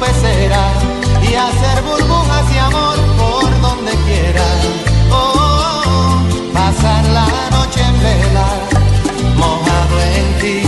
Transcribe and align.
y 0.00 1.34
hacer 1.34 1.82
burbujas 1.82 2.52
y 2.52 2.58
amor 2.58 2.96
por 3.16 3.60
donde 3.60 3.92
quiera. 4.04 4.44
Oh, 5.10 6.18
pasar 6.52 7.04
la 7.06 7.26
noche 7.50 7.80
en 7.80 7.98
vela, 8.00 8.46
mojado 9.36 10.00
en 10.16 10.38
ti. 10.40 10.63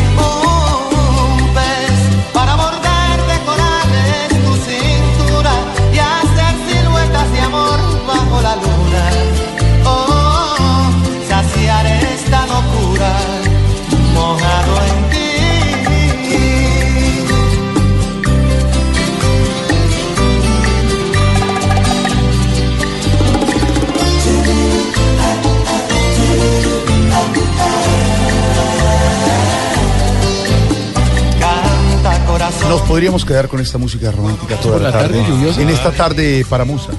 Nos 32.76 32.86
podríamos 32.86 33.24
quedar 33.24 33.48
con 33.48 33.58
esta 33.58 33.78
música 33.78 34.12
romántica 34.12 34.54
toda 34.56 34.76
la 34.76 34.90
la 34.90 34.92
tarde 34.92 35.18
tarde. 35.18 35.30
lluviosa. 35.32 35.62
En 35.62 35.70
esta 35.70 35.92
tarde 35.92 36.44
para 36.46 36.66
Musa. 36.66 36.90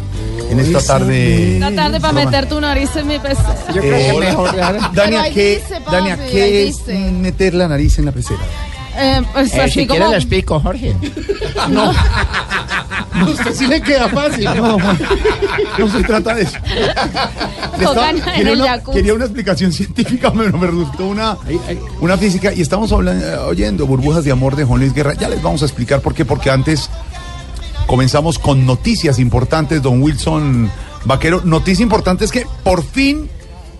En 0.50 0.59
esta 0.59 0.81
tarde. 0.81 1.53
Una 1.58 1.75
tarde 1.75 2.00
para 2.00 2.14
meter 2.14 2.50
tu 2.50 2.59
nariz 2.59 2.95
en 2.95 3.06
mi 3.06 3.19
PC. 3.19 3.44
Yo 3.75 3.81
creo 3.81 4.19
que 4.19 4.25
mejor 4.25 4.56
Dania, 4.94 5.31
¿qué, 5.31 5.61
Dania, 5.92 6.17
¿qué 6.17 6.67
es 6.67 6.88
meter 7.11 7.53
la 7.53 7.67
nariz 7.67 8.00
en 8.00 8.06
la 8.06 8.11
pecera? 8.11 8.39
Eh, 8.98 9.22
pues 9.34 9.53
Eh, 9.53 9.62
así 9.62 9.81
si 9.81 9.88
quiere 9.88 10.00
como... 10.00 10.12
le 10.12 10.17
explico, 10.17 10.59
Jorge. 10.59 10.95
A 13.17 13.26
usted 13.26 13.53
sí 13.53 13.67
le 13.67 13.81
queda 13.81 14.08
fácil. 14.09 14.45
No, 14.45 14.78
no 14.78 15.90
se 15.90 16.03
trata 16.03 16.36
de 16.36 16.44
eso. 16.44 16.58
Quería, 17.78 18.53
una, 18.53 18.68
jacuzzi. 18.68 18.97
quería 18.97 19.13
una 19.13 19.25
explicación 19.25 19.72
científica, 19.74 20.31
pero 20.31 20.57
me 20.57 20.68
resultó 20.68 21.07
una, 21.07 21.38
una 22.00 22.18
física. 22.18 22.53
Y 22.53 22.62
estamos 22.62 22.91
hablando, 22.91 23.25
eh, 23.25 23.38
oyendo 23.38 23.86
burbujas 23.86 24.24
de 24.24 24.31
amor 24.31 24.56
de 24.56 24.66
Juan 24.66 24.80
Luis 24.81 24.94
Guerra. 24.94 25.13
Ya 25.13 25.30
les 25.30 25.41
vamos 25.41 25.62
a 25.62 25.66
explicar 25.66 26.02
por 26.02 26.13
qué. 26.13 26.25
Porque 26.25 26.50
antes 26.50 26.90
comenzamos 27.86 28.40
con 28.40 28.66
noticias 28.66 29.19
importantes, 29.19 29.81
don 29.81 30.02
Wilson 30.02 30.69
Vaquero. 31.06 31.41
Noticia 31.44 31.84
importante 31.84 32.25
es 32.25 32.31
que 32.31 32.46
por 32.63 32.84
fin 32.84 33.30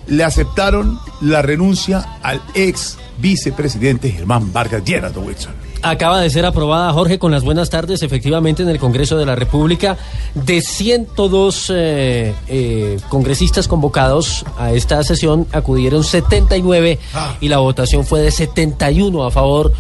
le 0.08 0.24
aceptaron 0.24 1.00
la 1.22 1.42
renuncia 1.42 2.18
al 2.24 2.42
ex 2.54 2.98
vicepresidente 3.18 4.12
Germán 4.12 4.52
Vargas 4.54 4.84
Lleras, 4.84 5.14
don 5.14 5.26
Wilson. 5.26 5.68
Acaba 5.84 6.22
de 6.22 6.30
ser 6.30 6.46
aprobada, 6.46 6.92
Jorge, 6.92 7.20
con 7.20 7.32
las 7.32 7.44
buenas 7.44 7.70
tardes, 7.70 8.02
efectivamente, 8.02 8.64
en 8.64 8.70
el 8.70 8.80
Congreso 8.80 9.16
de 9.18 9.26
la 9.26 9.36
República. 9.36 9.98
De 10.34 10.62
102 10.62 11.72
eh, 11.74 12.34
eh, 12.48 13.00
congresistas 13.10 13.68
convocados 13.68 14.44
a 14.58 14.72
esta 14.72 15.04
sesión, 15.04 15.48
acudieron 15.52 16.04
79 16.04 17.00
y 17.42 17.48
la 17.48 17.60
votación 17.60 18.06
fue 18.06 18.22
de 18.22 18.32
71 18.32 19.24
a 19.24 19.32
favor 19.32 19.72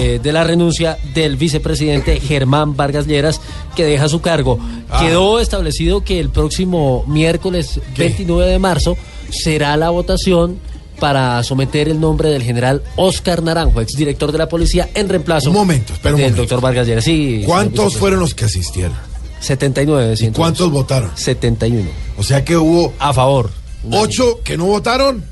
eh, 0.00 0.20
de 0.22 0.32
la 0.32 0.44
renuncia 0.44 0.98
del 1.14 1.36
vicepresidente 1.36 2.20
Germán 2.20 2.76
Vargas 2.76 3.06
Lleras, 3.06 3.40
que 3.74 3.84
deja 3.84 4.08
su 4.08 4.20
cargo. 4.20 4.58
Quedó 5.00 5.40
establecido 5.40 6.04
que 6.04 6.20
el 6.20 6.30
próximo 6.30 7.04
miércoles 7.08 7.80
29 7.96 8.52
de 8.52 8.58
marzo 8.58 8.96
será 9.30 9.76
la 9.76 9.90
votación 9.90 10.58
para 11.00 11.42
someter 11.42 11.88
el 11.88 11.98
nombre 11.98 12.28
del 12.28 12.42
general 12.42 12.82
Oscar 12.96 13.42
Naranjo, 13.42 13.80
exdirector 13.80 14.30
de 14.30 14.38
la 14.38 14.48
policía, 14.48 14.88
en 14.94 15.08
reemplazo 15.08 15.48
Un 15.50 15.56
momento, 15.56 15.92
espera 15.94 16.14
un 16.14 16.20
del 16.20 16.30
momento. 16.30 16.42
doctor 16.42 16.60
Vargas 16.60 16.86
Lleras. 16.86 17.04
Sí, 17.04 17.42
¿Cuántos 17.46 17.96
fueron 17.96 18.20
los 18.20 18.34
que 18.34 18.44
asistieron? 18.44 18.94
79. 19.40 20.12
¿Y 20.12 20.16
102. 20.16 20.36
cuántos 20.38 20.70
votaron? 20.70 21.10
71. 21.14 21.88
O 22.18 22.22
sea 22.22 22.44
que 22.44 22.56
hubo 22.56 22.92
A 22.98 23.12
favor. 23.12 23.50
ocho 23.90 24.40
que 24.44 24.56
no 24.56 24.66
votaron. 24.66 25.24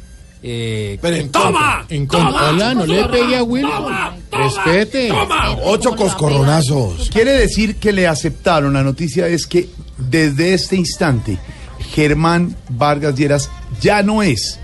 Eh, 0.43 0.99
Pero 1.03 1.17
en 1.17 1.31
¡Toma! 1.31 1.85
En 1.89 2.07
contra. 2.07 2.51
Hola, 2.51 2.73
no 2.75 2.87
le 2.87 3.05
pegue 3.07 3.37
a 3.37 3.43
Wilson. 3.43 3.93
Respete. 4.31 5.09
contra. 5.09 5.51
Ocho 5.65 5.95
coscorronazos. 5.97 7.11
Quiere 7.11 7.33
decir 7.33 7.77
que 7.77 7.93
le 7.93 8.07
aceptaron. 8.07 8.73
La 8.73 8.83
noticia 8.85 9.27
es 9.27 9.47
que 9.47 9.69
desde 9.99 10.55
este 10.55 10.77
instante 10.77 11.39
Germán 11.93 12.57
Vargas 12.69 13.17
Lleras 13.17 13.51
ya 13.81 14.03
no 14.03 14.23
es 14.23 14.59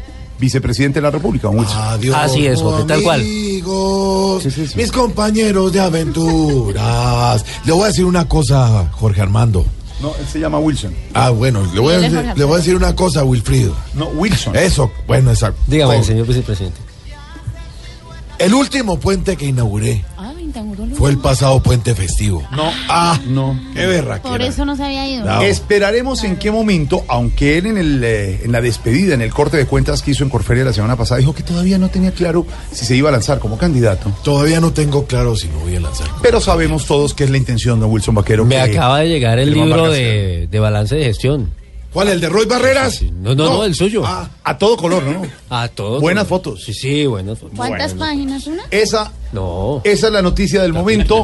vicepresidente 0.45 0.99
de 0.99 1.03
la 1.03 1.11
República. 1.11 1.49
Wilson. 1.49 1.79
Adiós. 1.79 2.17
Así 2.17 2.47
es, 2.47 2.61
Jorge, 2.61 2.85
tal 2.85 3.03
cual. 3.03 3.21
Amigos, 3.21 4.43
Sí, 4.43 4.51
sí, 4.51 4.67
sí. 4.67 4.77
mis 4.77 4.93
compañeros 4.93 5.73
de 5.73 5.81
aventuras. 5.81 7.45
Le 7.65 7.73
voy 7.73 7.85
a 7.85 7.87
decir 7.89 8.05
una 8.05 8.29
cosa, 8.29 8.89
Jorge 8.93 9.21
Armando. 9.23 9.65
No, 10.01 10.09
él 10.21 10.27
se 10.31 10.39
llama 10.41 10.59
Wilson. 10.59 10.93
Ah, 11.15 11.31
bueno, 11.31 11.63
le 11.73 11.81
voy 11.81 11.95
a, 11.95 11.99
decir, 12.01 12.33
le 12.37 12.45
voy 12.45 12.55
a 12.55 12.59
decir 12.59 12.75
una 12.75 12.95
cosa, 12.95 13.25
Wilfrido. 13.25 13.75
No, 13.95 14.07
Wilson. 14.09 14.55
Eso, 14.57 14.91
bueno, 15.07 15.31
exacto. 15.31 15.61
dígame, 15.67 16.03
señor 16.05 16.27
vicepresidente. 16.27 16.81
El 18.39 18.53
último 18.53 18.99
puente 18.99 19.37
que 19.37 19.47
inauguré 19.47 20.05
Fue 20.97 21.11
el 21.11 21.19
pasado 21.19 21.61
puente 21.63 21.95
festivo. 21.95 22.43
No, 22.53 22.71
Ah, 22.89 23.19
no. 23.27 23.59
qué 23.75 23.87
berraquera. 23.87 24.31
Por 24.31 24.43
eso 24.43 24.65
no 24.65 24.77
se 24.77 24.85
había 24.85 25.09
ido. 25.09 25.41
Esperaremos 25.43 26.23
en 26.25 26.37
qué 26.37 26.51
momento, 26.51 27.05
aunque 27.09 27.59
él 27.59 27.67
en, 27.67 27.79
el, 27.79 28.03
eh, 28.05 28.41
en 28.45 28.53
la 28.53 28.61
despedida, 28.61 29.15
en 29.15 29.23
el 29.23 29.33
corte 29.33 29.57
de 29.57 29.67
cuentas 29.67 30.03
que 30.03 30.13
hizo 30.13 30.23
en 30.25 30.31
Corferia 30.31 30.65
la 30.65 30.73
semana 30.73 30.97
pasada, 30.97 31.19
dijo 31.19 31.35
que 31.35 31.43
todavía 31.43 31.79
no 31.79 31.89
tenía 31.89 32.13
claro 32.13 32.47
si 32.73 32.85
se 32.85 32.97
iba 32.97 33.09
a 33.09 33.13
lanzar 33.13 33.39
como 33.39 33.59
candidato. 33.59 34.13
Todavía 34.23 34.61
no 34.61 34.73
tengo 34.73 35.07
claro 35.07 35.35
si 35.37 35.49
me 35.49 35.57
voy 35.57 35.77
a 35.77 35.81
lanzar. 35.81 36.07
Pero 36.23 36.41
sabemos 36.41 36.87
todos 36.87 37.15
que 37.15 37.25
es 37.25 37.31
la 37.31 37.37
intención 37.37 37.81
de 37.81 37.87
Wilson 37.87 38.15
Vaquero. 38.15 38.45
Me 38.45 38.55
que- 38.57 38.61
acaba 38.79 39.01
de 39.01 39.09
llegar 39.09 39.39
el 39.39 39.53
libro 39.53 39.91
de, 39.91 40.49
de 40.51 40.59
balance 40.61 40.95
de 40.95 41.05
gestión. 41.05 41.51
¿Cuál? 41.95 42.09
¿El 42.09 42.21
de 42.21 42.29
Roy 42.29 42.45
Barreras? 42.45 42.97
Sí, 42.97 43.11
no, 43.11 43.35
no, 43.35 43.45
no, 43.49 43.65
el 43.65 43.75
suyo. 43.75 44.03
Ah, 44.05 44.29
A 44.43 44.59
todo 44.59 44.77
color, 44.77 45.03
¿no? 45.05 45.23
A 45.49 45.69
todos. 45.69 46.01
Buenas 46.03 46.27
fotos. 46.27 46.63
Sí, 46.65 46.75
sí, 46.75 47.07
buenas 47.07 47.39
fotos. 47.39 47.57
¿Cuántas 47.57 47.95
Bueno. 47.97 48.13
páginas? 48.13 48.47
¿Una? 48.49 48.65
Esa, 48.71 49.13
No. 49.33 49.81
esa 49.85 50.07
es 50.09 50.13
la 50.13 50.21
noticia 50.21 50.61
del 50.61 50.73
momento. 50.73 51.23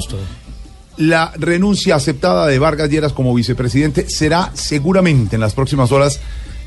La 0.96 1.32
renuncia 1.36 1.96
aceptada 1.96 2.46
de 2.46 2.58
Vargas 2.58 2.88
Lleras 2.88 3.12
como 3.12 3.34
vicepresidente 3.34 4.08
será 4.08 4.50
seguramente 4.54 5.34
en 5.36 5.40
las 5.40 5.54
próximas 5.54 5.92
horas 5.92 6.20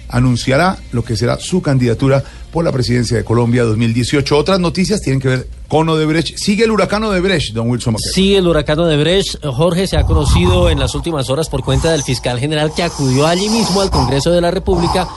anunciará 0.10 0.77
lo 0.92 1.04
que 1.04 1.16
será 1.16 1.39
su 1.39 1.62
candidatura 1.62 2.24
por 2.53 2.63
la 2.63 2.71
presidencia 2.71 3.17
de 3.17 3.25
Colombia 3.25 3.63
2018. 3.63 4.38
Otras 4.38 4.59
noticias 4.59 5.01
tienen 5.01 5.19
que 5.19 5.27
ver 5.27 5.47
con 5.67 5.89
Odebrecht. 5.89 6.38
Sigue 6.38 6.65
el 6.65 6.71
huracán 6.71 7.03
Odebrecht, 7.03 7.51
don 7.53 7.67
Wilson 7.69 7.95
Vaquero. 7.95 8.13
Sí, 8.13 8.35
el 8.35 8.47
huracán 8.47 8.79
Odebrecht, 8.79 9.44
Jorge, 9.44 9.88
se 9.88 9.97
ha 9.97 10.03
conocido 10.03 10.69
en 10.69 10.79
las 10.79 10.94
últimas 10.94 11.31
horas 11.31 11.50
por 11.50 11.63
cuenta 11.63 11.91
del 11.91 12.03
fiscal 12.03 12.39
general 12.39 12.71
que 12.73 12.83
acudió 12.83 13.25
allí 13.25 13.50
mismo 13.50 13.81
al 13.81 13.89
Congreso 13.89 14.31
de 14.31 14.39
la 14.39 14.51
República 14.51 15.09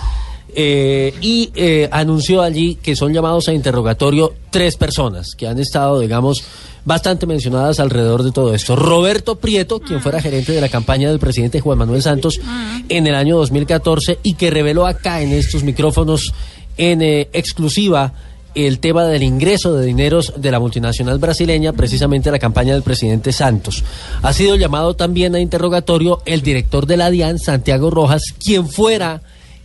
eh, 0.54 1.12
y 1.20 1.50
eh, 1.54 1.86
anunció 1.92 2.40
allí 2.40 2.76
que 2.76 2.96
son 2.96 3.12
llamados 3.12 3.48
a 3.48 3.52
interrogatorio 3.52 4.32
tres 4.50 4.76
personas 4.76 5.32
que 5.36 5.46
han 5.46 5.58
estado, 5.58 6.00
digamos, 6.00 6.42
bastante 6.86 7.26
mencionadas 7.26 7.80
alrededor 7.80 8.22
de 8.22 8.32
todo 8.32 8.54
esto. 8.54 8.76
Roberto 8.76 9.36
Prieto, 9.36 9.80
quien 9.80 10.00
fuera 10.00 10.22
gerente 10.22 10.52
de 10.52 10.62
la 10.62 10.70
campaña 10.70 11.10
del 11.10 11.18
presidente 11.18 11.60
Juan 11.60 11.76
Manuel 11.76 12.00
Santos 12.00 12.40
en 12.88 13.06
el 13.06 13.14
año 13.14 13.36
2014 13.36 14.20
y 14.22 14.34
que 14.34 14.50
reveló 14.50 14.86
acá 14.86 15.20
en 15.20 15.32
estos 15.32 15.62
micrófonos 15.64 16.32
en 16.76 17.02
eh, 17.02 17.28
exclusiva 17.32 18.12
el 18.54 18.78
tema 18.78 19.04
del 19.04 19.22
ingreso 19.22 19.74
de 19.74 19.84
dineros 19.84 20.32
de 20.36 20.50
la 20.50 20.58
multinacional 20.58 21.18
brasileña, 21.18 21.74
precisamente 21.74 22.30
la 22.30 22.38
campaña 22.38 22.72
del 22.72 22.82
presidente 22.82 23.32
Santos. 23.32 23.84
Ha 24.22 24.32
sido 24.32 24.56
llamado 24.56 24.96
también 24.96 25.34
a 25.34 25.40
interrogatorio 25.40 26.22
el 26.24 26.40
director 26.40 26.86
de 26.86 26.96
la 26.96 27.10
DIAN, 27.10 27.38
Santiago 27.38 27.90
Rojas, 27.90 28.22
quien 28.42 28.66
fuera 28.66 29.20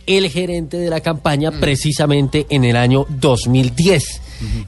el 0.06 0.28
gerente 0.28 0.76
de 0.76 0.90
la 0.90 1.00
campaña 1.00 1.52
precisamente 1.52 2.46
en 2.50 2.64
el 2.64 2.76
año 2.76 3.06
2010. 3.08 4.20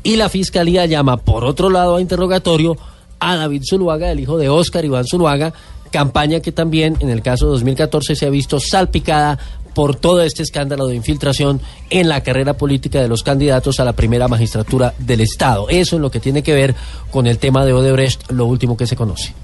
Y 0.05 0.17
la 0.17 0.29
fiscalía 0.29 0.87
llama, 0.87 1.19
por 1.19 1.45
otro 1.45 1.69
lado, 1.69 1.97
a 1.97 2.01
interrogatorio 2.01 2.79
a 3.19 3.37
David 3.37 3.63
Zuluaga, 3.69 4.11
el 4.11 4.21
hijo 4.21 4.39
de 4.39 4.49
Óscar 4.49 4.85
Iván 4.85 5.05
Zuluaga, 5.05 5.53
campaña 5.91 6.41
que 6.41 6.53
también 6.53 6.97
en 7.01 7.11
el 7.11 7.23
caso 7.23 7.47
de 7.47 7.53
2014 7.53 8.17
se 8.17 8.27
ha 8.27 8.31
visto 8.31 8.59
salpicada 8.59 9.39
por 9.75 9.97
todo 9.97 10.23
este 10.23 10.43
escándalo 10.43 10.87
de 10.87 10.97
infiltración 10.97 11.61
en 11.91 12.09
la 12.09 12.23
carrera 12.23 12.55
política 12.55 13.01
de 13.01 13.09
los 13.09 13.23
candidatos 13.23 13.81
a 13.81 13.85
la 13.85 13.93
primera 13.93 14.29
magistratura 14.29 14.95
del 14.99 15.21
Estado. 15.21 15.69
Eso 15.69 15.97
en 15.97 16.03
lo 16.03 16.11
que 16.11 16.21
tiene 16.21 16.43
que 16.43 16.55
ver 16.55 16.75
con 17.11 17.27
el 17.27 17.39
tema 17.39 17.65
de 17.65 17.73
Odebrecht, 17.73 18.31
lo 18.31 18.47
último 18.47 18.77
que 18.77 18.87
se 18.87 18.97
conoce. 18.97 19.35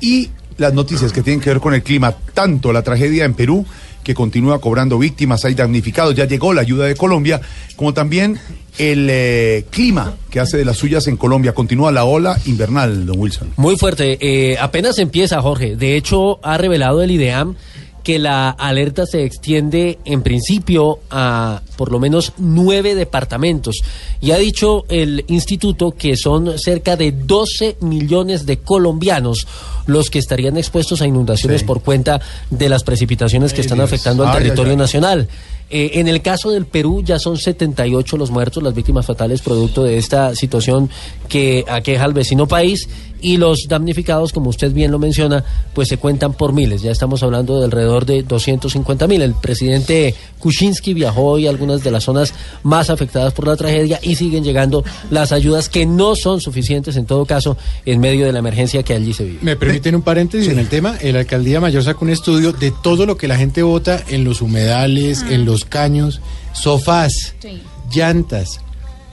Y 0.00 0.30
las 0.58 0.74
noticias 0.74 1.12
que 1.12 1.22
tienen 1.22 1.40
que 1.40 1.50
ver 1.50 1.60
con 1.60 1.74
el 1.74 1.82
clima, 1.82 2.14
tanto 2.34 2.72
la 2.72 2.82
tragedia 2.82 3.24
en 3.24 3.34
Perú, 3.34 3.64
que 4.02 4.14
continúa 4.14 4.60
cobrando 4.60 4.98
víctimas, 4.98 5.44
hay 5.44 5.54
damnificados, 5.54 6.14
ya 6.14 6.26
llegó 6.26 6.52
la 6.52 6.60
ayuda 6.62 6.86
de 6.86 6.96
Colombia, 6.96 7.40
como 7.76 7.94
también 7.94 8.38
el 8.78 9.08
eh, 9.10 9.64
clima 9.70 10.14
que 10.30 10.40
hace 10.40 10.56
de 10.56 10.64
las 10.64 10.76
suyas 10.76 11.06
en 11.06 11.16
Colombia. 11.16 11.54
Continúa 11.54 11.92
la 11.92 12.04
ola 12.04 12.38
invernal, 12.46 13.06
don 13.06 13.18
Wilson. 13.18 13.52
Muy 13.56 13.76
fuerte. 13.76 14.18
eh, 14.20 14.56
apenas 14.58 14.98
empieza, 14.98 15.40
Jorge. 15.40 15.76
De 15.76 15.96
hecho, 15.96 16.40
ha 16.42 16.58
revelado 16.58 17.02
el 17.02 17.10
IDEAM 17.10 17.54
que 18.02 18.18
la 18.18 18.50
alerta 18.50 19.06
se 19.06 19.24
extiende 19.24 19.98
en 20.04 20.22
principio 20.22 20.98
a 21.10 21.62
por 21.76 21.92
lo 21.92 21.98
menos 22.00 22.32
nueve 22.38 22.94
departamentos. 22.94 23.76
Y 24.20 24.32
ha 24.32 24.38
dicho 24.38 24.84
el 24.88 25.24
instituto 25.28 25.92
que 25.92 26.16
son 26.16 26.58
cerca 26.58 26.96
de 26.96 27.12
12 27.12 27.76
millones 27.80 28.44
de 28.46 28.58
colombianos 28.58 29.46
los 29.86 30.10
que 30.10 30.18
estarían 30.18 30.56
expuestos 30.56 31.02
a 31.02 31.06
inundaciones 31.06 31.60
Sí. 31.60 31.66
por 31.66 31.82
cuenta 31.82 32.20
de 32.50 32.68
las 32.68 32.84
precipitaciones 32.84 33.52
que 33.52 33.60
están 33.62 33.78
Dios. 33.78 33.86
afectando 33.88 34.24
al 34.24 34.30
Ay, 34.36 34.42
territorio 34.42 34.76
nacional. 34.76 35.28
Eh, 35.70 35.92
en 36.00 36.06
el 36.06 36.20
caso 36.22 36.50
del 36.50 36.66
Perú 36.66 37.02
ya 37.02 37.18
son 37.18 37.38
78 37.38 38.16
los 38.18 38.30
muertos, 38.30 38.62
las 38.62 38.74
víctimas 38.74 39.06
fatales 39.06 39.40
producto 39.40 39.82
de 39.84 39.96
esta 39.96 40.34
situación 40.34 40.90
que 41.28 41.64
aqueja 41.66 42.04
al 42.04 42.12
vecino 42.12 42.46
país 42.46 42.88
y 43.22 43.36
los 43.38 43.66
damnificados, 43.68 44.32
como 44.32 44.50
usted 44.50 44.72
bien 44.72 44.90
lo 44.90 44.98
menciona, 44.98 45.44
pues 45.72 45.88
se 45.88 45.96
cuentan 45.96 46.34
por 46.34 46.52
miles. 46.52 46.82
Ya 46.82 46.90
estamos 46.90 47.22
hablando 47.22 47.58
de 47.58 47.64
alrededor 47.64 48.04
de 48.04 48.22
250 48.22 49.06
mil. 49.06 49.22
El 49.22 49.34
presidente 49.34 50.14
Kuczynski 50.40 50.92
viajó 50.92 51.22
hoy 51.22 51.46
a 51.46 51.50
algunas 51.50 51.82
de 51.84 51.90
las 51.90 52.04
zonas 52.04 52.34
más 52.64 52.90
afectadas 52.90 53.32
por 53.32 53.46
la 53.46 53.56
tragedia 53.56 53.98
y 54.02 54.16
siguen 54.16 54.44
llegando 54.44 54.84
las 55.10 55.32
ayudas 55.32 55.68
que 55.68 55.86
no 55.86 56.16
son 56.16 56.40
suficientes 56.40 56.96
en 56.96 57.06
todo 57.06 57.24
caso 57.24 57.56
en 57.86 58.00
medio 58.00 58.26
de 58.26 58.32
la 58.32 58.40
emergencia 58.40 58.82
que 58.82 58.94
allí 58.94 59.12
se 59.14 59.24
vive. 59.24 59.38
Me 59.42 59.56
permiten 59.56 59.94
un 59.94 60.02
paréntesis 60.02 60.48
en 60.48 60.58
el 60.58 60.68
tema. 60.68 60.96
El 61.00 61.16
alcaldía 61.16 61.60
mayor 61.60 61.84
sacó 61.84 62.04
un 62.04 62.10
estudio 62.10 62.52
de 62.52 62.72
todo 62.82 63.06
lo 63.06 63.16
que 63.16 63.28
la 63.28 63.36
gente 63.36 63.62
vota 63.62 64.02
en 64.08 64.24
los 64.24 64.42
humedales, 64.42 65.22
en 65.22 65.44
los 65.44 65.64
caños, 65.64 66.20
sofás, 66.52 67.34
Sí. 67.40 67.60
llantas, 67.94 68.60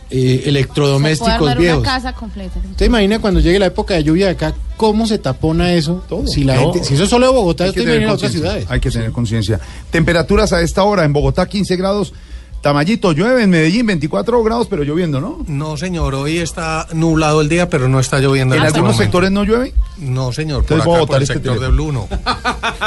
eh, 0.09 0.15
Se 0.19 0.37
puede 0.37 0.49
electrodomésticos 0.49 1.33
armar 1.33 1.57
viejos. 1.57 1.79
una 1.83 1.87
casa 1.93 2.13
completa. 2.13 2.59
¿Usted 2.71 2.85
imagina 2.85 3.19
cuando 3.19 3.39
llegue 3.39 3.59
la 3.59 3.67
época 3.67 3.93
de 3.95 4.03
lluvia 4.03 4.25
de 4.27 4.31
acá, 4.31 4.53
cómo 4.77 5.05
se 5.07 5.17
tapona 5.19 5.73
eso? 5.73 6.03
Si 6.27 6.43
la 6.43 6.55
No. 6.55 6.71
gente, 6.73 6.83
si 6.87 6.93
eso 6.95 7.03
es 7.03 7.09
solo 7.09 7.27
de 7.27 7.33
Bogotá, 7.33 7.65
Hay 7.65 7.69
usted 7.71 7.81
que 7.81 7.85
tener 7.85 8.01
imagina 8.01 8.13
otras 8.15 8.31
conciencia. 8.31 8.49
ciudades. 8.51 8.71
Hay 8.71 8.79
que 8.79 8.91
tener 8.91 9.11
conciencia. 9.11 9.59
Temperaturas 9.91 10.51
a 10.53 10.61
esta 10.61 10.83
hora 10.83 11.03
en 11.05 11.13
Bogotá 11.13 11.47
15 11.47 11.75
grados. 11.75 12.13
Tamayito 12.61 13.13
llueve 13.13 13.43
en 13.43 13.49
Medellín 13.51 13.85
24 13.85 14.43
grados, 14.43 14.67
pero 14.69 14.83
lloviendo, 14.83 15.21
¿no? 15.21 15.45
No, 15.47 15.77
señor, 15.77 16.13
hoy 16.15 16.39
está 16.39 16.87
nublado 16.91 17.39
el 17.39 17.47
día, 17.47 17.69
pero 17.69 17.87
no 17.87 18.01
está 18.01 18.19
lloviendo. 18.19 18.53
¿En 18.55 18.63
este 18.63 18.75
algunos 18.79 18.95
momento. 18.95 19.03
sectores 19.03 19.31
no 19.31 19.43
llueve? 19.45 19.73
No, 19.97 20.33
señor, 20.33 20.65
por 20.65 20.73
Entonces 20.77 20.85
voy 20.85 20.93
a 20.95 20.97
acá, 20.97 21.01
botar 21.01 21.07
por 21.07 21.15
el 21.17 21.23
este 21.23 21.33
sector 21.35 21.59
de. 21.61 21.67
Blue, 21.69 21.91
no. 21.93 22.07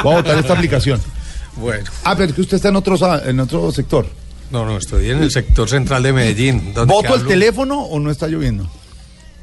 Voy 0.03 0.13
a 0.13 0.17
botar 0.17 0.39
esta 0.39 0.53
aplicación. 0.55 1.01
Bueno, 1.55 1.85
Ah, 2.05 2.15
pero 2.17 2.31
es 2.31 2.35
que 2.35 2.41
usted 2.41 2.57
está 2.57 2.71
en 2.71 2.77
otro, 2.77 2.97
sa- 2.97 3.29
en 3.29 3.39
otro 3.39 3.71
sector. 3.73 4.07
No, 4.53 4.67
no, 4.67 4.77
estoy 4.77 5.11
en 5.11 5.23
el 5.23 5.31
sector 5.31 5.69
central 5.69 6.03
de 6.03 6.13
Medellín. 6.13 6.75
donde 6.75 6.93
¿Voto 6.93 7.15
el 7.15 7.27
teléfono 7.27 7.81
o 7.81 7.99
no 7.99 8.11
está 8.11 8.29
lloviendo? 8.29 8.69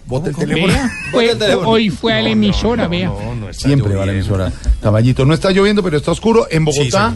¿Voto 0.05 0.29
el 0.29 0.35
teléfono? 0.35 0.73
Hoy 1.65 1.89
fue 1.89 2.13
a 2.13 2.21
la 2.21 2.29
emisora, 2.29 2.87
vea. 2.87 3.07
No, 3.07 3.35
no 3.35 3.49
está 3.49 3.67
Siempre 3.67 3.95
va 3.95 4.03
a 4.03 4.05
la 4.05 4.13
emisora. 4.13 4.51
Tamayito, 4.81 5.25
no 5.25 5.33
está 5.33 5.51
lloviendo, 5.51 5.83
pero 5.83 5.97
está 5.97 6.11
oscuro. 6.11 6.47
En 6.49 6.63
Bogotá 6.63 7.15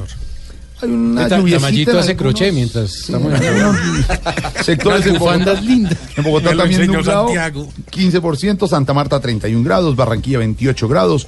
hay 0.82 0.90
una. 0.90 1.28
Tamayito 1.28 1.98
hace 1.98 2.16
crochet 2.16 2.54
mientras 2.54 2.94
estamos 2.96 3.34
en 3.34 3.44
sectores 4.64 5.06
en 5.06 5.18
Bogotá. 5.18 5.54
lindas. 5.62 5.98
En 6.18 6.24
Bogotá 6.24 6.52
Me 6.52 6.58
también 6.58 6.88
nublado, 6.88 7.26
Santiago. 7.28 7.68
15%, 7.92 8.68
Santa 8.68 8.94
Marta 8.94 9.20
31 9.20 9.64
grados, 9.64 9.96
Barranquilla 9.96 10.40
28 10.40 10.88
grados, 10.88 11.28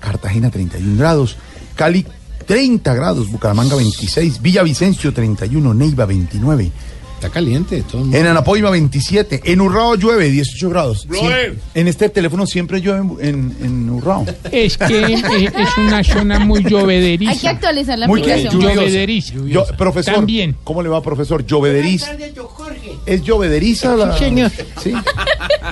Cartagena 0.00 0.50
31 0.50 0.98
grados, 0.98 1.36
Cali 1.74 2.06
30 2.46 2.94
grados, 2.94 3.30
Bucaramanga 3.30 3.74
26, 3.76 4.40
Villavicencio 4.40 5.12
31, 5.12 5.74
Neiva 5.74 6.06
29, 6.06 6.70
Está 7.16 7.30
caliente. 7.30 7.82
Todo 7.82 7.98
el 7.98 8.04
mundo. 8.04 8.18
en 8.18 8.26
Anapoima 8.26 8.68
27, 8.68 9.40
en 9.46 9.60
Urrao 9.62 9.94
llueve 9.96 10.28
18 10.30 10.68
grados. 10.68 11.08
Siem- 11.08 11.54
en 11.74 11.88
este 11.88 12.10
teléfono 12.10 12.46
siempre 12.46 12.82
llueve 12.82 13.00
en, 13.26 13.56
en 13.62 13.88
Urrao. 13.88 14.26
Es 14.52 14.76
que 14.76 15.14
es 15.14 15.78
una 15.78 16.04
zona 16.04 16.38
muy 16.40 16.62
Hay 16.62 17.38
que 17.38 17.48
actualizar 17.48 17.98
la 17.98 18.06
Muy 18.06 18.20
que- 18.20 18.32
aplicación. 18.32 18.60
lluviosa. 18.62 18.74
Llovederíza. 18.82 19.34
Yo, 19.46 19.64
profesor, 19.78 20.14
También. 20.16 20.56
¿cómo 20.62 20.82
le 20.82 20.90
va, 20.90 21.02
profesor? 21.02 21.44
¿Llovederiza? 21.46 22.14
¿Es 23.06 23.22
llovederiza 23.22 23.94
la...? 23.96 24.12
Sí, 24.12 24.24
señor. 24.24 24.50
Sí. 24.82 24.92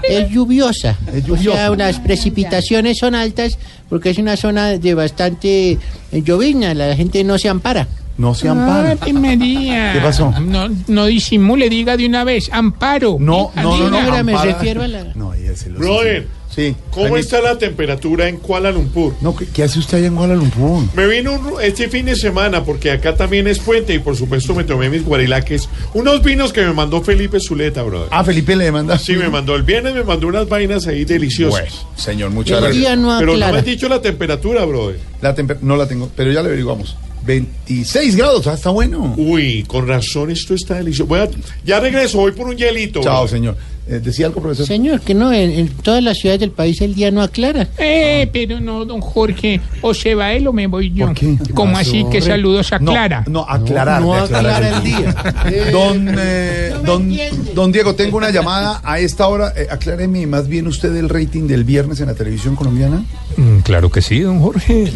Es 0.08 0.28
lluviosa. 0.28 0.96
Es 1.12 1.28
O 1.28 1.36
sea, 1.36 1.70
las 1.70 1.98
precipitaciones 2.00 2.98
son 2.98 3.14
altas 3.14 3.58
porque 3.88 4.10
es 4.10 4.18
una 4.18 4.36
zona 4.36 4.76
de 4.78 4.94
bastante 4.94 5.72
eh, 5.72 5.78
llovizna. 6.22 6.74
La 6.74 6.94
gente 6.96 7.22
no 7.24 7.38
se 7.38 7.48
ampara. 7.48 7.86
No 8.18 8.34
se 8.34 8.48
ampara. 8.48 8.92
Ave 9.00 9.12
María. 9.12 9.92
¿Qué 9.92 10.00
pasó? 10.00 10.32
No, 10.40 10.68
no 10.88 11.06
disimule, 11.06 11.68
diga 11.68 11.96
de 11.96 12.06
una 12.06 12.24
vez. 12.24 12.48
Amparo. 12.52 13.16
No, 13.18 13.50
no, 13.56 13.76
no, 13.76 13.90
no. 13.90 13.98
Ahora 13.98 14.22
me 14.22 14.32
ampara. 14.32 14.52
refiero 14.52 14.82
a 14.82 14.88
la- 14.88 15.04
No, 15.14 15.34
ya 15.34 15.56
se 15.56 15.70
lo 15.70 15.78
Brother, 15.78 16.26
Sí. 16.54 16.76
¿cómo 16.90 17.16
está 17.16 17.40
la 17.40 17.58
temperatura 17.58 18.28
en 18.28 18.36
Kuala 18.36 18.70
Lumpur? 18.70 19.14
No, 19.20 19.34
¿qué, 19.34 19.46
qué 19.46 19.62
hace 19.64 19.78
usted 19.80 19.98
allá 19.98 20.06
en 20.06 20.14
Kuala 20.14 20.34
Lumpur? 20.34 20.84
Me 20.94 21.06
vino 21.06 21.32
un- 21.32 21.60
este 21.62 21.88
fin 21.88 22.06
de 22.06 22.14
semana 22.16 22.62
porque 22.64 22.90
acá 22.92 23.16
también 23.16 23.48
es 23.48 23.58
puente 23.58 23.92
y 23.94 23.98
por 23.98 24.16
supuesto 24.16 24.54
me 24.54 24.62
tomé 24.64 24.88
mis 24.88 25.04
guarilaques, 25.04 25.68
unos 25.94 26.22
vinos 26.22 26.52
que 26.52 26.62
me 26.62 26.72
mandó 26.72 27.02
Felipe 27.02 27.38
Zuleta, 27.40 27.82
brother. 27.82 28.08
Ah, 28.12 28.22
Felipe 28.22 28.54
le 28.54 28.70
manda. 28.70 28.98
Sí, 28.98 29.14
me 29.16 29.28
mandó 29.28 29.56
el 29.56 29.64
viernes, 29.64 29.94
me 29.94 30.04
mandó 30.04 30.28
unas 30.28 30.48
vainas 30.48 30.86
ahí 30.86 31.04
deliciosas. 31.04 31.60
Bueno, 31.60 31.76
señor, 31.96 32.30
muchas 32.30 32.60
gracias. 32.60 32.80
día 32.80 32.96
no 32.96 33.18
Pero 33.18 33.32
no 33.36 33.52
me 33.52 33.58
has 33.58 33.64
dicho 33.64 33.88
la 33.88 34.00
temperatura, 34.00 34.64
brother. 34.64 34.98
La 35.20 35.34
temper- 35.34 35.58
no 35.60 35.76
la 35.76 35.88
tengo, 35.88 36.10
pero 36.14 36.30
ya 36.30 36.40
le 36.42 36.48
averiguamos. 36.48 36.96
26 37.24 38.16
grados, 38.16 38.46
ah, 38.46 38.54
está 38.54 38.70
bueno. 38.70 39.14
Uy, 39.16 39.64
con 39.66 39.88
razón 39.88 40.30
esto 40.30 40.54
está 40.54 40.74
delicioso. 40.74 41.06
Voy 41.08 41.20
a- 41.20 41.28
ya 41.64 41.80
regreso, 41.80 42.18
voy 42.18 42.32
por 42.32 42.46
un 42.46 42.56
hielito. 42.56 43.00
Chao, 43.00 43.22
brother. 43.22 43.30
señor. 43.30 43.56
Eh, 43.86 44.00
¿Decía 44.02 44.26
algo, 44.26 44.40
profesor? 44.40 44.66
Señor, 44.66 45.00
que 45.02 45.12
no, 45.14 45.32
en, 45.32 45.50
en 45.50 45.68
todas 45.68 46.02
las 46.02 46.16
ciudades 46.18 46.40
del 46.40 46.50
país 46.50 46.80
el 46.80 46.94
día 46.94 47.10
no 47.10 47.20
aclara. 47.22 47.68
Eh, 47.78 48.28
pero 48.32 48.60
no, 48.60 48.84
don 48.84 49.00
Jorge. 49.00 49.60
O 49.82 49.92
se 49.92 50.14
va 50.14 50.32
él 50.32 50.46
o 50.46 50.52
me 50.52 50.66
voy 50.66 50.90
yo. 50.92 51.06
¿Por 51.06 51.14
qué? 51.14 51.36
¿Cómo 51.54 51.76
así 51.76 52.04
que 52.10 52.20
saludos 52.22 52.72
a 52.72 52.78
No, 52.78 52.92
Clara? 52.92 53.24
No, 53.28 53.44
aclarar. 53.48 54.00
No 54.00 54.14
de 54.14 54.20
aclarar 54.20 54.62
aclara 54.64 54.78
el 54.78 54.84
día. 54.84 55.70
Don, 55.72 56.14
eh, 56.18 56.72
don, 56.84 57.14
don 57.54 57.72
Diego, 57.72 57.94
tengo 57.94 58.16
una 58.16 58.30
llamada 58.30 58.80
a 58.82 58.98
esta 59.00 59.26
hora. 59.28 59.52
Eh, 59.56 59.66
acláreme 59.70 60.26
más 60.26 60.48
bien 60.48 60.66
usted 60.66 60.94
el 60.96 61.08
rating 61.08 61.46
del 61.46 61.64
viernes 61.64 62.00
en 62.00 62.06
la 62.06 62.14
televisión 62.14 62.56
colombiana. 62.56 63.04
Mm, 63.36 63.58
Claro 63.64 63.90
que 63.90 64.00
sí, 64.02 64.20
don 64.20 64.40
Jorge. 64.40 64.92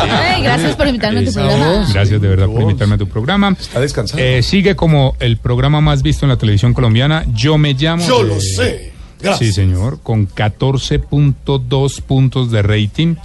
Ay, 0.00 0.42
gracias 0.42 0.76
por 0.76 0.86
invitarme 0.86 1.20
a 1.20 1.24
tu 1.24 1.32
programa. 1.32 1.72
voz. 1.80 1.92
Gracias 1.92 2.20
de 2.20 2.28
verdad 2.28 2.46
por 2.46 2.62
invitarme 2.62 2.94
a 2.94 2.98
tu 2.98 3.08
programa. 3.08 3.56
Está 3.58 3.80
descansando. 3.80 4.22
Eh, 4.24 4.42
sigue 4.42 4.76
como 4.76 5.16
el 5.20 5.36
programa 5.38 5.80
más 5.80 6.02
visto 6.02 6.24
en 6.24 6.30
la 6.30 6.36
televisión 6.36 6.74
colombiana. 6.74 7.24
Yo 7.34 7.58
me 7.58 7.74
llamo. 7.74 8.06
Yo 8.06 8.22
lo 8.28 8.40
sé. 8.40 8.92
Sí, 8.92 9.24
Gracias. 9.24 9.54
señor, 9.56 10.00
con 10.02 10.28
14.2 10.28 12.00
puntos 12.02 12.50
de 12.50 12.62
rating. 12.62 13.16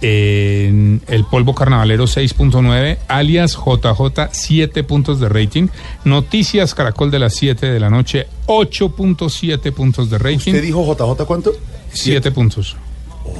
En 0.00 1.02
el 1.08 1.24
polvo 1.24 1.56
carnavalero 1.56 2.04
6.9, 2.04 2.98
alias 3.08 3.56
JJ 3.56 4.28
7 4.30 4.84
puntos 4.84 5.18
de 5.18 5.28
rating. 5.28 5.66
Noticias 6.04 6.72
Caracol 6.74 7.10
de 7.10 7.18
las 7.18 7.34
7 7.34 7.66
de 7.66 7.80
la 7.80 7.90
noche 7.90 8.28
8.7 8.46 9.72
puntos 9.72 10.08
de 10.08 10.18
rating. 10.18 10.36
¿Usted 10.52 10.62
dijo 10.62 10.84
JJ 10.94 11.24
cuánto? 11.26 11.52
7 11.92 12.30
puntos. 12.30 12.76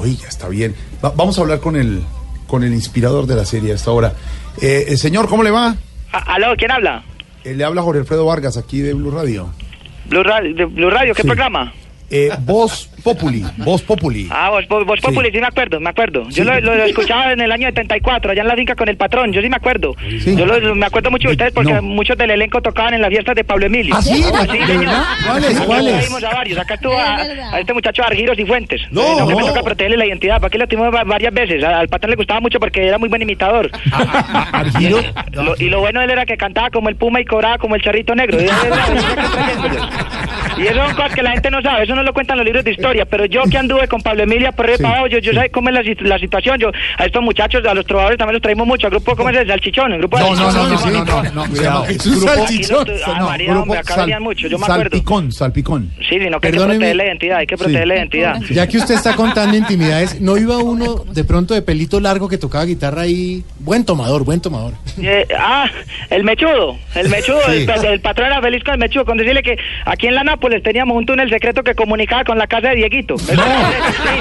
Oiga, 0.00 0.26
está 0.28 0.48
bien. 0.48 0.74
Va- 1.04 1.10
vamos 1.16 1.38
a 1.38 1.42
hablar 1.42 1.60
con 1.60 1.76
el, 1.76 2.02
con 2.48 2.64
el 2.64 2.74
inspirador 2.74 3.26
de 3.26 3.36
la 3.36 3.44
serie 3.44 3.70
a 3.70 3.74
esta 3.76 3.92
hora. 3.92 4.14
Eh, 4.60 4.86
eh, 4.88 4.96
señor, 4.96 5.28
¿cómo 5.28 5.44
le 5.44 5.52
va? 5.52 5.76
Aló, 6.10 6.48
¿quién 6.58 6.72
habla? 6.72 7.04
Eh, 7.44 7.54
le 7.54 7.62
habla 7.62 7.82
Jorge 7.82 8.00
Alfredo 8.00 8.24
Vargas 8.26 8.56
aquí 8.56 8.80
de 8.80 8.94
Blue 8.94 9.12
Radio. 9.12 9.48
Blue 10.08 10.22
Radio, 10.22 10.54
de 10.54 10.64
Blue 10.64 10.90
Radio 10.90 11.14
¿qué 11.14 11.22
Sí. 11.22 11.28
programa? 11.28 11.72
Eh, 12.10 12.30
Voz 12.40 12.88
Populi, 13.04 13.44
Voz 13.58 13.82
Populi. 13.82 14.28
Ah, 14.30 14.48
vos, 14.50 14.66
vos, 14.66 14.84
vos 14.86 14.98
Sí. 14.98 15.06
Populi, 15.06 15.30
sí 15.30 15.38
me 15.40 15.46
acuerdo, 15.46 15.78
me 15.78 15.90
acuerdo. 15.90 16.22
Yo 16.30 16.42
Sí. 16.42 16.44
lo, 16.44 16.58
lo 16.60 16.72
escuchaba 16.84 17.32
en 17.32 17.40
el 17.42 17.52
año 17.52 17.68
74, 17.68 18.32
allá 18.32 18.40
en 18.42 18.48
la 18.48 18.54
finca 18.56 18.74
con 18.74 18.88
el 18.88 18.96
patrón, 18.96 19.30
yo 19.32 19.42
sí 19.42 19.48
me 19.50 19.56
acuerdo. 19.56 19.94
Sí. 20.20 20.34
Yo 20.34 20.46
lo- 20.46 20.74
me 20.74 20.86
acuerdo 20.86 21.10
mucho 21.10 21.28
de 21.28 21.32
ustedes 21.34 21.52
porque 21.52 21.72
No. 21.74 21.82
muchos 21.82 22.16
del 22.16 22.30
elenco 22.30 22.62
tocaban 22.62 22.94
en 22.94 23.02
las 23.02 23.10
fiestas 23.10 23.34
de 23.36 23.44
Pablo 23.44 23.66
Emilio. 23.66 23.94
¿Ah, 23.94 24.00
sí? 24.02 24.24
Ah, 24.34 24.42
¿De 24.42 24.48
señor. 24.48 24.78
verdad? 24.78 25.02
¿Cuáles, 25.26 25.56
Acá 25.56 25.66
cuáles? 25.66 26.24
a 26.24 26.30
varios, 26.34 26.58
acá 26.58 26.74
estuvo 26.74 26.98
a, 26.98 27.16
a 27.16 27.60
este 27.60 27.74
muchacho 27.74 28.02
Argiros 28.02 28.38
y 28.38 28.44
Fuentes. 28.46 28.80
No, 28.90 29.02
Eh, 29.02 29.16
que 29.28 29.34
me 29.34 29.40
no. 29.42 29.46
toca 29.48 29.62
protegerle 29.62 29.96
la 29.98 30.06
identidad, 30.06 30.40
para 30.40 30.50
que 30.50 30.58
lo 30.58 30.66
tuvimos 30.66 30.94
va- 30.94 31.04
varias 31.04 31.32
veces. 31.34 31.62
Al 31.62 31.88
patrón 31.88 32.10
le 32.10 32.16
gustaba 32.16 32.40
mucho 32.40 32.58
porque 32.58 32.86
era 32.86 32.96
muy 32.96 33.10
buen 33.10 33.20
imitador. 33.22 33.70
Argiros. 34.52 35.04
Lo- 35.32 35.54
y 35.58 35.68
lo 35.68 35.80
bueno 35.80 36.00
de 36.00 36.06
él 36.06 36.12
era 36.12 36.24
que 36.26 36.36
cantaba 36.38 36.70
como 36.70 36.88
el 36.88 36.96
puma 36.96 37.20
y 37.20 37.24
cobraba 37.26 37.58
como 37.58 37.74
el 37.74 37.82
charrito 37.82 38.14
negro. 38.14 38.38
Y 38.40 38.46
eso 40.66 40.74
son 40.86 40.94
cosas 40.96 41.14
que 41.14 41.22
la 41.22 41.30
gente 41.32 41.50
no 41.50 41.62
sabe, 41.62 41.84
eso 41.84 41.94
no 41.98 42.04
lo 42.04 42.12
cuentan 42.14 42.36
los 42.38 42.44
libros 42.46 42.64
de 42.64 42.70
historia. 42.72 43.04
Pero 43.04 43.26
yo 43.26 43.42
que 43.44 43.58
anduve 43.58 43.86
con 43.88 44.00
Pablo 44.00 44.22
Emilia 44.22 44.52
por 44.52 44.68
y 44.70 44.76
para 44.78 44.88
abajo, 44.90 45.06
yo, 45.08 45.18
yo 45.18 45.32
sé 45.32 45.50
cómo 45.50 45.68
es 45.68 45.74
la, 45.74 46.08
la 46.08 46.18
situación. 46.18 46.58
Yo 46.58 46.70
a 46.96 47.04
estos 47.04 47.22
muchachos, 47.22 47.64
a 47.66 47.74
los 47.74 47.84
trovadores 47.86 48.18
también 48.18 48.34
los 48.34 48.42
traemos 48.42 48.66
mucho. 48.66 48.86
Al 48.86 48.90
grupo, 48.92 49.14
¿cómo 49.16 49.28
es 49.30 49.36
el 49.36 49.46
salchichón? 49.48 49.92
El 49.92 49.98
grupo 49.98 50.16
de 50.18 50.22
No, 50.24 50.34
no, 50.34 50.42
no, 50.44 50.50
Salchichón. 50.78 50.92
no, 50.92 51.04
no, 51.04 51.22
no, 51.22 51.46
no, 51.46 51.50
cuidado. 51.50 51.84
Es 51.86 52.06
un 52.06 52.16
Grupo- 52.20 52.34
salchichón. 52.34 52.86
y 52.86 52.90
los- 52.90 53.02
Ah, 53.08 53.16
No, 53.18 53.26
María, 53.26 53.46
grupo 53.48 53.62
hombre, 53.62 53.78
acá 53.78 53.94
sal- 53.94 54.04
venían 54.04 54.22
mucho, 54.22 54.48
yo 54.48 54.58
me 54.58 54.64
acuerdo. 54.64 54.82
Salpicón, 54.82 55.32
salpicón. 55.32 55.90
Sí, 56.08 56.18
sino 56.18 56.40
que 56.40 56.46
hay 56.48 56.52
que 56.52 56.58
Perdóneme. 56.58 56.74
proteger 56.78 56.96
la 56.96 57.04
identidad, 57.04 57.38
hay 57.38 57.46
que 57.46 57.56
proteger 57.56 57.86
la 57.88 57.96
identidad. 57.96 58.40
Ya 58.50 58.66
que 58.66 58.78
usted 58.78 58.94
está 58.94 59.14
contando 59.16 59.56
intimidades, 59.56 60.20
¿no 60.20 60.36
iba 60.36 60.58
uno 60.58 61.04
de 61.12 61.24
pronto 61.24 61.54
de 61.54 61.62
pelito 61.62 62.00
largo 62.00 62.28
que 62.28 62.38
tocaba 62.38 62.64
guitarra 62.64 63.02
ahí? 63.02 63.42
Buen 63.58 63.84
tomador, 63.84 64.24
buen 64.24 64.40
tomador. 64.40 64.74
Eh, 65.02 65.26
ah, 65.38 65.68
el 66.10 66.24
mechudo, 66.24 66.76
el 66.94 67.08
mechudo, 67.08 67.40
Sí. 67.48 67.66
el, 67.68 67.84
el 67.86 68.00
patrón 68.00 68.26
era 68.28 68.40
feliz 68.42 68.62
con 68.64 68.74
el 68.74 68.80
mechudo, 68.80 69.04
con 69.04 69.16
decirle 69.18 69.42
que 69.42 69.56
aquí 69.84 70.06
en 70.06 70.14
la 70.14 70.24
Nápoles 70.24 70.62
teníamos 70.62 70.96
un 70.96 71.06
túnel 71.06 71.28
secreto 71.30 71.62
que 71.62 71.74
comunicaba 71.88 72.22
con 72.24 72.36
la 72.36 72.46
casa 72.46 72.68
de 72.68 72.76
Dieguito. 72.76 73.14
Eso, 73.14 73.24
sí. 73.32 74.20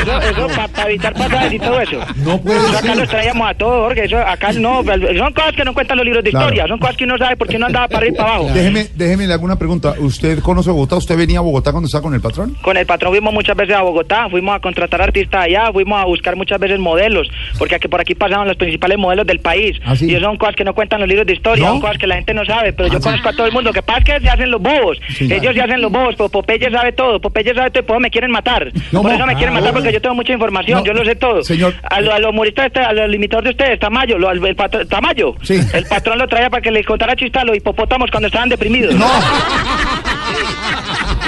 eso, 0.00 0.18
eso 0.20 0.46
para 0.72 0.88
evitar 0.88 1.12
pasajes 1.12 1.52
y 1.52 1.58
todo 1.58 1.80
eso. 1.80 1.98
No 2.16 2.40
puede 2.40 2.58
Eso 2.58 2.78
acá 2.78 2.94
los 2.94 3.08
traíamos 3.08 3.50
a 3.50 3.54
todos, 3.54 3.86
Jorge, 3.88 4.04
eso 4.04 4.18
acá 4.18 4.52
no, 4.54 4.82
son 4.82 5.32
cosas 5.34 5.52
que 5.54 5.64
no 5.64 5.74
cuentan 5.74 5.98
los 5.98 6.04
libros 6.06 6.24
de 6.24 6.30
Claro. 6.30 6.46
historia, 6.46 6.66
son 6.68 6.78
cosas 6.78 6.96
que 6.96 7.04
uno 7.04 7.18
sabe 7.18 7.36
por 7.36 7.48
qué 7.48 7.58
no 7.58 7.66
andaba 7.66 7.86
para 7.88 7.98
arriba 7.98 8.14
y 8.14 8.18
para 8.18 8.34
abajo. 8.36 8.50
Déjeme, 8.54 8.86
déjeme 8.94 9.26
le 9.26 9.32
hago 9.34 9.44
una 9.44 9.58
pregunta. 9.58 9.94
¿Usted 9.98 10.40
conoce 10.40 10.70
Bogotá? 10.70 10.96
¿Usted 10.96 11.16
venía 11.18 11.38
a 11.38 11.42
Bogotá 11.42 11.70
cuando 11.72 11.86
estaba 11.86 12.02
con 12.02 12.14
el 12.14 12.20
patrón? 12.20 12.56
Con 12.62 12.76
el 12.78 12.86
patrón 12.86 13.12
fuimos 13.12 13.32
muchas 13.34 13.56
veces 13.56 13.76
a 13.76 13.82
Bogotá, 13.82 14.28
fuimos 14.30 14.54
a 14.56 14.60
contratar 14.60 15.02
artistas 15.02 15.44
allá, 15.44 15.70
fuimos 15.72 16.00
a 16.00 16.04
buscar 16.06 16.34
muchas 16.36 16.58
veces 16.58 16.78
modelos, 16.78 17.28
porque 17.58 17.74
aquí 17.74 17.88
por 17.88 18.00
aquí 18.00 18.14
pasaban 18.14 18.48
los 18.48 18.56
principales 18.56 18.96
modelos 18.98 19.26
del 19.26 19.40
país. 19.40 19.78
¿Ah, 19.84 19.94
sí? 19.96 20.06
Y 20.10 20.14
eso 20.14 20.24
son 20.24 20.38
cosas 20.38 20.56
que 20.56 20.64
no 20.64 20.74
cuentan 20.74 21.00
los 21.00 21.08
libros 21.08 21.26
de 21.26 21.34
historia, 21.34 21.64
¿No? 21.66 21.72
son 21.72 21.80
cosas 21.80 21.98
que 21.98 22.06
la 22.06 22.14
gente 22.16 22.32
no 22.34 22.44
sabe, 22.46 22.72
pero 22.72 22.88
Ah, 22.88 22.92
yo 22.92 22.98
sí. 22.98 23.04
conozco 23.04 23.28
a 23.28 23.32
todo 23.32 23.46
el 23.46 23.52
mundo. 23.52 23.72
que 23.72 23.82
pasa 23.82 23.98
es 23.98 24.04
que 24.04 24.20
se 24.20 24.30
hacen 24.30 24.50
los 24.50 24.62
bobos. 24.62 24.98
Sí. 25.14 25.28
Ellos 25.32 25.54
se 25.54 25.60
hacen 25.60 25.80
los 25.82 25.90
bobos, 25.92 26.14
pero 26.16 26.28
Popeye 26.40 26.70
sabe 26.70 26.92
todo. 26.92 27.20
Popeye 27.20 27.52
sabe 27.54 27.70
todo 27.70 27.82
y 27.82 27.86
por 27.86 27.96
eso 27.96 28.00
me 28.00 28.10
quieren 28.10 28.30
matar. 28.30 28.70
No, 28.92 29.02
por 29.02 29.10
eso 29.12 29.26
me 29.26 29.34
quieren 29.34 29.54
matar 29.54 29.72
porque 29.72 29.92
yo 29.92 30.00
tengo 30.00 30.14
mucha 30.14 30.32
información, 30.32 30.78
No. 30.78 30.84
yo 30.84 30.92
lo 30.92 31.04
sé 31.04 31.16
todo. 31.16 31.42
Señor. 31.42 31.74
A 31.90 32.00
los 32.00 32.14
a 32.14 32.18
los 32.20 32.30
humoristas, 32.30 32.66
este- 32.66 32.80
a 32.80 32.92
los 32.92 33.08
limitadores 33.08 33.56
de 33.56 33.62
ustedes, 33.62 33.80
Tamayo, 33.80 34.18
lo- 34.18 34.28
al- 34.28 34.44
el 34.46 34.54
patro- 34.54 34.86
Tamayo. 34.86 35.34
Sí. 35.42 35.60
El 35.72 35.84
patrón 35.86 36.18
lo 36.18 36.28
traía 36.28 36.48
para 36.48 36.62
que 36.62 36.70
le 36.70 36.84
contara 36.84 37.16
chistes 37.16 37.42
a 37.42 37.44
los 37.44 37.56
hipopótamos 37.56 38.08
cuando 38.10 38.28
estaban 38.28 38.48
deprimidos. 38.48 38.94
No. 38.94 39.06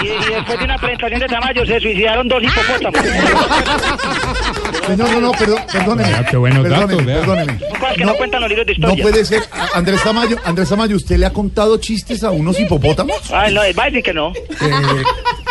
Y, 0.02 0.06
y 0.06 0.34
después 0.34 0.58
de 0.58 0.64
una 0.64 0.76
presentación 0.78 1.20
de 1.20 1.26
Tamayo 1.26 1.66
se 1.66 1.80
suicidaron 1.80 2.28
dos 2.28 2.42
hipopótamos. 2.42 3.00
Señor, 4.86 5.10
no, 5.12 5.20
no, 5.20 5.32
perdón, 5.32 5.58
perdóneme. 5.72 6.14
Ah, 6.14 6.26
qué 6.28 6.36
buenos 6.36 6.62
perdóneme, 6.62 6.86
datos, 6.92 7.04
vea. 7.06 7.20
perdóneme. 7.20 7.58
Que 7.96 8.04
no, 8.04 8.14
cuentan 8.16 8.40
los 8.40 8.48
libros 8.50 8.66
de 8.66 8.72
No 8.78 8.92
historia. 8.94 9.02
puede 9.02 9.24
ser. 9.24 9.42
A- 9.52 9.78
Andrés 9.78 10.02
Tamayo, 10.02 10.36
Andrés 10.44 10.68
Tamayo, 10.68 10.96
¿usted 10.96 11.16
le 11.18 11.26
ha 11.26 11.32
contado 11.32 11.76
chistes 11.78 12.24
a 12.24 12.30
unos 12.30 12.58
hipopótamos? 12.58 13.16
Ay, 13.32 13.52
no, 13.54 13.60
va 13.78 13.82
a 13.84 13.86
decir 13.86 14.02
que 14.02 14.12
no. 14.12 14.32
Eh, 14.34 15.02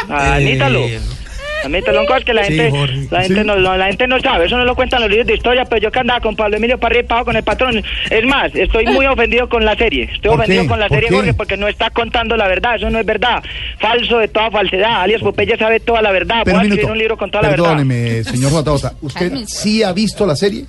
Ah, 0.10 0.34
Admítalo. 0.36 0.80
Son 1.64 2.06
cosas 2.06 2.24
que 2.24 2.34
la 2.34 2.44
Sí, 2.46 2.56
gente, 2.58 2.78
Jorge. 2.78 3.08
la, 3.12 3.22
gente 3.24 3.42
Sí. 3.42 3.48
no, 3.48 3.56
no- 3.58 3.78
la 3.78 3.88
gente 3.88 4.08
no 4.08 4.20
sabe, 4.20 4.46
eso 4.46 4.58
no 4.58 4.66
lo 4.66 4.76
cuentan 4.76 5.02
los 5.02 5.10
libros 5.10 5.28
de 5.28 5.36
historia, 5.36 5.66
pero 5.66 5.82
yo 5.82 5.92
que 5.92 6.00
andaba 6.00 6.20
con 6.22 6.36
Pablo 6.36 6.58
Emilio 6.58 6.78
para 6.78 6.94
arriba 6.94 7.04
y 7.04 7.08
para 7.08 7.16
abajo 7.18 7.26
con 7.26 7.36
el 7.36 7.44
patrón. 7.44 7.84
Es 8.10 8.26
más, 8.26 8.54
estoy 8.56 8.86
muy 8.86 9.06
ofendido 9.06 9.50
con 9.50 9.66
la 9.66 9.76
serie. 9.76 10.04
Estoy 10.04 10.32
¿Por 10.32 10.40
ofendido 10.40 10.64
qué? 10.64 10.70
con 10.70 10.80
la 10.80 10.88
¿Por 10.88 10.98
serie, 10.98 11.10
qué? 11.10 11.16
Jorge, 11.16 11.34
porque 11.34 11.58
no 11.58 11.68
está 11.68 11.90
contando 11.90 12.36
la 12.38 12.48
verdad, 12.48 12.76
eso 12.76 12.90
no 12.90 13.00
es 13.00 13.06
verdad. 13.06 13.44
Falso 13.80 14.20
de 14.20 14.28
toda 14.28 14.50
falsedad, 14.52 15.02
alias 15.02 15.22
Popeye 15.22 15.58
sabe 15.58 15.80
toda 15.80 16.02
la 16.02 16.12
verdad. 16.12 16.42
Pero 16.46 16.58
Voy 16.58 16.66
a 16.66 16.68
un 16.68 16.72
escribir 16.74 16.78
minuto. 16.78 16.92
un 16.94 16.98
libro 16.98 17.18
con 17.18 17.32
toda 17.32 17.44
la 17.44 17.50
verdad. 17.50 17.64
Perdóneme, 17.66 18.24
señor 18.24 18.52
Jota. 18.52 18.94
¿Usted 19.02 19.34
sí 19.46 19.84
ha 19.84 19.92
visto 19.94 20.26
la 20.26 20.36
serie? 20.36 20.66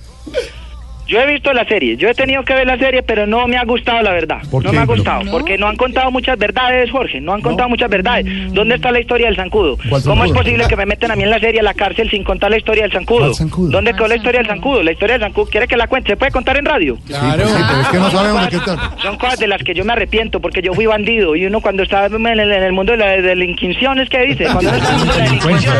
Yo 1.11 1.19
he 1.19 1.27
visto 1.27 1.51
la 1.51 1.65
serie, 1.65 1.97
yo 1.97 2.07
he 2.07 2.13
tenido 2.13 2.41
que 2.45 2.53
ver 2.53 2.65
la 2.65 2.77
serie, 2.77 3.03
pero 3.03 3.27
no 3.27 3.45
me 3.45 3.57
ha 3.57 3.65
gustado 3.65 4.01
la 4.01 4.13
verdad. 4.13 4.37
¿Por 4.49 4.63
no 4.63 4.71
qué? 4.71 4.77
me 4.77 4.83
ha 4.83 4.85
gustado, 4.85 5.29
porque 5.29 5.57
no 5.57 5.67
han 5.67 5.75
contado 5.75 6.09
muchas 6.09 6.39
verdades, 6.39 6.89
Jorge, 6.89 7.19
no 7.19 7.33
han 7.33 7.41
contado 7.41 7.67
muchas 7.67 7.89
verdades. 7.89 8.25
¿Dónde 8.53 8.75
está 8.75 8.93
la 8.93 9.01
historia 9.01 9.27
del 9.27 9.35
zancudo? 9.35 9.77
¿Cuál 9.89 10.01
¿Cómo 10.03 10.23
es 10.23 10.31
posible 10.31 10.65
que 10.69 10.77
me 10.77 10.85
metan 10.85 11.11
a 11.11 11.17
mí 11.17 11.23
en 11.23 11.29
la 11.29 11.41
serie 11.41 11.59
a 11.59 11.63
la 11.63 11.73
cárcel 11.73 12.09
sin 12.09 12.23
contar 12.23 12.49
la 12.49 12.57
historia 12.59 12.83
del 12.83 12.93
zancudo? 12.93 13.33
¿Dónde 13.69 13.93
quedó 13.93 14.07
la 14.07 14.15
historia 14.15 14.39
del 14.39 14.47
zancudo? 14.47 14.83
La 14.83 14.93
historia 14.93 15.17
del 15.17 15.23
zancudo, 15.23 15.47
¿quiere 15.47 15.67
que 15.67 15.75
la 15.75 15.87
cuente? 15.87 16.11
¿Se 16.11 16.15
puede 16.15 16.31
contar 16.31 16.55
en 16.55 16.63
radio? 16.63 16.97
Claro. 17.05 17.45
Sí, 17.45 17.61
pero 17.67 17.81
es 17.81 17.87
que 17.89 17.97
no 17.97 18.09
sabemos 18.09 18.43
de 18.43 18.49
qué 18.49 18.55
está. 18.55 18.95
Son 19.01 19.17
cosas 19.17 19.37
de 19.37 19.47
las 19.47 19.61
que 19.63 19.73
yo 19.73 19.83
me 19.83 19.91
arrepiento 19.91 20.39
porque 20.39 20.61
yo 20.61 20.73
fui 20.73 20.85
bandido 20.85 21.35
y 21.35 21.45
uno 21.45 21.59
cuando 21.59 21.83
está 21.83 22.05
en 22.05 22.25
el, 22.25 22.39
en 22.39 22.63
el 22.63 22.71
mundo 22.71 22.93
de 22.93 22.99
la 22.99 23.17
delinquisión 23.17 23.99
es 23.99 24.07
que 24.07 24.21
dice, 24.21 24.45
cuando 24.45 24.69
uno 24.69 24.77
está 24.77 24.89
en 24.89 24.93
el 24.93 24.99
mundo 24.99 25.13
de 25.13 25.19
la 25.19 25.25
Delincuencia, 25.31 25.73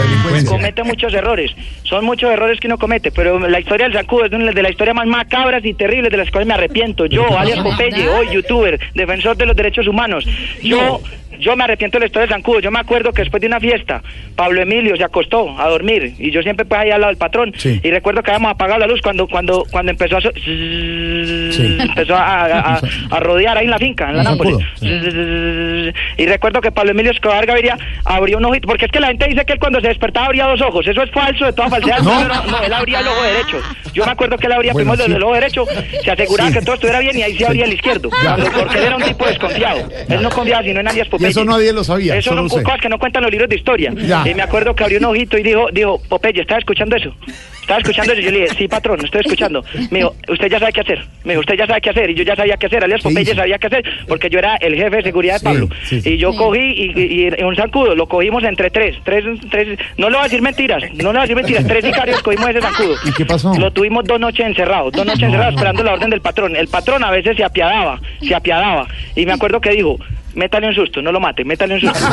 comete 0.49 0.83
muchos 0.83 1.13
errores. 1.13 1.51
Son 1.83 2.03
muchos 2.03 2.29
errores 2.29 2.59
que 2.59 2.67
uno 2.67 2.77
comete, 2.77 3.11
pero 3.11 3.39
la 3.39 3.59
historia 3.61 3.85
del 3.85 3.93
zancudo 3.95 4.25
es 4.25 4.33
una 4.33 4.51
de 4.51 4.61
las 4.61 4.71
historias 4.71 4.93
más 4.93 5.07
macabras 5.21 5.63
y 5.65 5.73
terribles 5.73 6.11
de 6.11 6.17
las 6.17 6.29
cuales 6.31 6.47
me 6.47 6.53
arrepiento. 6.53 7.05
Yo, 7.05 7.25
alias 7.39 7.59
Popeye, 7.59 8.07
hoy 8.09 8.27
youtuber, 8.33 8.79
defensor 8.95 9.37
de 9.37 9.45
los 9.45 9.55
derechos 9.55 9.87
humanos, 9.87 10.25
yo 10.63 11.01
yo 11.39 11.55
me 11.55 11.63
arrepiento 11.63 11.95
de 11.95 12.01
la 12.01 12.05
historia 12.05 12.27
del 12.27 12.35
zancudo. 12.35 12.59
Yo 12.59 12.69
me 12.69 12.77
acuerdo 12.79 13.11
que 13.13 13.23
después 13.23 13.41
de 13.41 13.47
una 13.47 13.59
fiesta, 13.59 14.03
Pablo 14.35 14.61
Emilio 14.61 14.95
se 14.95 15.03
acostó 15.03 15.59
a 15.59 15.67
dormir 15.69 16.13
y 16.19 16.29
yo 16.29 16.43
siempre 16.43 16.65
pues 16.65 16.81
ahí 16.81 16.91
al 16.91 17.01
lado 17.01 17.09
del 17.09 17.17
patrón 17.17 17.51
Sí. 17.57 17.79
y 17.83 17.89
recuerdo 17.89 18.21
que 18.21 18.29
habíamos 18.29 18.51
apagado 18.51 18.79
la 18.79 18.85
luz 18.85 19.01
cuando 19.01 19.27
cuando 19.27 19.63
cuando 19.71 19.91
empezó 19.91 20.17
a 20.17 20.21
so- 20.21 20.29
empezó 20.35 22.15
a, 22.15 22.45
a- 22.45 22.73
a- 22.75 22.81
a 23.09 23.19
rodear 23.21 23.57
ahí 23.57 23.65
en 23.65 23.71
la 23.71 23.79
finca, 23.79 24.09
en 24.11 24.17
la 24.17 24.23
Nápoles. 24.23 24.57
Y 26.17 26.25
recuerdo 26.27 26.61
que 26.61 26.71
Pablo 26.71 26.91
Emilio 26.91 27.11
Escobar 27.11 27.45
Gaviria 27.45 27.75
abrió 28.05 28.37
un 28.37 28.45
ojito, 28.45 28.67
porque 28.67 28.85
es 28.85 28.91
que 28.91 28.99
la 28.99 29.07
gente 29.07 29.27
dice 29.27 29.43
que 29.45 29.53
él 29.53 29.59
cuando 29.59 29.81
se 29.81 29.87
despertaba 29.87 30.27
abría 30.27 30.45
dos 30.45 30.61
ojos. 30.61 30.85
Eso 30.85 31.01
es 31.01 31.09
falso, 31.11 31.45
de 31.45 31.53
toda 31.53 31.69
falsedad. 31.69 31.99
No. 32.01 32.23
No, 32.27 32.45
no, 32.51 32.61
él 32.63 32.73
abría 32.73 32.99
el 32.99 33.07
ojo 33.07 33.23
derecho. 33.23 33.57
Yo 33.93 34.05
me 34.05 34.11
acuerdo 34.11 34.37
que 34.37 34.45
él 34.47 34.53
abría 34.53 34.73
Bueno, 34.73 34.91
primero 34.91 35.07
sí. 35.07 35.10
El 35.15 35.23
ojo 35.23 35.33
derecho, 35.35 35.65
se 36.03 36.11
aseguraba 36.11 36.49
Sí. 36.49 36.57
que 36.57 36.61
todo 36.65 36.75
estuviera 36.75 36.99
bien 36.99 37.17
y 37.17 37.23
ahí 37.23 37.37
se 37.37 37.45
abría 37.45 37.65
el 37.65 37.73
izquierdo. 37.73 38.09
Ya. 38.23 38.35
Porque 38.35 38.77
él 38.77 38.83
era 38.85 38.95
un 38.97 39.03
tipo 39.03 39.25
desconfiado. 39.25 39.89
Él 40.09 40.21
no 40.21 40.29
confiaba 40.29 40.63
sino 40.63 40.79
en 40.79 40.87
alias 40.87 41.07
Popeye. 41.07 41.29
eso 41.29 41.45
nadie 41.45 41.73
lo 41.73 41.83
sabía, 41.83 42.15
Eso 42.15 42.33
son 42.35 42.47
cosas 42.49 42.81
que 42.81 42.89
no 42.89 42.97
cuentan 42.99 43.23
los 43.23 43.31
libros 43.31 43.49
de 43.49 43.55
historia. 43.55 43.91
Ya. 43.95 44.23
Y 44.27 44.33
me 44.33 44.41
acuerdo 44.43 44.75
que 44.75 44.83
abrió 44.83 44.99
un 44.99 45.05
ojito 45.05 45.37
y 45.37 45.43
dijo, 45.43 45.67
dijo, 45.71 46.01
Popeye, 46.09 46.41
¿estás 46.41 46.59
escuchando 46.59 46.95
eso? 46.95 47.13
¿Estás 47.61 47.77
escuchando 47.79 48.11
eso? 48.13 48.21
Y 48.21 48.25
yo 48.25 48.31
le 48.31 48.39
dije, 48.41 48.55
sí, 48.57 48.67
patrón, 48.67 48.99
estoy 49.05 49.21
escuchando. 49.21 49.63
Me 49.91 49.99
dijo, 49.99 50.15
usted 50.29 50.49
ya 50.49 50.59
sabe 50.59 50.73
qué 50.73 50.81
hacer. 50.81 51.05
Me 51.23 51.33
dijo, 51.33 51.41
usted 51.41 51.55
ya 51.57 51.67
sabe 51.67 51.79
qué 51.81 51.89
hacer. 51.91 52.09
Y 52.09 52.15
yo 52.15 52.23
ya 52.23 52.35
sabía 52.35 52.57
qué 52.57 52.65
hacer. 52.65 52.83
Alias 52.83 53.01
¿Qué 53.03 53.09
Popeye 53.09 53.35
sabía 53.35 53.57
qué 53.59 53.67
hacer 53.67 53.83
porque 54.07 54.29
yo 54.29 54.39
era 54.39 54.55
el 54.57 54.75
jefe 54.75 54.95
de 54.97 55.03
seguridad 55.03 55.35
de 55.35 55.43
Pablo. 55.43 55.69
sí, 55.83 56.01
sí. 56.01 56.13
Y 56.13 56.17
yo 56.17 56.35
cogí 56.35 56.59
y, 56.59 56.99
y- 56.99 57.33
y 57.39 57.43
un 57.43 57.55
zancudo, 57.55 57.95
lo 57.95 58.07
cogimos 58.07 58.43
entre 58.43 58.69
tres, 58.71 58.95
tres, 59.03 59.23
tres, 59.49 59.77
no 59.97 60.09
le 60.09 60.15
voy 60.15 60.21
a 60.21 60.23
decir 60.23 60.41
mentiras, 60.41 60.83
no 60.95 60.97
le 60.97 61.03
voy 61.11 61.17
a 61.17 61.21
decir 61.21 61.35
mentiras, 61.35 61.67
tres 61.67 61.85
sicarios 61.85 62.21
cogimos 62.21 62.49
ese 62.49 62.61
zancudo. 62.61 62.95
¿Y 63.05 63.11
qué 63.13 63.25
pasó? 63.25 63.53
Lo 63.57 63.71
tuvimos 63.71 64.03
dos 64.05 64.19
noches 64.19 64.45
encerrados, 64.45 64.90
dos 64.91 65.05
noches 65.05 65.23
encerrados 65.23 65.55
esperando 65.55 65.83
la 65.83 65.93
orden 65.93 66.09
del 66.09 66.21
patrón. 66.21 66.55
El 66.55 66.67
patrón 66.67 67.03
a 67.03 67.11
veces 67.11 67.37
se 67.37 67.43
apiadaba, 67.43 67.99
se 68.21 68.35
apiadaba. 68.35 68.87
Y 69.15 69.25
me 69.25 69.33
acuerdo 69.33 69.61
que 69.61 69.71
dijo, 69.71 69.97
métale 70.35 70.67
un 70.67 70.75
susto, 70.75 71.01
no 71.01 71.11
lo 71.11 71.19
mate, 71.19 71.43
métale 71.43 71.75
un 71.75 71.81
susto. 71.81 71.99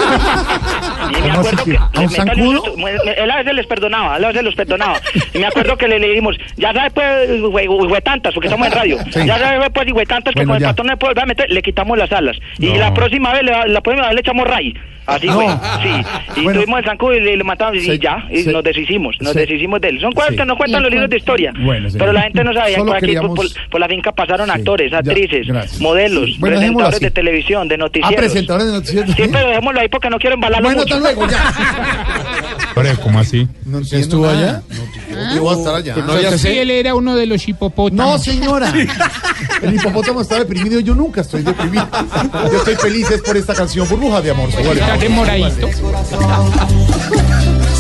Y 1.09 1.13
me 1.23 1.29
¿Cómo 1.31 1.41
acuerdo 1.41 1.65
que, 1.65 1.71
que? 1.71 1.77
¿A 1.79 2.01
un 2.01 2.11
susto. 2.11 2.77
Me- 2.77 2.93
me- 3.05 3.13
Él 3.17 3.31
a 3.31 3.37
veces 3.39 3.55
les 3.55 3.67
perdonaba, 3.67 4.17
él 4.17 4.25
a 4.25 4.29
veces 4.29 4.43
los 4.43 4.55
perdonaba. 4.55 5.01
Y 5.33 5.39
me 5.39 5.47
acuerdo 5.47 5.77
que 5.77 5.89
le, 5.89 5.99
le 5.99 6.09
dijimos, 6.09 6.37
ya 6.57 6.73
sabes 6.73 6.93
pues, 6.93 7.41
güey, 7.41 7.67
güey, 7.67 8.03
tantas, 8.03 8.35
porque 8.35 8.49
estamos 8.49 8.67
en 8.67 8.73
radio. 8.73 8.99
Sí. 9.11 9.21
Ya 9.25 9.39
sabes 9.39 9.71
pues, 9.73 9.91
güey, 9.93 10.07
tantas 10.07 10.35
que 10.35 10.41
Bueno, 10.41 10.51
con 10.51 10.57
el 10.57 10.63
ya. 10.63 10.69
patrón 10.69 10.87
no 10.89 10.93
le 10.93 10.97
puedo 10.99 11.11
volver 11.13 11.23
a 11.25 11.27
meter, 11.27 11.51
le 11.51 11.63
quitamos 11.63 11.97
las 11.97 12.13
alas. 12.13 12.37
Y 12.59 12.67
No. 12.67 12.77
la 12.77 12.93
próxima 12.95 13.33
vez, 13.33 13.43
le- 13.45 13.69
la 13.69 13.81
próxima 13.81 14.07
vez 14.09 14.15
le 14.17 14.21
echamos 14.21 14.47
ray. 14.47 14.75
Así, 15.07 15.27
No. 15.27 15.37
güey. 15.37 15.49
Sí. 15.83 16.05
Y 16.37 16.45
Bueno. 16.45 16.61
tuvimos 16.61 16.79
el 16.81 16.85
zancudo 16.85 17.15
y 17.15 17.21
le, 17.21 17.37
le 17.39 17.45
matamos 17.45 17.77
y 17.77 17.81
Se- 17.81 17.99
ya. 17.99 18.27
Y 18.31 18.43
se- 18.43 18.53
nos 18.53 18.63
deshicimos, 18.63 19.17
nos 19.21 19.33
se- 19.33 19.41
deshicimos 19.41 19.81
de 19.81 19.89
él. 19.89 20.01
Son 20.03 20.13
cosas 20.13 20.33
Sí. 20.33 20.37
que 20.37 20.45
no 20.45 20.55
cuentan 20.59 20.83
los 20.83 20.91
libros 20.91 21.09
de 21.09 21.17
historia. 21.17 21.51
Bueno, 21.59 21.89
pero 21.99 22.13
la 22.13 22.23
gente 22.23 22.45
no 22.45 22.53
sabía. 22.53 22.77
Solo 22.77 22.89
Por, 22.89 22.97
aquí, 22.97 23.07
por, 23.07 23.15
queríamos- 23.15 23.37
por- 23.55 23.71
por 23.71 23.81
la 23.81 23.89
finca 23.89 24.13
pasaron 24.13 24.47
Sí. 24.49 24.53
actores, 24.53 24.93
actrices, 24.93 25.81
modelos, 25.81 26.37
presentadores 26.39 27.01
de 27.01 27.11
televisión, 27.11 27.69
de 27.69 27.79
Ah, 28.03 28.08
noticieros. 28.11 28.33
presentadores 28.33 28.67
de 28.67 28.73
noticias. 28.73 29.07
Sí, 29.17 29.23
pero 29.33 29.49
dejémoslo 29.49 29.81
ahí 29.81 29.89
porque 29.89 30.11
no 30.11 30.19
quiero 30.19 30.35
embalarlo 30.35 30.67
Bueno, 30.69 30.83
mucho. 30.83 30.95
hasta 30.97 31.13
luego, 31.15 31.29
ya. 31.31 31.55
Pero, 32.75 33.01
¿cómo 33.01 33.19
así? 33.19 33.49
No 33.65 33.79
estuvo 33.81 34.27
nada. 34.27 34.39
allá? 34.39 34.63
No, 35.11 35.35
yo 35.35 35.43
voy 35.43 35.55
a 35.55 35.59
estar 35.59 35.75
allá. 35.75 35.97
No 35.97 36.31
Sí, 36.33 36.39
sé. 36.39 36.63
él 36.63 36.71
era 36.71 36.95
uno 36.95 37.17
de 37.17 37.27
los 37.27 37.49
hipopótamos. 37.49 38.07
No, 38.07 38.19
señora. 38.19 38.73
El 39.63 39.75
hipopótamo 39.75 40.21
está 40.21 40.39
deprimido. 40.39 40.79
Yo 40.81 40.95
nunca 40.95 41.23
estoy 41.23 41.43
deprimido. 41.43 41.89
Yo 42.53 42.59
estoy 42.59 42.77
feliz 42.77 43.11
es 43.11 43.21
por 43.23 43.37
esta 43.37 43.55
canción, 43.55 43.89
Burbuja 43.89 44.21
de 44.21 44.31
Amor. 44.31 44.53
Súbale. 44.53 44.81
Está 44.81 44.97
demoradito. 44.97 45.67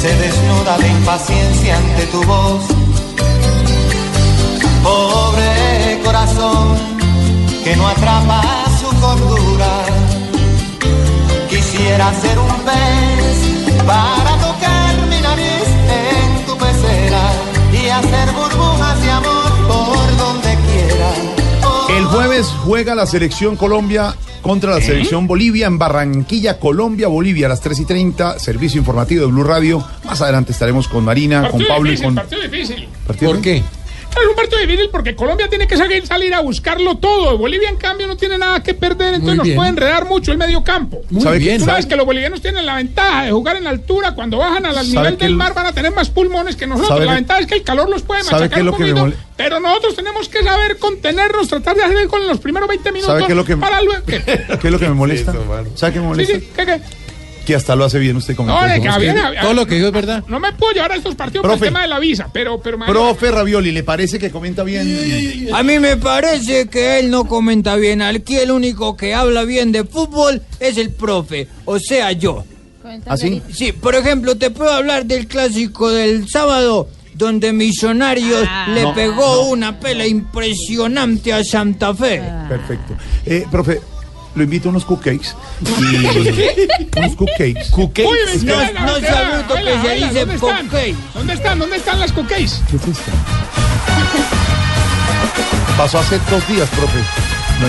se 0.00 0.08
desnuda 0.16 0.78
de 0.78 0.88
impaciencia 0.88 1.76
ante 1.76 2.06
tu 2.06 2.22
voz. 2.24 2.64
Pobre 4.82 6.00
corazón 6.04 6.76
que 7.62 7.76
no 7.76 7.86
atrapa 7.88 8.42
su 8.80 8.88
cordura. 9.00 9.84
Quisiera 11.88 12.12
ser 12.20 12.38
un 12.38 12.48
pez 12.66 13.86
para 13.86 14.36
tocar 14.36 15.06
mi 15.08 15.22
nariz 15.22 15.64
en 15.88 16.44
tu 16.44 16.54
pecera 16.58 17.32
y 17.72 17.88
hacer 17.88 18.30
burbujas 18.32 19.02
de 19.02 19.10
amor 19.10 19.50
por 19.66 20.16
donde 20.18 20.54
quiera. 20.66 21.96
El 21.96 22.04
jueves 22.04 22.46
juega 22.62 22.94
la 22.94 23.06
selección 23.06 23.56
Colombia 23.56 24.14
contra 24.42 24.72
la 24.74 24.82
selección 24.82 25.26
Bolivia 25.26 25.66
en 25.66 25.78
Barranquilla, 25.78 26.60
Colombia, 26.60 27.08
Bolivia, 27.08 27.46
a 27.46 27.48
las 27.48 27.62
3 27.62 27.80
y 27.80 27.84
30. 27.86 28.38
Servicio 28.38 28.78
informativo 28.78 29.24
de 29.24 29.32
Blue 29.32 29.44
Radio. 29.44 29.82
Más 30.04 30.20
adelante 30.20 30.52
estaremos 30.52 30.88
con 30.88 31.06
Marina, 31.06 31.48
con 31.48 31.52
Partido 31.52 31.68
Pablo 31.68 31.88
y 31.88 31.92
difícil, 31.92 32.04
con. 32.04 32.14
partido 32.16 32.42
difícil. 32.42 32.88
¿Partido 33.06 33.32
¿Por 33.32 33.40
qué? 33.40 33.62
Es 34.10 34.26
un 34.28 34.34
partido 34.34 34.60
difícil 34.60 34.88
porque 34.90 35.14
Colombia 35.14 35.48
tiene 35.48 35.66
que 35.68 35.76
salir, 35.76 36.04
salir 36.06 36.34
a 36.34 36.40
buscarlo 36.40 36.96
todo. 36.96 37.38
Bolivia, 37.38 37.68
en 37.68 37.76
cambio, 37.76 38.06
no 38.08 38.16
tiene 38.16 38.36
nada 38.36 38.62
que 38.62 38.74
perder, 38.74 39.14
entonces 39.14 39.36
nos 39.36 39.48
puede 39.50 39.68
enredar 39.68 40.06
mucho 40.06 40.32
el 40.32 40.38
medio 40.38 40.64
campo. 40.64 41.00
Muy 41.10 41.22
¿Sabe 41.22 41.38
bien. 41.38 41.58
Tú 41.58 41.66
sabes 41.66 41.84
¿Sabe- 41.84 41.90
que 41.90 41.96
los 41.96 42.04
bolivianos 42.06 42.40
tienen 42.40 42.66
la 42.66 42.74
ventaja 42.76 43.24
de 43.24 43.30
jugar 43.32 43.56
en 43.56 43.66
altura. 43.68 44.14
Cuando 44.14 44.38
bajan 44.38 44.66
al 44.66 44.74
¿Sabe 44.74 44.88
nivel 44.88 45.18
del 45.18 45.34
mar 45.36 45.54
van 45.54 45.66
a 45.66 45.72
tener 45.72 45.92
más 45.94 46.10
pulmones 46.10 46.56
que 46.56 46.66
nosotros. 46.66 46.88
¿Sabe 46.96 47.06
La 47.06 47.14
ventaja 47.14 47.40
es 47.40 47.46
que 47.46 47.54
el 47.54 47.62
calor 47.62 47.88
los 47.88 48.02
puede 48.02 48.24
¿Sabe 48.24 48.42
machacar 48.44 48.64
un 48.64 48.70
poquito, 48.70 48.96
mole- 48.96 49.16
pero 49.36 49.60
nosotros 49.60 49.94
tenemos 49.94 50.28
que 50.28 50.42
saber 50.42 50.78
contenernos, 50.78 51.46
tratar 51.48 51.76
de 51.76 51.82
hacer 51.84 52.08
con 52.08 52.26
los 52.26 52.38
primeros 52.38 52.68
20 52.68 52.90
minutos 52.90 53.14
¿Sabe 53.14 53.26
qué 53.26 53.32
es 53.32 53.36
lo 53.36 53.44
que- 53.44 53.56
para 53.56 53.80
luego... 53.82 54.02
¿Qué? 54.04 54.20
¿Qué 54.60 54.66
es 54.68 54.72
lo 54.72 54.78
que 54.80 54.88
me 54.88 54.94
molesta? 54.94 55.32
¿Sabe 55.76 55.92
qué 55.92 56.00
me 56.00 56.04
Sí, 56.06 56.08
molesta? 56.08 56.38
sí, 56.40 56.48
¿qué, 56.56 56.66
qué? 56.66 56.80
Que 57.48 57.54
hasta 57.54 57.74
lo 57.74 57.86
hace 57.86 57.98
bien 57.98 58.14
usted 58.14 58.36
como 58.36 58.50
No, 58.50 58.62
de 58.68 58.78
que 58.78 58.88
había- 58.90 59.40
Todo 59.40 59.54
lo 59.54 59.64
que 59.66 59.76
dijo 59.76 59.86
es 59.86 59.92
verdad. 59.94 60.22
No 60.28 60.38
me 60.38 60.52
puedo 60.52 60.74
llevar 60.74 60.92
a 60.92 60.96
estos 60.96 61.14
partidos 61.14 61.46
por 61.46 61.54
el 61.54 61.60
tema 61.60 61.80
de 61.80 61.88
la 61.88 61.98
visa, 61.98 62.28
pero... 62.30 62.60
pero 62.60 62.76
Profe 62.84 63.30
Ravioli, 63.30 63.72
¿le 63.72 63.82
parece 63.82 64.18
que 64.18 64.30
comenta 64.30 64.64
bien? 64.64 65.48
A 65.54 65.62
mí 65.62 65.78
me 65.78 65.96
parece 65.96 66.68
que 66.68 66.98
él 66.98 67.10
no 67.10 67.24
comenta 67.24 67.74
bien. 67.76 68.02
Aquí 68.02 68.36
el 68.36 68.50
único 68.50 68.98
que 68.98 69.14
habla 69.14 69.44
bien 69.44 69.72
de 69.72 69.84
fútbol 69.84 70.42
es 70.60 70.76
el 70.76 70.90
profe, 70.90 71.48
o 71.64 71.78
sea, 71.78 72.12
yo. 72.12 72.44
¿Ah, 73.06 73.16
sí? 73.16 73.40
Por 73.80 73.94
ejemplo, 73.94 74.36
te 74.36 74.50
puedo 74.50 74.70
hablar 74.70 75.06
del 75.06 75.26
clásico 75.26 75.88
del 75.88 76.28
sábado, 76.28 76.90
donde 77.14 77.54
Millonarios 77.54 78.46
le 78.74 78.82
No, 78.82 78.94
pegó 78.94 79.48
una 79.48 79.80
pela 79.80 80.06
impresionante 80.06 81.32
a 81.32 81.42
Santa 81.44 81.94
Fe. 81.94 82.22
Perfecto. 82.46 82.94
Eh, 83.24 83.46
profe, 83.50 83.80
lo 84.38 84.44
invito 84.44 84.68
a 84.68 84.70
unos 84.70 84.84
cupcakes. 84.84 85.34
Y... 85.60 86.98
unos 86.98 87.16
cupcakes. 87.16 87.70
Uy, 87.76 87.88
me 88.26 88.44
No, 88.44 88.62
espera, 88.62 88.80
no 88.86 88.96
espera, 88.96 89.42
que 89.82 89.88
se 89.88 89.94
dice 89.96 90.20
¿dónde 90.20 90.34
están? 90.34 90.68
¿Dónde 91.14 91.32
están? 91.34 91.58
¿Dónde 91.58 91.76
están 91.76 92.00
las 92.00 92.12
cupcakes? 92.12 92.60
¿Qué 92.70 92.76
es 92.76 92.82
esto? 92.88 93.10
Pasó 95.76 95.98
hace 95.98 96.18
dos 96.30 96.48
días, 96.48 96.68
profe. 96.70 96.98
No. 97.60 97.68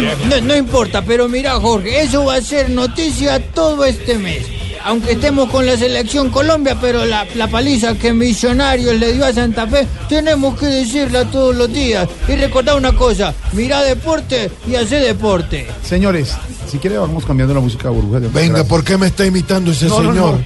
No, 0.00 0.26
no- 0.26 0.40
no 0.42 0.56
importa, 0.56 1.02
pero 1.02 1.28
mira, 1.28 1.54
Jorge, 1.60 2.02
eso 2.02 2.24
va 2.24 2.36
a 2.36 2.40
ser 2.40 2.70
noticia 2.70 3.40
todo 3.52 3.84
este 3.84 4.16
mes. 4.16 4.46
Aunque 4.84 5.12
estemos 5.12 5.50
con 5.50 5.66
la 5.66 5.76
selección 5.76 6.30
Colombia, 6.30 6.76
pero 6.80 7.04
la, 7.04 7.26
la 7.34 7.48
paliza 7.48 7.94
que 7.94 8.12
Millonarios 8.14 8.94
le 8.98 9.12
dio 9.12 9.24
a 9.26 9.32
Santa 9.32 9.66
Fe, 9.66 9.86
tenemos 10.08 10.58
que 10.58 10.66
decirla 10.66 11.24
todos 11.30 11.54
los 11.54 11.70
días. 11.72 12.08
Y 12.28 12.36
recordar 12.36 12.76
una 12.76 12.92
cosa, 12.94 13.34
mira 13.52 13.82
deporte 13.82 14.50
y 14.66 14.76
hace 14.76 14.96
deporte. 14.96 15.66
Señores, 15.82 16.34
si 16.70 16.78
quiere 16.78 16.96
vamos 16.98 17.24
cambiando 17.26 17.54
la 17.54 17.60
música 17.60 17.88
a 17.88 17.90
burbuja. 17.90 18.20
Venga, 18.32 18.64
¿por 18.64 18.82
qué 18.82 18.96
me 18.96 19.08
está 19.08 19.26
imitando 19.26 19.70
ese 19.72 19.86
No, 19.86 19.96
señor? 19.98 20.14
no. 20.14 20.44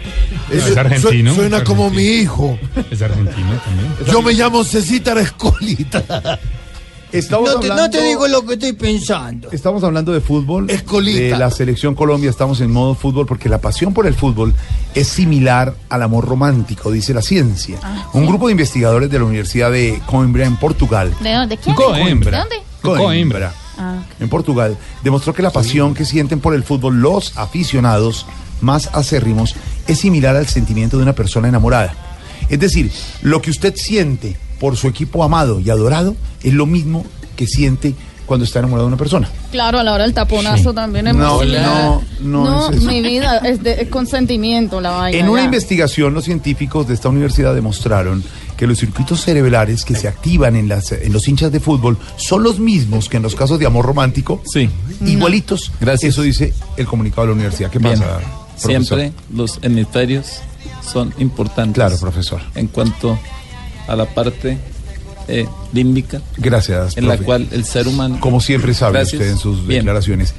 Es 0.51 0.77
argentino. 0.77 1.31
su- 1.31 1.37
Suena 1.41 1.59
Es 1.59 1.63
como 1.65 1.91
mi 1.91 2.03
hijo. 2.03 2.59
Es 2.91 3.01
argentino 3.03 3.51
también. 3.65 3.95
Yo 4.11 4.21
me 4.21 4.33
llamo 4.33 4.65
Cecita 4.65 5.19
Escolita. 5.21 6.39
Estamos 7.15 7.49
No 7.49 7.61
te, 7.61 7.69
no 7.69 7.75
hablando, 7.75 7.97
te 7.97 8.05
digo 8.05 8.27
lo 8.27 8.45
que 8.45 8.55
estoy 8.55 8.73
pensando. 8.73 9.49
estamos 9.53 9.85
hablando 9.85 10.13
de 10.13 10.21
fútbol, 10.21 10.69
Escolita. 10.69 11.21
de 11.21 11.39
la 11.39 11.49
selección 11.53 11.95
Colombia, 11.95 12.29
estamos 12.29 12.61
en 12.61 12.73
modo 12.73 12.97
fútbol 12.97 13.25
porque 13.25 13.49
la 13.49 13.59
pasión 13.61 13.95
por 13.95 14.09
el 14.09 14.15
fútbol 14.15 14.53
es 14.97 15.07
similar 15.07 15.77
al 15.89 16.03
amor 16.03 16.27
romántico, 16.27 16.91
dice 16.91 17.15
la 17.15 17.23
ciencia. 17.23 17.79
Un 18.15 18.27
grupo 18.27 18.49
de 18.49 18.53
investigadores 18.53 19.11
de 19.11 19.19
la 19.21 19.27
Universidad 19.27 19.71
de 19.71 20.03
Coimbra 20.07 20.45
en 20.45 20.57
Portugal 20.57 21.15
¿De 21.21 21.33
dónde? 21.33 21.57
¿Quién? 21.57 21.77
Coimbra. 21.77 22.31
¿De 22.31 22.57
dónde? 22.83 23.05
Coimbra. 23.05 23.55
Ah, 23.79 24.03
en 24.19 24.29
Portugal, 24.29 24.77
demostró 25.05 25.33
que 25.35 25.43
la 25.43 25.51
pasión 25.51 25.95
que 25.95 26.05
sienten 26.05 26.41
por 26.41 26.53
el 26.53 26.65
fútbol 26.65 27.01
los 27.01 27.37
aficionados 27.39 28.27
más 28.61 28.91
acérrimos 28.93 29.55
es 29.87 30.01
similar 30.01 30.35
al 30.35 30.49
sentimiento 30.49 30.97
de 30.97 31.05
una 31.05 31.13
persona 31.13 31.47
enamorada. 31.47 31.95
Es 32.49 32.59
decir, 32.59 32.91
lo 33.23 33.41
que 33.41 33.51
usted 33.51 33.75
siente 33.77 34.37
por 34.65 34.79
su 34.79 34.89
equipo 34.89 35.23
amado 35.23 35.61
y 35.61 35.69
adorado 35.69 36.17
es 36.43 36.55
lo 36.55 36.65
mismo 36.65 37.05
que 37.37 37.47
siente 37.47 37.95
cuando 38.25 38.47
está 38.47 38.61
enamorado 38.61 38.87
de 38.87 38.95
una 38.95 38.97
persona. 38.97 39.29
Claro, 39.53 39.79
a 39.79 39.83
la 39.83 39.93
hora 39.93 40.05
del 40.05 40.15
taponazo 40.15 40.73
también 40.73 41.07
es 41.09 41.15
No, 41.15 41.37
muy- 41.37 41.53
no, 41.53 42.01
no 42.23 42.71
es 42.71 42.77
eso. 42.79 42.87
mi 42.87 43.03
vida, 43.03 43.37
es, 43.45 43.63
de, 43.63 43.83
es 43.83 43.89
consentimiento 43.89 44.81
la 44.81 44.93
vaina. 44.93 45.19
En 45.19 45.29
una 45.29 45.43
ya. 45.43 45.45
investigación, 45.45 46.15
los 46.15 46.25
científicos 46.25 46.89
de 46.89 46.95
esta 46.95 47.11
universidad 47.11 47.55
demostraron 47.55 48.25
que 48.57 48.67
los 48.67 48.79
circuitos 48.79 49.21
cerebrales 49.21 49.85
que 49.85 49.95
se 49.97 50.09
activan 50.09 50.57
en, 50.57 50.67
las, 50.71 50.93
en 50.93 51.13
los 51.13 51.29
hinchas 51.29 51.53
de 51.53 51.61
fútbol 51.61 51.99
son 52.17 52.43
los 52.43 52.59
mismos 52.59 53.11
que 53.11 53.19
en 53.19 53.23
los 53.23 53.35
casos 53.35 53.59
de 53.59 53.67
amor 53.67 53.85
romántico. 53.85 54.41
Sí. 54.51 54.71
Igualitos. 55.05 55.73
Gracias. 55.79 56.15
Eso 56.15 56.23
dice 56.23 56.55
el 56.79 56.87
comunicado 56.87 57.23
de 57.23 57.27
la 57.29 57.35
universidad. 57.35 57.71
¿Qué 57.71 57.79
Bien. 57.81 57.99
pasa? 58.01 58.07
profesor? 58.15 58.31
Siempre 58.57 59.13
los 59.35 59.59
hemisferios 59.61 60.27
son 60.91 61.13
importantes. 61.19 61.75
Claro, 61.75 61.99
profesor. 61.99 62.41
En 62.55 62.69
cuanto 62.69 63.19
a 63.87 63.97
la 63.97 64.07
parte 64.07 64.59
eh, 65.29 65.47
límbica, 65.73 66.21
Gracias. 66.37 66.97
en 66.97 67.05
la 67.09 67.15
profe. 67.15 67.25
cual 67.25 67.49
el 67.53 67.65
ser 67.65 67.89
humano. 67.89 68.19
Como 68.21 68.41
siempre 68.41 68.75
sabe 68.75 68.95
Gracias. 68.99 69.15
usted 69.21 69.31
en 69.33 69.39
sus 69.39 69.67
Bien. 69.67 69.81
declaraciones. 69.81 70.35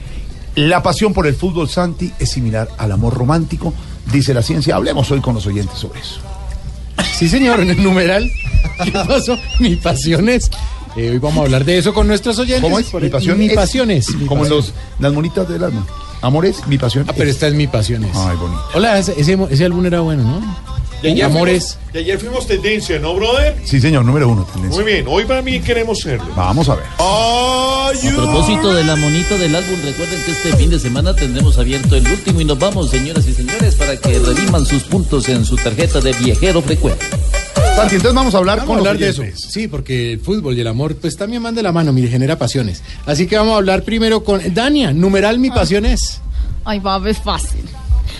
La 0.55 0.81
pasión 0.83 1.13
por 1.13 1.27
el 1.27 1.35
fútbol, 1.35 1.67
Santi, 1.69 2.11
es 2.19 2.29
similar 2.31 2.67
al 2.77 2.91
amor 2.91 3.13
romántico, 3.13 3.73
dice 4.11 4.33
la 4.33 4.41
ciencia. 4.41 4.75
Hablemos 4.75 5.09
hoy 5.11 5.19
con 5.21 5.35
los 5.35 5.45
oyentes 5.47 5.77
sobre 5.77 5.99
eso. 5.99 6.19
Sí, 7.17 7.27
señor, 7.29 7.59
en 7.59 7.69
el 7.71 7.83
numeral. 7.83 8.29
¿Qué 8.83 8.91
pasó? 8.91 9.37
Mi 9.59 9.75
pasión 9.75 10.29
es. 10.29 10.49
Eh, 10.95 11.09
hoy 11.11 11.17
vamos 11.19 11.39
a 11.39 11.41
hablar 11.45 11.65
de 11.65 11.77
eso 11.77 11.93
con 11.93 12.07
nuestros 12.07 12.39
oyentes. 12.39 12.61
¿Cómo 12.61 12.79
es? 12.79 12.93
Mi 12.93 13.09
pasión 13.09 13.37
Mi 13.37 13.47
es- 13.47 13.53
pasión 13.53 13.91
es. 13.91 14.09
mi 14.15 14.25
Como 14.27 14.41
pasión. 14.43 14.57
los, 14.59 14.73
las 14.99 15.11
monitas 15.13 15.47
del 15.49 15.63
álbum. 15.63 15.83
Amores, 16.21 16.65
mi 16.67 16.77
pasión. 16.77 17.05
Ah, 17.09 17.13
pero 17.15 17.29
esta 17.29 17.47
es 17.47 17.53
mi 17.53 17.67
pasión 17.67 18.05
es. 18.05 18.15
Ay, 18.15 18.37
bonito. 18.37 18.61
Hola, 18.73 18.97
ese, 18.97 19.13
ese, 19.19 19.37
ese 19.49 19.65
álbum 19.65 19.85
era 19.85 19.99
bueno, 19.99 20.23
¿no? 20.23 20.74
Y 21.05 21.11
ayer 21.13 21.25
Amores. 21.25 21.77
fuimos- 21.77 21.95
y 21.95 21.97
ayer 21.99 22.19
fuimos 22.19 22.47
tendencia, 22.47 22.99
¿no, 22.99 23.13
brother? 23.15 23.55
Sí, 23.63 23.79
señor, 23.79 24.03
número 24.05 24.27
uno. 24.29 24.43
tendencia. 24.51 24.81
Muy 24.81 24.91
bien, 24.91 25.05
hoy 25.07 25.25
también 25.25 25.63
queremos 25.63 25.99
serlo. 25.99 26.27
Vamos 26.35 26.67
a 26.69 26.75
ver. 26.75 26.85
A 26.99 27.91
propósito 28.15 28.73
de 28.73 28.83
la 28.83 28.95
monita 28.95 29.37
del 29.37 29.55
álbum, 29.55 29.75
recuerden 29.83 30.21
que 30.23 30.31
este 30.31 30.53
fin 30.57 30.69
de 30.69 30.79
semana 30.79 31.15
tendremos 31.15 31.57
abierto 31.57 31.95
el 31.95 32.07
último 32.07 32.41
y 32.41 32.45
nos 32.45 32.57
vamos, 32.59 32.89
señoras 32.89 33.25
y 33.27 33.33
señores, 33.33 33.75
para 33.75 33.95
que 33.97 34.19
rediman 34.19 34.65
sus 34.65 34.83
puntos 34.83 35.29
en 35.29 35.45
su 35.45 35.55
tarjeta 35.55 36.01
de 36.01 36.11
viajero 36.13 36.61
frecuente. 36.61 37.05
Santi, 37.75 37.95
entonces 37.95 38.13
vamos 38.15 38.33
a 38.35 38.37
hablar 38.37 38.59
Vamos 38.59 38.67
con 38.69 38.75
a 38.77 38.79
los 38.79 38.87
hablar 38.87 39.15
de 39.15 39.31
eso. 39.31 39.49
Sí, 39.49 39.67
porque 39.67 40.13
el 40.13 40.19
fútbol 40.19 40.57
y 40.57 40.61
el 40.61 40.67
amor, 40.67 40.95
pues 40.95 41.15
también 41.17 41.43
van 41.43 41.55
de 41.55 41.63
la 41.63 41.71
mano, 41.71 41.91
mire, 41.93 42.07
genera 42.09 42.37
pasiones. 42.37 42.81
Así 43.05 43.27
que 43.27 43.37
vamos 43.37 43.53
a 43.53 43.57
hablar 43.57 43.83
primero 43.83 44.23
con 44.23 44.41
Dania. 44.53 44.93
Numeral 44.93 45.39
mi 45.39 45.49
pasión 45.51 45.85
es. 45.85 46.21
Ay, 46.63 46.79
va, 46.79 47.01
es 47.09 47.17
fácil. 47.19 47.63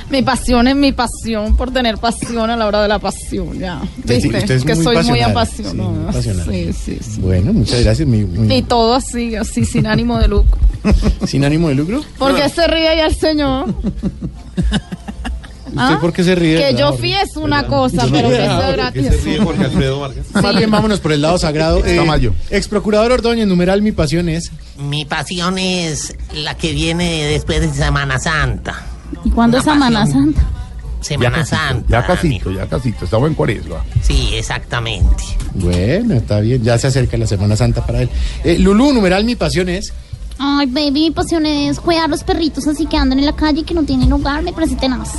Mi 0.09 0.21
pasión 0.21 0.67
es 0.67 0.75
mi 0.75 0.91
pasión 0.91 1.57
por 1.57 1.71
tener 1.71 1.97
pasión 1.97 2.49
a 2.49 2.55
la 2.55 2.67
hora 2.67 2.81
de 2.83 2.87
la 2.87 2.99
pasión, 2.99 3.57
ya. 3.59 3.81
Sí, 4.07 4.13
¿Viste? 4.13 4.37
usted 4.37 4.51
es 4.55 4.63
que 4.63 4.75
muy 4.75 4.83
soy 4.83 4.95
muy 4.97 5.03
pasional, 5.19 5.31
apasionada. 5.31 5.73
sí, 5.73 5.77
muy 5.97 6.09
apasionada. 6.09 6.51
Sí, 6.51 6.73
sí, 6.73 6.97
sí. 7.01 7.21
Bueno, 7.21 7.53
muchas 7.53 7.83
gracias. 7.83 8.07
muy- 8.07 8.53
Y 8.55 8.61
todo 8.61 8.93
así, 8.93 9.35
así, 9.35 9.65
sin 9.65 9.87
ánimo 9.87 10.19
de 10.19 10.27
lucro. 10.27 10.59
sin 11.27 11.43
ánimo 11.43 11.69
de 11.69 11.75
lucro. 11.75 12.03
¿Por 12.19 12.35
qué 12.35 12.47
se 12.49 12.67
ríe 12.67 12.87
ahí 12.87 12.99
el 12.99 13.15
señor? 13.15 13.73
¿Usted 15.75 15.97
por 15.99 16.13
qué 16.13 16.23
se 16.23 16.35
ríe? 16.35 16.57
Que 16.57 16.75
yo 16.75 16.93
fui 16.93 17.11
es 17.13 17.35
una 17.35 17.67
cosa, 17.67 18.07
pero 18.09 18.29
que 18.29 18.35
eso 18.35 18.51
ah, 18.51 18.69
es 18.69 18.75
¿por 18.77 18.93
qué 18.93 19.01
gratis. 19.01 19.19
se 19.19 19.25
ríe 19.25 19.39
Jorge 19.39 19.63
Alfredo 19.65 19.99
Vargas? 19.99 20.25
Más 20.41 20.55
bien 20.55 20.71
vámonos 20.71 20.99
por 21.01 21.11
el 21.11 21.21
lado 21.21 21.37
sagrado. 21.37 21.83
Eh, 21.85 21.97
Tamayo. 21.97 22.33
ex 22.49 22.67
procurador 22.69 23.11
Ordóñez, 23.11 23.45
numeral 23.47 23.81
mi 23.81 23.91
pasión 23.91 24.29
es. 24.29 24.51
Mi 24.77 25.03
pasión 25.03 25.57
es 25.57 26.15
la 26.33 26.55
que 26.55 26.71
viene 26.71 27.25
después 27.25 27.59
de 27.59 27.73
Semana 27.73 28.19
Santa. 28.19 28.83
¿Y 29.23 29.29
cuándo 29.31 29.57
es 29.57 29.63
Semana 29.63 30.05
Santa? 30.05 30.41
Semana 31.01 31.37
casito, 31.37 31.55
Santa. 31.57 31.87
Ya 31.89 32.05
casito, 32.07 32.51
ya 32.51 32.65
casito. 32.67 33.05
Estamos 33.05 33.29
en 33.29 33.35
cuaresma. 33.35 33.77
Sí, 34.01 34.29
exactamente. 34.33 35.23
Bueno, 35.53 36.15
está 36.15 36.39
bien, 36.39 36.63
ya 36.63 36.77
se 36.79 36.87
acerca 36.87 37.15
la 37.17 37.27
Semana 37.27 37.55
Santa 37.55 37.85
para 37.85 38.01
él. 38.01 38.09
Eh, 38.43 38.57
Lulú, 38.57 38.91
numeral 38.91 39.23
mi 39.23 39.35
pasión 39.35 39.69
es. 39.69 39.93
Ay, 40.39 40.65
baby, 40.65 40.91
mi 40.91 41.11
pasión 41.11 41.45
es 41.45 41.79
cuidar 41.79 42.09
los 42.09 42.23
perritos 42.23 42.67
así 42.67 42.87
que 42.87 42.97
andan 42.97 43.19
en 43.19 43.25
la 43.25 43.35
calle 43.35 43.61
y 43.61 43.63
que 43.63 43.73
no 43.73 43.83
tienen 43.83 44.11
hogar. 44.11 44.41
Me 44.41 44.51
parece 44.51 44.75
tenaz. 44.75 45.09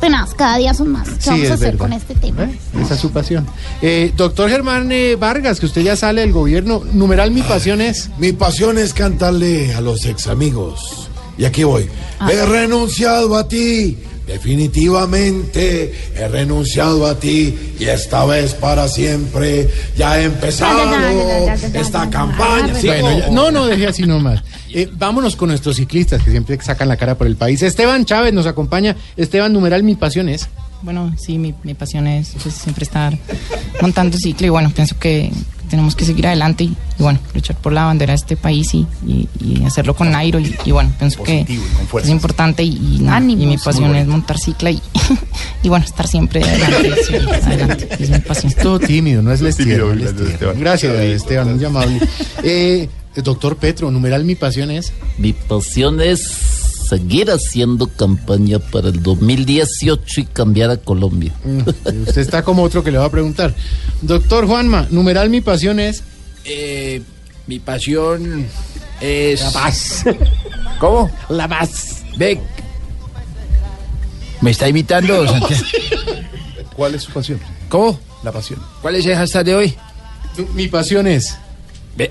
Tenaz, 0.00 0.34
cada 0.34 0.56
día 0.58 0.74
son 0.74 0.88
más. 0.92 1.08
¿Qué 1.08 1.20
Sí, 1.20 1.30
vamos 1.30 1.44
es 1.44 1.50
a 1.50 1.54
hacer 1.54 1.66
verdad. 1.72 1.78
con 1.78 1.92
este 1.92 2.14
tema? 2.16 2.50
Esa 2.80 2.94
es 2.94 3.00
su 3.00 3.10
pasión. 3.10 3.46
Eh, 3.80 4.12
doctor 4.16 4.50
Germán 4.50 4.90
eh, 4.92 5.16
Vargas, 5.16 5.60
que 5.60 5.66
usted 5.66 5.82
ya 5.82 5.96
sale 5.96 6.20
del 6.22 6.32
gobierno, 6.32 6.82
numeral 6.92 7.30
mi 7.30 7.42
pasión 7.42 7.80
es. 7.80 8.10
Mi 8.18 8.32
pasión 8.32 8.78
es 8.78 8.92
cantarle 8.94 9.72
a 9.74 9.80
los 9.80 10.04
ex 10.04 10.26
amigos. 10.26 11.08
Y 11.38 11.44
aquí 11.44 11.64
voy. 11.64 11.88
Ah. 12.18 12.30
He 12.30 12.44
renunciado 12.46 13.36
a 13.36 13.48
ti. 13.48 13.96
Definitivamente 14.26 15.92
he 16.14 16.28
renunciado 16.28 17.06
a 17.06 17.18
ti 17.18 17.74
y 17.78 17.84
esta 17.84 18.24
vez 18.24 18.54
para 18.54 18.86
siempre 18.88 19.68
ya 19.96 20.18
he 20.20 20.24
empezado 20.24 20.94
esta 21.74 22.08
campaña. 22.08 22.74
¿sí? 22.74 22.86
Bueno, 22.86 23.18
ya- 23.18 23.30
no, 23.30 23.50
no, 23.50 23.66
deje 23.66 23.88
así 23.88 24.04
nomás. 24.04 24.42
Eh, 24.72 24.88
vámonos 24.92 25.36
con 25.36 25.48
nuestros 25.48 25.76
ciclistas 25.76 26.22
que 26.22 26.30
siempre 26.30 26.58
sacan 26.62 26.88
la 26.88 26.96
cara 26.96 27.16
por 27.18 27.26
el 27.26 27.36
país. 27.36 27.62
Esteban 27.62 28.04
Chávez 28.04 28.32
nos 28.32 28.46
acompaña. 28.46 28.96
Esteban, 29.16 29.52
numeral 29.52 29.82
Mi 29.82 29.96
Pasión 29.96 30.28
es. 30.28 30.48
Bueno, 30.82 31.14
sí, 31.18 31.38
mi, 31.38 31.54
mi 31.62 31.74
pasión 31.74 32.08
es 32.08 32.32
pues, 32.42 32.56
siempre 32.56 32.82
estar 32.84 33.16
montando 33.80 34.18
ciclo 34.18 34.46
y 34.48 34.50
bueno, 34.50 34.72
pienso 34.74 34.98
que 34.98 35.30
tenemos 35.72 35.96
que 35.96 36.04
seguir 36.04 36.26
adelante 36.26 36.64
y, 36.64 36.76
y, 36.98 37.02
bueno, 37.02 37.18
luchar 37.34 37.56
por 37.56 37.72
la 37.72 37.84
bandera 37.86 38.12
de 38.12 38.16
este 38.16 38.36
país 38.36 38.74
y, 38.74 38.86
y- 39.06 39.26
y 39.40 39.64
hacerlo 39.64 39.96
con 39.96 40.10
Nairo 40.12 40.38
y, 40.38 40.54
y, 40.66 40.70
bueno, 40.70 40.92
pienso 40.98 41.22
que 41.22 41.46
es 42.02 42.08
importante 42.10 42.62
y, 42.62 42.76
y 42.96 42.98
nada, 43.00 43.20
y 43.20 43.36
mi 43.36 43.56
pasión 43.56 43.96
es 43.96 44.06
montar 44.06 44.38
cicla 44.38 44.70
y, 44.70 44.82
y 45.62 45.68
bueno, 45.70 45.84
estar 45.86 46.06
siempre 46.06 46.44
adelante, 46.44 46.92
sí, 47.06 47.14
adelante, 47.46 47.88
es 47.98 48.10
mi 48.10 48.18
pasión. 48.18 48.52
Todo 48.62 48.78
tímido, 48.78 49.22
no 49.22 49.32
es 49.32 49.40
Tímido, 49.56 49.92
Esteban. 49.94 50.60
Gracias, 50.60 50.94
Esteban, 50.94 51.56
muy 51.56 51.64
amable. 51.64 52.00
Eh, 52.42 52.88
doctor 53.16 53.56
Petro, 53.56 53.90
numeral 53.90 54.24
Mi 54.24 54.34
Pasión 54.34 54.70
es. 54.70 54.92
Mi 55.16 55.32
pasión 55.32 56.00
es 56.02 56.61
seguir 56.82 57.30
haciendo 57.30 57.88
campaña 57.88 58.58
para 58.58 58.88
el 58.88 59.02
2018 59.02 60.20
y 60.20 60.24
cambiar 60.26 60.70
a 60.70 60.76
Colombia. 60.76 61.32
Mm, 61.44 61.60
Usted 62.08 62.20
está 62.20 62.42
como 62.42 62.62
otro 62.62 62.84
que 62.84 62.90
le 62.90 62.98
va 62.98 63.06
a 63.06 63.10
preguntar. 63.10 63.54
Doctor 64.02 64.46
Juanma, 64.46 64.86
numeral 64.90 65.30
Mi 65.30 65.40
Pasión 65.40 65.80
es. 65.80 66.02
Eh, 66.44 67.02
mi 67.46 67.58
pasión 67.58 68.46
es. 69.00 69.40
La 69.40 69.50
paz. 69.50 70.04
¿Cómo? 70.78 71.10
La 71.28 71.48
paz. 71.48 72.04
Ve. 72.16 72.40
¿Me 74.40 74.50
está 74.50 74.68
imitando, 74.68 75.26
Santiago? 75.28 75.62
¿Cuál 76.74 76.94
es 76.94 77.02
su 77.02 77.12
pasión? 77.12 77.40
¿Cómo? 77.68 77.98
La 78.22 78.32
pasión. 78.32 78.60
¿Cuál 78.80 78.96
es 78.96 79.06
el 79.06 79.16
hashtag 79.16 79.44
de 79.44 79.54
hoy? 79.54 79.74
Mi 80.54 80.68
pasión 80.68 81.06
es. 81.06 81.36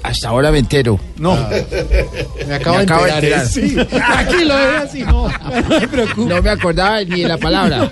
Hasta 0.04 0.30
ahora 0.30 0.52
me 0.52 0.60
entero. 0.60 1.00
No. 1.18 1.36
Me 2.48 2.56
acabo, 2.56 2.78
Me 2.78 2.86
de 2.86 2.94
acabo 2.94 3.06
de 3.06 3.12
enterar. 3.12 3.46
enterar. 3.46 3.46
¿eh? 3.46 3.48
Sí. 3.50 3.76
Aquí 4.16 4.46
lo 4.46 4.56
dejo 4.58 4.84
así, 4.84 5.02
no. 5.04 5.28
No 5.28 5.80
se 5.80 5.88
preocupe. 5.88 6.30
No 6.34 6.42
me 6.42 6.50
acordaba 6.50 7.04
ni 7.04 7.22
de 7.22 7.28
la 7.28 7.38
palabra. 7.38 7.92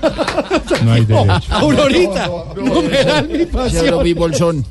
No 0.84 0.91
hay 0.93 1.06
derecho. 1.06 1.38
Aurorita, 1.49 2.30
numeral 2.56 3.28
Mi 3.28 3.38
Se 3.39 3.45
Pasión. 3.47 4.04
mi 4.04 4.13
bolsón. 4.13 4.65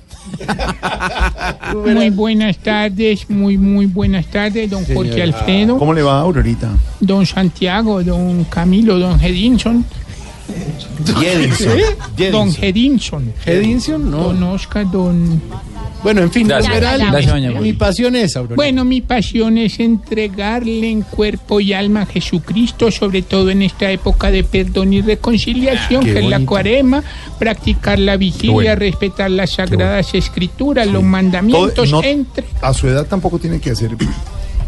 Muy 1.75 2.11
buenas 2.11 2.57
tardes, 2.59 3.29
muy, 3.31 3.57
muy 3.59 3.87
buenas 3.87 4.27
tardes, 4.27 4.71
don 4.71 4.85
Jorge. 4.87 5.23
Alfredo, 5.23 5.79
¿Cómo 5.79 5.93
le 5.95 6.03
va, 6.03 6.21
Aurorita? 6.21 6.69
don 7.01 7.25
Santiago, 7.27 8.03
don 8.05 8.45
Camilo, 8.45 8.99
don 8.99 9.19
Gedinson. 9.19 9.85
Jedinson. 11.21 11.79
Don 12.31 12.53
Gedinson. 12.53 13.33
Gedinson, 13.45 14.11
no. 14.11 14.19
Don 14.25 14.43
Oscar, 14.45 14.91
don... 14.91 15.41
Bueno, 16.03 16.23
en 16.23 16.31
fin, 16.31 16.47
Gracias. 16.47 17.61
Mi 17.61 17.73
pasión 17.73 18.15
es, 18.15 18.37
Aurorita. 18.37 18.55
Bueno, 18.57 18.85
mi 18.85 19.01
pasión 19.01 19.59
es 19.59 19.81
entregarle 19.81 20.89
en 20.91 21.03
cuerpo 21.03 21.61
y 21.61 21.73
alma 21.73 22.03
a 22.03 22.07
Jesucristo, 22.07 22.91
sobre 22.91 23.23
todo 23.23 23.51
en 23.51 23.63
esta 23.63 23.91
época 23.91 24.31
de 24.31 24.45
perdón 24.45 24.93
y 24.93 25.01
reconciliación, 25.03 26.03
Ah, 26.03 26.07
Qué 26.07 26.13
que 26.13 26.19
es 26.21 26.27
la 26.27 26.41
cuarema, 26.41 27.03
practicar 27.39 27.99
la 27.99 28.17
vigilia, 28.17 28.53
bueno. 28.53 28.75
respetar 28.77 29.31
las 29.31 29.51
sagradas 29.51 30.15
escrituras, 30.15 30.87
los 30.87 31.03
mandamientos, 31.03 31.75
Todo- 31.75 31.87
no- 31.87 32.03
entre... 32.05 32.45
A 32.63 32.73
su 32.73 32.87
edad 32.89 33.07
tampoco 33.07 33.39
tiene 33.39 33.61
que 33.61 33.71
hacer 33.73 33.91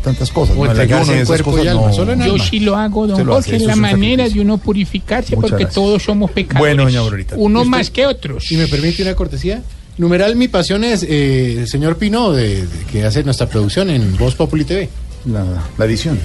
tantas 0.03 0.31
cosas. 0.31 0.57
¿no? 0.57 0.64
En 0.64 1.27
cuerpo 1.27 1.57
y 1.62 1.69
alma, 1.69 1.87
no- 1.88 1.93
solo 1.93 2.12
en 2.12 2.21
Yo 2.25 2.33
alma. 2.33 2.45
sí 2.45 2.61
lo 2.61 2.77
hago, 2.77 3.07
don 3.07 3.25
lo 3.27 3.37
hace, 3.37 3.51
Jorge, 3.53 3.57
es 3.57 3.62
la 3.69 3.77
manera 3.77 4.25
sacrificio. 4.25 4.35
de 4.43 4.45
uno 4.47 4.59
purificarse, 4.59 5.37
Muchas 5.37 5.51
porque 5.51 5.64
gracias. 5.64 5.75
todos 5.75 6.03
somos 6.03 6.31
pecadores. 6.33 6.59
Bueno, 6.61 6.83
doña 6.85 6.99
Aurorita. 7.01 7.37
Uno 7.38 7.64
más 7.64 7.90
que 7.90 8.07
otros. 8.07 8.51
¿Y 8.51 8.57
me 8.57 8.66
permite 8.66 9.03
una 9.03 9.14
cortesía? 9.14 9.62
Numeral 9.98 10.37
Mi 10.37 10.48
Pasión 10.48 10.85
es, 10.85 11.03
eh, 11.03 11.61
el 11.61 11.68
señor 11.68 11.96
Pino, 11.96 12.33
de, 12.33 12.66
que 12.90 13.05
hace 13.05 13.22
nuestra 13.24 13.48
producción 13.48 13.90
en 13.90 14.16
Voz 14.16 14.35
Populi 14.35 14.64
TV. 14.64 14.88
La, 15.26 15.44
la 15.76 15.85
edición. 15.85 16.18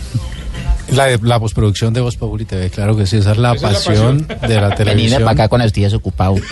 La, 0.91 1.07
la 1.21 1.39
postproducción 1.39 1.93
de 1.93 2.01
Voz 2.01 2.15
Populi 2.15 2.45
TV, 2.45 2.69
claro 2.69 2.95
que 2.95 3.05
sí, 3.07 3.17
esa 3.17 3.31
es 3.31 3.37
la, 3.37 3.53
Esa 3.53 3.55
es 3.55 3.61
la 3.87 3.93
pasión, 3.93 4.27
de 4.47 4.61
la 4.61 4.75
televisión. 4.75 5.21
para 5.23 5.31
acá 5.31 5.47
con 5.49 5.61
el 5.61 5.71
tío 5.71 5.85
desocupado. 5.85 6.35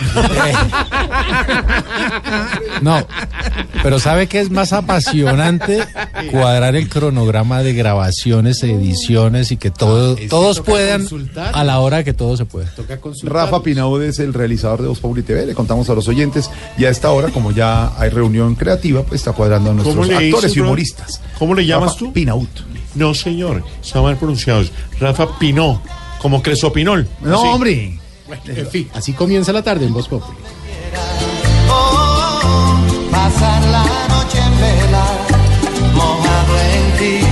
No, 2.82 3.06
pero 3.82 3.98
¿sabe 3.98 4.26
qué 4.26 4.40
es 4.40 4.50
más 4.50 4.72
apasionante? 4.72 5.82
Cuadrar 6.30 6.76
el 6.76 6.88
cronograma 6.88 7.62
de 7.62 7.72
grabaciones, 7.72 8.62
ediciones 8.62 9.52
y 9.52 9.56
que 9.56 9.70
todo, 9.70 10.16
que 10.16 10.28
todos 10.28 10.60
puedan 10.60 11.02
consultar. 11.02 11.52
a 11.54 11.64
la 11.64 11.78
hora 11.78 12.04
que 12.04 12.12
todo 12.12 12.36
se 12.36 12.44
pueda. 12.44 12.70
Rafa 13.22 13.62
Pinaud 13.62 14.02
es 14.02 14.18
el 14.18 14.34
realizador 14.34 14.82
de 14.82 14.88
Voz 14.88 14.98
Populi 14.98 15.22
TV, 15.22 15.46
le 15.46 15.54
contamos 15.54 15.88
a 15.88 15.94
los 15.94 16.08
oyentes 16.08 16.50
y 16.76 16.84
a 16.84 16.90
esta 16.90 17.10
hora, 17.10 17.28
como 17.28 17.52
ya 17.52 17.92
hay 17.98 18.10
reunión 18.10 18.54
creativa, 18.54 19.02
pues 19.02 19.20
está 19.20 19.32
cuadrando 19.32 19.70
a 19.70 19.74
nuestros 19.74 19.94
¿Cómo 19.94 20.06
le 20.06 20.26
actores 20.26 20.56
y 20.56 20.60
humoristas. 20.60 21.20
¿Cómo 21.38 21.54
le 21.54 21.64
llamas 21.64 21.92
Rafa 21.92 21.98
tú? 22.00 22.12
Pinaud. 22.12 22.48
No, 22.94 23.14
señor. 23.14 23.64
Está 23.82 24.00
mal 24.02 24.16
pronunciado. 24.16 24.60
Es 24.60 24.70
Rafa 25.00 25.38
Pinó. 25.38 25.80
Como 26.20 26.42
Cresopinol. 26.42 27.06
No, 27.20 27.38
Así. 27.38 27.48
hombre. 27.48 27.98
En 28.46 28.66
fin, 28.68 28.88
así 28.94 29.12
comienza 29.12 29.52
la 29.52 29.62
tarde 29.62 29.84
en 29.86 29.92
Voz 29.92 30.08
Populi. 30.08 30.38
Pasar 33.10 33.62
la 33.70 33.84
noche 34.08 34.38
en 34.38 34.60
vela, 34.60 35.04
mojado 35.94 36.54
en 36.60 36.98
ti. 36.98 37.26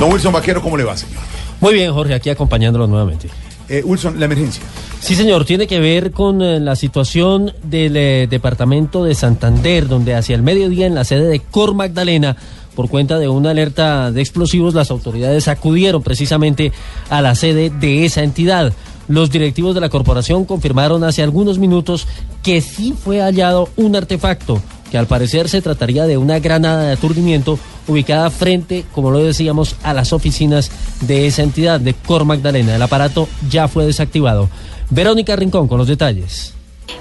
Don 0.00 0.10
Wilson 0.12 0.32
Vaquero, 0.32 0.62
¿cómo 0.62 0.76
le 0.78 0.84
va, 0.84 0.96
señor? 0.96 1.20
Muy 1.60 1.74
bien, 1.74 1.92
Jorge, 1.92 2.14
aquí 2.14 2.30
acompañándolo 2.30 2.86
nuevamente. 2.86 3.28
Eh, 3.68 3.82
Wilson, 3.84 4.18
la 4.18 4.24
emergencia. 4.24 4.62
Sí, 5.00 5.14
señor, 5.14 5.46
tiene 5.46 5.66
que 5.66 5.80
ver 5.80 6.12
con 6.12 6.42
eh, 6.42 6.60
la 6.60 6.76
situación 6.76 7.52
del 7.62 7.96
eh, 7.96 8.26
departamento 8.28 9.02
de 9.02 9.14
Santander, 9.14 9.88
donde 9.88 10.14
hacia 10.14 10.36
el 10.36 10.42
mediodía 10.42 10.86
en 10.86 10.94
la 10.94 11.04
sede 11.04 11.26
de 11.26 11.40
Cor 11.40 11.74
Magdalena, 11.74 12.36
por 12.76 12.90
cuenta 12.90 13.18
de 13.18 13.28
una 13.28 13.50
alerta 13.50 14.12
de 14.12 14.20
explosivos, 14.20 14.74
las 14.74 14.90
autoridades 14.90 15.48
acudieron 15.48 16.02
precisamente 16.02 16.72
a 17.08 17.22
la 17.22 17.34
sede 17.34 17.70
de 17.70 18.04
esa 18.04 18.22
entidad. 18.22 18.74
Los 19.08 19.30
directivos 19.30 19.74
de 19.74 19.80
la 19.80 19.88
corporación 19.88 20.44
confirmaron 20.44 21.02
hace 21.02 21.22
algunos 21.22 21.58
minutos 21.58 22.06
que 22.42 22.60
sí 22.60 22.94
fue 22.96 23.20
hallado 23.20 23.70
un 23.76 23.96
artefacto, 23.96 24.62
que 24.90 24.98
al 24.98 25.06
parecer 25.06 25.48
se 25.48 25.62
trataría 25.62 26.06
de 26.06 26.18
una 26.18 26.38
granada 26.38 26.84
de 26.84 26.92
aturdimiento 26.92 27.58
ubicada 27.88 28.30
frente, 28.30 28.84
como 28.92 29.10
lo 29.10 29.18
decíamos, 29.18 29.76
a 29.82 29.94
las 29.94 30.12
oficinas 30.12 30.70
de 31.00 31.26
esa 31.26 31.42
entidad 31.42 31.80
de 31.80 31.94
Cor 31.94 32.24
Magdalena. 32.24 32.76
El 32.76 32.82
aparato 32.82 33.28
ya 33.48 33.66
fue 33.66 33.86
desactivado. 33.86 34.48
Verónica 34.90 35.36
Rincón 35.36 35.68
con 35.68 35.78
los 35.78 35.88
detalles. 35.88 36.54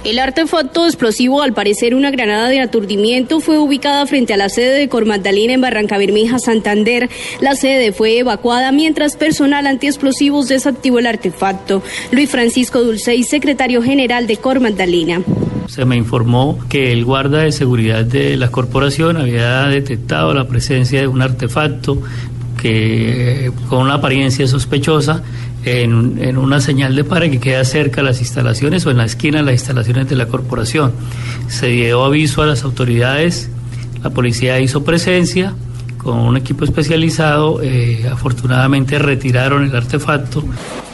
El 0.04 0.20
artefacto 0.20 0.86
explosivo, 0.86 1.42
al 1.42 1.54
parecer 1.54 1.94
una 1.94 2.10
granada 2.10 2.48
de 2.48 2.62
aturdimiento, 2.62 3.42
fue 3.42 3.58
ubicada 3.58 4.06
frente 4.06 4.34
a 4.34 4.38
la 4.38 4.48
sede 4.48 4.78
de 4.78 4.88
Cormandalina 4.88 5.54
en 5.54 5.62
Barranca 5.62 5.98
Bermeja, 5.98 6.40
Santander. 6.40 7.10
La 7.42 7.56
sede 7.56 7.92
fue 7.92 8.20
evacuada 8.20 8.72
mientras 8.72 9.18
personal 9.18 9.68
antiexplosivos 9.68 10.48
desactivó 10.48 11.00
el 11.00 11.08
artefacto. 11.08 11.84
Luis 12.12 12.30
Francisco 12.30 12.82
Dulcey, 12.82 13.24
secretario 13.24 13.82
general 13.82 14.26
de 14.26 14.38
Cormandalina. 14.38 15.22
Se 15.68 15.86
me 15.86 15.98
informó 15.98 16.58
que 16.70 16.94
el 16.94 17.04
guarda 17.04 17.44
de 17.44 17.52
seguridad 17.52 18.06
de 18.06 18.38
la 18.38 18.50
corporación 18.50 19.18
había 19.18 19.64
detectado 19.66 20.34
la 20.34 20.48
presencia 20.48 21.02
de 21.02 21.08
un 21.08 21.22
artefacto 21.22 22.02
que 22.60 23.52
con 23.70 23.84
una 23.84 23.96
apariencia 23.96 24.48
sospechosa 24.48 25.24
en, 25.66 26.18
en 26.22 26.38
una 26.38 26.62
señal 26.62 26.96
de 26.96 27.04
para 27.04 27.30
que 27.30 27.40
queda 27.40 27.64
cerca 27.66 28.02
a 28.02 28.04
las 28.04 28.20
instalaciones 28.22 28.86
o 28.86 28.92
en 28.92 28.98
la 28.98 29.06
esquina 29.06 29.40
de 29.40 29.44
las 29.44 29.54
instalaciones 29.54 30.10
de 30.10 30.16
la 30.16 30.28
corporación. 30.28 30.92
Se 31.48 31.68
dio 31.68 32.04
aviso 32.04 32.42
a 32.42 32.46
las 32.46 32.64
autoridades, 32.64 33.50
la 34.04 34.10
policía 34.10 34.60
hizo 34.60 34.84
presencia 34.84 35.54
con 35.98 36.18
un 36.18 36.38
equipo 36.38 36.64
especializado, 36.64 37.62
eh, 37.62 38.08
afortunadamente 38.10 38.98
retiraron 38.98 39.66
el 39.66 39.76
artefacto. 39.76 40.44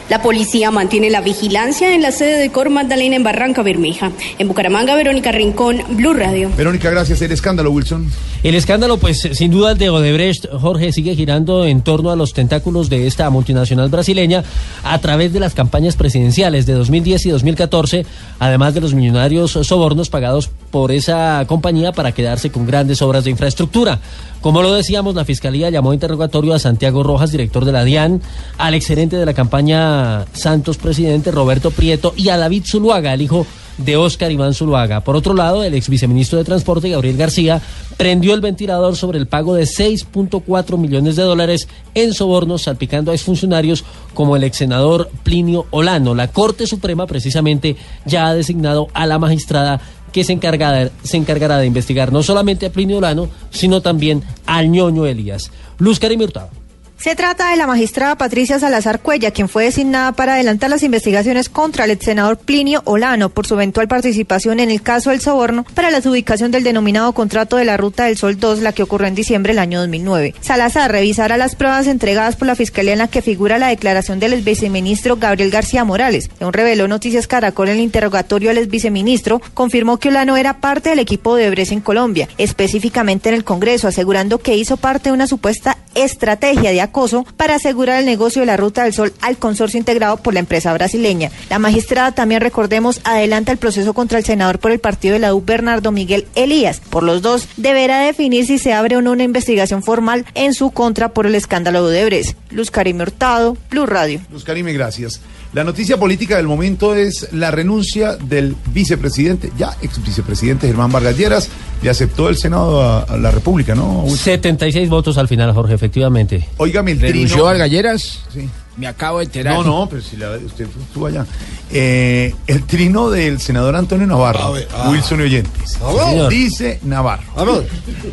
La 0.08 0.22
policía 0.22 0.70
mantiene 0.70 1.10
la 1.10 1.20
vigilancia 1.20 1.92
en 1.92 2.00
la 2.00 2.12
sede 2.12 2.38
de 2.38 2.50
Cor 2.50 2.70
Magdalena 2.70 3.16
en 3.16 3.24
Barranca 3.24 3.62
Bermeja. 3.62 4.12
En 4.38 4.46
Bucaramanga, 4.46 4.94
Verónica 4.94 5.32
Rincón, 5.32 5.82
Blue 5.90 6.14
Radio. 6.14 6.48
Verónica, 6.56 6.90
gracias. 6.90 7.20
El 7.22 7.32
escándalo, 7.32 7.72
Wilson. 7.72 8.08
El 8.44 8.54
escándalo, 8.54 8.98
pues 8.98 9.28
sin 9.32 9.50
duda 9.50 9.72
el 9.72 9.78
de 9.78 9.90
Odebrecht, 9.90 10.46
Jorge, 10.60 10.92
sigue 10.92 11.16
girando 11.16 11.66
en 11.66 11.82
torno 11.82 12.10
a 12.10 12.16
los 12.16 12.32
tentáculos 12.32 12.88
de 12.88 13.08
esta 13.08 13.28
multinacional 13.30 13.88
brasileña 13.88 14.44
a 14.84 14.96
través 15.00 15.32
de 15.32 15.40
las 15.40 15.54
campañas 15.54 15.96
presidenciales 15.96 16.66
de 16.66 16.74
2010 16.74 17.26
y 17.26 17.30
2014, 17.30 18.06
además 18.38 18.74
de 18.74 18.82
los 18.82 18.94
millonarios 18.94 19.50
sobornos 19.50 20.10
pagados 20.10 20.50
por 20.70 20.92
esa 20.92 21.44
compañía 21.48 21.90
para 21.90 22.12
quedarse 22.12 22.50
con 22.50 22.66
grandes 22.66 23.02
obras 23.02 23.24
de 23.24 23.30
infraestructura. 23.30 23.98
Como 24.40 24.62
lo 24.62 24.74
decíamos, 24.74 25.16
la 25.16 25.24
Fiscalía 25.24 25.70
llamó 25.70 25.90
a 25.90 25.94
interrogatorio 25.94 26.54
a 26.54 26.60
Santiago 26.60 27.02
Rojas, 27.02 27.32
director 27.32 27.64
de 27.64 27.72
la 27.72 27.82
DIAN, 27.82 28.22
al 28.58 28.74
exgerente 28.74 29.16
de 29.16 29.26
la 29.26 29.34
campaña 29.34 29.95
Santos 30.32 30.76
Presidente, 30.76 31.30
Roberto 31.30 31.70
Prieto, 31.70 32.12
y 32.16 32.28
a 32.28 32.36
David 32.36 32.64
Zuluaga, 32.66 33.14
el 33.14 33.22
hijo 33.22 33.46
de 33.78 33.96
Óscar 33.96 34.32
Iván 34.32 34.54
Zuluaga. 34.54 35.00
Por 35.00 35.16
otro 35.16 35.34
lado, 35.34 35.62
el 35.62 35.74
ex 35.74 35.88
viceministro 35.88 36.38
de 36.38 36.44
Transporte, 36.44 36.88
Gabriel 36.88 37.16
García, 37.16 37.60
prendió 37.96 38.34
el 38.34 38.40
ventilador 38.40 38.96
sobre 38.96 39.18
el 39.18 39.26
pago 39.26 39.54
de 39.54 39.64
6.4 39.64 40.78
millones 40.78 41.16
de 41.16 41.22
dólares 41.22 41.68
en 41.94 42.14
sobornos 42.14 42.62
salpicando 42.62 43.10
a 43.10 43.14
exfuncionarios 43.14 43.84
como 44.14 44.36
el 44.36 44.44
ex 44.44 44.56
senador 44.58 45.10
Plinio 45.22 45.66
Olano. 45.70 46.14
La 46.14 46.28
Corte 46.28 46.66
Suprema 46.66 47.06
precisamente 47.06 47.76
ya 48.04 48.28
ha 48.28 48.34
designado 48.34 48.88
a 48.94 49.06
la 49.06 49.18
magistrada 49.18 49.80
que 50.12 50.24
se 50.24 50.32
encargará, 50.32 51.58
de 51.58 51.66
investigar 51.66 52.12
no 52.12 52.22
solamente 52.22 52.66
a 52.66 52.72
Plinio 52.72 52.98
Olano, 52.98 53.28
sino 53.50 53.82
también 53.82 54.22
al 54.46 54.70
ñoño 54.70 55.04
Elías. 55.04 55.50
Luz 55.78 55.98
Karim 55.98 56.22
Hurtado. 56.22 56.65
Se 56.98 57.14
trata 57.14 57.50
de 57.50 57.56
la 57.56 57.66
magistrada 57.66 58.16
Patricia 58.16 58.58
Salazar 58.58 59.00
Cuella, 59.00 59.30
quien 59.30 59.48
fue 59.48 59.64
designada 59.64 60.12
para 60.12 60.34
adelantar 60.34 60.70
las 60.70 60.82
investigaciones 60.82 61.48
contra 61.48 61.84
el 61.84 61.90
ex 61.92 62.06
senador 62.06 62.38
Plinio 62.38 62.82
Olano 62.84 63.28
por 63.28 63.46
su 63.46 63.54
eventual 63.54 63.86
participación 63.86 64.60
en 64.60 64.70
el 64.70 64.82
caso 64.82 65.10
del 65.10 65.20
soborno 65.20 65.64
para 65.74 65.90
la 65.90 65.98
adjudicación 65.98 66.50
del 66.50 66.64
denominado 66.64 67.12
contrato 67.12 67.58
de 67.58 67.66
la 67.66 67.76
Ruta 67.76 68.06
del 68.06 68.16
Sol 68.16 68.40
2, 68.40 68.60
la 68.60 68.72
que 68.72 68.82
ocurrió 68.82 69.06
en 69.06 69.14
diciembre 69.14 69.52
del 69.52 69.60
año 69.60 69.78
2009. 69.80 70.34
Salazar 70.40 70.90
revisará 70.90 71.36
las 71.36 71.54
pruebas 71.54 71.86
entregadas 71.86 72.34
por 72.34 72.48
la 72.48 72.56
Fiscalía 72.56 72.94
en 72.94 72.98
la 72.98 73.08
que 73.08 73.22
figura 73.22 73.58
la 73.58 73.68
declaración 73.68 74.18
del 74.18 74.32
ex 74.32 74.44
viceministro 74.44 75.16
Gabriel 75.16 75.50
García 75.50 75.84
Morales. 75.84 76.30
Según 76.38 76.54
reveló 76.54 76.88
Noticias 76.88 77.26
Caracol 77.26 77.68
en 77.68 77.76
el 77.76 77.82
interrogatorio 77.82 78.50
al 78.50 78.58
ex 78.58 78.68
viceministro, 78.68 79.40
confirmó 79.54 79.98
que 79.98 80.08
Olano 80.08 80.36
era 80.36 80.60
parte 80.60 80.90
del 80.90 80.98
equipo 80.98 81.36
de 81.36 81.50
Bres 81.50 81.72
en 81.72 81.82
Colombia, 81.82 82.28
específicamente 82.38 83.28
en 83.28 83.34
el 83.36 83.44
Congreso, 83.44 83.86
asegurando 83.86 84.38
que 84.38 84.56
hizo 84.56 84.78
parte 84.78 85.10
de 85.10 85.14
una 85.14 85.26
supuesta 85.26 85.76
estrategia 85.94 86.70
de 86.70 86.80
acoso 86.86 87.24
para 87.36 87.54
asegurar 87.54 88.00
el 88.00 88.06
negocio 88.06 88.40
de 88.40 88.46
la 88.46 88.56
Ruta 88.56 88.84
del 88.84 88.92
Sol 88.92 89.12
al 89.20 89.36
consorcio 89.36 89.78
integrado 89.78 90.16
por 90.16 90.34
la 90.34 90.40
empresa 90.40 90.72
brasileña. 90.72 91.30
La 91.50 91.58
magistrada 91.58 92.12
también, 92.12 92.40
recordemos, 92.40 93.00
adelanta 93.04 93.52
el 93.52 93.58
proceso 93.58 93.94
contra 93.94 94.18
el 94.18 94.24
senador 94.24 94.58
por 94.58 94.72
el 94.72 94.80
partido 94.80 95.14
de 95.14 95.20
la 95.20 95.34
U, 95.34 95.42
Bernardo 95.44 95.92
Miguel 95.92 96.26
Elías. 96.34 96.80
Por 96.90 97.02
los 97.02 97.22
dos, 97.22 97.48
deberá 97.56 98.00
definir 98.00 98.46
si 98.46 98.58
se 98.58 98.72
abre 98.72 98.96
o 98.96 99.02
no 99.02 99.12
una 99.12 99.24
investigación 99.24 99.82
formal 99.82 100.24
en 100.34 100.54
su 100.54 100.70
contra 100.70 101.10
por 101.10 101.26
el 101.26 101.34
escándalo 101.34 101.86
de 101.88 102.00
Odebrecht. 102.00 102.36
Luz 102.50 102.70
Karime 102.70 103.02
Hurtado, 103.02 103.56
Blue 103.70 103.86
Radio. 103.86 104.20
Luz 104.30 104.44
Karime, 104.44 104.72
gracias. 104.72 105.20
La 105.52 105.64
noticia 105.64 105.96
política 105.96 106.36
del 106.36 106.46
momento 106.46 106.94
es 106.94 107.32
la 107.32 107.50
renuncia 107.50 108.16
del 108.16 108.56
vicepresidente, 108.72 109.50
ya 109.56 109.74
ex 109.80 110.04
vicepresidente 110.04 110.66
Germán 110.66 110.92
Vargas 110.92 111.16
Lleras, 111.16 111.48
le 111.82 111.88
aceptó 111.88 112.28
el 112.28 112.36
Senado 112.36 112.82
a, 112.82 113.02
a 113.02 113.16
la 113.16 113.30
República, 113.30 113.74
¿no? 113.74 114.04
76 114.08 114.88
votos 114.88 115.16
al 115.18 115.28
final, 115.28 115.52
Jorge, 115.52 115.74
efectivamente. 115.74 116.48
Óigame, 116.58 116.92
el 116.92 117.00
¿Renunció. 117.00 117.44
Vargas 117.44 117.70
Lleras? 117.70 118.20
Sí. 118.32 118.48
Me 118.76 118.86
acabo 118.86 119.18
de 119.18 119.24
enterar. 119.24 119.54
No, 119.54 119.64
no, 119.64 119.88
pero 119.88 120.02
si 120.02 120.16
la- 120.16 120.32
usted 120.36 120.66
estuvo 120.88 121.06
allá. 121.06 121.24
Eh, 121.72 122.34
el 122.46 122.64
trino 122.64 123.08
del 123.10 123.40
senador 123.40 123.74
Antonio 123.74 124.06
Navarro, 124.06 124.38
A 124.40 124.50
ver, 124.50 124.68
ah. 124.76 124.88
Wilson 124.90 125.20
y 125.20 125.22
Oyentes. 125.24 125.78
A 125.82 125.92
ver. 125.92 126.04
Señor. 126.10 126.30
Dice 126.30 126.80
Navarro. 126.84 127.22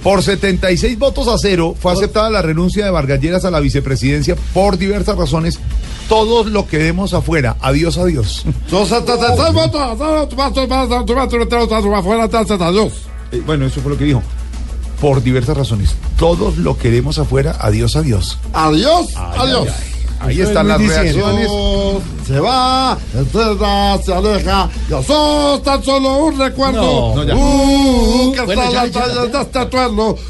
Por 0.01 0.23
76 0.23 0.97
votos 0.97 1.27
a 1.27 1.37
cero 1.37 1.75
fue 1.79 1.91
aceptada 1.91 2.29
la 2.29 2.41
renuncia 2.41 2.85
de 2.85 2.91
Vargas 2.91 3.19
Lleras 3.19 3.43
a 3.45 3.51
la 3.51 3.59
vicepresidencia 3.59 4.35
por 4.53 4.77
diversas 4.77 5.17
razones. 5.17 5.59
Todos 6.07 6.47
lo 6.47 6.65
que 6.67 6.77
demos 6.77 7.13
afuera. 7.13 7.57
Adiós, 7.61 7.97
adiós. 7.97 8.45
Eh, 13.31 13.41
Bueno, 13.45 13.65
eso 13.65 13.81
fue 13.81 13.91
lo 13.91 13.97
que 13.97 14.05
dijo. 14.05 14.21
Por 15.01 15.21
diversas 15.21 15.57
razones. 15.57 15.95
Todos 16.17 16.57
lo 16.57 16.77
queremos 16.77 17.19
afuera. 17.19 17.57
Adiós, 17.59 17.95
adiós. 17.95 18.37
Adiós, 18.53 19.07
Ay, 19.15 19.39
adiós. 19.39 19.67
ay, 19.67 19.73
ay. 19.77 20.02
Ahí 20.23 20.41
están 20.41 20.67
las 20.67 20.79
reacciones. 20.79 21.47
Se 22.25 22.39
va, 22.39 22.97
se 24.03 24.13
aleja. 24.13 24.69
Ya 24.89 25.03
sos 25.03 25.61
tan 25.63 25.83
solo 25.83 26.25
un 26.25 26.39
recuerdo. 26.39 26.81
No, 26.81 27.15
no, 27.15 27.23
ya. 27.23 27.35
Uh, 27.35 28.31
que 28.31 28.41
Bueno, 28.41 28.63
está 28.63 28.87
ya, 28.87 29.07
de 29.07 29.41
este. 29.41 29.59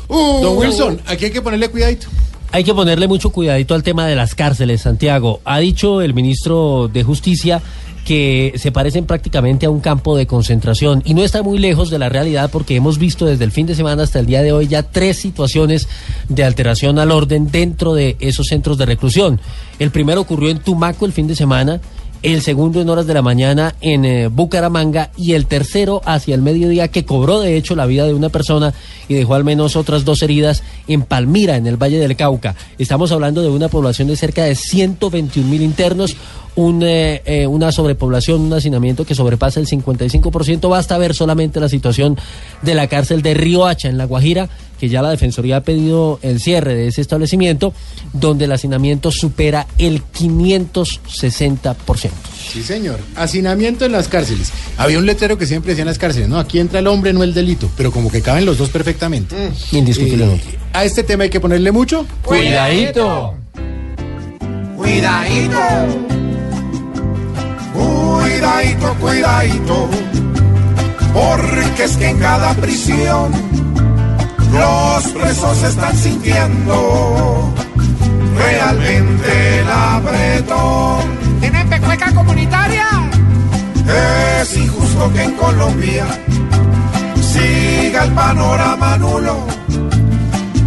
Uh. 0.07 0.41
Don 0.41 0.57
Wilson, 0.57 1.01
aquí 1.05 1.25
hay 1.25 1.31
que 1.31 1.41
ponerle 1.41 1.69
cuidadito. 1.69 2.07
Hay 2.51 2.63
que 2.63 2.73
ponerle 2.73 3.07
mucho 3.07 3.31
cuidadito 3.31 3.73
al 3.73 3.83
tema 3.83 4.07
de 4.07 4.15
las 4.15 4.35
cárceles, 4.35 4.81
Santiago. 4.81 5.41
Ha 5.43 5.59
dicho 5.59 6.01
el 6.01 6.13
ministro 6.13 6.87
de 6.87 7.03
Justicia 7.03 7.61
que 8.05 8.53
se 8.57 8.71
parecen 8.71 9.05
prácticamente 9.05 9.65
a 9.65 9.69
un 9.69 9.79
campo 9.79 10.17
de 10.17 10.27
concentración 10.27 11.01
y 11.05 11.13
no 11.13 11.23
está 11.23 11.41
muy 11.41 11.57
lejos 11.57 11.89
de 11.89 11.99
la 11.99 12.09
realidad 12.09 12.49
porque 12.51 12.75
hemos 12.75 12.97
visto 12.97 13.25
desde 13.25 13.45
el 13.45 13.51
fin 13.51 13.65
de 13.65 13.75
semana 13.75 14.03
hasta 14.03 14.19
el 14.19 14.25
día 14.25 14.41
de 14.41 14.51
hoy 14.51 14.67
ya 14.67 14.83
tres 14.83 15.17
situaciones 15.17 15.87
de 16.27 16.43
alteración 16.43 16.99
al 16.99 17.11
orden 17.11 17.49
dentro 17.49 17.93
de 17.93 18.17
esos 18.19 18.47
centros 18.47 18.77
de 18.77 18.85
reclusión. 18.85 19.39
El 19.79 19.91
primero 19.91 20.21
ocurrió 20.21 20.49
en 20.49 20.59
Tumaco 20.59 21.05
el 21.05 21.13
fin 21.13 21.27
de 21.27 21.35
semana, 21.35 21.79
el 22.23 22.41
segundo 22.41 22.81
en 22.81 22.89
horas 22.89 23.05
de 23.05 23.13
la 23.13 23.21
mañana 23.21 23.75
en 23.81 24.05
eh, 24.05 24.27
Bucaramanga 24.27 25.11
y 25.17 25.33
el 25.33 25.45
tercero 25.45 26.01
hacia 26.05 26.33
el 26.33 26.41
mediodía 26.41 26.87
que 26.87 27.05
cobró 27.05 27.41
de 27.41 27.57
hecho 27.57 27.75
la 27.75 27.85
vida 27.85 28.05
de 28.05 28.13
una 28.13 28.29
persona 28.29 28.73
y 29.09 29.13
dejó 29.13 29.35
al 29.35 29.43
menos 29.43 29.75
otras 29.75 30.05
dos 30.05 30.23
heridas 30.23 30.63
en 30.87 31.01
Palmira, 31.03 31.57
en 31.57 31.67
el 31.67 31.75
Valle 31.75 31.99
del 31.99 32.15
Cauca. 32.15 32.55
Estamos 32.77 33.11
hablando 33.11 33.41
de 33.41 33.49
una 33.49 33.67
población 33.67 34.07
de 34.07 34.15
cerca 34.15 34.45
de 34.45 34.55
121 34.55 35.47
mil 35.47 35.61
internos, 35.61 36.15
eh, 36.55 37.21
eh, 37.25 37.47
una 37.47 37.71
sobrepoblación, 37.71 38.39
un 38.39 38.53
hacinamiento 38.53 39.05
que 39.05 39.15
sobrepasa 39.15 39.59
el 39.59 39.67
55%. 39.67 40.69
Basta 40.69 40.97
ver 40.97 41.13
solamente 41.13 41.59
la 41.59 41.67
situación 41.67 42.17
de 42.61 42.75
la 42.75 42.87
cárcel 42.87 43.21
de 43.21 43.33
Río 43.33 43.65
Hacha, 43.65 43.89
en 43.89 43.97
La 43.97 44.05
Guajira, 44.05 44.49
que 44.83 44.89
ya 44.89 45.01
la 45.01 45.11
Defensoría 45.11 45.55
ha 45.55 45.61
pedido 45.61 46.19
el 46.23 46.41
cierre 46.41 46.75
de 46.75 46.87
ese 46.87 46.99
establecimiento, 46.99 47.73
donde 48.11 48.43
el 48.43 48.51
hacinamiento 48.51 49.11
supera 49.11 49.65
el 49.77 50.03
560%. 50.03 52.09
Sí, 52.51 52.63
señor. 52.63 52.99
Hacinamiento 53.15 53.85
en 53.85 53.93
las 53.93 54.09
cárceles. 54.09 54.51
Había 54.75 54.99
un 54.99 55.05
letrero 55.05 55.37
que 55.37 55.45
siempre 55.45 55.69
decía 55.69 55.83
en 55.83 55.87
las 55.87 55.99
cárceles, 55.99 56.27
no, 56.27 56.37
aquí 56.37 56.59
entra 56.59 56.79
el 56.79 56.87
hombre, 56.87 57.13
no 57.13 57.23
el 57.23 57.33
delito, 57.33 57.71
pero 57.77 57.93
como 57.93 58.11
que 58.11 58.21
caben 58.21 58.45
los 58.45 58.57
dos 58.57 58.71
perfectamente. 58.71 59.53
Indiscutiblemente. 59.71 60.49
Eh, 60.49 60.59
a 60.73 60.83
este 60.83 61.03
tema 61.03 61.23
hay 61.23 61.29
que 61.29 61.39
ponerle 61.39 61.71
mucho 61.71 62.05
Cuidadito. 62.21 63.35
Cuidadito. 64.75 65.59
Cuidadito, 67.73 68.95
cuidadito. 68.99 69.89
Porque 71.13 71.83
es 71.85 71.95
que 71.95 72.09
en 72.09 72.19
cada 72.19 72.53
prisión 72.55 73.31
los 74.53 75.07
presos 75.13 75.63
están 75.63 75.97
sintiendo 75.97 77.53
realmente 78.37 79.59
el 79.59 79.69
apretón. 79.69 81.39
¿Tienen 81.39 81.69
pecueca 81.69 82.13
comunitaria? 82.13 82.85
Es 84.41 84.57
injusto 84.57 85.11
que 85.13 85.23
en 85.23 85.31
Colombia 85.33 86.05
siga 87.21 88.03
el 88.03 88.11
panorama 88.11 88.97
nulo, 88.97 89.45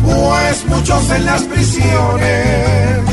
pues 0.05 0.66
muchos 0.66 1.11
en 1.11 1.27
las 1.27 1.42
prisiones 1.42 3.07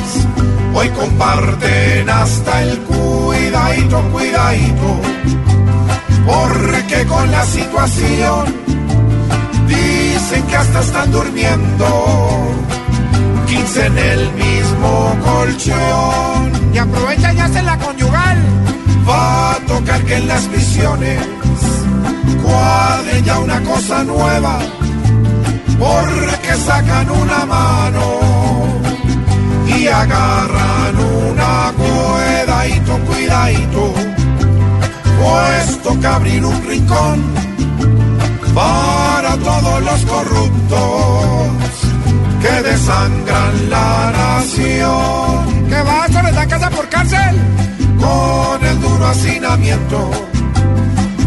hoy 0.74 0.90
comparten 0.90 2.10
hasta 2.10 2.64
el 2.64 2.80
cuidadito, 2.80 4.02
cuidadito, 4.12 5.00
porque 6.26 7.06
con 7.06 7.32
la 7.32 7.46
situación 7.46 8.64
dicen 10.34 10.48
que 10.48 10.56
hasta 10.56 10.80
están 10.80 11.12
durmiendo 11.12 11.86
15 13.48 13.86
en 13.86 13.98
el 13.98 14.34
mismo 14.34 15.18
colchón. 15.24 16.74
Y 16.74 16.78
aprovechan 16.78 17.38
y 17.38 17.40
hacen 17.40 17.66
la 17.66 17.78
conyugal. 17.78 18.38
Va 19.08 19.54
a 19.54 19.60
tocar 19.68 20.02
que 20.04 20.16
en 20.16 20.28
las 20.28 20.44
prisiones 20.46 21.20
cuadren 22.42 23.24
ya 23.24 23.40
una 23.40 23.62
cosa 23.62 24.04
nueva, 24.04 24.60
porque 25.80 26.54
sacan 26.66 27.10
una 27.10 27.46
mano 27.46 28.20
y 29.68 29.88
agarran 29.88 30.98
una 31.30 31.74
cuidadito, 31.78 32.98
cuidadito, 33.06 33.94
pues 35.22 35.82
toca 35.84 36.16
abrir 36.16 36.46
un 36.46 36.64
rincón 36.66 37.22
todos 39.38 39.84
los 39.84 40.06
corruptos 40.06 40.80
que 42.42 42.70
desangran 42.70 43.70
la 43.70 44.12
nación. 44.12 45.68
¿Qué 45.70 45.82
va 45.82 46.08
con 46.14 46.26
esta 46.28 46.48
casa 46.48 46.70
por 46.70 46.90
cárcel? 46.90 47.36
Con 48.00 48.66
el 48.66 48.82
duro 48.82 49.06
hacinamiento, 49.08 50.12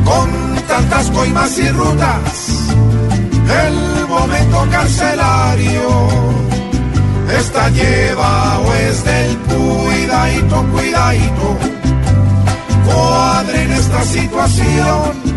con 0.04 0.30
tantas 0.68 1.10
coimas 1.10 1.58
y 1.58 1.68
rutas, 1.70 2.58
el 3.64 4.06
momento 4.08 4.66
carcelario 4.70 6.36
está 7.38 7.68
llevado 7.70 8.74
es 8.74 9.04
del 9.04 9.36
cuidadito, 9.38 10.64
cuidadito, 10.72 11.58
cuadren 12.84 13.72
esta 13.72 14.02
situación, 14.04 15.35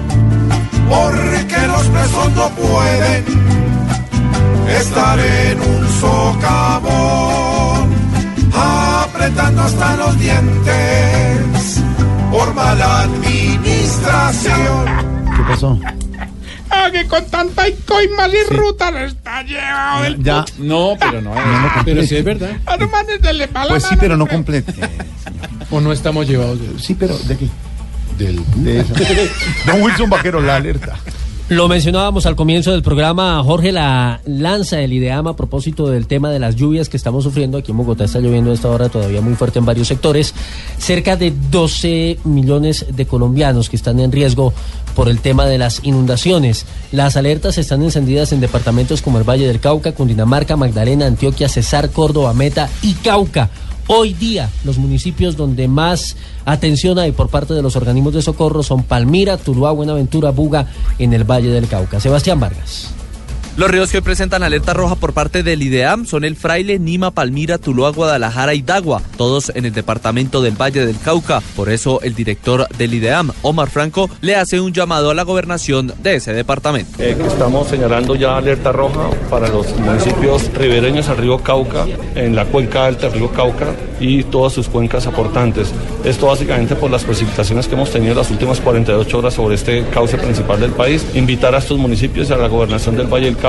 porque 0.90 1.68
los 1.68 1.88
presos 1.88 2.32
no 2.36 2.50
pueden 2.50 3.26
estar 4.80 5.20
en 5.20 5.60
un 5.62 5.88
socavón, 6.02 7.90
apretando 8.54 9.62
hasta 9.64 9.96
los 9.98 10.20
dientes, 10.20 11.82
por 12.32 12.54
mala 12.54 13.02
administración. 13.04 14.86
¿Qué 15.36 15.44
pasó? 15.48 15.80
Ah, 16.72 16.90
que 16.92 17.08
con 17.08 17.26
tanta 17.26 17.64
coimas 17.88 18.30
y 18.32 18.44
ruta 18.54 18.92
le 18.92 19.06
está 19.06 19.42
llevado 19.42 20.06
el 20.06 20.24
Ya. 20.24 20.46
No, 20.60 20.96
pero 21.00 21.20
no. 21.22 21.34
pero 21.84 22.04
sí 22.04 22.16
es 22.18 22.24
verdad. 22.24 22.52
Le 22.78 23.48
Pues 23.48 23.84
sí, 23.84 23.96
pero 24.00 24.16
no 24.18 24.28
complete. 24.28 24.74
O 25.72 25.82
no 25.82 25.92
estamos 25.92 26.28
llevados. 26.28 26.60
de- 26.62 26.80
Sí, 26.80 26.94
pero 26.96 27.18
¿de 27.18 27.38
qué? 27.38 27.48
Del. 28.20 28.40
De 28.58 28.82
esa. 28.82 28.94
Don 29.66 29.82
Wilson 29.82 30.10
Vaquero, 30.10 30.42
la 30.42 30.58
alerta. 30.58 31.00
Lo 31.50 31.68
mencionábamos 31.68 32.28
al 32.28 32.36
comienzo 32.36 32.72
del 32.72 32.84
programa, 32.84 33.42
Jorge, 33.44 33.72
la 33.72 34.22
lanza 34.28 34.76
del 34.76 34.94
IDEAM 34.94 35.26
a 35.26 35.36
propósito 35.36 35.88
del 35.88 36.06
tema 36.06 36.30
de 36.30 36.38
las 36.38 36.56
lluvias 36.56 36.90
que 36.90 36.98
estamos 36.98 37.24
sufriendo. 37.24 37.58
Aquí 37.58 37.72
en 37.72 37.78
Bogotá 37.78 38.04
está 38.04 38.20
lloviendo 38.20 38.52
a 38.52 38.54
esta 38.54 38.68
hora 38.68 38.88
todavía 38.90 39.20
muy 39.22 39.34
fuerte 39.34 39.58
en 39.58 39.66
varios 39.66 39.88
sectores. 39.88 40.36
Cerca 40.78 41.16
de 41.16 41.34
12 41.50 42.20
millones 42.26 42.86
de 42.96 43.08
colombianos 43.08 43.68
que 43.68 43.78
están 43.78 44.00
en 44.00 44.12
riesgo 44.12 44.54
por 44.96 45.10
el 45.10 45.22
tema 45.22 45.48
de 45.48 45.58
las 45.58 45.84
inundaciones. 45.84 46.68
Las 46.92 47.18
alertas 47.18 47.58
están 47.58 47.82
encendidas 47.82 48.32
en 48.32 48.42
departamentos 48.42 49.02
como 49.02 49.18
el 49.18 49.28
Valle 49.28 49.48
del 49.48 49.60
Cauca, 49.60 49.94
Cundinamarca, 49.94 50.56
Magdalena, 50.56 51.08
Antioquia, 51.08 51.50
Cesar, 51.50 51.90
Córdoba, 51.90 52.32
Meta 52.36 52.70
y 52.84 52.94
Cauca. 52.94 53.50
Hoy 53.92 54.14
día, 54.14 54.52
los 54.66 54.78
municipios 54.78 55.36
donde 55.36 55.68
más 55.68 56.16
atención 56.46 57.00
hay 57.00 57.12
por 57.12 57.30
parte 57.30 57.56
de 57.56 57.64
los 57.64 57.76
organismos 57.76 58.14
de 58.14 58.22
socorro 58.22 58.62
son 58.62 58.84
Palmira, 58.84 59.36
Tuluá, 59.38 59.72
Buenaventura, 59.72 60.30
Buga, 60.30 60.68
en 61.00 61.12
el 61.12 61.24
Valle 61.24 61.50
del 61.50 61.68
Cauca. 61.68 62.00
Sebastián 62.00 62.40
Vargas. 62.40 62.94
Los 63.60 63.70
ríos 63.70 63.92
que 63.92 63.98
hoy 63.98 64.04
presentan 64.04 64.42
alerta 64.42 64.74
roja 64.74 64.96
por 64.96 65.12
parte 65.12 65.44
del 65.44 65.62
IDEAM 65.62 66.06
son 66.06 66.24
el 66.24 66.38
Fraile, 66.38 66.80
Nima, 66.80 67.12
Palmira, 67.12 67.58
Tuluá, 67.58 67.92
Guadalajara 67.92 68.54
y 68.54 68.62
Dagua, 68.62 69.02
todos 69.18 69.52
en 69.54 69.66
el 69.66 69.74
departamento 69.74 70.42
del 70.42 70.56
Valle 70.56 70.86
del 70.86 70.98
Cauca. 70.98 71.42
Por 71.58 71.68
eso 71.68 72.00
el 72.00 72.16
director 72.16 72.70
del 72.78 72.94
IDEAM, 72.94 73.34
Omar 73.42 73.70
Franco, 73.70 74.10
le 74.22 74.38
hace 74.38 74.62
un 74.62 74.72
llamado 74.72 75.10
a 75.10 75.14
la 75.14 75.24
gobernación 75.24 75.94
de 76.02 76.16
ese 76.16 76.32
departamento. 76.32 77.04
Eh, 77.04 77.18
estamos 77.28 77.68
señalando 77.68 78.16
ya 78.16 78.38
alerta 78.38 78.72
roja 78.72 79.10
para 79.30 79.50
los 79.50 79.78
municipios 79.78 80.50
ribereños 80.54 81.10
al 81.10 81.18
río 81.18 81.40
Cauca, 81.40 81.86
en 82.16 82.38
la 82.38 82.46
cuenca 82.46 82.86
alta 82.86 83.10
del 83.10 83.20
río 83.20 83.32
Cauca 83.34 83.76
y 84.00 84.24
todas 84.24 84.54
sus 84.54 84.70
cuencas 84.70 85.06
aportantes. 85.06 85.74
Esto 86.06 86.28
básicamente 86.28 86.78
por 86.78 86.90
las 86.90 87.04
precipitaciones 87.04 87.68
que 87.68 87.76
hemos 87.76 87.92
tenido 87.92 88.16
las 88.16 88.32
últimas 88.32 88.62
48 88.62 89.18
horas 89.18 89.34
sobre 89.34 89.56
este 89.56 89.86
cauce 89.88 90.18
principal 90.18 90.62
del 90.62 90.72
país. 90.72 91.06
Invitar 91.14 91.54
a 91.54 91.58
estos 91.58 91.78
municipios 91.78 92.30
y 92.30 92.34
a 92.34 92.38
la 92.38 92.48
gobernación 92.48 92.96
del 92.96 93.08
Valle 93.08 93.26
del 93.26 93.36
Cauca 93.36 93.49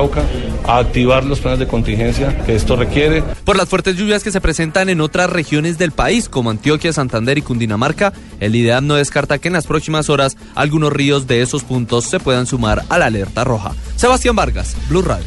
a 0.67 0.79
activar 0.79 1.25
los 1.25 1.41
planes 1.41 1.59
de 1.59 1.67
contingencia 1.67 2.37
que 2.45 2.55
esto 2.55 2.77
requiere. 2.77 3.23
Por 3.45 3.57
las 3.57 3.69
fuertes 3.69 3.97
lluvias 3.97 4.23
que 4.23 4.31
se 4.31 4.41
presentan 4.41 4.89
en 4.89 5.01
otras 5.01 5.29
regiones 5.29 5.79
del 5.79 5.91
país, 5.91 6.29
como 6.29 6.51
Antioquia, 6.51 6.93
Santander 6.93 7.39
y 7.39 7.43
Cundinamarca, 7.43 8.13
el 8.41 8.55
IDEAM 8.55 8.87
no 8.87 8.95
descarta 8.95 9.39
que 9.39 9.49
en 9.49 9.55
las 9.55 9.67
próximas 9.67 10.09
horas 10.09 10.37
algunos 10.55 10.93
ríos 10.93 11.27
de 11.27 11.43
esos 11.43 11.65
puntos 11.65 12.05
se 12.05 12.21
puedan 12.21 12.47
sumar 12.47 12.85
a 12.89 12.99
la 12.99 13.07
alerta 13.07 13.45
roja. 13.45 13.73
Sebastián 13.97 14.37
Vargas, 14.37 14.77
Blue 14.89 15.03
Radio. 15.03 15.27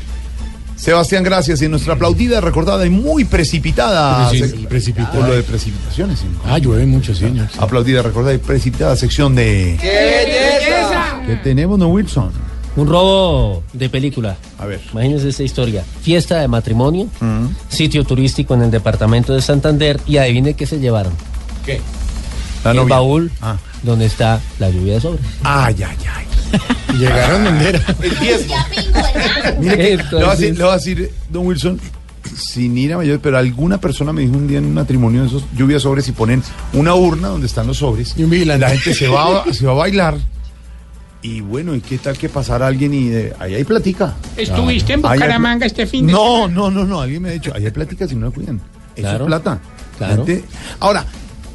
Sebastián, 0.76 1.24
gracias. 1.24 1.62
Y 1.62 1.70
nuestra 1.70 1.94
aplaudida, 1.94 2.42
recordada 2.42 2.86
y 2.86 2.90
muy 2.90 3.24
precipitada. 3.24 4.30
Sí, 4.32 4.42
precipitada. 4.68 5.14
Por 5.14 5.28
lo 5.30 5.36
de 5.36 5.44
precipitaciones. 5.44 6.20
sí. 6.20 6.26
Ah, 6.46 6.58
llueve 6.58 6.86
mucho, 6.86 7.16
señor. 7.16 7.48
Aplaudida, 7.58 8.02
recordada 8.02 8.34
y 8.36 8.40
precipitada 8.40 8.96
sección 8.98 9.34
de. 9.36 9.78
¿Qué 9.80 11.36
tenemos, 11.38 11.80
no 11.80 11.88
Wilson? 11.88 12.53
Un 12.76 12.88
robo 12.88 13.64
de 13.74 13.88
película. 13.90 14.36
A 14.58 14.66
ver. 14.66 14.82
Imagínense 14.92 15.30
esta 15.30 15.44
historia. 15.44 15.84
Fiesta 16.02 16.40
de 16.40 16.48
matrimonio, 16.48 17.08
sitio 17.70 18.04
turístico 18.04 18.54
en 18.56 18.64
el 18.64 18.72
departamento 18.72 19.34
de 19.34 19.42
Santander 19.42 20.00
y 20.08 20.18
adivine 20.18 20.56
qué 20.56 20.66
se 20.66 20.80
llevaron. 20.80 21.14
¿Qué? 21.66 21.80
La 22.64 22.72
el 22.72 22.78
novia. 22.78 22.96
baúl 22.96 23.32
Ah. 23.42 23.58
donde 23.84 24.06
está 24.06 24.42
la 24.60 24.70
lluvia 24.70 24.94
de 24.96 25.02
sobres. 25.02 25.22
Ay, 25.44 25.76
ay, 25.84 25.98
ay. 26.16 26.98
Llegaron 26.98 27.44
donde 27.44 27.70
era. 27.70 27.82
El 28.02 28.20
diezmo. 28.20 28.56
Mire 29.60 29.78
que 29.78 29.98
le 29.98 30.04
voy 30.12 30.24
a 30.24 30.30
decir, 30.32 30.48
Entonces- 30.48 30.58
le 30.58 30.64
voy 30.64 30.72
a 30.72 30.76
decir, 30.76 31.12
don 31.30 31.46
Wilson, 31.48 31.80
sin 32.36 32.78
ir 32.78 32.94
a 32.94 32.98
mayor, 32.98 33.20
pero 33.20 33.38
alguna 33.38 33.80
persona 33.80 34.14
me 34.14 34.22
dijo 34.22 34.34
un 34.36 34.48
día 34.48 34.58
en 34.60 34.66
un 34.66 34.74
matrimonio 34.74 35.22
de 35.22 35.28
esos 35.28 35.44
lluvias 35.56 35.82
sobres 35.84 36.08
y 36.08 36.12
ponen 36.14 36.42
una 36.74 36.96
urna 36.96 37.28
donde 37.30 37.48
están 37.48 37.68
los 37.68 37.78
sobres. 37.78 38.14
Y 38.18 38.24
un 38.24 38.30
vigilante. 38.30 38.62
La 38.62 38.70
gente 38.72 38.94
se 38.94 39.08
va, 39.08 39.44
se 39.52 39.66
va 39.66 39.74
a 39.74 39.76
bailar. 39.76 40.18
Y 41.24 41.40
bueno, 41.42 41.74
¿y 41.74 41.80
qué 41.82 41.98
tal 41.98 42.18
que 42.18 42.28
pasara 42.30 42.68
alguien 42.68 42.94
y 42.94 43.08
de, 43.10 43.34
ahí 43.40 43.56
hay 43.56 43.64
platica? 43.64 44.14
¿Estuviste 44.36 44.94
en 44.94 45.00
Ahí 45.06 45.12
hay 45.14 45.18
Bucaramanga 45.20 45.66
este 45.66 45.88
fin 45.88 46.06
de 46.06 46.12
No, 46.14 46.48
no, 46.50 46.70
no, 46.70 46.84
no, 46.86 47.00
alguien 47.02 47.22
me 47.22 47.30
ha 47.30 47.32
dicho, 47.32 47.52
ahí 47.56 47.64
hay 47.66 47.72
platica 47.72 48.08
si 48.08 48.16
no 48.16 48.26
la 48.28 48.32
cuidan. 48.34 48.58
Eso 48.96 49.02
Claro. 49.02 49.24
es 49.24 49.28
plata. 49.28 49.60
La 50.00 50.08
Claro. 50.08 50.26
gente- 50.26 50.44
ahora, 50.82 51.06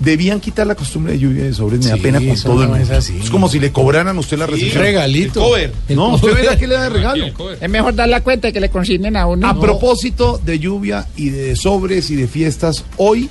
debían 0.00 0.40
quitar 0.40 0.66
la 0.66 0.74
costumbre 0.74 1.12
de 1.12 1.18
lluvia 1.18 1.44
de 1.44 1.52
sobres, 1.52 1.81
me 1.81 1.90
da 1.90 1.96
Sí, 1.96 2.00
pena 2.02 2.18
con 2.18 2.28
eso 2.28 2.48
todo 2.48 2.62
el 2.62 2.70
no 2.70 2.76
mundo. 2.78 2.92
es 2.92 2.98
así. 2.98 3.18
Es 3.22 3.28
como 3.31 3.48
si 3.48 3.59
le 3.61 3.70
cobraran 3.70 4.16
a 4.16 4.20
usted 4.20 4.38
la 4.38 4.46
recepción. 4.46 4.83
Regalito. 4.83 5.44
No, 5.90 6.14
usted 6.14 6.35
verá 6.35 6.57
que 6.57 6.66
le 6.66 6.74
da 6.74 6.85
de 6.85 6.88
regalo. 6.88 7.26
Es 7.61 7.68
mejor 7.68 7.94
dar 7.94 8.09
la 8.09 8.22
cuenta 8.22 8.50
que 8.50 8.61
le 8.61 8.70
consignen 8.70 9.16
a 9.18 9.26
uno. 9.26 9.46
A 9.46 9.61
propósito 9.61 10.40
de 10.42 10.59
lluvia 10.59 11.07
y 11.16 11.28
de 11.28 11.57
sobres 11.57 12.11
y 12.11 12.16
de 12.16 12.26
fiestas, 12.26 12.85
hoy 12.96 13.28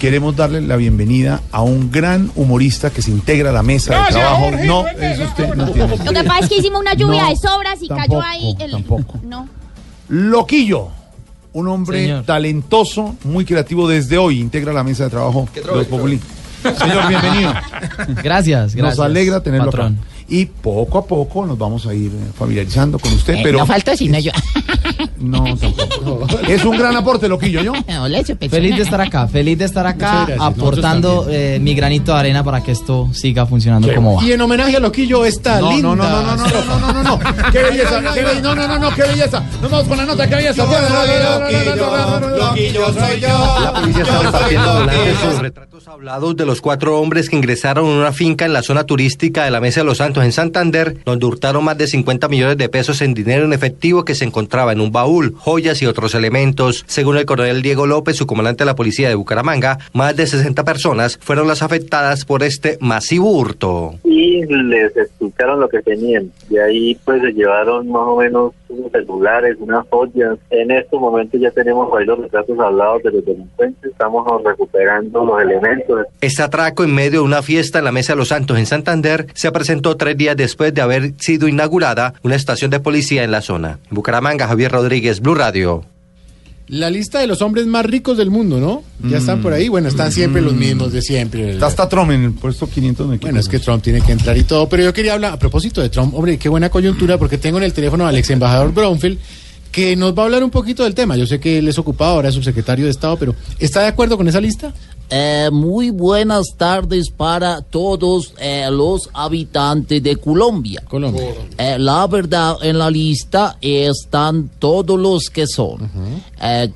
queremos 0.00 0.34
darle 0.34 0.60
la 0.62 0.74
bienvenida 0.76 1.42
a 1.52 1.62
un 1.62 1.92
gran 1.92 2.32
humorista 2.34 2.90
que 2.90 3.02
se 3.02 3.10
integra 3.12 3.50
a 3.50 3.52
la 3.52 3.62
mesa 3.62 4.02
de 4.06 4.12
trabajo. 4.12 4.44
Jorge, 4.46 4.66
no, 4.66 4.82
no 4.82 4.88
es 4.88 4.96
es 4.98 5.12
eso, 5.20 5.24
usted, 5.28 5.48
no. 5.54 5.66
no 5.66 5.72
tiene. 5.72 5.96
Lo 6.04 6.12
que 6.12 6.24
pasa 6.24 6.40
es 6.40 6.48
que 6.48 6.56
hicimos 6.56 6.80
una 6.80 6.94
lluvia 6.94 7.22
No, 7.24 7.28
de 7.28 7.36
sobras 7.36 7.78
y 7.82 7.86
tampoco, 7.88 8.08
cayó 8.08 8.22
ahí 8.26 8.56
el. 8.58 8.70
tampoco. 8.72 9.20
No. 9.22 9.48
Loquillo, 10.08 10.88
un 11.52 11.68
hombre 11.68 12.00
Señor. 12.02 12.24
talentoso, 12.24 13.14
muy 13.24 13.44
creativo 13.44 13.86
desde 13.88 14.18
hoy, 14.18 14.40
integra 14.40 14.72
la 14.72 14.82
mesa 14.82 15.04
de 15.04 15.10
trabajo 15.10 15.46
de 15.54 15.62
los 15.62 15.86
Populi. 15.86 16.18
Señor, 16.62 17.06
bienvenido. 17.08 17.52
Gracias, 18.22 18.74
gracias. 18.74 18.76
Nos 18.76 18.98
alegra 18.98 19.40
tenerlo 19.42 19.66
patrón. 19.70 19.98
acá. 19.98 20.06
Y 20.28 20.46
poco 20.46 20.98
a 20.98 21.04
poco 21.06 21.44
nos 21.46 21.58
vamos 21.58 21.86
a 21.86 21.94
ir 21.94 22.10
familiarizando 22.38 22.98
con 22.98 23.12
usted, 23.12 23.34
Eh, 23.34 23.40
pero 23.42 23.58
no 23.58 23.66
falta 23.66 23.96
sino 23.96 24.18
yo. 24.18 24.30
no 25.18 25.44
tampoco. 25.44 26.26
Es 26.48 26.64
un 26.64 26.76
gran 26.78 26.96
aporte, 26.96 27.28
Loquillo, 27.28 27.62
¿yo? 27.62 27.72
Feliz 28.50 28.76
de 28.76 28.82
estar 28.82 29.00
acá, 29.00 29.26
feliz 29.28 29.58
de 29.58 29.64
estar 29.64 29.86
acá, 29.86 30.24
gracias, 30.26 30.38
aportando 30.40 31.26
eh, 31.28 31.58
mi 31.60 31.74
granito 31.74 32.12
de 32.12 32.18
arena 32.18 32.42
para 32.44 32.62
que 32.62 32.72
esto 32.72 33.08
siga 33.12 33.46
funcionando 33.46 33.92
como 33.94 34.16
va. 34.16 34.24
Y 34.24 34.32
en 34.32 34.40
homenaje 34.40 34.76
a 34.76 34.80
Loquillo 34.80 35.24
está 35.24 35.60
No, 35.60 35.70
linda. 35.70 35.88
no, 35.88 35.96
no, 35.96 36.08
no, 36.08 36.22
no, 36.22 36.36
no, 36.36 36.46
no, 36.46 36.64
no, 36.64 36.78
no, 36.78 36.92
no, 36.92 37.02
no. 37.02 37.18
Qué 37.52 37.62
belleza, 37.62 38.00
qué 38.14 38.22
belleza. 38.22 38.40
No, 38.42 38.54
no, 38.54 38.68
no, 38.68 38.78
no, 38.78 38.94
qué 38.94 39.02
belleza. 39.02 39.42
Nos 39.62 39.70
vamos 39.70 39.88
con 39.88 39.98
la 39.98 40.04
nota, 40.06 40.28
qué 40.28 40.34
belleza. 40.36 40.64
Loquillo 42.38 42.92
soy 42.92 43.20
yo. 43.20 43.58
La 43.62 43.72
policía 43.74 44.02
está 44.02 44.22
repartiendo 44.22 44.70
ambulantes 44.70 45.18
sus 45.18 45.38
retratos 45.80 45.88
hablados 45.88 46.36
de 46.36 46.46
los 46.46 46.60
cuatro 46.60 46.98
hombres 46.98 47.28
que 47.28 47.36
ingresaron 47.36 47.86
en 47.86 47.92
una 47.92 48.12
finca 48.12 48.44
en 48.44 48.52
la 48.52 48.62
zona 48.62 48.84
turística 48.84 49.44
de 49.44 49.50
la 49.50 49.60
Mesa 49.60 49.80
de 49.80 49.86
los 49.86 49.98
Santos 49.98 50.24
en 50.24 50.32
Santander, 50.32 50.96
donde 51.04 51.26
hurtaron 51.26 51.64
más 51.64 51.78
de 51.78 51.86
50 51.86 52.28
millones 52.28 52.58
de 52.58 52.68
pesos 52.68 53.00
en 53.02 53.14
dinero 53.14 53.44
en 53.44 53.52
efectivo 53.52 54.04
que 54.04 54.14
se 54.14 54.24
encontraba 54.24 54.72
en 54.72 54.80
un 54.80 54.92
baúl, 54.92 55.34
joyas 55.36 55.80
y 55.82 55.86
otros 55.86 56.14
elementos. 56.14 56.84
Según 56.86 57.16
el 57.16 57.26
coronel 57.26 57.62
Diego 57.62 57.86
López, 57.86 58.16
su 58.16 58.26
comandante 58.26 58.64
de 58.64 58.66
la 58.66 58.74
policía 58.74 59.08
de 59.08 59.14
Bucaramanga, 59.14 59.78
más 59.92 60.16
de 60.16 60.26
60 60.26 60.64
personas 60.64 61.18
fueron 61.18 61.48
las 61.48 61.62
afectadas 61.62 62.24
por 62.24 62.42
este 62.42 62.76
masivo 62.80 63.30
hurto. 63.30 63.94
y 64.04 64.44
les 64.46 64.96
explicaron 64.96 65.60
lo 65.60 65.68
que 65.68 65.82
tenían. 65.82 66.30
De 66.48 66.62
ahí 66.62 66.98
pues 67.04 67.22
se 67.22 67.32
llevaron 67.32 67.88
más 67.88 68.02
o 68.06 68.16
menos 68.16 68.52
unos 68.68 68.92
celulares, 68.92 69.56
unas 69.60 69.86
joyas. 69.88 70.38
En 70.50 70.70
estos 70.70 71.00
momentos 71.00 71.40
ya 71.40 71.50
tenemos 71.50 71.88
los 72.04 72.18
retratos 72.18 72.58
hablados 72.58 73.02
de 73.02 73.12
los 73.12 73.24
delincuentes, 73.24 73.90
estamos 73.90 74.26
recuperando 74.44 75.24
los 75.24 75.42
elementos. 75.42 75.69
Este 76.20 76.42
atraco 76.42 76.84
en 76.84 76.94
medio 76.94 77.20
de 77.20 77.26
una 77.26 77.42
fiesta 77.42 77.78
en 77.78 77.84
la 77.84 77.92
Mesa 77.92 78.12
de 78.12 78.18
los 78.18 78.28
Santos 78.28 78.58
en 78.58 78.66
Santander 78.66 79.26
se 79.34 79.50
presentó 79.52 79.96
tres 79.96 80.16
días 80.16 80.36
después 80.36 80.74
de 80.74 80.80
haber 80.80 81.14
sido 81.18 81.48
inaugurada 81.48 82.14
una 82.22 82.36
estación 82.36 82.70
de 82.70 82.80
policía 82.80 83.24
en 83.24 83.30
la 83.30 83.40
zona. 83.40 83.78
En 83.90 83.94
Bucaramanga, 83.94 84.46
Javier 84.46 84.72
Rodríguez, 84.72 85.20
Blue 85.20 85.34
Radio. 85.34 85.84
La 86.70 86.88
lista 86.88 87.18
de 87.18 87.26
los 87.26 87.42
hombres 87.42 87.66
más 87.66 87.84
ricos 87.84 88.16
del 88.16 88.30
mundo, 88.30 88.60
¿no? 88.60 88.84
Ya 89.10 89.18
están 89.18 89.42
por 89.42 89.52
ahí. 89.52 89.68
Bueno, 89.68 89.88
están 89.88 90.12
siempre 90.12 90.40
los 90.40 90.54
mismos 90.54 90.92
de 90.92 91.02
siempre. 91.02 91.50
Está 91.50 91.66
hasta 91.66 91.88
Trump 91.88 92.12
en 92.12 92.22
el 92.22 92.32
puesto 92.32 92.68
500 92.68 93.10
de 93.10 93.16
Bueno, 93.16 93.40
es 93.40 93.48
que 93.48 93.58
Trump 93.58 93.82
tiene 93.82 94.00
que 94.00 94.12
entrar 94.12 94.38
y 94.38 94.44
todo, 94.44 94.68
pero 94.68 94.84
yo 94.84 94.92
quería 94.92 95.14
hablar 95.14 95.32
a 95.32 95.36
propósito 95.36 95.80
de 95.80 95.88
Trump, 95.88 96.14
hombre, 96.14 96.38
qué 96.38 96.48
buena 96.48 96.70
coyuntura, 96.70 97.18
porque 97.18 97.38
tengo 97.38 97.58
en 97.58 97.64
el 97.64 97.72
teléfono 97.72 98.06
al 98.06 98.16
ex 98.16 98.30
embajador 98.30 98.72
Brownfield, 98.72 99.18
que 99.70 99.96
nos 99.96 100.16
va 100.16 100.22
a 100.22 100.24
hablar 100.26 100.42
un 100.42 100.50
poquito 100.50 100.84
del 100.84 100.94
tema. 100.94 101.16
Yo 101.16 101.26
sé 101.26 101.38
que 101.38 101.58
él 101.58 101.68
es 101.68 101.78
ocupado, 101.78 102.14
ahora 102.14 102.28
es 102.28 102.34
subsecretario 102.34 102.84
de 102.84 102.90
Estado, 102.90 103.16
pero 103.16 103.34
¿está 103.58 103.82
de 103.82 103.88
acuerdo 103.88 104.16
con 104.16 104.28
esa 104.28 104.40
lista? 104.40 104.72
Eh, 105.12 105.48
muy 105.52 105.90
buenas 105.90 106.54
tardes 106.56 107.10
para 107.10 107.62
todos 107.62 108.32
eh, 108.38 108.68
los 108.70 109.10
habitantes 109.12 110.00
de 110.02 110.16
Colombia. 110.16 110.82
Colombia. 110.88 111.34
Eh, 111.58 111.76
la 111.78 112.06
verdad, 112.06 112.56
en 112.62 112.78
la 112.78 112.90
lista 112.90 113.58
están 113.60 114.50
todos 114.58 114.98
los 114.98 115.30
que 115.30 115.46
son. 115.46 115.90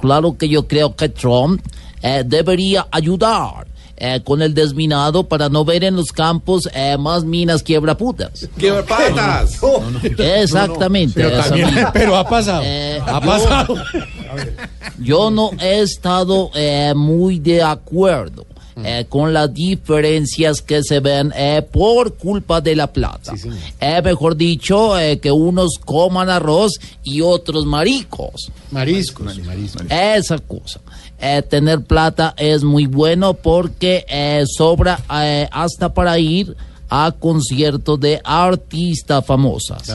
Claro 0.00 0.37
que 0.37 0.48
yo 0.48 0.66
creo 0.66 0.96
que 0.96 1.09
Trump 1.11 1.62
debería 2.26 2.88
ayudar 2.90 3.66
eh, 3.96 4.20
con 4.24 4.42
el 4.42 4.54
desminado 4.54 5.24
para 5.28 5.48
no 5.48 5.64
ver 5.64 5.85
en 5.85 5.96
los 5.96 6.07
campos 6.12 6.68
eh, 6.74 6.96
más 6.98 7.24
minas 7.24 7.62
quiebraputas. 7.62 8.48
patas! 8.88 9.59
Exactamente. 10.18 11.14
Pero, 11.14 11.28
esa 11.28 11.42
también, 11.48 11.74
misma. 11.74 11.92
pero 11.94 12.16
ha 12.16 12.28
pasado. 12.28 12.62
Eh, 12.64 13.00
ha 13.04 13.21
yo- 13.21 13.27
pasado. 13.27 13.75
Yo 14.98 15.31
no 15.31 15.50
he 15.60 15.81
estado 15.81 16.50
eh, 16.54 16.92
muy 16.96 17.38
de 17.38 17.62
acuerdo 17.62 18.46
eh, 18.83 19.06
con 19.08 19.33
las 19.33 19.52
diferencias 19.54 20.60
que 20.60 20.83
se 20.83 20.98
ven 21.00 21.33
eh, 21.37 21.62
por 21.71 22.14
culpa 22.16 22.60
de 22.60 22.75
la 22.75 22.92
plata. 22.92 23.33
Eh, 23.81 24.02
mejor 24.02 24.37
dicho, 24.37 24.98
eh, 24.98 25.21
que 25.21 25.31
unos 25.31 25.79
coman 25.85 26.29
arroz 26.29 26.73
y 27.04 27.21
otros 27.21 27.64
maricos. 27.66 28.50
Mariscos. 28.73 29.38
mariscos. 29.38 29.83
Esa 29.88 30.38
cosa. 30.38 30.81
Eh, 31.27 31.40
tener 31.40 31.81
plata 31.81 32.35
es 32.37 32.62
muy 32.64 32.85
bueno 32.87 33.33
porque 33.33 34.04
eh, 34.08 34.44
sobra 34.46 35.00
eh, 35.10 35.48
hasta 35.50 35.94
para 35.94 36.18
ir 36.18 36.54
a 36.90 37.12
conciertos 37.18 37.98
de 37.98 38.20
artistas 38.22 39.25
famosas. 39.25 39.90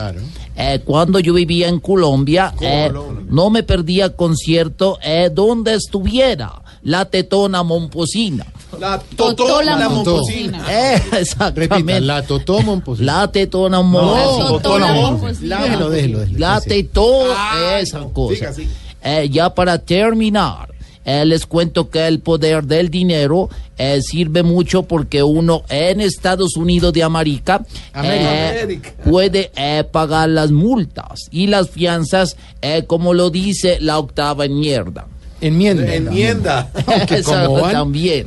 Eh, 0.56 0.80
cuando 0.84 1.20
yo 1.20 1.32
vivía 1.32 1.68
en 1.68 1.78
Colombia, 1.78 2.52
eh, 2.60 2.92
no 3.28 3.48
me 3.48 3.62
perdía 3.62 4.16
concierto 4.16 4.98
eh, 5.04 5.30
donde 5.32 5.74
estuviera 5.74 6.60
la 6.82 7.04
tetona 7.04 7.62
momposina. 7.62 8.46
La 8.78 8.98
Totola 9.16 9.76
La 9.76 9.88
Momposina. 9.88 10.64
Eh. 10.70 11.00
Repita, 11.54 12.00
la 12.00 12.22
Totó 12.22 12.60
Momposina. 12.62 13.20
La 13.20 13.30
tetona 13.30 13.78
No, 13.78 13.82
momposina. 13.82 15.62
Déjelo, 15.62 15.90
déjelo. 15.90 16.18
La 16.38 16.60
tetona, 16.60 17.78
esa 17.78 18.00
cosa. 18.12 18.52
Eh, 19.02 19.28
ya 19.30 19.54
para 19.54 19.78
terminar, 19.78 20.68
eh, 21.04 21.24
les 21.24 21.46
cuento 21.46 21.88
que 21.90 22.06
el 22.06 22.20
poder 22.20 22.64
del 22.64 22.90
dinero 22.90 23.48
eh, 23.78 24.00
sirve 24.02 24.42
mucho 24.42 24.82
porque 24.82 25.22
uno 25.22 25.62
en 25.68 26.00
Estados 26.00 26.56
Unidos 26.56 26.92
de 26.92 27.02
América, 27.02 27.64
América. 27.92 28.62
eh, 28.62 28.80
puede 29.04 29.50
eh, 29.56 29.84
pagar 29.90 30.28
las 30.28 30.50
multas 30.50 31.28
y 31.30 31.46
las 31.46 31.70
fianzas 31.70 32.36
eh, 32.60 32.84
como 32.86 33.14
lo 33.14 33.30
dice 33.30 33.78
la 33.80 33.98
octava 33.98 34.44
enmienda. 34.44 35.06
Enmienda. 35.40 35.94
Enmienda. 35.94 36.70
También. 37.72 38.26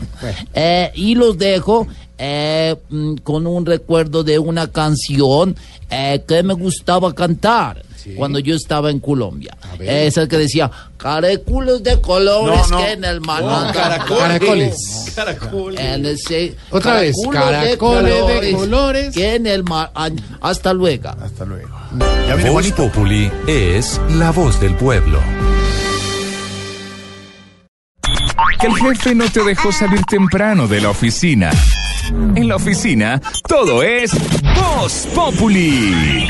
Eh, 0.53 0.91
y 0.95 1.13
los 1.13 1.37
dejo 1.37 1.87
eh, 2.17 2.75
mm, 2.89 3.15
con 3.17 3.45
un 3.45 3.65
recuerdo 3.65 4.23
de 4.23 4.39
una 4.39 4.67
canción 4.71 5.55
eh, 5.91 6.23
que 6.27 6.41
me 6.41 6.55
gustaba 6.55 7.13
cantar. 7.13 7.83
Cuando 8.15 8.39
yo 8.39 8.55
estaba 8.55 8.89
en 8.89 8.99
Colombia. 8.99 9.55
Esa 9.79 10.27
que 10.27 10.37
decía, 10.37 10.69
careculos 10.97 11.83
de 11.83 11.99
colores 12.01 12.69
No, 12.69 12.77
no. 12.79 12.85
que 12.85 12.91
en 12.91 13.03
el 13.05 13.21
mar. 13.21 13.41
No, 13.43 13.71
caracoles. 13.73 14.19
Caracoles. 14.19 15.13
Caracoles. 15.15 15.79
En 15.79 16.05
ese- 16.05 16.55
Otra 16.71 16.95
vez, 17.01 17.15
caracoles 17.31 18.41
de 18.41 18.51
colores. 18.53 19.13
Que 19.13 19.35
en 19.35 19.47
el 19.47 19.63
mar. 19.63 19.91
Hasta 20.41 20.73
luego. 20.73 21.09
Hasta 21.09 21.45
luego. 21.45 21.69
Voz 22.51 22.71
Populi 22.71 23.31
es 23.47 23.99
la 24.11 24.31
voz 24.31 24.59
del 24.59 24.75
pueblo. 24.75 25.19
Que 28.59 28.67
el 28.67 28.75
jefe 28.75 29.15
no 29.15 29.29
te 29.29 29.43
dejó 29.43 29.71
salir 29.71 30.01
temprano 30.05 30.67
de 30.67 30.81
la 30.81 30.89
oficina. 30.89 31.51
En 32.35 32.47
la 32.47 32.55
oficina, 32.57 33.21
todo 33.47 33.81
es 33.83 34.11
Voz 34.55 35.07
Populi. 35.13 36.27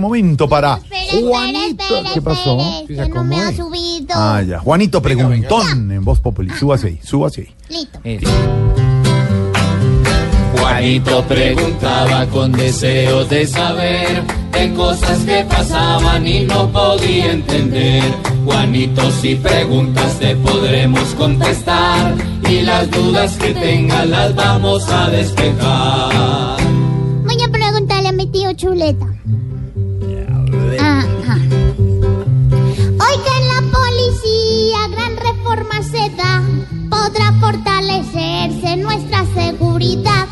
Momento 0.00 0.48
para 0.48 0.80
Juanito. 1.10 1.84
¿Qué 2.14 2.22
pasó? 2.22 2.58
espere, 2.80 3.04
que 3.04 3.08
no 3.14 3.24
me 3.24 3.36
ha 3.36 3.52
subido. 3.52 4.14
Ah, 4.14 4.42
ya. 4.42 4.58
Juanito 4.58 5.02
Preguntón 5.02 5.90
en 5.92 6.04
Voz 6.04 6.20
Populi. 6.20 6.50
Súbase 6.50 6.88
ahí, 6.88 7.00
súbase 7.02 7.42
ahí. 7.42 7.54
Listo. 7.68 8.00
Juanito 10.56 11.24
preguntaba 11.24 12.26
con 12.26 12.52
deseos 12.52 13.28
de 13.28 13.46
saber 13.46 14.22
de 14.52 14.72
cosas 14.74 15.18
que 15.20 15.44
pasaban 15.44 16.26
y 16.26 16.40
no 16.40 16.70
podía 16.70 17.32
entender. 17.32 18.02
Juanito, 18.44 19.10
si 19.20 19.34
preguntas 19.36 20.18
te 20.18 20.34
podremos 20.36 21.04
contestar 21.14 22.14
y 22.48 22.62
las 22.62 22.90
dudas 22.90 23.36
que 23.36 23.52
tengas 23.52 24.08
las 24.08 24.34
vamos 24.34 24.88
a 24.90 25.10
despejar. 25.10 26.58
Voy 27.24 27.42
a 27.42 27.48
preguntarle 27.48 28.08
a 28.08 28.12
mi 28.12 28.26
tío 28.26 28.52
Chuleta. 28.54 29.06
Fortalecerse 37.40 38.76
nuestra 38.76 39.24
seguridad. 39.34 40.26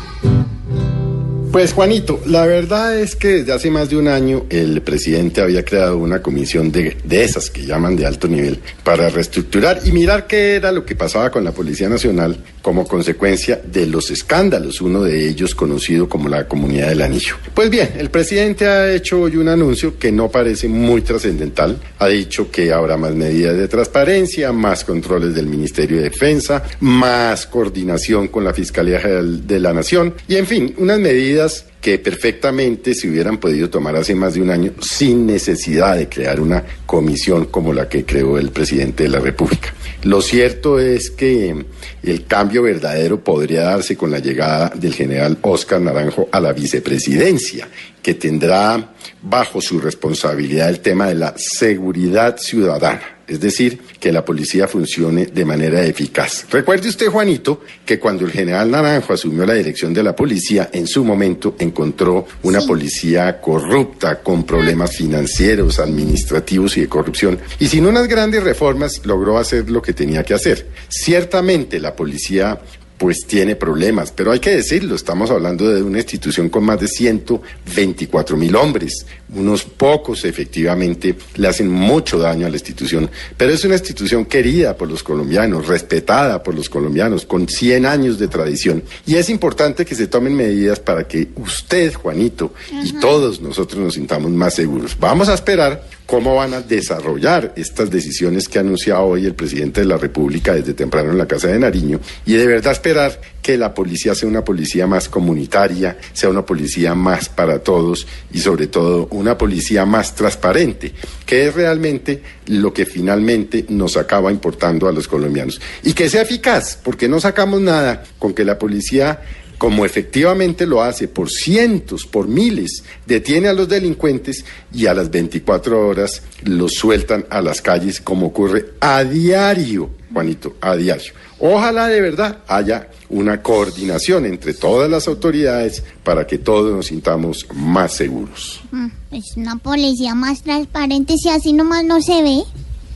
Pues 1.51 1.73
Juanito, 1.73 2.21
la 2.27 2.45
verdad 2.45 2.99
es 2.99 3.15
que 3.15 3.39
desde 3.39 3.53
hace 3.53 3.71
más 3.71 3.89
de 3.89 3.97
un 3.97 4.07
año 4.07 4.45
el 4.51 4.81
presidente 4.83 5.41
había 5.41 5.65
creado 5.65 5.97
una 5.97 6.21
comisión 6.21 6.71
de, 6.71 6.95
de 7.03 7.23
esas 7.23 7.49
que 7.49 7.65
llaman 7.65 7.95
de 7.95 8.05
alto 8.05 8.27
nivel 8.27 8.59
para 8.83 9.09
reestructurar 9.09 9.79
y 9.83 9.91
mirar 9.91 10.27
qué 10.27 10.55
era 10.55 10.71
lo 10.71 10.85
que 10.85 10.95
pasaba 10.95 11.31
con 11.31 11.43
la 11.43 11.51
Policía 11.51 11.89
Nacional 11.89 12.37
como 12.61 12.87
consecuencia 12.87 13.59
de 13.65 13.87
los 13.87 14.11
escándalos, 14.11 14.81
uno 14.81 15.01
de 15.01 15.27
ellos 15.27 15.55
conocido 15.55 16.07
como 16.07 16.29
la 16.29 16.47
Comunidad 16.47 16.89
del 16.89 17.01
Anillo. 17.01 17.35
Pues 17.53 17.69
bien, 17.69 17.93
el 17.97 18.11
presidente 18.11 18.67
ha 18.67 18.93
hecho 18.93 19.21
hoy 19.21 19.37
un 19.37 19.47
anuncio 19.47 19.97
que 19.97 20.11
no 20.11 20.29
parece 20.29 20.67
muy 20.67 21.01
trascendental. 21.01 21.79
Ha 21.97 22.07
dicho 22.07 22.51
que 22.51 22.71
habrá 22.71 22.97
más 22.97 23.15
medidas 23.15 23.57
de 23.57 23.67
transparencia, 23.67 24.51
más 24.51 24.83
controles 24.83 25.33
del 25.33 25.47
Ministerio 25.47 25.97
de 25.97 26.03
Defensa, 26.03 26.63
más 26.81 27.47
coordinación 27.47 28.27
con 28.27 28.43
la 28.43 28.53
Fiscalía 28.53 28.99
General 28.99 29.47
de 29.47 29.59
la 29.59 29.73
Nación 29.73 30.13
y 30.27 30.35
en 30.35 30.45
fin, 30.45 30.75
unas 30.77 30.99
medidas 30.99 31.38
que 31.81 31.97
perfectamente 31.97 32.93
se 32.93 33.09
hubieran 33.09 33.37
podido 33.37 33.69
tomar 33.69 33.95
hace 33.95 34.13
más 34.13 34.33
de 34.33 34.41
un 34.41 34.49
año 34.49 34.73
sin 34.81 35.25
necesidad 35.25 35.95
de 35.95 36.09
crear 36.09 36.39
una 36.39 36.63
comisión 36.85 37.45
como 37.45 37.73
la 37.73 37.87
que 37.87 38.05
creó 38.05 38.37
el 38.37 38.49
presidente 38.51 39.03
de 39.03 39.09
la 39.09 39.19
República. 39.19 39.73
Lo 40.03 40.21
cierto 40.21 40.79
es 40.79 41.09
que 41.09 41.65
el 42.03 42.25
cambio 42.25 42.63
verdadero 42.63 43.23
podría 43.23 43.63
darse 43.63 43.95
con 43.95 44.11
la 44.11 44.19
llegada 44.19 44.71
del 44.75 44.93
general 44.93 45.37
Oscar 45.41 45.81
Naranjo 45.81 46.27
a 46.31 46.39
la 46.39 46.53
vicepresidencia, 46.53 47.67
que 48.01 48.13
tendrá 48.13 48.93
bajo 49.21 49.61
su 49.61 49.79
responsabilidad 49.79 50.69
el 50.69 50.79
tema 50.79 51.07
de 51.07 51.15
la 51.15 51.33
seguridad 51.37 52.37
ciudadana. 52.37 53.18
Es 53.29 53.39
decir, 53.39 53.79
que 53.99 54.11
la 54.11 54.25
policía 54.25 54.67
funcione 54.67 55.27
de 55.27 55.45
manera 55.45 55.85
eficaz. 55.85 56.45
Recuerde 56.49 56.89
usted, 56.89 57.07
Juanito, 57.07 57.61
que 57.85 57.99
cuando 57.99 58.25
el 58.25 58.31
general 58.31 58.71
Naranjo 58.71 59.13
asumió 59.13 59.45
la 59.45 59.53
dirección 59.53 59.93
de 59.93 60.03
la 60.03 60.15
policía, 60.15 60.69
en 60.73 60.87
su 60.87 61.03
momento 61.03 61.55
encontró 61.59 62.25
una 62.43 62.61
policía 62.61 63.39
corrupta, 63.39 64.21
con 64.21 64.43
problemas 64.45 64.95
financieros, 64.95 65.79
administrativos 65.79 66.75
y 66.77 66.81
de 66.81 66.89
corrupción. 66.89 67.39
Y 67.59 67.67
sin 67.67 67.85
unas 67.85 68.07
grandes 68.07 68.43
reformas 68.43 69.05
logró 69.05 69.37
hacer 69.37 69.69
lo 69.69 69.81
que 69.81 69.93
tenía 69.93 70.23
que 70.23 70.33
hacer. 70.33 70.67
Ciertamente 70.87 71.79
la 71.79 71.95
policía 71.95 72.59
pues 72.99 73.25
tiene 73.25 73.55
problemas, 73.55 74.11
pero 74.11 74.33
hay 74.33 74.39
que 74.39 74.51
decirlo, 74.51 74.93
estamos 74.93 75.31
hablando 75.31 75.69
de 75.69 75.81
una 75.81 75.99
institución 75.99 76.49
con 76.49 76.65
más 76.65 76.81
de 76.81 76.87
124 76.89 78.35
mil 78.35 78.53
hombres, 78.57 79.05
unos 79.33 79.63
pocos 79.63 80.25
efectivamente 80.25 81.15
le 81.35 81.47
hacen 81.47 81.71
mucho 81.71 82.19
daño 82.19 82.45
a 82.45 82.49
la 82.49 82.57
institución, 82.57 83.09
pero 83.37 83.53
es 83.53 83.63
una 83.63 83.75
institución 83.75 84.25
querida 84.25 84.75
por 84.75 84.89
los 84.89 85.01
colombianos, 85.01 85.67
respetada 85.67 86.43
por 86.43 86.53
los 86.53 86.69
colombianos, 86.69 87.25
con 87.25 87.47
100 87.47 87.85
años 87.85 88.19
de 88.19 88.27
tradición, 88.27 88.83
y 89.07 89.15
es 89.15 89.29
importante 89.29 89.85
que 89.85 89.95
se 89.95 90.07
tomen 90.07 90.35
medidas 90.35 90.81
para 90.81 91.07
que 91.07 91.29
usted, 91.37 91.93
Juanito, 91.93 92.53
y 92.83 92.91
todos 92.99 93.39
nosotros 93.39 93.81
nos 93.81 93.93
sintamos 93.93 94.29
más 94.31 94.55
seguros. 94.55 94.97
Vamos 94.99 95.29
a 95.29 95.35
esperar 95.35 95.87
cómo 96.09 96.35
van 96.35 96.55
a 96.55 96.61
desarrollar 96.61 97.53
estas 97.55 97.91
decisiones 97.91 98.47
que 98.47 98.57
ha 98.57 98.61
anunciado 98.61 99.03
hoy 99.03 99.27
el 99.27 99.35
presidente 99.35 99.81
de 99.81 99.85
la 99.85 99.97
República 99.97 100.55
desde 100.55 100.73
temprano 100.73 101.11
en 101.11 101.19
la 101.19 101.27
Casa 101.27 101.49
de 101.49 101.59
Nariño 101.59 101.99
y 102.25 102.33
de 102.33 102.47
verdad 102.47 102.71
esperar 102.71 103.21
que 103.43 103.57
la 103.59 103.75
policía 103.75 104.15
sea 104.15 104.27
una 104.27 104.43
policía 104.43 104.87
más 104.87 105.07
comunitaria, 105.07 105.97
sea 106.13 106.29
una 106.29 106.43
policía 106.43 106.95
más 106.95 107.29
para 107.29 107.59
todos 107.59 108.07
y 108.33 108.39
sobre 108.39 108.65
todo 108.65 109.07
una 109.11 109.37
policía 109.37 109.85
más 109.85 110.15
transparente, 110.15 110.93
que 111.27 111.47
es 111.47 111.53
realmente 111.53 112.23
lo 112.47 112.73
que 112.73 112.87
finalmente 112.87 113.65
nos 113.69 113.95
acaba 113.95 114.31
importando 114.31 114.87
a 114.87 114.91
los 114.91 115.07
colombianos. 115.07 115.61
Y 115.83 115.93
que 115.93 116.09
sea 116.09 116.23
eficaz, 116.23 116.79
porque 116.83 117.07
no 117.07 117.19
sacamos 117.19 117.61
nada 117.61 118.03
con 118.17 118.33
que 118.33 118.43
la 118.43 118.57
policía 118.57 119.21
como 119.59 119.85
efectivamente 119.85 120.65
lo 120.65 120.81
hace 120.81 121.09
por 121.09 121.29
cientos, 121.29 122.05
por 122.05 122.27
miles, 122.27 122.83
detiene 123.05 123.49
a 123.49 123.53
los 123.53 123.67
delincuentes 123.67 124.45
y 124.73 124.87
a 124.87 124.93
las 124.93 125.11
24 125.11 125.87
horas 125.87 126.23
los 126.43 126.71
sueltan 126.73 127.25
a 127.29 127.41
las 127.41 127.61
calles 127.61 127.99
como 127.99 128.27
ocurre 128.27 128.73
a 128.79 129.03
diario, 129.03 129.89
Juanito, 130.11 130.55
a 130.61 130.75
diario. 130.77 131.11
Ojalá 131.39 131.87
de 131.87 131.99
verdad 131.99 132.39
haya 132.47 132.87
una 133.09 133.41
coordinación 133.41 134.25
entre 134.25 134.53
todas 134.53 134.89
las 134.89 135.07
autoridades 135.09 135.83
para 136.03 136.25
que 136.25 136.37
todos 136.37 136.73
nos 136.73 136.87
sintamos 136.87 137.45
más 137.53 137.93
seguros. 137.93 138.61
Mm, 138.71 138.87
Pues 139.09 139.25
una 139.35 139.57
policía 139.57 140.15
más 140.15 140.41
transparente, 140.41 141.15
si 141.17 141.29
así 141.29 141.51
nomás 141.51 141.83
no 141.83 142.01
se 142.01 142.23
ve. 142.23 142.43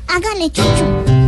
Hágale, 0.08 0.50
chuchu. 0.50 1.23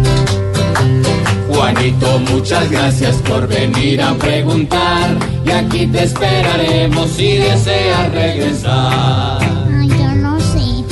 Juanito, 1.55 2.19
muchas 2.31 2.69
gracias 2.69 3.15
por 3.17 3.47
venir 3.47 4.01
a 4.01 4.13
preguntar 4.15 5.15
y 5.45 5.51
aquí 5.51 5.87
te 5.87 6.03
esperaremos 6.03 7.09
si 7.11 7.37
deseas 7.37 8.11
regresar. 8.11 9.39
Ay, 9.41 9.87
yo 9.87 10.15
no 10.15 10.37
sé. 10.37 10.83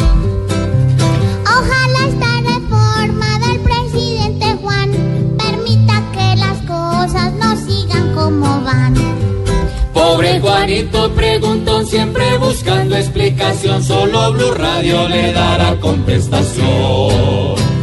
Ojalá 1.43 2.07
esta 2.07 2.39
reforma 2.53 3.39
del 3.39 3.59
presidente 3.59 4.55
Juan 4.61 4.89
permita 5.37 6.01
que 6.13 6.35
las 6.37 6.61
cosas 6.61 7.33
no 7.33 7.57
sigan 7.57 8.15
Juanito 10.39 11.11
preguntón, 11.11 11.85
siempre 11.85 12.37
buscando 12.37 12.95
explicación. 12.95 13.83
Solo 13.83 14.31
Blue 14.31 14.53
Radio 14.53 15.09
le 15.09 15.33
dará 15.33 15.77
contestación. 15.81 17.82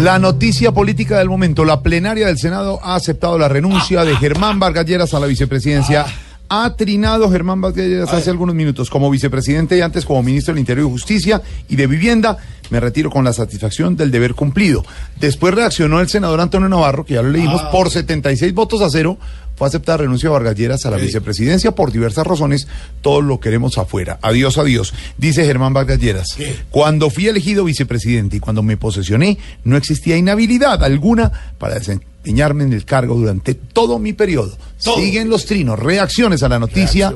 La 0.00 0.18
noticia 0.18 0.72
política 0.72 1.18
del 1.18 1.28
momento. 1.28 1.64
La 1.64 1.82
plenaria 1.82 2.26
del 2.26 2.36
Senado 2.36 2.78
ha 2.82 2.96
aceptado 2.96 3.38
la 3.38 3.48
renuncia 3.48 4.04
de 4.04 4.14
Germán 4.16 4.58
Vargas 4.58 4.84
Lleras 4.84 5.14
a 5.14 5.20
la 5.20 5.26
vicepresidencia. 5.26 6.04
Ha 6.48 6.76
trinado 6.76 7.30
Germán 7.30 7.60
Lleras 7.74 8.12
hace 8.12 8.30
algunos 8.30 8.54
minutos 8.54 8.88
como 8.88 9.10
vicepresidente 9.10 9.76
y 9.76 9.80
antes 9.80 10.04
como 10.04 10.22
ministro 10.22 10.54
del 10.54 10.60
Interior 10.60 10.86
y 10.86 10.90
Justicia 10.90 11.42
y 11.68 11.74
de 11.74 11.86
Vivienda. 11.88 12.36
Me 12.70 12.78
retiro 12.78 13.10
con 13.10 13.24
la 13.24 13.32
satisfacción 13.32 13.96
del 13.96 14.10
deber 14.10 14.34
cumplido. 14.34 14.84
Después 15.18 15.54
reaccionó 15.54 16.00
el 16.00 16.08
senador 16.08 16.40
Antonio 16.40 16.68
Navarro, 16.68 17.04
que 17.04 17.14
ya 17.14 17.22
lo 17.22 17.30
leímos, 17.30 17.62
por 17.64 17.90
76 17.90 18.54
votos 18.54 18.80
a 18.82 18.90
cero. 18.90 19.18
Fue 19.56 19.66
aceptada 19.66 19.98
renuncia 19.98 20.28
de 20.28 20.34
Vargas 20.34 20.54
Lleras 20.54 20.84
a 20.84 20.90
la 20.90 20.98
vicepresidencia 20.98 21.72
por 21.72 21.90
diversas 21.90 22.26
razones. 22.26 22.68
Todos 23.00 23.24
lo 23.24 23.40
queremos 23.40 23.78
afuera. 23.78 24.18
Adiós, 24.20 24.58
adiós. 24.58 24.92
Dice 25.16 25.44
Germán 25.46 25.72
Vargas 25.72 25.98
Lleras. 25.98 26.36
Cuando 26.70 27.08
fui 27.08 27.26
elegido 27.26 27.64
vicepresidente 27.64 28.36
y 28.36 28.40
cuando 28.40 28.62
me 28.62 28.76
posesioné, 28.76 29.38
no 29.64 29.76
existía 29.76 30.16
inhabilidad 30.16 30.84
alguna 30.84 31.32
para 31.58 31.76
desempeñarme 32.26 32.64
en 32.64 32.72
el 32.72 32.84
cargo 32.84 33.14
durante 33.14 33.54
todo 33.54 33.98
mi 34.00 34.12
periodo. 34.12 34.56
Siguen 34.78 35.30
los 35.30 35.46
trinos, 35.46 35.78
reacciones 35.78 36.42
a 36.42 36.48
la 36.48 36.58
noticia 36.58 37.14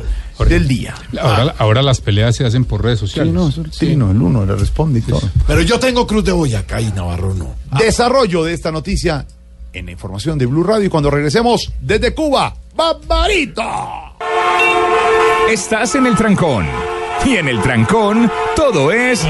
del 0.49 0.69
día. 0.69 0.95
Ahora, 1.21 1.55
ahora 1.59 1.83
las 1.83 2.01
peleas 2.01 2.37
se 2.37 2.45
hacen 2.47 2.65
por 2.65 2.83
redes 2.85 3.01
sociales. 3.01 3.33
Sí, 3.33 3.37
no, 3.37 3.49
eso- 3.49 3.65
sí, 3.73 3.97
no, 3.97 4.11
el 4.13 4.23
uno 4.23 4.47
le 4.47 4.55
responde 4.55 5.01
y 5.01 5.03
todo. 5.03 5.21
Pero 5.47 5.63
yo 5.63 5.79
tengo 5.81 6.07
Cruz 6.07 6.25
de 6.25 6.33
Boyacá 6.33 6.81
y 6.81 6.87
Navarro 6.93 7.35
no. 7.35 7.55
Desarrollo 7.79 8.45
de 8.45 8.55
esta 8.55 8.71
noticia 8.71 9.27
en 9.73 9.87
la 9.87 9.93
información 9.93 10.39
de 10.39 10.47
Blue 10.47 10.63
Radio 10.63 10.87
y 10.87 10.89
cuando 10.89 11.11
regresemos 11.11 11.73
desde 11.81 12.15
Cuba, 12.15 12.55
¡Barbarito! 12.77 13.63
Estás 15.51 15.95
en 15.97 16.07
el 16.07 16.15
trancón. 16.17 16.67
Y 17.27 17.37
en 17.37 17.49
el 17.49 17.61
trancón, 17.61 18.31
todo 18.57 18.93
es. 18.93 19.23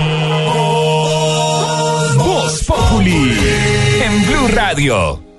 Voz 2.17 2.65
Populi. 2.65 3.33
En 4.05 4.27
Blue 4.27 4.49
Radio. 4.55 5.30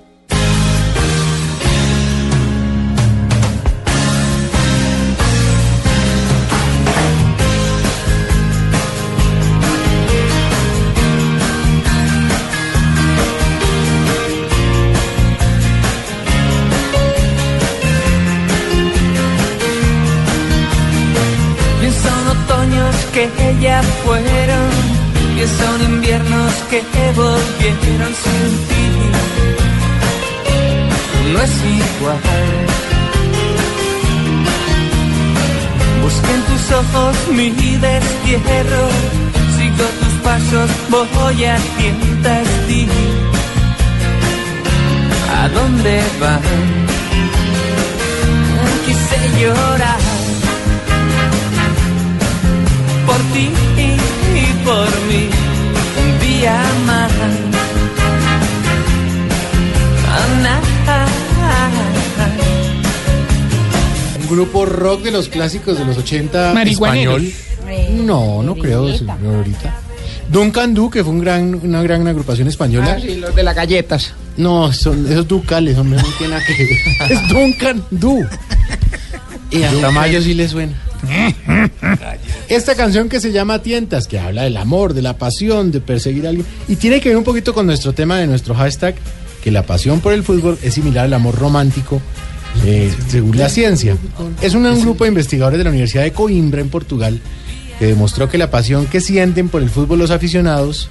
Que 23.12 23.28
ya 23.60 23.82
fueron, 24.04 24.70
y 25.36 25.46
son 25.46 25.82
inviernos 25.82 26.52
que 26.70 26.80
volvieron 27.14 28.12
sin 28.22 28.50
ti. 28.68 28.86
No 31.32 31.40
es 31.42 31.54
igual. 31.80 32.20
Busqué 36.02 36.32
en 36.34 36.42
tus 36.42 36.72
ojos 36.72 37.16
mi 37.32 37.50
destierro, 37.50 38.84
sigo 39.56 39.86
tus 40.00 40.14
pasos, 40.24 40.70
voy 40.88 41.44
a 41.44 41.56
tientas 41.76 42.48
ti. 42.66 42.88
¿A 45.38 45.48
dónde 45.48 46.02
van? 46.20 46.40
Quise 48.86 49.40
llorar 49.40 50.11
ti 53.32 53.50
y 54.34 54.64
por 54.64 54.88
mí 55.08 55.28
un 56.02 56.20
día 56.20 56.62
más. 56.86 57.12
Ana, 60.34 60.60
Un 64.20 64.28
grupo 64.28 64.66
rock 64.66 65.02
de 65.02 65.10
los 65.10 65.28
clásicos 65.28 65.78
de 65.78 65.84
los 65.84 65.96
80 65.98 66.52
Marihuaneros. 66.54 67.22
español. 67.22 68.06
No, 68.06 68.42
no 68.42 68.54
creo, 68.54 68.88
señorita. 68.96 69.74
Duncan 70.28 70.72
Du, 70.74 70.88
que 70.90 71.02
fue 71.04 71.12
un 71.12 71.20
gran, 71.20 71.54
una 71.62 71.82
gran 71.82 72.06
agrupación 72.06 72.48
española. 72.48 72.94
Ah, 72.96 73.00
sí, 73.00 73.16
los 73.16 73.34
de 73.34 73.42
las 73.42 73.54
galletas. 73.54 74.14
No, 74.36 74.72
son 74.72 75.06
esos 75.10 75.28
ducales, 75.28 75.76
hombre, 75.76 76.00
no 76.00 76.08
tiene 76.16 76.34
nada 76.34 76.46
que 76.46 76.54
ver. 76.64 77.10
Es 77.10 77.28
Duncan 77.28 77.82
Du. 77.90 78.24
Y 79.50 79.62
a 79.64 79.70
Tamayo 79.80 80.22
sí 80.22 80.32
le 80.34 80.48
suena. 80.48 80.72
Esta 82.52 82.74
canción 82.74 83.08
que 83.08 83.18
se 83.18 83.32
llama 83.32 83.62
Tientas, 83.62 84.06
que 84.06 84.18
habla 84.18 84.42
del 84.42 84.58
amor, 84.58 84.92
de 84.92 85.00
la 85.00 85.16
pasión, 85.16 85.72
de 85.72 85.80
perseguir 85.80 86.26
a 86.26 86.28
alguien, 86.28 86.46
y 86.68 86.76
tiene 86.76 87.00
que 87.00 87.08
ver 87.08 87.16
un 87.16 87.24
poquito 87.24 87.54
con 87.54 87.64
nuestro 87.64 87.94
tema 87.94 88.18
de 88.18 88.26
nuestro 88.26 88.54
hashtag, 88.54 88.94
que 89.42 89.50
la 89.50 89.64
pasión 89.64 90.00
por 90.00 90.12
el 90.12 90.22
fútbol 90.22 90.58
es 90.62 90.74
similar 90.74 91.06
al 91.06 91.14
amor 91.14 91.34
romántico, 91.34 92.02
eh, 92.66 92.92
según 93.08 93.38
la 93.38 93.48
ciencia. 93.48 93.96
Es 94.42 94.52
un, 94.52 94.66
un 94.66 94.82
grupo 94.82 95.04
de 95.04 95.08
investigadores 95.08 95.56
de 95.56 95.64
la 95.64 95.70
Universidad 95.70 96.02
de 96.02 96.12
Coimbra, 96.12 96.60
en 96.60 96.68
Portugal, 96.68 97.20
que 97.78 97.86
demostró 97.86 98.28
que 98.28 98.36
la 98.36 98.50
pasión 98.50 98.84
que 98.84 99.00
sienten 99.00 99.48
por 99.48 99.62
el 99.62 99.70
fútbol 99.70 99.98
los 99.98 100.10
aficionados 100.10 100.90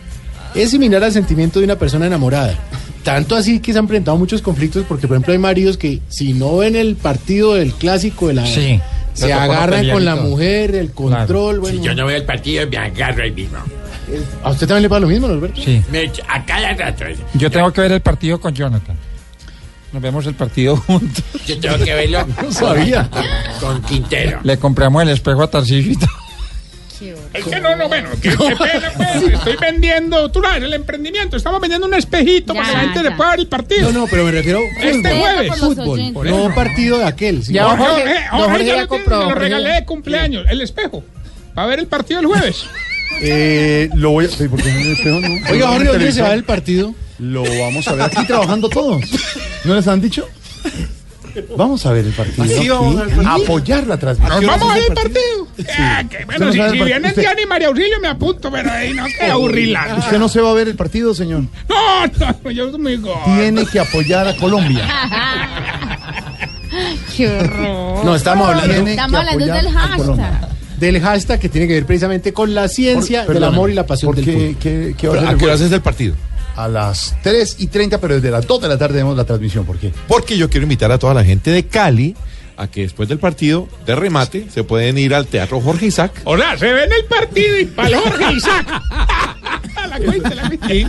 es 0.55 0.71
similar 0.71 1.03
al 1.03 1.11
sentimiento 1.11 1.59
de 1.59 1.65
una 1.65 1.77
persona 1.77 2.07
enamorada. 2.07 2.57
Tanto 3.03 3.35
así 3.35 3.59
que 3.59 3.71
se 3.71 3.77
han 3.77 3.87
presentado 3.87 4.17
muchos 4.17 4.41
conflictos 4.41 4.83
porque, 4.87 5.07
por 5.07 5.15
ejemplo, 5.15 5.31
hay 5.31 5.39
maridos 5.39 5.77
que 5.77 6.01
si 6.09 6.33
no 6.33 6.57
ven 6.57 6.75
el 6.75 6.95
partido 6.95 7.53
del 7.53 7.71
clásico 7.73 8.29
de 8.29 8.33
la... 8.33 8.47
Sí. 8.47 8.79
Se 9.13 9.31
agarran 9.33 9.89
con 9.89 10.05
la 10.05 10.15
mujer, 10.15 10.75
el 10.75 10.91
control, 10.91 11.59
bueno. 11.59 11.77
Si 11.77 11.83
yo 11.83 11.93
no 11.95 12.05
veo 12.05 12.17
el 12.17 12.25
partido, 12.25 12.67
me 12.67 12.77
agarro 12.77 13.23
ahí 13.23 13.31
mismo. 13.31 13.57
¿A 14.43 14.49
usted 14.49 14.67
también 14.67 14.83
le 14.83 14.89
pasa 14.89 14.99
lo 15.01 15.07
mismo, 15.07 15.27
Norberto? 15.27 15.61
Sí. 15.61 15.81
a 16.27 16.45
cada 16.45 16.73
rato. 16.73 17.05
Yo 17.33 17.49
tengo 17.49 17.71
que 17.71 17.81
ver 17.81 17.91
el 17.91 18.01
partido 18.01 18.39
con 18.39 18.53
Jonathan. 18.53 18.97
Nos 19.93 20.01
vemos 20.01 20.25
el 20.25 20.35
partido 20.35 20.77
juntos. 20.77 21.23
Yo 21.45 21.59
tengo 21.59 21.77
que 21.77 21.93
verlo. 21.93 22.25
No 22.41 22.51
sabía. 22.51 23.09
Con 23.59 23.81
Quintero. 23.81 24.39
Le 24.43 24.57
compramos 24.57 25.03
el 25.03 25.09
espejo 25.09 25.43
a 25.43 25.47
todo. 25.47 25.63
Es 27.33 27.45
que 27.45 27.59
no, 27.59 27.75
no, 27.75 27.87
bueno, 27.87 28.09
qué 28.21 28.29
pena, 28.37 28.91
pues. 28.95 29.33
Estoy 29.33 29.55
vendiendo, 29.59 30.29
tú 30.31 30.41
sabes, 30.41 30.63
el 30.63 30.73
emprendimiento. 30.73 31.35
Estamos 31.37 31.59
vendiendo 31.59 31.87
un 31.87 31.93
espejito 31.93 32.53
para 32.53 32.67
que 32.67 32.73
la 32.73 32.79
gente 32.81 33.03
le 33.03 33.11
pueda 33.11 33.31
ver 33.31 33.39
el 33.39 33.47
partido. 33.47 33.91
No, 33.91 34.01
no, 34.01 34.07
pero 34.07 34.23
me 34.25 34.31
refiero 34.31 34.59
Este 34.79 34.93
fútbol. 35.09 35.19
jueves. 35.21 35.57
Fútbol, 35.59 36.13
Por 36.13 36.25
no 36.27 36.55
partido 36.55 36.97
de 36.99 37.05
aquel. 37.05 37.43
sino- 37.43 37.55
Ya, 37.55 37.63
Jorge, 37.69 37.83
Jorge, 37.85 38.03
don 38.03 38.39
Jorge, 38.39 38.49
Jorge 38.51 38.65
ya 38.65 38.75
ya 38.75 38.81
lo, 38.81 38.87
compró, 38.87 39.09
tiene, 39.17 39.23
lo 39.23 39.29
Jorge. 39.31 39.39
regalé 39.49 39.73
de 39.73 39.85
cumpleaños, 39.85 40.45
el 40.49 40.61
espejo. 40.61 41.03
Va 41.57 41.63
a 41.63 41.65
ver 41.65 41.79
el 41.79 41.87
partido 41.87 42.19
el 42.19 42.25
jueves. 42.27 42.65
Eh, 43.23 43.89
lo 43.93 44.11
voy 44.11 44.25
a. 44.25 44.29
sí, 44.29 44.47
porque 44.47 44.69
en 44.69 44.79
el 44.79 44.91
espejo 44.93 45.19
no- 45.19 45.27
Oiga, 45.51 45.65
no 45.67 45.73
Jorge, 45.73 45.87
¿dónde 45.89 46.11
se 46.13 46.21
va 46.21 46.33
el 46.33 46.43
partido? 46.45 46.95
Lo 47.19 47.43
vamos 47.43 47.85
a 47.87 47.93
ver 47.93 48.03
aquí 48.03 48.25
trabajando 48.25 48.69
todos. 48.69 49.03
¿No 49.65 49.75
les 49.75 49.85
han 49.87 50.01
dicho? 50.01 50.27
Vamos 51.57 51.85
a 51.85 51.91
ver 51.91 52.05
el 52.05 52.13
partido. 52.13 52.43
Así 52.43 52.69
vamos 52.69 53.01
el 53.19 53.25
apoyar 53.27 53.87
la 53.87 53.97
transmisión. 53.97 54.43
Nos 54.45 54.51
vamos 54.59 54.71
a 54.71 54.75
ver 54.75 54.83
el 54.89 54.93
partido. 54.93 55.47
Ah, 55.77 56.03
que 56.09 56.17
¿Usted 56.17 56.25
bueno, 56.25 56.45
no 56.45 56.51
si, 56.51 56.59
el 56.59 56.63
si 56.63 56.69
partido? 56.79 56.85
viene 56.85 57.07
¿Usted- 57.09 57.21
Diana 57.21 57.41
y 57.41 57.45
María 57.45 57.67
Auxilio 57.67 57.99
me 58.01 58.07
apunto, 58.07 58.51
pero 58.51 58.71
ahí 58.71 58.93
no 58.93 59.05
queda 59.05 59.33
aburrirla. 59.33 59.95
¿Usted 59.99 60.17
no 60.19 60.29
se 60.29 60.41
va 60.41 60.49
a 60.51 60.53
ver 60.53 60.67
el 60.67 60.75
partido, 60.75 61.13
señor? 61.13 61.43
No, 61.69 62.07
no, 62.43 62.51
yo 62.51 62.71
soy 62.71 62.79
muy 62.79 62.97
gordo. 62.97 63.21
Tiene 63.25 63.65
que 63.65 63.79
apoyar 63.79 64.27
a 64.27 64.35
Colombia. 64.37 64.87
Qué 67.15 67.27
horror. 67.27 68.05
No, 68.05 68.15
estamos 68.15 68.47
hablando, 68.47 68.73
Tiene 68.73 68.91
Estamos 68.91 69.19
hablando 69.19 69.45
del 69.45 69.69
hashtag. 69.69 70.49
del 70.79 71.01
hashtag 71.01 71.39
que 71.39 71.49
tiene 71.49 71.67
que 71.67 71.73
ver 71.73 71.85
precisamente 71.85 72.33
con 72.33 72.55
la 72.55 72.67
ciencia 72.67 73.25
Por- 73.25 73.33
del 73.33 73.41
perdóneme, 73.41 73.57
amor 73.57 73.69
y 73.69 73.73
la 73.73 73.85
pasión 73.85 74.07
¿por 74.09 74.15
del 74.15 74.25
qué- 74.25 74.31
fútbol. 74.33 74.55
qué- 74.59 74.95
qué 74.97 75.07
va 75.07 75.13
a 75.15 75.19
ser 75.19 75.27
¿A 75.27 75.31
el 75.31 75.37
qué 75.37 75.45
hora 75.45 75.53
es 75.55 75.61
el 75.71 75.81
partido? 75.81 76.15
A 76.61 76.67
las 76.67 77.15
3 77.23 77.55
y 77.57 77.67
30, 77.67 77.99
pero 77.99 78.13
desde 78.13 78.29
las 78.29 78.45
2 78.45 78.61
de 78.61 78.67
la 78.67 78.77
tarde 78.77 78.97
vemos 78.97 79.17
la 79.17 79.23
transmisión. 79.23 79.65
¿Por 79.65 79.79
qué? 79.79 79.91
Porque 80.07 80.37
yo 80.37 80.47
quiero 80.47 80.65
invitar 80.65 80.91
a 80.91 80.99
toda 80.99 81.15
la 81.15 81.23
gente 81.23 81.49
de 81.49 81.65
Cali 81.65 82.15
a 82.55 82.67
que 82.67 82.81
después 82.81 83.09
del 83.09 83.17
partido 83.17 83.67
de 83.87 83.95
remate 83.95 84.45
se 84.53 84.63
pueden 84.63 84.99
ir 84.99 85.15
al 85.15 85.25
Teatro 85.25 85.59
Jorge 85.59 85.87
Isaac. 85.87 86.21
Hola, 86.23 86.55
se 86.59 86.71
ve 86.71 86.83
en 86.83 86.93
el 86.93 87.05
partido 87.05 87.57
y 87.57 87.65
para 87.65 87.99
Jorge 87.99 88.33
Isaac. 88.33 88.67
la 89.89 89.99
cuenta, 89.99 90.35
la 90.35 90.47
cuenta. 90.49 90.71
Y 90.71 90.87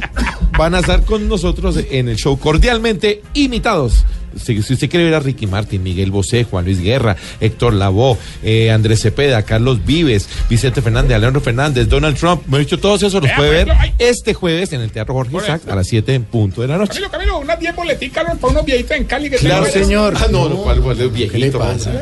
van 0.59 0.75
a 0.75 0.81
estar 0.81 1.07
con 1.07 1.27
nosotros 1.27 1.79
en 1.91 2.11
el 2.11 2.17
show 2.17 2.39
cordialmente 2.39 3.23
imitados. 3.33 4.05
Si, 4.37 4.63
si 4.63 4.73
usted 4.75 4.91
quiere 4.91 5.05
ver 5.05 5.15
a 5.15 5.21
Ricky 5.21 5.47
Martin, 5.47 5.83
Miguel 5.83 6.11
Bosé, 6.11 6.45
Juan 6.45 6.65
Luis 6.65 6.81
Guerra, 6.81 7.17
Héctor 7.41 7.75
Lavoe, 7.75 8.19
eh, 8.43 8.71
Andrés 8.71 9.01
Cepeda, 9.01 9.43
Carlos 9.43 9.85
Vives, 9.85 10.29
Vicente 10.49 10.83
Fernández, 10.83 11.17
Alejandro 11.17 11.41
Fernández, 11.41 11.89
Donald 11.89 12.17
Trump, 12.17 12.43
me 12.47 12.57
he 12.57 12.61
dicho 12.61 12.79
todos 12.79 13.03
esos 13.03 13.15
los 13.15 13.23
Vea, 13.23 13.37
puede 13.37 13.51
ver 13.51 13.67
por 13.69 13.77
ejemplo, 13.77 14.07
este 14.07 14.35
jueves 14.35 14.73
en 14.73 14.81
el 14.81 14.91
Teatro 14.91 15.15
Jorge 15.15 15.37
Isaac 15.37 15.63
a 15.69 15.75
las 15.75 15.87
7 15.87 16.15
en 16.15 16.25
punto 16.25 16.63
de 16.63 16.69
la 16.69 16.79
noche. 16.79 16.95
Camilo, 16.95 17.11
Camilo, 17.11 17.39
unas 17.39 17.59
10 17.59 17.77
boleticas 17.77 18.25
para 18.39 18.53
unos 18.53 18.65
viejitos 18.65 18.97
en 18.97 19.05
Cali 19.05 19.31
que 19.31 19.37
Claro, 19.37 19.67
señor. 19.67 20.15
Ah, 20.17 20.27
no, 20.31 20.49
no, 20.49 20.57
¿cuál, 20.57 20.81
cuál 20.81 21.01
es 21.01 21.13
viejito? 21.13 21.33
¿Qué 21.33 21.39
le 21.39 21.51
pasa? 21.51 21.93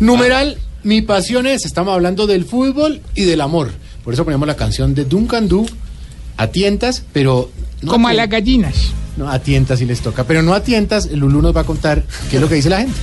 Numeral, 0.00 0.58
mi 0.82 1.02
pasión 1.02 1.46
es, 1.46 1.64
estamos 1.64 1.94
hablando 1.94 2.26
del 2.26 2.44
fútbol 2.44 3.00
y 3.14 3.24
del 3.24 3.40
amor. 3.40 3.72
Por 4.04 4.14
eso 4.14 4.24
ponemos 4.24 4.46
la 4.46 4.56
canción 4.56 4.94
de 4.94 5.04
Duncan 5.04 5.48
Du, 5.48 5.66
a 6.36 6.46
tientas, 6.48 7.02
pero... 7.12 7.50
no 7.82 7.92
Como 7.92 8.08
a 8.08 8.12
las 8.12 8.28
gallinas. 8.28 8.92
No, 9.16 9.30
a 9.30 9.38
tientas 9.38 9.78
si 9.78 9.86
les 9.86 10.00
toca, 10.00 10.24
pero 10.24 10.42
no 10.42 10.52
a 10.52 10.62
tientas, 10.62 11.06
el 11.06 11.20
Lulú 11.20 11.40
nos 11.40 11.56
va 11.56 11.62
a 11.62 11.64
contar 11.64 12.02
qué 12.30 12.36
es 12.36 12.42
lo 12.42 12.48
que 12.48 12.56
dice 12.56 12.68
la 12.68 12.80
gente. 12.80 12.94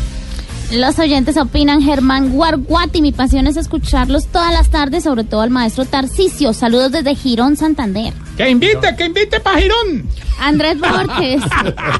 Los 0.71 0.97
oyentes 0.97 1.37
opinan, 1.37 1.81
Germán 1.83 2.31
Guarguati. 2.31 3.01
Mi 3.01 3.11
pasión 3.11 3.45
es 3.45 3.57
escucharlos 3.57 4.25
todas 4.27 4.51
las 4.51 4.69
tardes, 4.69 5.03
sobre 5.03 5.23
todo 5.23 5.41
al 5.41 5.51
maestro 5.51 5.85
Tarcisio. 5.85 6.53
Saludos 6.53 6.91
desde 6.91 7.13
Girón, 7.13 7.57
Santander. 7.57 8.11
Que 8.37 8.49
invite, 8.49 8.95
que 8.97 9.05
invite 9.05 9.39
para 9.39 9.59
Girón. 9.59 10.07
Andrés 10.39 10.79
Borges. 10.79 11.43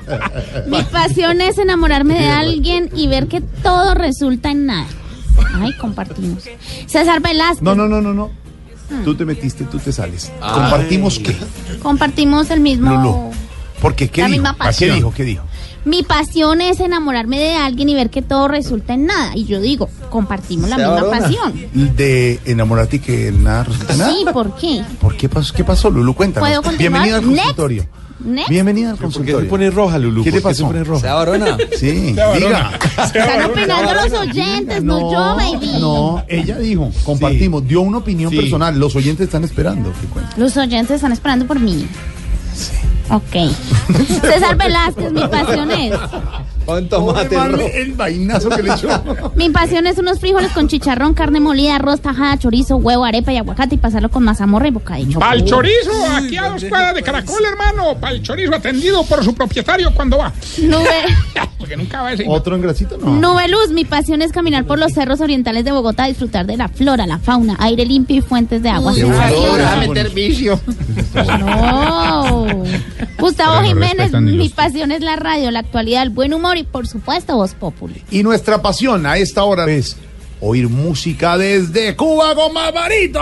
Mi 0.68 0.82
pasión 0.84 1.42
es 1.42 1.60
enamorarme 1.60 2.16
de 2.16 2.28
alguien 2.28 2.90
y 2.96 3.08
ver 3.08 3.28
que 3.28 3.42
todo 3.42 3.94
resulta 3.94 4.50
en 4.50 4.66
nada. 4.66 4.88
Ay, 5.56 5.74
compartimos. 5.78 6.44
César 6.88 7.22
Velázquez. 7.22 7.62
No, 7.62 7.76
no, 7.76 7.88
no, 7.88 8.02
no, 8.02 8.14
no. 8.14 8.32
Tú 9.04 9.16
te 9.16 9.26
metiste, 9.26 9.64
tú 9.66 9.80
te 9.80 9.92
sales. 9.92 10.32
¿Compartimos 10.40 11.20
qué? 11.20 11.36
Compartimos 11.82 12.50
el 12.52 12.60
mismo. 12.60 12.92
Lulú. 12.92 13.32
Porque 13.82 14.10
¿qué 14.10 14.22
La 14.22 14.28
dijo? 14.28 14.38
misma 14.38 14.50
¿A 14.52 14.54
¿Qué 14.54 14.58
pasión. 14.60 14.96
dijo? 14.96 15.14
¿Qué 15.14 15.24
dijo? 15.24 15.44
Mi 15.86 16.02
pasión 16.04 16.62
es 16.62 16.80
enamorarme 16.80 17.38
de 17.40 17.56
alguien 17.56 17.90
y 17.90 17.96
ver 17.96 18.10
que 18.10 18.22
todo 18.22 18.48
resulta 18.48 18.94
en 18.94 19.08
nada. 19.08 19.36
Y 19.36 19.44
yo 19.46 19.60
digo, 19.60 19.90
compartimos 20.10 20.70
la 20.70 20.78
misma 20.78 21.10
pasión. 21.10 21.54
De 21.74 22.40
enamorarte 22.46 22.98
y 22.98 23.00
que 23.00 23.32
nada 23.34 23.66
resulta 23.66 23.96
nada. 23.98 24.10
Sí, 24.12 24.26
¿por 24.32 24.56
qué? 24.56 24.82
¿Por 25.02 25.18
qué 25.18 25.28
pasó? 25.28 25.54
¿Qué 25.54 25.66
pasó, 25.66 25.90
Lulu? 25.90 26.14
Cuéntanos. 26.14 26.48
¿Puedo? 26.48 26.78
Bienvenida 26.78 27.18
al 27.18 27.24
consultorio. 27.26 27.82
Next. 27.84 28.03
Bienvenida 28.20 28.92
al 28.92 28.96
¿Por 28.96 29.00
qué 29.00 29.04
consultorio. 29.16 29.40
se 29.42 29.46
pone 29.48 29.70
roja, 29.72 29.98
Lulu? 29.98 30.24
¿Qué 30.24 30.30
¿Por 30.32 30.40
te 30.40 30.44
pasó? 30.44 30.56
se 30.58 30.64
pone 30.64 30.84
roja? 30.84 31.02
¿Sea 31.02 31.14
varona? 31.16 31.58
Sí, 31.78 32.14
Sea 32.14 32.34
diga. 32.34 32.80
Están 33.04 33.46
opinando 33.46 33.94
los 33.94 34.14
oyentes, 34.14 34.84
no, 34.84 35.12
yo, 35.12 35.36
baby. 35.36 35.72
No, 35.80 36.24
ella 36.28 36.58
dijo, 36.60 36.92
compartimos, 37.04 37.68
dio 37.68 37.82
una 37.82 37.98
opinión 37.98 38.30
Sí. 38.32 38.38
personal. 38.38 38.80
Los 38.80 38.96
oyentes 38.96 39.26
están 39.26 39.44
esperando. 39.44 39.92
Los 40.38 40.56
oyentes 40.58 40.96
están 40.96 41.12
esperando 41.12 41.46
por 41.48 41.60
mí. 41.60 41.88
Ok. 43.10 43.52
César 44.22 44.58
Velázquez, 44.58 45.12
mi 45.12 45.28
pasión 45.28 45.72
es. 45.72 45.94
Con 46.66 46.88
man, 47.36 47.60
el 47.74 47.94
vainazo 47.94 48.50
que 48.50 48.64
le 48.64 48.74
echó. 48.74 48.88
Mi 49.36 49.50
pasión 49.50 49.86
es 49.86 49.98
unos 49.98 50.20
frijoles 50.20 50.52
con 50.54 50.70
chicharrón, 50.70 51.14
carne 51.14 51.42
molida, 51.42 51.76
arroz, 51.76 52.00
tajada, 52.00 52.38
chorizo, 52.38 52.78
huevo, 52.78 53.04
arepa 53.04 53.34
y 53.34 53.38
aguacate 53.38 53.76
y 53.76 53.78
pasarlo 53.78 54.10
con 54.10 54.24
mazamorra 54.24 54.70
y 54.70 54.72
bocadillo. 54.72 55.20
Pa'l 55.20 55.44
chorizo, 55.44 55.92
aquí 56.16 56.38
a 56.38 56.50
dos 56.50 56.64
cuadras 56.64 56.96
de 56.96 57.04
Caracol, 57.04 57.44
hermano. 57.46 57.98
Pa'l 58.00 58.22
chorizo 58.22 58.56
atendido 58.56 59.04
por 59.04 59.24
su 59.24 59.36
propietario 59.36 59.94
cuando 59.94 60.18
va. 60.18 60.32
Nube, 60.62 60.88
Porque 61.58 61.76
nunca 61.76 62.02
va 62.02 62.14
ese. 62.14 62.26
¿Otro 62.28 62.56
en 62.56 62.62
grasito? 62.62 62.98
No. 62.98 63.16
Nube 63.16 63.48
Luz, 63.50 63.70
mi 63.72 63.84
pasión 63.84 64.22
es 64.22 64.32
caminar 64.32 64.66
por 64.66 64.80
los 64.80 64.94
cerros 64.94 65.20
orientales 65.22 65.66
de 65.66 65.72
Bogotá, 65.72 66.06
disfrutar 66.06 66.46
de 66.46 66.56
la 66.56 66.70
flora, 66.70 67.06
la 67.06 67.20
fauna, 67.20 67.58
aire 67.60 67.86
limpio 67.86 68.18
y 68.18 68.22
fuentes 68.22 68.64
de 68.64 68.70
agua. 68.70 68.94
Sensaciones. 68.94 69.68
a 69.68 69.76
meter 69.78 70.10
vicio. 70.12 70.60
No. 71.14 72.64
Gustavo 73.20 73.62
no 73.62 73.68
Jiménez, 73.68 74.12
mi 74.14 74.32
los- 74.38 74.50
pasión 74.52 74.92
es 74.92 75.02
la 75.02 75.16
radio, 75.16 75.52
la 75.52 75.60
actualidad, 75.60 76.04
el 76.04 76.10
buen 76.10 76.34
humor 76.34 76.58
y 76.58 76.64
por 76.64 76.88
supuesto 76.88 77.36
Voz 77.36 77.54
Populi. 77.54 78.02
Y 78.12 78.24
nuestra 78.24 78.62
pasión 78.62 79.06
a 79.06 79.18
esta 79.18 79.44
hora 79.44 79.66
es 79.70 79.96
oír 80.42 80.68
música 80.70 81.38
desde 81.38 81.96
Cuba 81.96 82.36
con 82.36 82.54
Barbarito. 82.54 83.20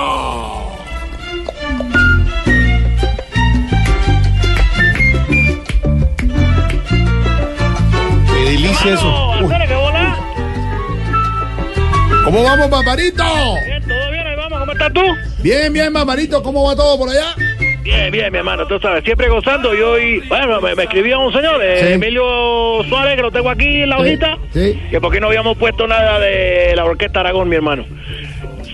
Qué 8.28 8.52
delicia 8.52 8.94
eso. 8.94 9.32
Uy, 9.42 9.54
¿Cómo 12.26 12.44
vamos, 12.44 12.70
Barbarito? 12.70 13.24
Bien, 13.66 13.82
todo 13.88 14.12
bien, 14.12 14.28
ahí 14.28 14.36
vamos, 14.38 14.60
¿cómo 14.60 14.72
estás 14.74 14.94
tú? 14.94 15.02
Bien, 15.42 15.74
bien, 15.74 15.92
Barbarito. 15.92 16.44
¿Cómo 16.44 16.64
va 16.66 16.76
todo 16.76 16.98
por 16.98 17.10
allá? 17.10 17.36
Bien, 17.84 18.12
bien, 18.12 18.32
mi 18.32 18.38
hermano, 18.38 18.68
tú 18.68 18.80
sabes, 18.80 19.04
siempre 19.04 19.28
gozando. 19.30 19.74
Y 19.76 19.82
hoy, 19.82 20.20
bueno, 20.28 20.62
me, 20.62 20.76
me 20.76 20.84
escribía 20.84 21.18
un 21.18 21.34
señor, 21.34 21.60
eh, 21.64 21.78
Sí. 21.88 21.94
Emilio 21.94 22.84
Suárez, 22.88 23.16
que 23.16 23.22
lo 23.24 23.32
tengo 23.32 23.50
aquí 23.50 23.82
en 23.82 23.90
la 23.90 23.98
hojita, 23.98 24.38
Sí. 24.54 24.80
que 24.92 25.02
por 25.02 25.12
qué 25.12 25.20
no 25.20 25.28
habíamos 25.28 25.58
puesto 25.58 25.88
nada 25.88 26.20
de 26.20 26.74
la 26.76 26.86
Orquesta 26.86 27.22
Aragón, 27.22 27.50
mi 27.50 27.56
hermano. 27.56 27.86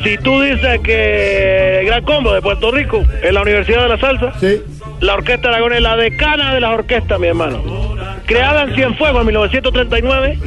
Si 0.03 0.18
tú 0.18 0.41
dices 0.41 0.80
que 0.82 1.80
el 1.80 1.86
Gran 1.88 2.03
Combo 2.03 2.34
de 2.34 2.41
Puerto 2.41 2.70
Rico 2.72 3.03
es 3.24 3.34
la 3.34 3.41
Universidad 3.41 3.84
de 3.84 3.89
la 3.89 3.97
Salsa, 3.97 4.34
Sí. 4.39 4.62
la 4.99 5.14
Orquesta 5.16 5.49
Aragón 5.49 5.74
es 5.74 5.82
la 5.82 5.95
decana 5.95 6.53
de 6.53 6.60
las 6.60 6.72
orquestas, 6.72 7.18
mi 7.20 7.28
hermano. 7.28 7.95
Creada 8.26 8.64
en 8.64 8.76
Cienfuegos 8.76 9.22
en 9.22 9.28
1939, 9.28 10.38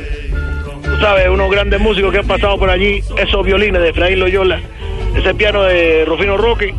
tú 0.84 0.96
sabes, 1.00 1.28
unos 1.30 1.50
grandes 1.50 1.80
músicos 1.80 2.12
que 2.12 2.18
han 2.18 2.26
pasado 2.26 2.58
por 2.58 2.68
allí, 2.68 3.00
esos 3.16 3.44
violines 3.44 3.80
de 3.80 3.88
Efraín 3.88 4.20
Loyola, 4.20 4.61
ese 5.16 5.34
piano 5.34 5.62
de 5.62 6.04
Rufino 6.04 6.36
Roque, 6.36 6.74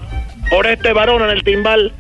Oreste 0.51 0.93
Barona 0.93 1.25
en 1.25 1.31
el 1.31 1.43
timbal. 1.43 1.91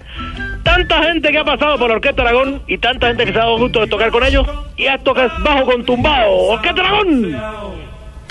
Tanta 0.63 1.03
gente 1.03 1.31
que 1.31 1.37
ha 1.39 1.43
pasado 1.43 1.77
por 1.79 1.91
Orquesta 1.91 2.21
Aragón 2.21 2.61
y 2.67 2.77
tanta 2.77 3.07
gente 3.07 3.25
que 3.25 3.31
se 3.33 3.37
ha 3.37 3.43
dado 3.43 3.57
gusto 3.57 3.81
de 3.81 3.87
tocar 3.87 4.11
con 4.11 4.23
ellos. 4.23 4.47
Y 4.77 4.85
esto 4.85 5.13
que 5.13 5.25
es 5.25 5.31
bajo 5.43 5.65
con 5.65 5.85
tumbado, 5.85 6.31
Orquesta 6.31 6.81
Aragón. 6.81 7.31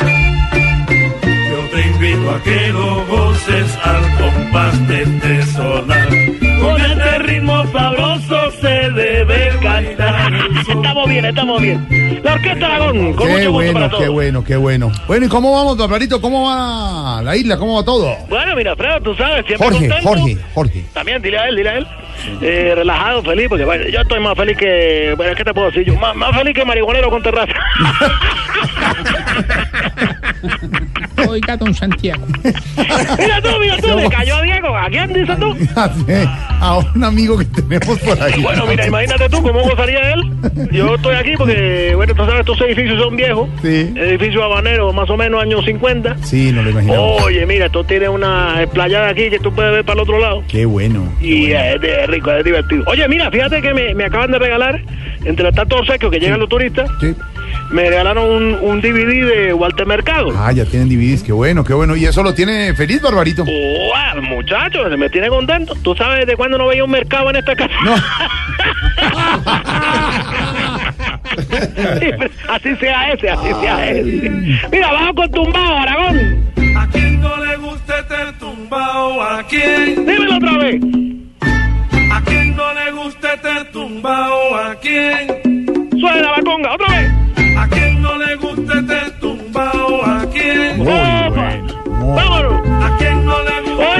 Yo 0.00 1.58
te 1.72 1.80
invito 1.82 2.30
a 2.30 2.42
que 2.42 2.68
lo 2.68 3.04
goces 3.06 3.78
al 3.84 4.02
compás 4.18 4.88
de 4.88 5.02
este 5.02 5.42
sonar. 5.42 6.08
Con 6.60 6.80
este 6.80 7.18
ritmo 7.18 7.66
sabroso 7.72 8.50
se 8.60 8.90
debe. 8.90 9.49
Estamos 10.90 11.08
bien, 11.08 11.24
estamos 11.24 11.62
bien. 11.62 12.20
La 12.24 12.32
Orquesta 12.32 12.66
Aragón, 12.66 13.14
con 13.14 13.28
Qué 13.28 13.32
mucho 13.32 13.52
gusto 13.52 13.72
para 13.72 13.86
bueno, 13.86 13.90
todos. 13.90 14.02
qué 14.02 14.08
bueno, 14.08 14.44
qué 14.44 14.56
bueno. 14.56 14.92
Bueno, 15.06 15.26
¿y 15.26 15.28
cómo 15.28 15.52
vamos, 15.52 15.76
Barbarito? 15.78 16.20
¿Cómo 16.20 16.46
va 16.48 17.22
la 17.22 17.36
isla? 17.36 17.56
¿Cómo 17.58 17.76
va 17.76 17.84
todo? 17.84 18.12
Bueno, 18.28 18.56
mira, 18.56 18.74
Fredo, 18.74 19.00
tú 19.00 19.14
sabes, 19.14 19.46
siempre 19.46 19.68
Jorge, 19.68 19.88
contento. 19.88 20.08
Jorge, 20.08 20.36
Jorge. 20.52 20.84
También, 20.92 21.22
dile 21.22 21.38
a 21.38 21.46
él, 21.46 21.54
dile 21.54 21.68
a 21.68 21.78
él. 21.78 21.86
Eh, 22.42 22.72
relajado, 22.74 23.22
feliz, 23.22 23.46
porque 23.48 23.64
bueno, 23.64 23.86
yo 23.88 24.00
estoy 24.00 24.18
más 24.18 24.36
feliz 24.36 24.56
que. 24.56 25.14
Bueno, 25.16 25.36
¿qué 25.36 25.44
te 25.44 25.54
puedo 25.54 25.68
decir 25.68 25.84
yo? 25.84 25.94
Más, 25.94 26.16
más 26.16 26.36
feliz 26.36 26.54
que 26.54 26.64
marihuanero 26.64 27.08
con 27.08 27.22
terraza. 27.22 27.52
Oiga, 31.28 31.56
don 31.56 31.74
Santiago. 31.74 32.24
mira 33.18 33.40
tú, 33.42 33.48
mira 33.60 33.76
tú, 33.80 33.96
me 33.96 34.08
cayó 34.08 34.40
Diego. 34.42 34.76
¿A 34.76 34.88
quién 34.88 35.12
dices 35.12 35.38
tú? 35.38 35.56
A 36.60 36.78
un 36.94 37.04
amigo 37.04 37.38
que 37.38 37.44
tenemos 37.46 37.98
por 38.00 38.22
ahí. 38.22 38.42
Bueno, 38.42 38.66
mira, 38.66 38.86
imagínate 38.86 39.28
tú 39.28 39.42
cómo 39.42 39.60
gozaría 39.62 40.12
él. 40.12 40.22
Yo 40.72 40.94
estoy 40.94 41.14
aquí 41.14 41.32
porque, 41.36 41.92
bueno, 41.96 42.14
tú 42.14 42.24
sabes, 42.24 42.40
estos 42.40 42.60
edificios 42.62 43.00
son 43.02 43.16
viejos. 43.16 43.48
Sí. 43.62 43.92
Edificios 43.96 44.42
habaneros, 44.42 44.94
más 44.94 45.08
o 45.10 45.16
menos 45.16 45.42
años 45.42 45.64
50. 45.64 46.16
Sí, 46.22 46.52
no 46.52 46.62
lo 46.62 46.70
imaginamos. 46.70 47.22
Oye, 47.22 47.46
mira, 47.46 47.66
esto 47.66 47.84
tiene 47.84 48.08
una 48.08 48.62
esplayada 48.62 49.08
aquí 49.08 49.30
que 49.30 49.38
tú 49.38 49.52
puedes 49.52 49.72
ver 49.72 49.84
para 49.84 49.94
el 49.94 50.00
otro 50.02 50.18
lado. 50.18 50.42
Qué 50.48 50.64
bueno. 50.66 51.12
Y 51.20 51.52
es 51.52 51.80
rico, 52.08 52.30
es 52.32 52.44
divertido. 52.44 52.84
Oye, 52.86 53.06
mira, 53.08 53.30
fíjate 53.30 53.60
que 53.62 53.72
me, 53.74 53.94
me 53.94 54.04
acaban 54.04 54.30
de 54.30 54.38
regalar, 54.38 54.80
entre 55.24 55.52
tantos 55.52 55.80
obsequios 55.80 56.10
que 56.12 56.18
llegan 56.20 56.40
los 56.40 56.48
turistas, 56.48 56.90
Sí. 57.00 57.14
Me 57.70 57.88
regalaron 57.88 58.28
un, 58.28 58.54
un 58.60 58.80
DVD 58.80 59.26
de 59.26 59.54
Walter 59.54 59.86
Mercado. 59.86 60.32
Ah, 60.36 60.52
ya 60.52 60.64
tienen 60.64 60.88
DVDs, 60.88 61.22
qué 61.22 61.32
bueno, 61.32 61.64
qué 61.64 61.74
bueno. 61.74 61.96
¿Y 61.96 62.04
eso 62.04 62.22
lo 62.22 62.34
tiene 62.34 62.74
feliz, 62.74 63.00
Barbarito? 63.00 63.44
¡Wow, 63.44 64.22
muchachos! 64.22 64.90
Se 64.90 64.96
me 64.96 65.08
tiene 65.08 65.28
contento. 65.28 65.74
¿Tú 65.82 65.94
sabes 65.94 66.26
de 66.26 66.36
cuándo 66.36 66.58
no 66.58 66.66
veía 66.66 66.84
un 66.84 66.90
mercado 66.90 67.30
en 67.30 67.36
esta 67.36 67.54
casa? 67.54 67.74
No. 67.84 67.94
así 72.48 72.76
sea 72.76 73.12
ese, 73.12 73.30
así 73.30 73.48
sea 73.60 73.90
ese. 73.90 74.30
Mira, 74.70 74.92
bajo 74.92 75.14
con 75.14 75.30
tumbado, 75.30 75.76
Aragón. 75.76 76.52
A 76.76 76.86
quien 76.88 77.20
no 77.20 77.36
le 77.44 77.56
guste 77.56 77.92
este 78.00 78.32
tumbao, 78.38 79.22
a 79.22 79.42
quien. 79.44 80.06
Dímelo 80.06 80.36
otra 80.36 80.58
vez. 80.58 80.80
A 82.12 82.20
quien 82.22 82.56
no 82.56 82.74
le 82.74 82.90
guste 82.92 83.28
este 83.34 83.64
tumbao, 83.72 84.56
a 84.56 84.74
quien. 84.76 85.86
Suena 86.00 86.30
la 86.36 86.42
conga, 86.42 86.74
otra 86.74 86.88
vez. 86.88 87.19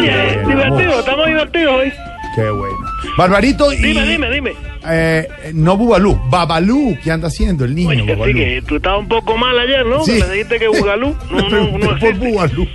Oye, 0.01 0.39
divertido, 0.47 0.99
estamos 1.01 1.27
divertidos 1.27 1.75
hoy. 1.75 1.93
Qué 2.35 2.49
bueno. 2.51 2.77
Barbarito 3.19 3.73
y... 3.73 3.77
Dime, 3.77 4.07
dime, 4.07 4.31
dime. 4.31 4.53
Eh, 4.89 5.29
no 5.53 5.77
Bubalú, 5.77 6.19
Babalú, 6.31 6.97
¿qué 7.03 7.11
anda 7.11 7.29
haciendo 7.29 7.65
el 7.65 7.75
niño? 7.75 7.91
Oye, 7.91 8.33
sí, 8.33 8.35
que 8.35 8.63
tú 8.67 8.77
estabas 8.77 9.01
un 9.01 9.09
poco 9.09 9.37
mal 9.37 9.59
ayer, 9.59 9.85
¿no? 9.85 10.03
Sí. 10.05 10.17
Que 10.19 10.25
me 10.25 10.33
dijiste 10.33 10.59
que 10.59 10.69
Bugalú. 10.69 11.15
No, 11.31 11.49
no, 11.51 11.79
no 11.79 11.99
Por. 11.99 12.15
Bubalú. 12.15 12.67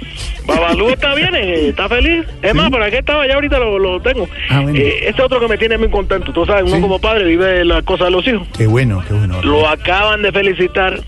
Babalú 0.46 0.90
está 0.90 1.16
bien, 1.16 1.34
eh, 1.36 1.70
está 1.70 1.90
feliz. 1.90 2.26
Es 2.44 2.54
más, 2.54 2.70
¿para 2.70 2.92
qué 2.92 3.00
estaba? 3.00 3.26
Ya 3.26 3.34
ahorita 3.36 3.58
lo, 3.58 3.80
lo 3.80 4.00
tengo. 4.02 4.28
Ah, 4.50 4.60
bueno. 4.62 4.78
Eh, 4.78 5.08
ese 5.10 5.22
otro 5.22 5.40
que 5.40 5.48
me 5.48 5.58
tiene 5.58 5.78
muy 5.78 5.90
contento. 5.90 6.32
Tú 6.34 6.46
sabes, 6.46 6.64
uno 6.66 6.76
Sí. 6.76 6.82
como 6.82 7.00
padre 7.00 7.24
vive 7.26 7.66
las 7.66 7.82
cosas 7.84 8.08
de 8.08 8.12
los 8.12 8.28
hijos. 8.28 8.48
Qué 8.56 8.68
bueno, 8.68 9.04
qué 9.08 9.14
bueno. 9.16 9.42
Lo 9.42 9.68
acaban 9.68 10.22
de 10.22 10.32
felicitar 10.32 11.00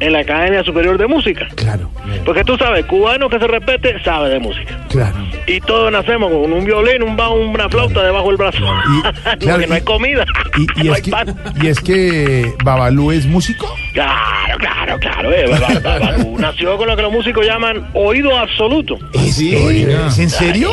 en 0.00 0.12
la 0.12 0.20
Academia 0.20 0.62
Superior 0.64 0.96
de 0.98 1.06
Música. 1.06 1.46
Claro, 1.56 1.90
Porque 2.24 2.44
tú 2.44 2.56
sabes, 2.56 2.84
cubano 2.86 3.28
que 3.28 3.38
se 3.38 3.46
respete 3.46 4.02
sabe 4.04 4.30
de 4.30 4.38
música. 4.38 4.78
claro. 4.88 5.16
Y 5.46 5.60
todos 5.60 5.90
nacemos 5.90 6.30
con 6.30 6.52
un 6.52 6.64
violín, 6.64 7.02
un 7.02 7.16
bajo, 7.16 7.34
una 7.34 7.68
flauta 7.70 8.02
debajo 8.02 8.28
del 8.28 8.36
brazo. 8.36 8.58
claro, 8.58 9.38
Porque 9.40 9.66
no 9.66 9.74
hay 9.74 9.80
y- 9.80 9.84
comida. 9.84 10.24
Y, 10.58 10.62
y 10.82 10.84
no 10.84 10.92
es 10.92 10.96
hay 10.96 11.02
que, 11.02 11.10
pan. 11.10 11.34
y 11.62 11.66
es 11.68 11.80
que 11.80 12.52
Babalú 12.64 13.10
es 13.12 13.24
músico. 13.26 13.66
Claro, 13.94 14.58
claro, 14.58 14.98
claro. 14.98 15.32
eh, 15.32 15.46
Ba- 15.48 15.58
Ba- 15.80 15.80
Babalú 15.98 16.38
nació 16.38 16.76
con 16.76 16.86
lo 16.88 16.96
que 16.96 17.02
los 17.02 17.12
músicos 17.12 17.46
llaman 17.46 17.88
oído 17.94 18.36
absoluto. 18.38 18.98
¿Es, 19.14 19.38
¿es 19.40 20.18
en 20.18 20.30
serio? 20.30 20.70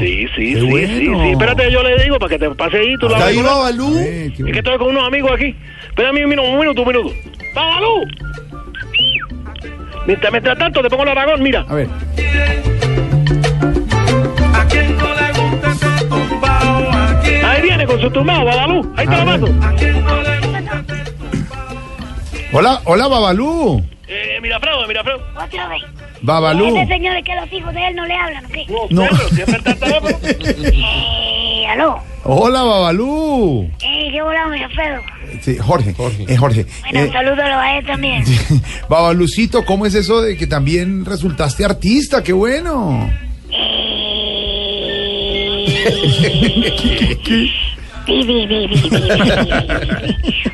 Sí, 0.00 0.26
sí, 0.36 0.54
Qué 0.54 0.60
sí, 0.60 0.66
bueno. 0.66 0.88
sí, 0.88 1.06
sí. 1.24 1.30
Espérate, 1.32 1.72
yo 1.72 1.82
le 1.82 2.02
digo 2.02 2.18
para 2.18 2.30
que 2.30 2.38
te 2.38 2.50
pase 2.50 2.78
ahí. 2.78 2.94
Tú 3.00 3.08
la 3.08 3.24
ahí. 3.24 3.40
Babalú. 3.40 3.96
Eh, 3.98 4.26
Es 4.36 4.44
que 4.52 4.58
estoy 4.58 4.76
con 4.78 4.88
unos 4.88 5.06
amigos 5.06 5.32
aquí. 5.32 5.54
Espérame 5.88 6.22
un 6.24 6.30
minuto, 6.30 6.48
un 6.50 6.58
minuto, 6.60 6.82
un 6.82 6.88
minuto. 6.88 7.14
¡Babalú! 7.54 8.06
Mientras, 10.08 10.32
mientras 10.32 10.56
tanto, 10.56 10.80
te 10.80 10.88
pongo 10.88 11.02
el 11.02 11.10
Aragón, 11.10 11.42
mira. 11.42 11.66
A 11.68 11.74
ver. 11.74 11.86
Ahí 17.44 17.60
viene 17.60 17.84
con 17.86 18.00
su 18.00 18.10
tumbado, 18.10 18.42
Babalú. 18.46 18.90
Ahí 18.96 19.06
te 19.06 19.14
ver. 19.14 19.24
mando. 19.26 19.48
Hola, 22.52 22.80
hola, 22.84 23.06
Babalú. 23.06 23.84
Eh, 24.06 24.38
mira, 24.40 24.58
Fredo, 24.58 24.86
Babalú. 26.22 26.76
Ese 26.76 26.86
señor 26.86 27.16
es 27.16 27.24
que 27.24 27.34
los 27.34 27.52
hijos 27.52 27.72
de 27.74 27.86
él 27.86 27.94
no 27.96 28.04
le 28.06 28.14
hablan, 28.14 28.44
¿o 28.44 28.48
qué? 28.48 28.66
No. 28.90 29.04
Eh, 30.72 31.66
aló. 31.68 31.98
Hola, 32.24 32.62
Babalú. 32.62 33.70
Eh, 33.82 34.10
qué 34.12 34.22
volado, 34.22 34.50
mi 34.50 34.62
Alfredo. 34.62 35.00
Sí, 35.42 35.56
Jorge. 35.58 35.94
Eh, 36.26 36.36
Jorge. 36.36 36.66
Bueno, 36.82 37.00
Eh, 37.00 37.10
salúdalo 37.12 37.58
a 37.58 37.78
él 37.78 37.86
también. 37.86 38.24
Babalucito, 38.88 39.64
¿cómo 39.64 39.86
es 39.86 39.94
eso 39.94 40.20
de 40.22 40.36
que 40.36 40.46
también 40.46 41.04
resultaste 41.04 41.64
artista? 41.64 42.22
¡Qué 42.22 42.32
bueno! 42.32 43.10
Di, 47.28 47.50
di, 48.16 48.46
di, 48.46 48.66
di. 48.66 48.90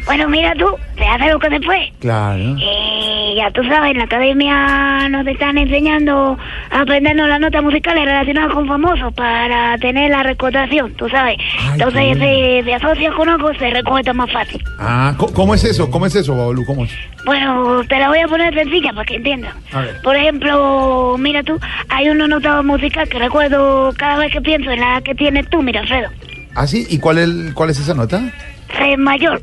Bueno, 0.06 0.28
mira 0.28 0.54
tú, 0.54 0.66
te 0.96 1.04
hace 1.06 1.30
lo 1.30 1.38
que 1.38 1.48
se 1.48 1.60
fue. 1.60 1.92
Claro. 2.00 2.56
Eh, 2.60 3.34
ya 3.36 3.50
tú 3.50 3.62
sabes, 3.64 3.92
en 3.92 3.98
la 3.98 4.04
academia 4.04 5.08
nos 5.08 5.26
están 5.26 5.56
enseñando 5.58 6.36
a 6.70 6.80
aprendernos 6.82 7.28
las 7.28 7.40
notas 7.40 7.62
musicales 7.62 8.04
relacionadas 8.04 8.52
con 8.52 8.66
famosos 8.68 9.12
para 9.14 9.76
tener 9.78 10.10
la 10.10 10.22
recordación, 10.22 10.92
tú 10.94 11.08
sabes. 11.08 11.38
Entonces, 11.72 12.18
se, 12.18 12.62
se 12.64 12.74
asocia 12.74 13.12
con 13.12 13.28
algo, 13.28 13.52
se 13.54 13.70
recuerda 13.70 14.12
más 14.12 14.30
fácil. 14.30 14.62
Ah, 14.78 15.14
¿co- 15.16 15.32
¿cómo 15.32 15.54
es 15.54 15.64
eso? 15.64 15.90
¿Cómo 15.90 16.06
es 16.06 16.14
eso, 16.14 16.36
Babalú? 16.36 16.64
¿Cómo 16.66 16.84
es? 16.84 16.92
Bueno, 17.24 17.82
te 17.88 17.98
la 17.98 18.08
voy 18.08 18.18
a 18.18 18.28
poner 18.28 18.52
sencilla 18.54 18.92
para 18.92 19.04
que 19.06 19.16
entiendas. 19.16 19.54
A 19.72 19.80
ver. 19.80 20.00
Por 20.02 20.14
ejemplo, 20.16 21.16
mira 21.18 21.42
tú, 21.42 21.58
hay 21.88 22.08
una 22.10 22.28
nota 22.28 22.60
musical 22.62 23.08
que 23.08 23.18
recuerdo 23.18 23.92
cada 23.96 24.18
vez 24.18 24.30
que 24.32 24.42
pienso 24.42 24.70
en 24.70 24.80
la 24.80 25.00
que 25.00 25.14
tienes 25.14 25.48
tú, 25.48 25.62
mira, 25.62 25.80
Alfredo. 25.80 26.10
¿Ah, 26.54 26.66
sí? 26.66 26.86
¿Y 26.88 26.98
cuál, 26.98 27.18
es, 27.18 27.54
cuál 27.54 27.70
es 27.70 27.78
esa 27.80 27.94
nota? 27.94 28.32
Re 28.78 28.96
mayor. 28.96 29.40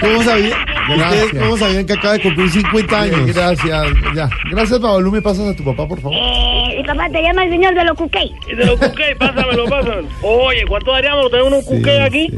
¿Cómo 0.00 0.22
sabían? 0.22 0.58
Gracias. 0.88 1.24
¿Ustedes 1.24 1.42
cómo 1.42 1.56
sabían 1.56 1.86
que 1.86 1.92
acaba 1.94 2.14
de 2.14 2.20
cumplir 2.22 2.50
50 2.50 3.00
años? 3.00 3.20
Eh, 3.28 3.32
Gracias, 3.32 3.86
ya. 4.14 4.28
Gracias, 4.50 4.80
Babalú. 4.80 5.10
¿Me 5.10 5.22
pasas 5.22 5.48
a 5.48 5.56
tu 5.56 5.64
papá, 5.64 5.88
por 5.88 6.00
favor? 6.00 6.16
Eh, 6.16 6.80
y 6.80 6.84
papá, 6.84 7.08
te 7.10 7.22
llama 7.22 7.44
el 7.44 7.50
señor 7.50 7.74
de 7.74 7.84
los 7.84 7.96
cuquey. 7.96 8.30
Y 8.50 8.54
de 8.54 8.66
los 8.66 8.78
cuquey, 8.78 9.14
pásamelo, 9.16 9.64
pásamelo. 9.66 10.08
Oye, 10.22 10.64
¿cuánto 10.68 10.92
daríamos? 10.92 11.30
Tenemos 11.30 11.52
un 11.52 11.62
cuquey 11.62 11.98
aquí. 12.00 12.28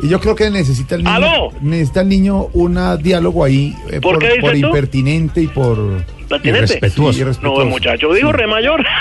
Y 0.00 0.08
yo 0.08 0.20
creo 0.20 0.34
que 0.34 0.50
necesita 0.50 0.94
el 0.94 1.04
niño. 1.04 1.14
¿Aló? 1.16 1.52
Necesita 1.62 2.02
el 2.02 2.08
niño 2.08 2.46
un 2.52 2.78
diálogo 3.02 3.44
ahí. 3.44 3.74
eh, 3.90 4.00
¿Por 4.00 4.18
por, 4.18 4.40
por 4.40 4.56
impertinente 4.56 5.40
y 5.42 5.46
por. 5.48 6.04
¿Pertinente? 6.28 6.64
Irrespetuoso. 6.76 7.32
Sí, 7.32 7.40
No, 7.42 7.60
el 7.62 7.68
muchacho 7.68 8.12
dijo 8.12 8.32
re 8.32 8.46
mayor. 8.46 8.84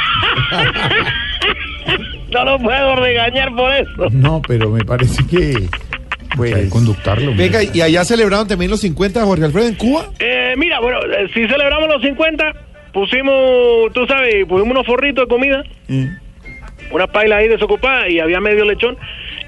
no 2.35 2.43
lo 2.43 2.59
puedo 2.59 2.95
regañar 2.97 3.55
por 3.55 3.73
eso. 3.73 4.09
No, 4.11 4.41
pero 4.45 4.69
me 4.69 4.83
parece 4.83 5.25
que. 5.25 5.69
Pues. 6.35 6.69
conductarlo. 6.69 7.33
Venga, 7.33 7.63
y 7.63 7.79
allá 7.79 8.03
celebraron 8.03 8.45
también 8.45 8.69
los 8.69 8.81
50 8.81 9.21
de 9.21 9.25
Jorge 9.25 9.45
Alfredo 9.45 9.67
en 9.67 9.75
Cuba. 9.75 10.07
Eh, 10.19 10.53
mira, 10.57 10.81
bueno, 10.81 10.99
eh, 11.03 11.29
si 11.33 11.47
celebramos 11.47 11.87
los 11.87 12.01
50, 12.01 12.43
pusimos, 12.91 13.93
tú 13.93 14.05
sabes, 14.05 14.45
pusimos 14.45 14.71
unos 14.71 14.85
forritos 14.85 15.23
de 15.23 15.27
comida, 15.29 15.63
una 16.91 17.07
paila 17.07 17.37
ahí 17.37 17.47
desocupada 17.47 18.09
y 18.09 18.19
había 18.19 18.41
medio 18.41 18.65
lechón 18.65 18.97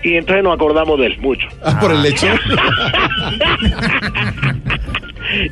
y 0.02 0.16
entonces 0.16 0.46
nos 0.46 0.54
acordamos 0.54 0.98
de 1.00 1.08
él 1.08 1.18
mucho. 1.20 1.48
Ah, 1.62 1.78
por 1.80 1.92
el 1.92 2.02
lechón. 2.02 2.40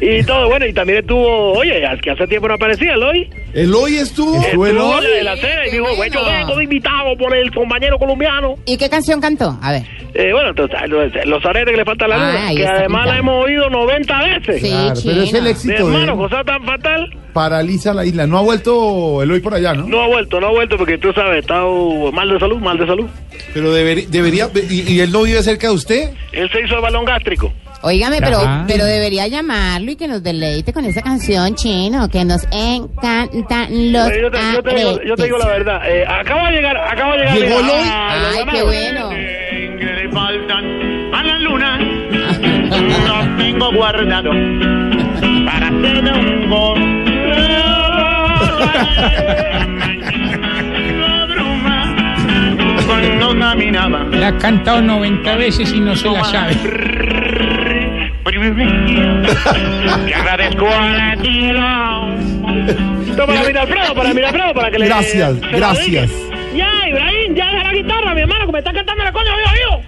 y 0.02 0.24
todo, 0.24 0.48
bueno, 0.48 0.66
y 0.66 0.74
también 0.74 1.00
estuvo, 1.00 1.54
oye, 1.54 1.86
al 1.86 2.00
que 2.02 2.12
hace 2.12 2.28
tiempo 2.28 2.48
no 2.48 2.56
aparecía, 2.56 2.94
el 2.94 3.04
hoy. 3.04 3.30
El 3.54 3.74
hoy 3.74 3.96
estuvo. 3.98 4.36
Estuvo 4.42 4.68
en 4.68 4.76
la, 4.78 5.00
en 5.20 5.26
la 5.26 5.38
cena 5.38 5.68
y 5.68 5.72
dijo, 5.72 5.96
bueno, 5.96 6.20
yo 6.22 6.26
vengo 6.26 6.56
de 6.58 6.64
invitado 6.64 7.18
por 7.18 7.36
el 7.36 7.52
compañero 7.54 7.98
colombiano. 7.98 8.56
¿Y 8.66 8.78
qué 8.78 8.90
canción 8.90 9.22
cantó? 9.22 9.58
A 9.62 9.72
ver. 9.72 9.84
Eh, 10.14 10.32
bueno, 10.32 10.50
entonces, 10.50 10.80
los, 11.26 11.46
aretes 11.46 11.72
que 11.72 11.78
le 11.78 11.84
falta 11.84 12.08
la 12.08 12.16
Ah, 12.16 12.32
luna, 12.50 12.56
que 12.56 12.66
además 12.66 13.06
la 13.06 13.18
hemos 13.18 13.44
oído 13.44 13.70
90 13.70 14.24
veces. 14.24 14.62
Sí, 14.62 14.70
Claro, 14.70 15.02
pero 15.04 15.22
es 15.22 15.34
el 15.34 15.44
Mi 15.44 15.50
éxito 15.50 15.74
de 15.90 15.94
hermano, 15.94 16.18
cosa 16.18 16.44
tan 16.46 16.64
fatal. 16.64 17.10
Paraliza 17.34 17.94
la 17.94 18.06
isla. 18.06 18.26
No 18.26 18.38
ha 18.38 18.42
vuelto 18.42 19.22
el 19.22 19.30
hoy 19.30 19.42
por 19.42 19.54
allá, 19.54 19.74
¿no? 19.74 19.86
No 19.88 20.02
ha 20.02 20.08
vuelto, 20.08 20.40
no 20.40 20.48
ha 20.48 20.52
vuelto 20.52 20.78
porque 20.78 20.98
tú 20.98 21.12
sabes, 21.12 21.40
está 21.42 21.62
mal 22.14 22.30
de 22.30 22.40
salud, 22.40 22.58
mal 22.60 22.78
de 22.78 22.88
salud. 22.88 23.08
Pero 23.54 23.74
debería, 23.74 24.06
debería 24.08 24.50
y, 24.70 24.94
y 24.94 25.00
él 25.02 25.12
no 25.12 25.24
vive 25.24 25.44
cerca 25.44 25.68
de 25.68 25.74
usted. 25.74 26.12
Él 26.32 26.50
se 26.50 26.62
hizo 26.62 26.76
el 26.76 26.82
balón 26.82 27.04
gástrico. 27.04 27.52
Óigame, 27.82 28.20
pero, 28.20 28.38
Ajá. 28.40 28.64
pero 28.68 28.84
debería 28.86 29.28
llamarlo 29.28 29.92
y 29.92 29.96
que 29.96 30.08
nos 30.08 30.24
deleite 30.24 30.74
con 30.74 30.86
esa 30.86 31.02
canción 31.02 31.54
chino, 31.56 32.10
que 32.10 32.26
nos 32.26 32.44
encantan 32.52 33.92
los 33.92 34.08
yo, 34.10 34.32
te, 34.32 34.38
yo 34.54 34.64
te 34.64 34.76
digo, 34.76 35.02
yo 35.04 35.16
te 35.16 35.24
digo 35.26 35.38
la 35.38 35.48
verdad. 35.48 35.82
eh, 35.90 36.06
acaba 36.08 36.50
de 36.50 36.56
llegar, 36.56 36.78
acaba 36.78 37.14
de 37.14 37.20
llegar. 37.20 37.38
¿Llegó 37.38 37.60
Ay, 37.60 38.46
qué 38.52 38.64
bueno. 38.64 39.10
que 39.10 39.86
le 40.04 40.10
faltan 40.12 41.14
a 41.14 41.24
la 41.24 41.40
luna. 41.40 41.78
Los 41.78 43.38
tengo 43.38 43.72
guardado 43.74 44.32
para 45.46 45.68
hacer 45.68 46.14
un 46.14 46.50
gol. 46.50 47.06
La 54.12 54.28
ha 54.28 54.38
cantado 54.38 54.82
90 54.82 55.36
veces 55.36 55.72
y 55.74 55.80
no 55.80 55.96
se 55.96 56.10
la 56.10 56.24
sabe. 56.24 56.54
Te 58.26 60.14
agradezco 60.16 60.68
a. 60.68 61.14
Esto 63.08 63.26
para 63.28 63.44
Mirafredo, 63.44 63.94
para 63.96 64.14
Mirafredo, 64.14 64.54
para 64.54 64.72
que 64.72 64.80
le. 64.80 64.86
Gracias, 64.88 65.40
la 65.42 65.50
gracias. 65.58 66.10
Ya, 66.56 66.72
Ibrahim, 66.90 67.36
ya 67.36 67.46
deja 67.52 67.64
la 67.66 67.74
guitarra, 67.74 68.16
mi 68.16 68.22
hermano, 68.22 68.46
que 68.48 68.52
me 68.54 68.60
está 68.60 68.74
cantando 68.74 69.04
la 69.04 69.12
coña, 69.12 69.30
oído, 69.36 69.48
oído. 69.54 69.86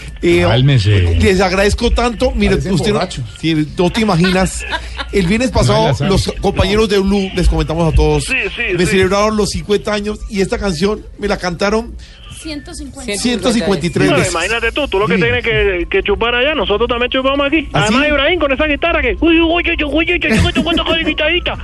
Eh, 0.20 0.40
Cálmese. 0.42 1.16
Les 1.20 1.40
agradezco 1.40 1.92
tanto. 1.92 2.32
Mire, 2.32 2.56
Parecen 2.56 2.72
usted 2.74 2.88
no, 2.88 2.94
borrachos. 2.94 3.24
sí, 3.40 3.68
no 3.78 3.88
te 3.88 4.00
imaginas. 4.00 4.66
El 5.12 5.26
viernes 5.28 5.52
pasado, 5.52 5.86
la 5.86 5.94
sabe. 5.94 6.10
los 6.10 6.32
compañeros 6.40 6.88
de 6.88 6.98
Blue, 6.98 7.30
les 7.36 7.48
comentamos 7.48 7.90
a 7.92 7.96
todos, 7.96 8.24
Sí, 8.24 8.34
sí, 8.54 8.62
me 8.76 8.84
sí. 8.84 8.90
celebraron 8.90 9.36
los 9.36 9.50
50 9.50 9.92
años 9.94 10.18
y 10.28 10.40
esta 10.40 10.58
canción 10.58 11.06
me 11.20 11.28
la 11.28 11.36
cantaron 11.38 11.94
150. 12.38 13.12
153 13.18 14.10
No, 14.10 14.16
veces. 14.16 14.32
imagínate 14.32 14.72
tú, 14.72 14.88
tú 14.88 14.98
lo 14.98 15.06
que 15.06 15.16
Sí. 15.16 15.22
tienes 15.22 15.44
que, 15.44 15.86
que 15.90 16.02
chupar 16.02 16.34
allá, 16.34 16.54
nosotros 16.54 16.88
también 16.88 17.10
chupamos 17.10 17.46
aquí. 17.46 17.68
¿Ah, 17.72 17.82
Además, 17.82 18.02
sí? 18.02 18.08
Ibrahim, 18.08 18.38
con 18.40 18.52
esa 18.52 18.66
guitarra 18.66 19.02
que. 19.02 19.16
Uy, 19.20 19.40
uy, 19.40 19.62
uy, 19.62 19.84
uy, 19.84 20.06
uy. 20.12 20.20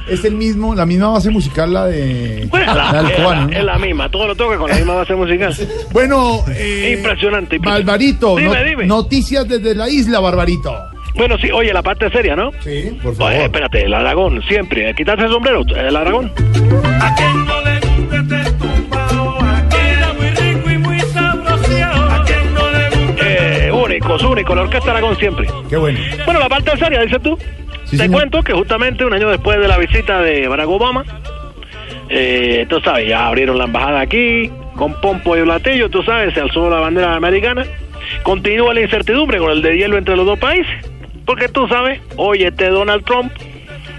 Es 0.09 0.25
el 0.25 0.35
mismo, 0.35 0.75
la 0.75 0.87
misma 0.87 1.09
base 1.09 1.31
musical, 1.31 1.72
la 1.72 1.87
de. 1.87 2.47
Pues, 2.51 2.66
la 2.66 2.75
la, 2.75 2.93
del 3.03 3.11
es, 3.12 3.16
cubano, 3.16 3.41
la, 3.43 3.47
¿no? 3.47 3.53
es 3.59 3.64
la 3.64 3.79
misma, 3.79 4.09
todo 4.11 4.27
lo 4.29 4.35
toca 4.35 4.57
con 4.59 4.68
la 4.70 4.77
misma 4.77 4.95
base 4.95 5.14
musical. 5.14 5.55
Bueno, 5.93 6.45
eh, 6.51 6.95
Impresionante. 6.99 7.59
Barbarito, 7.59 8.37
Dime, 8.37 8.49
no- 8.62 8.64
dime. 8.64 8.87
noticias 8.87 9.47
desde 9.49 9.75
la 9.75 9.89
isla, 9.89 10.20
Barbarito. 10.20 10.75
Bueno, 11.14 11.39
sí, 11.39 11.49
oye, 11.53 11.72
la 11.72 11.83
parte 11.83 12.11
seria, 12.11 12.35
¿no? 12.35 12.51
Sí, 12.64 12.99
por 13.03 13.14
Oye, 13.22 13.45
espérate, 13.45 13.85
el 13.85 13.95
Aragón, 13.95 14.43
siempre. 14.49 14.91
eh, 14.91 14.95
Quitarse 14.97 15.25
el 15.27 15.31
sombrero, 15.31 15.62
el 15.77 15.95
Aragón. 15.97 16.33
A 17.01 17.14
quien 17.14 17.45
no 17.47 17.61
le 17.62 17.81
Eh, 24.22 24.26
únicos, 24.26 24.32
únicos, 24.32 24.56
la 24.56 24.62
Orquesta 24.62 24.90
Aragón 24.90 25.16
siempre. 25.16 25.46
Qué 25.68 25.76
bueno. 25.76 25.98
Bueno, 26.24 26.40
la 26.40 26.48
parte 26.48 26.76
seria, 26.76 27.00
dices 27.02 27.22
tú. 27.22 27.36
Sí, 27.84 27.96
Te 27.96 28.04
señor. 28.04 28.20
cuento 28.20 28.42
que 28.42 28.52
justamente 28.52 29.04
un 29.04 29.12
año 29.12 29.28
después 29.28 29.58
de 29.60 29.68
la 29.68 29.76
visita 29.78 30.20
de 30.20 30.48
Barack 30.48 30.68
Obama, 30.68 31.04
eh, 32.08 32.66
tú 32.68 32.80
sabes, 32.80 33.08
ya 33.08 33.26
abrieron 33.26 33.58
la 33.58 33.64
embajada 33.64 34.00
aquí, 34.00 34.50
con 34.76 34.98
pompo 35.00 35.36
y 35.36 35.42
platillo, 35.42 35.88
tú 35.90 36.02
sabes, 36.02 36.34
se 36.34 36.40
alzó 36.40 36.68
la 36.70 36.80
bandera 36.80 37.14
americana. 37.14 37.64
Continúa 38.22 38.74
la 38.74 38.82
incertidumbre 38.82 39.38
con 39.38 39.50
el 39.50 39.62
de 39.62 39.76
hielo 39.76 39.96
entre 39.98 40.16
los 40.16 40.26
dos 40.26 40.38
países. 40.38 40.72
Porque 41.24 41.48
tú 41.48 41.66
sabes, 41.68 42.00
oye, 42.16 42.48
este 42.48 42.68
Donald 42.68 43.04
Trump 43.04 43.32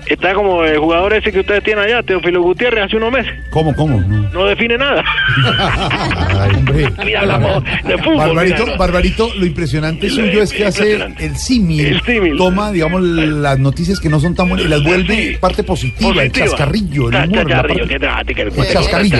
está 0.08 0.34
como 0.34 0.64
el 0.64 0.78
jugador 0.78 1.14
ese 1.14 1.32
que 1.32 1.40
ustedes 1.40 1.64
tienen 1.64 1.84
allá, 1.86 2.04
Teofilo 2.04 2.42
Gutiérrez, 2.42 2.86
hace 2.86 2.98
unos 2.98 3.12
meses. 3.12 3.34
¿Cómo, 3.50 3.76
cómo? 3.76 4.00
No. 4.02 4.30
No 4.30 4.46
define 4.46 4.78
nada. 4.78 5.04
Ay, 6.40 6.52
hombre. 6.56 6.90
Mira, 7.06 7.22
hablamos 7.22 7.64
de 7.64 7.98
fútbol. 8.00 8.18
Barbarito, 8.18 8.66
mira. 8.66 8.78
Barbarito, 8.78 9.30
lo 9.36 9.46
impresionante 9.46 10.08
El- 10.08 10.14
suyo 10.14 10.42
es 10.44 10.54
que 10.54 10.66
hace 10.66 10.96
el 11.20 11.36
símil, 11.38 11.86
El 11.86 12.02
símil. 12.02 12.38
toma, 12.38 12.72
digamos, 12.72 13.02
las 13.02 13.60
noticias 13.60 14.00
que 14.00 14.10
no 14.10 14.20
son 14.20 14.36
tan 14.36 14.50
buenas 14.50 14.66
y 14.66 14.70
las 14.70 14.84
vuelve 14.84 15.16
Sí. 15.16 15.38
parte 15.40 15.64
positiva, 15.64 16.10
el 16.24 16.30
Positiva. 16.30 16.46
chascarrillo, 16.48 17.10
el 17.10 17.16
humor. 17.16 17.32
chascarrillo, 17.48 17.88
¿qué 17.88 18.00
te- 18.00 18.08
a 18.08 18.24
ti 18.24 18.36
que- 18.36 18.42
El 18.44 18.52
chascarrillo. 18.54 19.18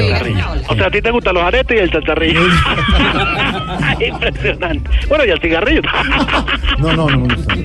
O 0.68 0.76
sea, 0.76 0.88
a 0.88 0.92
ti 0.92 1.02
te 1.02 1.12
gustan 1.12 1.34
los 1.36 1.44
aretes 1.44 1.78
y 1.78 1.80
el 1.80 1.92
chascarrillo. 1.92 2.42
Impresionante. 4.00 4.90
Bueno, 5.08 5.26
y 5.26 5.30
el 5.30 5.40
cigarrillo. 5.40 5.82
No, 6.80 6.94
no, 6.94 7.10
no 7.10 7.18
me 7.20 7.36
gusta. 7.36 7.56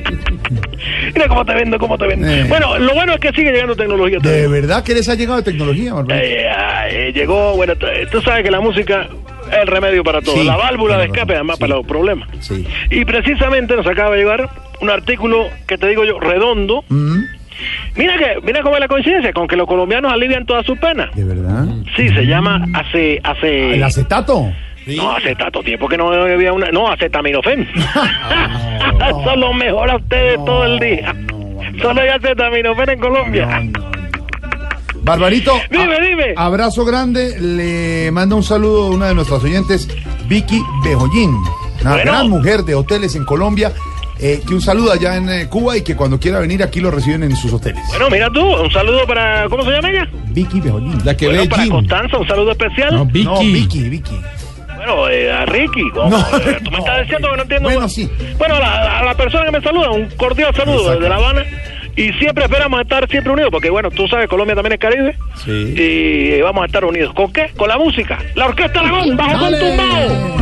Mira 1.15 1.29
cómo 1.29 1.45
te 1.45 1.55
vendo, 1.55 1.79
cómo 1.79 1.99
te 1.99 2.07
vendo. 2.07 2.29
Eh. 2.29 2.45
Bueno, 2.49 2.79
lo 2.79 2.95
bueno 2.95 3.10
es 3.15 3.21
que 3.21 3.33
sigue 3.33 3.53
llegando 3.53 3.77
tecnología. 3.77 4.19
¿De 4.21 4.49
verdad 4.49 4.85
que 4.85 4.95
les 4.95 5.09
ha 5.09 5.15
llegado 5.15 5.39
de 5.39 5.45
tecnología? 5.45 5.93
Eh, 6.11 6.49
ah, 6.49 6.89
eh, 6.89 7.13
llegó, 7.15 7.57
bueno, 7.57 7.75
tú 8.11 8.21
sabes 8.23 8.45
que 8.45 8.51
la 8.51 8.61
música 8.61 9.09
el 9.51 9.67
remedio 9.67 10.05
para 10.05 10.21
todo. 10.21 10.37
Sí, 10.37 10.45
la 10.45 10.57
válvula 10.57 10.99
de 10.99 11.07
escape, 11.07 11.35
además, 11.35 11.57
sí. 11.57 11.61
para 11.61 11.77
los 11.77 11.87
problemas. 11.87 12.29
Sí. 12.41 12.67
Y 12.91 13.05
precisamente 13.05 13.75
nos 13.77 13.87
acaba 13.87 14.15
de 14.15 14.19
llegar 14.19 14.49
un 14.81 14.91
artículo 14.91 15.49
que 15.67 15.77
te 15.77 15.89
digo 15.89 16.05
yo, 16.05 16.21
redondo. 16.21 16.85
Mm, 16.89 17.21
Mira 17.97 18.17
que, 18.17 18.41
mira 18.43 18.63
cómo 18.63 18.77
es 18.77 18.81
la 18.81 18.89
coincidencia, 18.89 19.33
con 19.33 19.47
que 19.47 19.57
los 19.57 19.67
colombianos 19.67 20.13
alivian 20.13 20.47
todas 20.47 20.65
sus 20.65 20.79
penas. 20.79 21.15
¿De 21.15 21.25
verdad? 21.25 21.67
Sí, 21.97 22.09
se 22.09 22.25
llama 22.25 22.65
hace, 22.75 23.21
hace. 23.23 23.75
¿El 23.75 23.83
acetato? 23.83 24.51
No, 24.87 25.13
hace 25.13 25.35
tanto 25.35 25.63
tiempo 25.63 25.87
que 25.89 25.99
no 25.99 26.11
había 26.11 26.53
una. 26.53 26.71
No, 26.71 26.91
acetaminofén. 26.91 27.69
Eso 29.09 29.37
lo 29.37 29.53
mejora 29.53 29.95
a 29.95 29.97
ustedes 29.97 30.37
todo 30.45 30.65
el 30.65 30.79
día. 30.79 31.15
Solo 31.81 32.01
hay 32.01 32.09
acetaminofén 32.09 32.91
en 32.91 32.99
Colombia. 33.01 33.63
Barbarito. 35.03 35.53
Dime, 35.71 35.95
a- 35.97 36.01
dime. 36.01 36.35
Abrazo 36.37 36.85
grande. 36.85 37.39
Le 37.41 38.11
manda 38.13 38.37
un 38.37 38.43
saludo 38.43 38.85
a 38.85 38.91
una 38.91 39.07
de 39.09 39.15
nuestras 39.15 39.43
oyentes, 39.43 39.89
Vicky 40.27 40.61
Bejollín, 40.85 41.35
una 41.81 41.93
Bueno. 41.95 42.13
gran 42.13 42.29
mujer 42.29 42.63
de 42.65 42.75
hoteles 42.75 43.15
en 43.17 43.25
Colombia. 43.25 43.73
eh, 44.23 44.43
que 44.47 44.53
un 44.53 44.61
saludo 44.61 44.93
allá 44.93 45.17
en 45.17 45.31
eh, 45.31 45.47
Cuba 45.49 45.79
y 45.79 45.81
que 45.81 45.97
cuando 45.97 46.21
quiera 46.21 46.41
venir 46.41 46.63
aquí 46.63 46.79
lo 46.79 46.91
reciben 46.91 47.23
en 47.23 47.35
sus 47.35 47.55
hoteles. 47.55 47.81
Bueno, 47.89 48.11
mira 48.11 48.29
tú, 48.29 48.43
un 48.45 48.71
saludo 48.71 49.07
para. 49.07 49.49
¿Cómo 49.49 49.65
se 49.65 49.71
llama 49.71 49.89
ella? 49.89 50.07
Vicky 50.27 50.61
Bejollín. 50.61 50.99
La 51.07 51.17
que 51.17 51.25
Bueno, 51.25 51.41
ve 51.41 51.49
para. 51.49 51.67
Constanza, 51.69 52.19
un 52.19 52.29
saludo 52.29 52.51
especial. 52.51 52.95
No, 52.97 53.07
Vicky, 53.07 53.89
Vicky. 53.89 54.21
Bueno, 54.77 55.09
eh, 55.09 55.33
a 55.33 55.47
Ricky. 55.47 55.91
¿cómo? 55.95 56.11
No, 56.11 56.19
Eh, 56.19 56.59
Tú 56.63 56.71
me 56.71 56.79
estás 56.81 57.01
diciendo 57.01 57.31
que 57.31 57.37
no 57.39 57.43
entiendo. 57.45 57.71
Bueno, 57.71 57.89
sí. 57.89 58.11
Bueno, 58.37 58.57
a 58.57 58.59
la, 58.61 58.99
a 58.99 59.05
la 59.07 59.15
persona 59.15 59.47
que 59.47 59.53
me 59.53 59.63
saluda, 59.63 59.91
un 59.91 60.07
cordial 60.11 60.55
saludo 60.55 60.81
Exacto. 60.81 60.99
desde 61.01 61.09
La 61.09 61.17
Habana. 61.17 61.43
Y 61.97 62.13
siempre 62.15 62.45
esperamos 62.45 62.81
estar 62.81 63.09
siempre 63.09 63.33
unidos, 63.33 63.51
porque 63.51 63.71
bueno, 63.71 63.91
tú 63.91 64.09
sabes, 64.09 64.29
Colombia 64.29 64.55
también 64.55 64.75
es 64.75 64.79
Caribe. 64.79 65.17
Sí. 65.45 65.75
Y 65.77 66.41
vamos 66.41 66.63
a 66.63 66.67
estar 66.67 66.85
unidos. 66.85 67.13
¿Con 67.15 67.33
qué? 67.33 67.51
Con 67.57 67.69
la 67.69 67.79
música. 67.79 68.19
La 68.35 68.47
Orquesta 68.47 68.81
Aragón, 68.81 69.17
bajo 69.17 69.39
con 69.39 69.53
tumbao. 69.59 70.39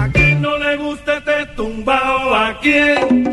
¿A 0.00 0.08
quién 0.12 0.40
no 0.40 0.58
le 0.58 0.76
gusta 0.76 1.18
este 1.18 1.46
tumbao? 1.56 2.34
¿A 2.34 2.58
quién? 2.60 3.28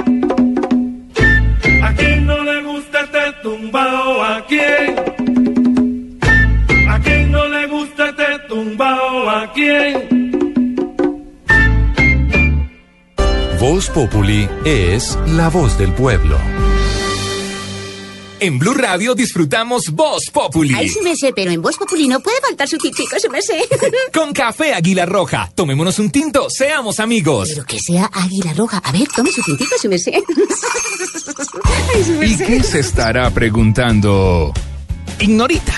¿A 1.84 1.94
quién 1.94 2.26
no 2.26 2.44
le 2.44 2.62
gusta 2.64 3.02
este 3.02 3.32
tumbao? 3.44 4.24
¿A 4.24 4.46
quién? 4.48 4.96
¿A 6.90 7.00
quién 7.00 7.32
no 7.32 7.48
le 7.48 7.68
gusta 7.68 8.10
este 8.10 8.40
tumbao? 8.48 9.30
¿A 9.30 9.54
quién? 9.54 10.35
Voz 13.68 13.90
Populi 13.90 14.48
es 14.64 15.18
la 15.26 15.50
voz 15.50 15.76
del 15.76 15.92
pueblo. 15.92 16.38
En 18.40 18.60
Blue 18.60 18.76
Radio 18.76 19.16
disfrutamos 19.16 19.90
Voz 19.92 20.30
Populi. 20.32 20.76
Ay, 20.76 20.88
sí 20.88 21.00
me 21.02 21.16
sé, 21.16 21.34
pero 21.36 21.50
en 21.50 21.64
Voz 21.64 21.76
Populi 21.76 22.08
no 22.08 22.20
puede 22.20 22.40
faltar 22.42 22.68
su 22.68 22.78
tintico, 22.78 23.18
sí 23.20 23.28
me 23.28 23.42
sé. 23.42 23.68
Con 24.14 24.34
café 24.34 24.76
Águila 24.76 25.08
Roja. 25.08 25.52
Tomémonos 25.56 25.98
un 25.98 26.12
tinto, 26.12 26.48
seamos 26.48 27.00
amigos. 27.00 27.50
Pero 27.50 27.66
que 27.66 27.80
sea 27.80 28.08
águila 28.14 28.54
roja. 28.54 28.78
A 28.86 28.92
ver, 28.92 29.08
tome 29.08 29.32
su 29.32 29.42
tintico, 29.42 29.76
sí 29.82 29.88
me 29.88 29.98
sé. 29.98 30.12
Ay, 31.96 32.04
sí 32.04 32.12
me 32.12 32.28
¿Y 32.28 32.36
sé. 32.36 32.46
qué 32.46 32.62
se 32.62 32.80
estará 32.82 33.32
preguntando? 33.32 34.54
Ignorita. 35.20 35.74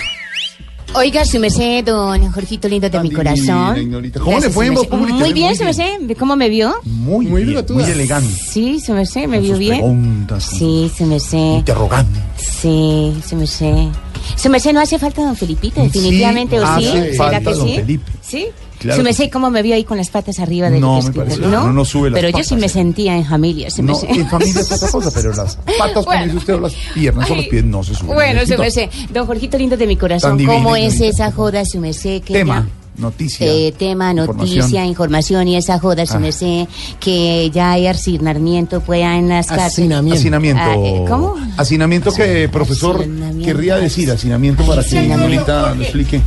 Oiga, 0.94 1.26
su 1.26 1.40
merced, 1.40 1.84
don 1.86 2.32
Jorgito 2.32 2.68
lindo 2.68 2.90
de 2.90 3.00
mi 3.02 3.12
corazón. 3.12 3.78
Ignorita. 3.78 4.20
¿Cómo 4.20 4.32
le 4.32 4.36
Gracias, 4.40 4.54
fue 4.54 4.66
en 4.68 4.74
Voz? 4.74 4.90
Te 4.90 4.96
Muy 4.96 5.34
bien, 5.34 5.56
su 5.56 5.64
merced. 5.64 5.86
¿Cómo 6.18 6.36
me 6.36 6.50
vio? 6.50 6.74
Muy, 6.86 7.28
Muy 7.28 7.44
bien, 7.44 7.64
muy 7.70 7.84
elegante. 7.84 8.30
Sí, 8.34 8.80
su 8.80 8.94
merced, 8.94 9.28
me 9.28 9.40
vio 9.40 9.58
bien. 9.58 9.76
preguntas, 9.80 10.44
Sí, 10.44 10.92
su 10.98 11.06
merced. 11.06 11.38
Interrogante. 11.58 12.20
Sí, 12.38 13.14
su 13.28 13.36
merced. 13.36 13.88
Su 14.36 14.50
merced 14.50 14.74
no 14.74 14.80
hace 14.80 14.98
falta 14.98 15.24
don 15.24 15.36
Felipito, 15.36 15.82
definitivamente, 15.82 16.58
Sí, 16.58 16.64
¿o 16.64 16.80
sí? 16.80 16.86
¿Será 16.86 17.14
falta 17.16 17.40
que 17.40 17.46
don 17.58 17.68
sí? 17.68 17.76
Felipe. 17.76 18.12
Sí. 18.22 18.48
Claro 18.80 18.96
Su 18.96 19.00
que 19.02 19.04
merced, 19.06 19.30
¿cómo 19.32 19.50
me 19.50 19.62
vio 19.64 19.74
ahí 19.76 19.84
con 19.84 19.98
las 19.98 20.10
patas 20.10 20.40
arriba 20.40 20.70
del 20.70 20.80
No, 20.82 20.94
me 20.94 21.00
escritorio? 21.00 21.30
parece, 21.36 21.48
no, 21.48 21.74
no 21.74 21.84
sube 21.86 22.10
las 22.12 22.18
Pero 22.18 22.30
yo 22.30 22.34
patas, 22.34 22.48
sí 22.48 22.56
me 22.58 22.70
sentía 22.70 23.16
en 23.18 23.26
familia, 23.26 23.70
su 23.72 23.82
No, 23.82 23.94
merced. 23.94 24.10
en 24.10 24.30
familia 24.30 24.62
es 24.62 24.72
otra 24.72 24.90
cosa, 24.90 25.12
pero 25.14 25.34
las 25.34 25.56
patas, 25.56 25.94
como 25.94 26.06
Bueno. 26.06 26.26
dice 26.26 26.38
usted, 26.38 26.54
o 26.56 26.60
las 26.60 26.74
piernas 26.94 27.32
o 27.32 27.36
los 27.36 27.46
pies 27.48 27.64
no 27.66 27.84
se 27.84 27.96
suben. 27.96 28.14
Bueno, 28.16 28.42
su 28.46 28.50
Necesito 28.58 28.62
merced, 28.62 28.90
don 29.14 29.26
Jorgito 29.28 29.58
lindo 29.58 29.78
de 29.78 29.88
mi 29.88 29.96
corazón, 29.96 30.44
¿cómo 30.46 30.76
es 30.76 31.02
esa 31.02 31.32
joda, 31.32 31.66
su 31.66 31.80
merced? 31.80 32.22
Que 32.22 32.34
Tema, 32.34 32.68
noticia. 32.98 33.46
Eh, 33.48 33.74
tema, 33.78 34.12
información. 34.12 34.58
noticia, 34.60 34.86
información 34.86 35.48
y 35.48 35.56
esa 35.56 35.80
joda, 35.80 36.04
Ah. 36.10 36.20
merced, 36.20 36.68
que 37.00 37.50
ya 37.54 37.72
hay 37.74 37.88
arsinamiento 37.88 38.82
pueda 38.82 39.18
en 39.18 39.30
las 39.30 39.48
cárceles. 39.48 39.74
Hacinamiento. 39.74 40.20
Hacinamiento. 40.20 40.62
Ah, 40.64 40.76
eh, 40.78 41.06
¿cómo? 41.08 41.36
Hacinamiento 41.58 42.12
que, 42.14 42.50
profesor, 42.50 42.98
Hacinamiento. 43.02 43.46
querría 43.46 43.78
decir, 43.78 44.10
hacinamiento 44.12 44.64
para 44.66 44.82
que 44.82 44.88
Hacinamiento. 44.88 45.24
ahorita 45.24 45.76
lo 45.76 45.82
explique. 45.84 46.22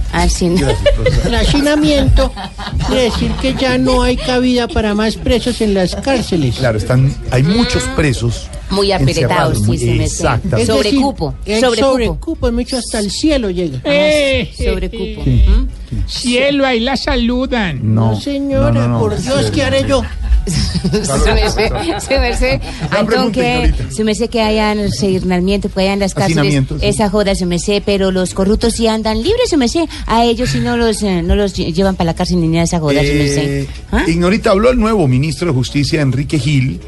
El 1.24 1.34
hacinamiento 1.34 2.32
quiere 2.86 3.02
decir 3.04 3.30
que 3.40 3.54
ya 3.54 3.78
no 3.78 4.02
hay 4.02 4.16
cabida 4.16 4.68
para 4.68 4.94
más 4.94 5.16
presos 5.16 5.60
en 5.60 5.74
las 5.74 5.94
cárceles. 5.96 6.56
Claro, 6.56 6.78
están, 6.78 7.12
hay 7.30 7.42
muchos 7.42 7.82
presos. 7.96 8.48
Muy 8.70 8.92
apretados, 8.92 9.58
sí, 9.58 9.64
muy- 9.64 9.78
se 9.78 9.86
me 9.86 10.04
Exactamente. 10.04 10.66
Sobre 10.72 10.82
decir, 10.84 11.00
cupo, 11.00 11.34
el 11.44 11.60
sobre 11.60 11.80
sobrecupo, 11.80 12.46
es 12.48 12.52
mucho 12.54 12.76
hasta 12.78 12.98
el 13.00 13.10
cielo 13.10 13.50
llega. 13.50 13.80
Eh, 13.84 14.50
sobre 14.56 14.86
eh, 14.86 14.90
cupo. 14.90 15.28
eh. 15.28 15.46
¿Mm? 15.48 15.68
Cielo, 16.08 16.64
ahí 16.66 16.80
la 16.80 16.96
saludan. 16.96 17.80
No, 17.94 18.12
No, 18.12 18.20
señora, 18.20 18.70
no, 18.70 18.80
no, 18.80 18.88
no. 18.88 19.00
por 19.00 19.20
Dios, 19.20 19.50
¿qué 19.50 19.62
haré 19.64 19.84
yo? 19.88 20.02
Merced, 20.90 22.60
La 22.90 23.04
pregunta, 23.04 23.20
Antón, 23.20 23.32
que 23.32 23.64
Ignorita. 23.64 23.94
su 23.94 24.04
merced 24.04 24.30
que 24.30 24.40
hayan 24.40 24.78
resignamiento, 24.78 25.68
pues 25.68 25.84
hayan 25.84 25.98
las 25.98 26.14
cárceles, 26.14 26.64
esa 26.80 27.08
joda, 27.10 27.34
su 27.34 27.46
merced, 27.46 27.82
pero 27.84 28.10
los 28.10 28.34
corruptos 28.34 28.74
sí 28.74 28.86
andan 28.86 29.22
libres, 29.22 29.50
su 29.50 29.56
merced, 29.58 29.84
a 30.06 30.24
ellos 30.24 30.50
sí 30.50 30.60
no 30.60 30.76
los, 30.76 31.02
eh, 31.02 31.22
no 31.22 31.36
los 31.36 31.54
lle- 31.58 31.72
llevan 31.72 31.96
para 31.96 32.06
la 32.06 32.14
cárcel 32.14 32.40
ni 32.40 32.48
nada 32.48 32.60
de 32.60 32.64
esa 32.64 32.80
joda, 32.80 33.00
su 33.00 33.06
Eh, 33.06 33.14
merced. 33.14 33.66
¿Ah? 33.92 34.04
Ignorita, 34.08 34.50
habló 34.50 34.70
el 34.70 34.78
nuevo 34.78 35.06
ministro 35.08 35.48
de 35.48 35.52
Justicia, 35.54 36.00
Enrique 36.00 36.38
Gil, 36.38 36.80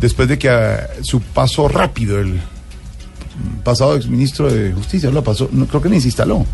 después 0.00 0.28
de 0.28 0.38
que 0.38 0.48
ah, 0.48 0.88
su 1.02 1.20
paso 1.20 1.68
rápido, 1.68 2.18
el 2.20 2.40
pasado 3.64 3.96
exministro 3.96 4.52
de 4.52 4.72
Justicia, 4.72 5.10
lo 5.10 5.22
pasó, 5.24 5.48
no, 5.52 5.66
creo 5.66 5.80
que 5.82 5.88
ni 5.88 6.00
se 6.00 6.08
instaló. 6.08 6.44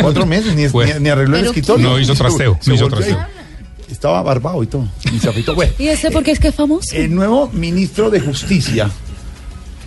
Cuatro 0.00 0.26
meses, 0.26 0.54
ni, 0.54 0.68
Fue. 0.68 0.94
ni- 0.94 1.00
ni 1.00 1.08
arregló 1.08 1.36
el 1.36 1.46
escritorio. 1.46 1.88
No 1.90 1.98
hizo 2.00 2.14
trasteo, 2.14 2.58
se 2.60 2.70
no 2.70 2.76
hizo 2.76 2.88
trasteo. 2.88 3.18
Estaba 3.90 4.22
barbado 4.22 4.62
y 4.62 4.66
todo, 4.68 4.86
y 5.12 5.18
se 5.18 5.28
afeitó. 5.28 5.54
Bueno, 5.54 5.72
¿Y 5.78 5.88
este 5.88 6.10
por 6.12 6.22
qué 6.22 6.30
es 6.30 6.38
que 6.38 6.48
es 6.48 6.54
famoso? 6.54 6.94
el 6.94 7.12
nuevo 7.14 7.48
ministro 7.52 8.08
de 8.08 8.20
Justicia, 8.20 8.88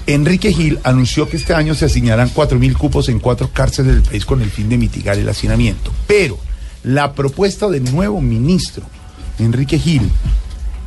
Enrique 0.06 0.52
Gil, 0.52 0.80
anunció 0.84 1.30
que 1.30 1.38
este 1.38 1.54
año 1.54 1.74
se 1.74 1.86
asignarán 1.86 2.30
4.000 2.34 2.74
cupos 2.78 3.08
en 3.08 3.20
cuatro 3.20 3.50
cárceles 3.54 3.94
del 3.96 4.04
país 4.04 4.26
con 4.26 4.42
el 4.42 4.50
fin 4.52 4.68
de 4.68 4.78
mitigar 4.78 5.18
el 5.18 5.30
hacinamiento. 5.30 5.92
Pero 6.06 6.38
la 6.84 7.14
propuesta 7.14 7.70
del 7.70 7.90
nuevo 7.94 8.20
ministro, 8.20 8.84
Enrique 9.40 9.80
Gil, 9.80 10.10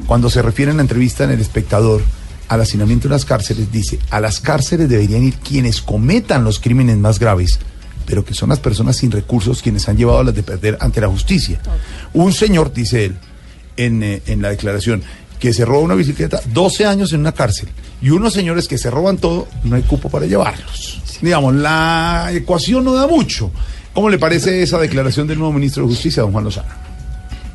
cuando 0.07 0.31
se 0.31 0.43
refiere 0.43 0.71
en 0.71 0.79
la 0.79 0.83
entrevista 0.83 1.25
en 1.25 1.31
El 1.31 1.41
Espectador 1.41 2.03
al 2.49 2.61
hacinamiento 2.61 3.09
en 3.09 3.13
las 3.13 3.25
cárceles, 3.25 3.73
dice, 3.73 3.99
a 4.11 4.21
las 4.21 4.41
cárceles 4.41 4.89
deberían 4.89 5.25
ir 5.25 5.35
quienes 5.35 5.81
cometan 5.81 6.45
los 6.45 6.61
crímenes 6.61 6.97
más 6.97 7.19
graves, 7.19 7.59
pero 8.07 8.25
que 8.25 8.35
son 8.35 8.51
las 8.51 8.61
personas 8.61 8.97
sin 8.97 9.11
recursos 9.11 9.63
quienes 9.63 9.89
han 9.89 9.97
llevado 9.97 10.21
a 10.21 10.25
las 10.25 10.35
de 10.35 10.43
perder 10.43 10.79
ante 10.81 11.01
la 11.01 11.09
justicia. 11.09 11.61
Un 12.15 12.33
señor, 12.33 12.73
dice 12.73 13.07
él, 13.07 13.17
en, 13.77 14.03
eh, 14.03 14.23
en 14.27 14.43
la 14.43 14.51
declaración, 14.51 15.03
que 15.41 15.53
se 15.53 15.65
roba 15.65 15.81
una 15.81 15.95
bicicleta, 15.95 16.41
12 16.53 16.87
años 16.87 17.13
en 17.13 17.21
una 17.21 17.33
cárcel, 17.33 17.69
y 18.01 18.11
unos 18.11 18.33
señores 18.33 18.69
que 18.69 18.79
se 18.79 18.91
roban 18.91 19.19
todo, 19.19 19.49
no 19.65 19.77
hay 19.77 19.83
cupo 19.83 20.09
para 20.09 20.27
llevarlos. 20.27 21.01
Digamos, 21.21 21.55
la 21.55 22.29
ecuación 22.33 22.85
no 22.85 22.93
da 22.93 23.07
mucho. 23.07 23.51
¿Cómo 23.93 24.11
le 24.11 24.19
parece 24.19 24.63
esa 24.63 24.79
declaración 24.79 25.27
del 25.27 25.39
nuevo 25.39 25.53
ministro 25.55 25.83
de 25.83 25.89
Justicia, 25.89 26.23
don 26.23 26.33
Juan 26.33 26.45
Lozano? 26.45 26.86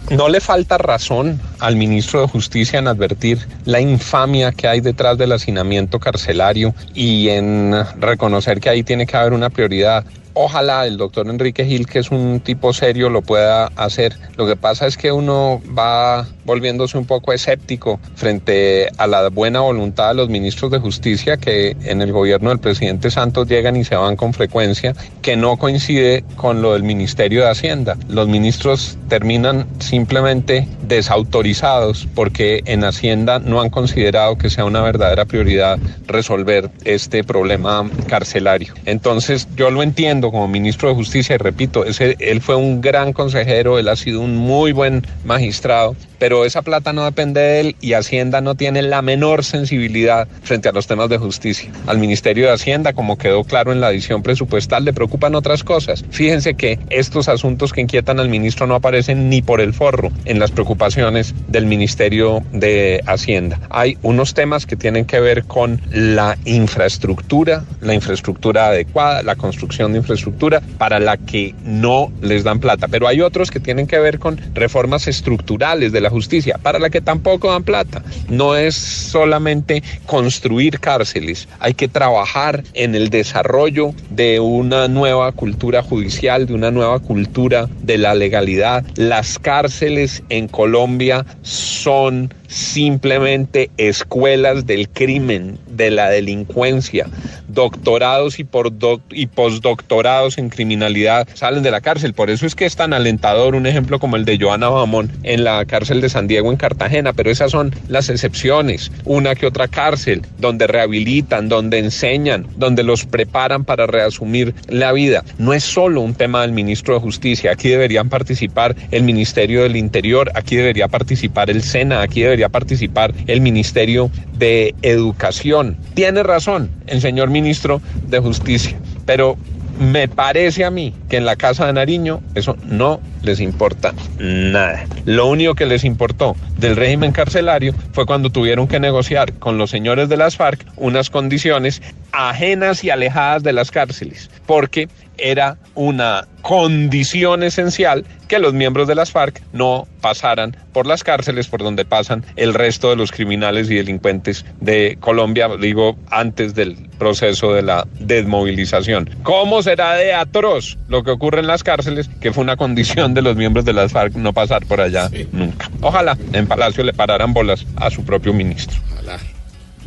No 0.09 0.27
le 0.27 0.41
falta 0.41 0.77
razón 0.77 1.39
al 1.59 1.75
ministro 1.77 2.21
de 2.21 2.27
Justicia 2.27 2.79
en 2.79 2.87
advertir 2.87 3.47
la 3.65 3.79
infamia 3.79 4.51
que 4.51 4.67
hay 4.67 4.81
detrás 4.81 5.17
del 5.17 5.31
hacinamiento 5.31 5.99
carcelario 5.99 6.75
y 6.93 7.29
en 7.29 7.73
reconocer 7.97 8.59
que 8.59 8.69
ahí 8.69 8.83
tiene 8.83 9.05
que 9.05 9.15
haber 9.15 9.31
una 9.31 9.49
prioridad. 9.49 10.03
Ojalá 10.33 10.85
el 10.87 10.97
doctor 10.97 11.27
Enrique 11.27 11.65
Gil, 11.65 11.87
que 11.87 11.99
es 11.99 12.11
un 12.11 12.39
tipo 12.39 12.73
serio, 12.73 13.09
lo 13.09 13.21
pueda 13.21 13.67
hacer. 13.75 14.15
Lo 14.37 14.45
que 14.45 14.55
pasa 14.55 14.87
es 14.87 14.97
que 14.97 15.11
uno 15.11 15.61
va 15.77 16.27
volviéndose 16.45 16.97
un 16.97 17.05
poco 17.05 17.33
escéptico 17.33 17.99
frente 18.15 18.89
a 18.97 19.07
la 19.07 19.29
buena 19.29 19.59
voluntad 19.59 20.09
de 20.09 20.15
los 20.15 20.29
ministros 20.29 20.71
de 20.71 20.79
justicia 20.79 21.37
que 21.37 21.75
en 21.83 22.01
el 22.01 22.11
gobierno 22.11 22.49
del 22.49 22.59
presidente 22.59 23.11
Santos 23.11 23.47
llegan 23.47 23.75
y 23.75 23.83
se 23.83 23.95
van 23.95 24.15
con 24.15 24.33
frecuencia, 24.33 24.93
que 25.21 25.35
no 25.35 25.57
coincide 25.57 26.23
con 26.35 26.61
lo 26.61 26.73
del 26.73 26.83
Ministerio 26.83 27.43
de 27.43 27.49
Hacienda. 27.49 27.97
Los 28.07 28.27
ministros 28.27 28.97
terminan 29.09 29.67
simplemente 29.79 30.67
desautorizados 30.83 32.07
porque 32.15 32.61
en 32.65 32.83
Hacienda 32.83 33.39
no 33.39 33.61
han 33.61 33.69
considerado 33.69 34.37
que 34.37 34.49
sea 34.49 34.65
una 34.65 34.81
verdadera 34.81 35.25
prioridad 35.25 35.79
resolver 36.07 36.69
este 36.85 37.23
problema 37.23 37.89
carcelario. 38.07 38.73
Entonces 38.85 39.47
yo 39.55 39.71
lo 39.71 39.83
entiendo 39.83 40.20
como 40.29 40.47
ministro 40.47 40.89
de 40.89 40.95
Justicia 40.95 41.35
y 41.35 41.37
repito, 41.37 41.85
él 41.85 42.41
fue 42.41 42.55
un 42.55 42.81
gran 42.81 43.13
consejero, 43.13 43.79
él 43.79 43.87
ha 43.87 43.95
sido 43.95 44.21
un 44.21 44.35
muy 44.35 44.73
buen 44.73 45.01
magistrado, 45.23 45.95
pero 46.21 46.45
esa 46.45 46.61
plata 46.61 46.93
no 46.93 47.03
depende 47.03 47.41
de 47.41 47.59
él 47.61 47.75
y 47.81 47.93
Hacienda 47.93 48.41
no 48.41 48.53
tiene 48.53 48.83
la 48.83 49.01
menor 49.01 49.43
sensibilidad 49.43 50.27
frente 50.43 50.69
a 50.69 50.71
los 50.71 50.85
temas 50.85 51.09
de 51.09 51.17
justicia. 51.17 51.71
Al 51.87 51.97
Ministerio 51.97 52.45
de 52.45 52.53
Hacienda, 52.53 52.93
como 52.93 53.17
quedó 53.17 53.43
claro 53.43 53.71
en 53.71 53.81
la 53.81 53.89
edición 53.89 54.21
presupuestal, 54.21 54.85
le 54.85 54.93
preocupan 54.93 55.33
otras 55.33 55.63
cosas. 55.63 56.05
Fíjense 56.11 56.53
que 56.53 56.77
estos 56.91 57.27
asuntos 57.27 57.73
que 57.73 57.81
inquietan 57.81 58.19
al 58.19 58.29
ministro 58.29 58.67
no 58.67 58.75
aparecen 58.75 59.29
ni 59.29 59.41
por 59.41 59.61
el 59.61 59.73
forro 59.73 60.11
en 60.25 60.37
las 60.37 60.51
preocupaciones 60.51 61.33
del 61.47 61.65
Ministerio 61.65 62.43
de 62.51 63.01
Hacienda. 63.07 63.59
Hay 63.71 63.97
unos 64.03 64.35
temas 64.35 64.67
que 64.67 64.75
tienen 64.75 65.05
que 65.05 65.19
ver 65.19 65.45
con 65.45 65.81
la 65.89 66.37
infraestructura, 66.45 67.63
la 67.81 67.95
infraestructura 67.95 68.67
adecuada, 68.67 69.23
la 69.23 69.37
construcción 69.37 69.93
de 69.93 69.97
infraestructura 69.97 70.61
para 70.77 70.99
la 70.99 71.17
que 71.17 71.55
no 71.63 72.11
les 72.21 72.43
dan 72.43 72.59
plata, 72.59 72.87
pero 72.87 73.07
hay 73.07 73.21
otros 73.21 73.49
que 73.49 73.59
tienen 73.59 73.87
que 73.87 73.97
ver 73.97 74.19
con 74.19 74.39
reformas 74.53 75.07
estructurales 75.07 75.91
de 75.91 76.01
la 76.01 76.10
justicia 76.11 76.59
para 76.61 76.77
la 76.77 76.91
que 76.91 77.01
tampoco 77.01 77.51
dan 77.51 77.63
plata. 77.63 78.03
No 78.29 78.55
es 78.55 78.75
solamente 78.75 79.81
construir 80.05 80.79
cárceles, 80.79 81.47
hay 81.59 81.73
que 81.73 81.87
trabajar 81.87 82.63
en 82.73 82.93
el 82.93 83.09
desarrollo 83.09 83.93
de 84.09 84.39
una 84.39 84.87
nueva 84.87 85.31
cultura 85.31 85.81
judicial, 85.81 86.45
de 86.45 86.53
una 86.53 86.69
nueva 86.69 86.99
cultura 86.99 87.67
de 87.81 87.97
la 87.97 88.13
legalidad. 88.13 88.85
Las 88.95 89.39
cárceles 89.39 90.23
en 90.29 90.47
Colombia 90.47 91.25
son 91.41 92.33
simplemente 92.51 93.71
escuelas 93.77 94.65
del 94.65 94.89
crimen, 94.89 95.57
de 95.67 95.89
la 95.89 96.09
delincuencia, 96.09 97.07
doctorados 97.47 98.39
y, 98.39 98.43
por 98.43 98.71
y 99.11 99.27
postdoctorados 99.27 100.37
en 100.37 100.49
criminalidad 100.49 101.27
salen 101.33 101.63
de 101.63 101.71
la 101.71 101.81
cárcel. 101.81 102.13
Por 102.13 102.29
eso 102.29 102.45
es 102.45 102.55
que 102.55 102.65
es 102.65 102.75
tan 102.75 102.93
alentador 102.93 103.55
un 103.55 103.65
ejemplo 103.65 103.99
como 103.99 104.17
el 104.17 104.25
de 104.25 104.37
Joana 104.37 104.69
Bamón 104.69 105.11
en 105.23 105.43
la 105.43 105.63
cárcel 105.65 106.01
de 106.01 106.09
San 106.09 106.27
Diego 106.27 106.51
en 106.51 106.57
Cartagena, 106.57 107.13
pero 107.13 107.31
esas 107.31 107.51
son 107.51 107.73
las 107.87 108.09
excepciones. 108.09 108.91
Una 109.05 109.33
que 109.35 109.47
otra 109.47 109.67
cárcel 109.67 110.21
donde 110.37 110.67
rehabilitan, 110.67 111.47
donde 111.47 111.79
enseñan, 111.79 112.47
donde 112.57 112.83
los 112.83 113.05
preparan 113.05 113.63
para 113.63 113.87
reasumir 113.87 114.53
la 114.67 114.91
vida. 114.91 115.23
No 115.37 115.53
es 115.53 115.63
solo 115.63 116.01
un 116.01 116.15
tema 116.15 116.41
del 116.41 116.51
ministro 116.51 116.95
de 116.95 116.99
Justicia, 116.99 117.51
aquí 117.53 117.69
deberían 117.69 118.09
participar 118.09 118.75
el 118.91 119.03
Ministerio 119.03 119.63
del 119.63 119.77
Interior, 119.77 120.31
aquí 120.35 120.57
debería 120.57 120.89
participar 120.89 121.49
el 121.49 121.63
SENA, 121.63 122.01
aquí 122.01 122.21
debería 122.21 122.40
participar 122.49 123.13
el 123.27 123.41
Ministerio 123.41 124.11
de 124.37 124.75
Educación. 124.81 125.77
Tiene 125.93 126.23
razón 126.23 126.69
el 126.87 127.01
señor 127.01 127.29
ministro 127.29 127.81
de 128.07 128.19
Justicia, 128.19 128.77
pero 129.05 129.37
me 129.79 130.07
parece 130.07 130.65
a 130.65 130.71
mí 130.71 130.93
que 131.09 131.17
en 131.17 131.25
la 131.25 131.35
Casa 131.35 131.65
de 131.65 131.73
Nariño 131.73 132.21
eso 132.35 132.57
no 132.63 132.99
les 133.23 133.39
importa 133.39 133.93
nada. 134.19 134.85
Lo 135.05 135.27
único 135.27 135.55
que 135.55 135.65
les 135.65 135.83
importó 135.83 136.35
del 136.57 136.75
régimen 136.75 137.11
carcelario 137.11 137.73
fue 137.93 138.05
cuando 138.05 138.29
tuvieron 138.29 138.67
que 138.67 138.79
negociar 138.79 139.33
con 139.33 139.57
los 139.57 139.69
señores 139.69 140.09
de 140.09 140.17
las 140.17 140.37
FARC 140.37 140.65
unas 140.77 141.09
condiciones 141.09 141.81
ajenas 142.11 142.83
y 142.83 142.89
alejadas 142.89 143.43
de 143.43 143.53
las 143.53 143.71
cárceles, 143.71 144.29
porque 144.45 144.89
era 145.17 145.57
una 145.75 146.27
condición 146.41 147.43
esencial 147.43 148.05
que 148.27 148.39
los 148.39 148.53
miembros 148.53 148.87
de 148.87 148.95
las 148.95 149.11
FARC 149.11 149.41
no 149.53 149.87
pasaran 150.01 150.57
por 150.73 150.87
las 150.87 151.03
cárceles 151.03 151.47
por 151.47 151.61
donde 151.61 151.85
pasan 151.85 152.25
el 152.35 152.53
resto 152.53 152.89
de 152.89 152.95
los 152.95 153.11
criminales 153.11 153.69
y 153.69 153.75
delincuentes 153.75 154.45
de 154.59 154.97
Colombia, 154.99 155.49
digo, 155.59 155.97
antes 156.09 156.55
del 156.55 156.75
proceso 156.97 157.53
de 157.53 157.61
la 157.61 157.87
desmovilización. 157.99 159.09
¿Cómo 159.23 159.61
será 159.61 159.93
de 159.95 160.13
atroz 160.13 160.77
lo 160.87 161.03
que 161.03 161.11
ocurre 161.11 161.41
en 161.41 161.47
las 161.47 161.63
cárceles, 161.63 162.09
que 162.19 162.33
fue 162.33 162.43
una 162.43 162.57
condición 162.57 163.10
de 163.13 163.21
los 163.21 163.35
miembros 163.35 163.65
de 163.65 163.73
las 163.73 163.91
FARC 163.91 164.15
no 164.15 164.33
pasar 164.33 164.65
por 164.65 164.81
allá 164.81 165.09
nunca? 165.31 165.69
Ojalá 165.81 166.17
en 166.33 166.47
Palacio 166.47 166.83
le 166.83 166.93
pararan 166.93 167.33
bolas 167.33 167.65
a 167.75 167.89
su 167.89 168.03
propio 168.03 168.33
ministro. 168.33 168.79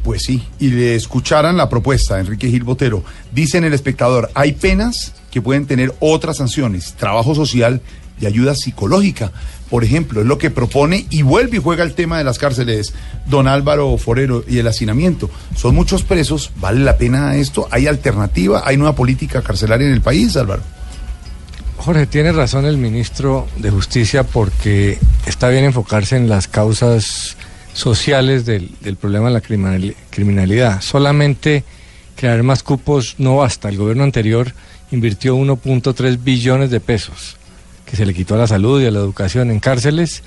Pues 0.03 0.23
sí, 0.25 0.43
y 0.59 0.69
le 0.69 0.95
escucharan 0.95 1.57
la 1.57 1.71
propuesta, 1.71 2.21
Enrique 2.21 2.51
Gil 2.51 2.63
Botero. 2.63 3.03
Dice 3.33 3.57
en 3.57 3.65
el 3.65 3.73
espectador, 3.73 4.31
hay 4.35 4.53
penas 4.53 5.15
que 5.31 5.41
pueden 5.41 5.67
tener 5.67 5.95
otras 5.99 6.37
sanciones, 6.37 6.93
trabajo 6.93 7.35
social 7.35 7.81
y 8.21 8.27
ayuda 8.27 8.55
psicológica. 8.55 9.33
Por 9.71 9.83
ejemplo, 9.83 10.21
es 10.21 10.27
lo 10.27 10.37
que 10.37 10.51
propone 10.51 11.07
y 11.09 11.23
vuelve 11.23 11.57
y 11.57 11.61
juega 11.61 11.83
el 11.85 11.95
tema 11.95 12.19
de 12.19 12.25
las 12.25 12.39
cárceles 12.39 12.93
don 13.27 13.49
Álvaro 13.49 13.97
Forero 13.97 14.45
y 14.47 14.59
el 14.59 14.69
hacinamiento. 14.69 15.31
Son 15.57 15.75
muchos 15.75 16.03
presos, 16.03 16.53
¿vale 16.61 16.81
la 16.81 16.99
pena 16.99 17.35
esto? 17.37 17.67
¿Hay 17.71 17.87
alternativa? 17.87 18.63
¿Hay 18.65 18.77
nueva 18.77 18.95
política 18.95 19.43
carcelaria 19.43 19.87
en 19.87 19.95
el 19.95 20.03
país, 20.03 20.37
Álvaro? 20.37 20.63
Jorge, 21.85 22.07
tiene 22.07 22.33
razón 22.33 22.65
el 22.65 22.79
ministro 22.79 23.47
de 23.59 23.71
Justicia 23.71 24.23
porque 24.25 24.99
está 25.27 25.51
bien 25.51 25.65
enfocarse 25.65 26.17
en 26.17 26.31
las 26.31 26.49
causas 26.49 27.37
sociales 27.75 28.47
del, 28.47 28.71
del 28.81 28.97
problema 28.97 29.27
de 29.29 29.35
la 29.35 29.41
criminal- 29.43 29.95
criminalidad. 30.11 30.81
Solamente 30.81 31.63
crear 32.17 32.43
más 32.43 32.63
cupos 32.63 33.17
no 33.19 33.37
basta. 33.37 33.69
El 33.69 33.77
gobierno 33.77 34.03
anterior 34.05 34.55
invirtió 34.93 35.37
1.3 35.37 36.23
billones 36.23 36.71
de 36.71 36.81
pesos 36.81 37.37
que 37.85 37.97
se 37.97 38.07
le 38.07 38.15
quitó 38.15 38.35
a 38.35 38.39
la 38.39 38.47
salud 38.47 38.81
y 38.81 38.87
a 38.87 38.91
la 38.91 39.01
educación 39.01 39.51
en 39.51 39.61
cárceles. 39.61 40.23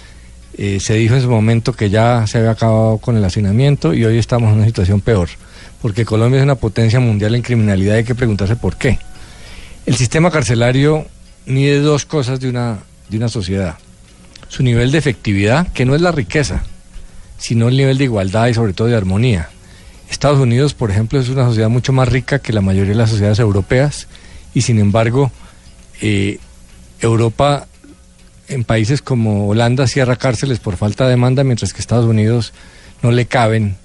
Eh, 0.59 0.79
se 0.79 0.93
dijo 0.93 1.15
en 1.15 1.21
su 1.23 1.29
momento 1.29 1.73
que 1.73 1.89
ya 1.89 2.27
se 2.27 2.37
había 2.37 2.51
acabado 2.51 2.99
con 2.99 3.17
el 3.17 3.25
hacinamiento 3.25 3.95
y 3.95 4.05
hoy 4.05 4.19
estamos 4.19 4.51
en 4.51 4.57
una 4.57 4.65
situación 4.65 5.01
peor, 5.01 5.29
porque 5.81 6.05
Colombia 6.05 6.37
es 6.39 6.43
una 6.43 6.55
potencia 6.55 6.99
mundial 6.99 7.33
en 7.33 7.41
criminalidad 7.41 7.95
y 7.95 7.97
hay 7.97 8.03
que 8.03 8.15
preguntarse 8.15 8.55
por 8.55 8.75
qué. 8.75 8.99
El 9.87 9.95
sistema 9.95 10.29
carcelario 10.31 11.05
mide 11.47 11.79
dos 11.79 12.05
cosas 12.05 12.39
de 12.39 12.49
una, 12.49 12.79
de 13.09 13.17
una 13.17 13.29
sociedad. 13.29 13.77
Su 14.49 14.63
nivel 14.63 14.91
de 14.91 14.97
efectividad, 14.97 15.71
que 15.73 15.85
no 15.85 15.95
es 15.95 16.01
la 16.01 16.11
riqueza, 16.11 16.63
sino 17.37 17.67
el 17.67 17.77
nivel 17.77 17.97
de 17.97 18.05
igualdad 18.05 18.47
y 18.47 18.53
sobre 18.53 18.73
todo 18.73 18.87
de 18.87 18.95
armonía. 18.95 19.49
Estados 20.09 20.39
Unidos, 20.39 20.73
por 20.73 20.91
ejemplo, 20.91 21.19
es 21.19 21.29
una 21.29 21.45
sociedad 21.45 21.69
mucho 21.69 21.93
más 21.93 22.07
rica 22.07 22.39
que 22.39 22.53
la 22.53 22.61
mayoría 22.61 22.91
de 22.91 22.97
las 22.97 23.09
sociedades 23.09 23.39
europeas 23.39 24.07
y 24.53 24.61
sin 24.61 24.79
embargo 24.79 25.31
eh, 26.01 26.39
Europa 26.99 27.67
en 28.47 28.63
países 28.63 29.01
como 29.01 29.47
Holanda 29.47 29.87
cierra 29.87 30.15
cárceles 30.15 30.59
por 30.59 30.77
falta 30.77 31.03
de 31.03 31.11
demanda, 31.11 31.43
mientras 31.43 31.73
que 31.73 31.81
Estados 31.81 32.05
Unidos 32.05 32.53
no 33.01 33.11
le 33.11 33.25
caben 33.25 33.75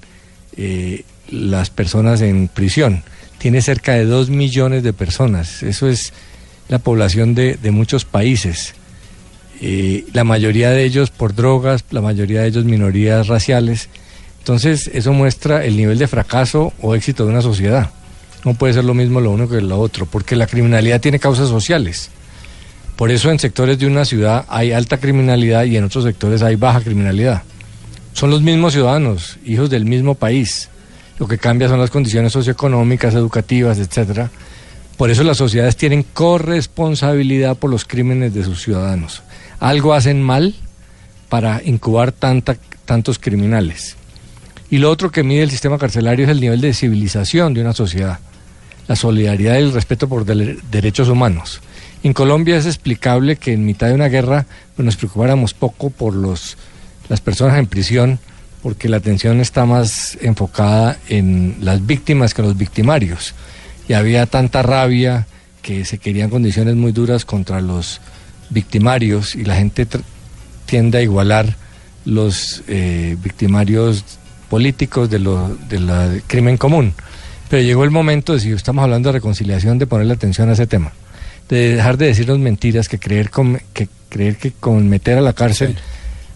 eh, 0.56 1.04
las 1.28 1.70
personas 1.70 2.20
en 2.20 2.48
prisión. 2.48 3.02
Tiene 3.38 3.60
cerca 3.60 3.92
de 3.94 4.04
dos 4.04 4.30
millones 4.30 4.84
de 4.84 4.92
personas. 4.92 5.64
Eso 5.64 5.88
es 5.88 6.12
la 6.72 6.78
población 6.78 7.34
de, 7.34 7.56
de 7.56 7.70
muchos 7.70 8.06
países. 8.06 8.72
Eh, 9.60 10.06
la 10.14 10.24
mayoría 10.24 10.70
de 10.70 10.84
ellos 10.84 11.10
por 11.10 11.34
drogas, 11.34 11.84
la 11.90 12.00
mayoría 12.00 12.40
de 12.40 12.48
ellos 12.48 12.64
minorías 12.64 13.28
raciales. 13.28 13.90
Entonces, 14.38 14.90
eso 14.94 15.12
muestra 15.12 15.66
el 15.66 15.76
nivel 15.76 15.98
de 15.98 16.08
fracaso 16.08 16.72
o 16.80 16.94
éxito 16.94 17.26
de 17.26 17.30
una 17.32 17.42
sociedad. 17.42 17.90
No 18.46 18.54
puede 18.54 18.72
ser 18.72 18.84
lo 18.84 18.94
mismo 18.94 19.20
lo 19.20 19.32
uno 19.32 19.50
que 19.50 19.60
lo 19.60 19.78
otro, 19.78 20.06
porque 20.06 20.34
la 20.34 20.46
criminalidad 20.46 21.02
tiene 21.02 21.18
causas 21.18 21.50
sociales. 21.50 22.08
Por 22.96 23.10
eso 23.10 23.30
en 23.30 23.38
sectores 23.38 23.78
de 23.78 23.86
una 23.86 24.06
ciudad 24.06 24.46
hay 24.48 24.72
alta 24.72 24.96
criminalidad 24.96 25.64
y 25.64 25.76
en 25.76 25.84
otros 25.84 26.04
sectores 26.04 26.40
hay 26.40 26.56
baja 26.56 26.80
criminalidad. 26.80 27.42
Son 28.14 28.30
los 28.30 28.40
mismos 28.40 28.72
ciudadanos, 28.72 29.38
hijos 29.44 29.68
del 29.68 29.84
mismo 29.84 30.14
país. 30.14 30.70
Lo 31.18 31.28
que 31.28 31.36
cambia 31.36 31.68
son 31.68 31.80
las 31.80 31.90
condiciones 31.90 32.32
socioeconómicas, 32.32 33.12
educativas, 33.12 33.78
etcétera. 33.78 34.30
Por 35.03 35.11
eso 35.11 35.24
las 35.24 35.38
sociedades 35.38 35.76
tienen 35.76 36.05
corresponsabilidad 36.05 37.57
por 37.57 37.70
los 37.70 37.84
crímenes 37.84 38.34
de 38.34 38.44
sus 38.44 38.62
ciudadanos. 38.62 39.24
Algo 39.59 39.94
hacen 39.94 40.22
mal 40.22 40.55
para 41.28 41.61
incubar 41.64 42.12
tantos 42.12 43.18
criminales. 43.18 43.96
Y 44.70 44.78
lo 44.78 44.88
otro 44.92 45.11
que 45.11 45.24
mide 45.24 45.42
el 45.42 45.50
sistema 45.50 45.76
carcelario 45.76 46.26
es 46.26 46.30
el 46.30 46.40
nivel 46.40 46.61
de 46.61 46.72
civilización 46.72 47.53
de 47.53 47.62
una 47.62 47.72
sociedad, 47.72 48.20
la 48.86 48.94
solidaridad 48.94 49.55
y 49.55 49.62
el 49.64 49.72
respeto 49.72 50.09
por 50.09 50.24
derechos 50.24 51.09
humanos. 51.09 51.61
En 52.05 52.12
Colombia 52.12 52.57
es 52.57 52.66
explicable 52.66 53.34
que 53.34 53.55
en 53.55 53.66
mitad 53.66 53.88
de 53.88 53.94
una 53.94 54.07
guerra 54.07 54.46
nos 54.76 54.94
preocupáramos 54.94 55.53
poco 55.53 55.90
por 55.90 56.14
las 56.14 57.20
personas 57.24 57.59
en 57.59 57.66
prisión, 57.66 58.20
porque 58.62 58.88
la 58.88 58.98
atención 58.98 59.40
está 59.40 59.66
más 59.66 60.16
enfocada 60.20 60.96
en 61.09 61.57
las 61.61 61.84
víctimas 61.84 62.34
que 62.34 62.42
en 62.42 62.46
los 62.46 62.57
victimarios. 62.57 63.34
Y 63.88 63.94
había 63.94 64.26
tanta 64.26 64.62
rabia 64.62 65.26
que 65.62 65.84
se 65.84 65.98
querían 65.98 66.30
condiciones 66.30 66.76
muy 66.76 66.92
duras 66.92 67.24
contra 67.24 67.60
los 67.60 68.00
victimarios 68.50 69.34
y 69.34 69.44
la 69.44 69.56
gente 69.56 69.86
tiende 70.66 70.98
a 70.98 71.02
igualar 71.02 71.56
los 72.04 72.62
eh, 72.68 73.16
victimarios 73.22 74.04
políticos 74.48 75.08
de 75.08 75.18
lo 75.18 75.56
de 75.68 75.78
del 75.78 76.22
crimen 76.26 76.56
común. 76.56 76.94
Pero 77.48 77.62
llegó 77.62 77.84
el 77.84 77.90
momento 77.90 78.32
de, 78.32 78.40
si 78.40 78.50
estamos 78.50 78.82
hablando 78.82 79.10
de 79.10 79.14
reconciliación, 79.14 79.78
de 79.78 79.86
ponerle 79.86 80.14
atención 80.14 80.48
a 80.48 80.54
ese 80.54 80.66
tema. 80.66 80.92
De 81.48 81.74
dejar 81.76 81.98
de 81.98 82.06
decirnos 82.06 82.38
mentiras, 82.38 82.88
que 82.88 82.98
creer, 82.98 83.30
con, 83.30 83.60
que 83.74 83.88
creer 84.08 84.36
que 84.36 84.52
con 84.52 84.88
meter 84.88 85.18
a 85.18 85.20
la 85.20 85.34
cárcel 85.34 85.76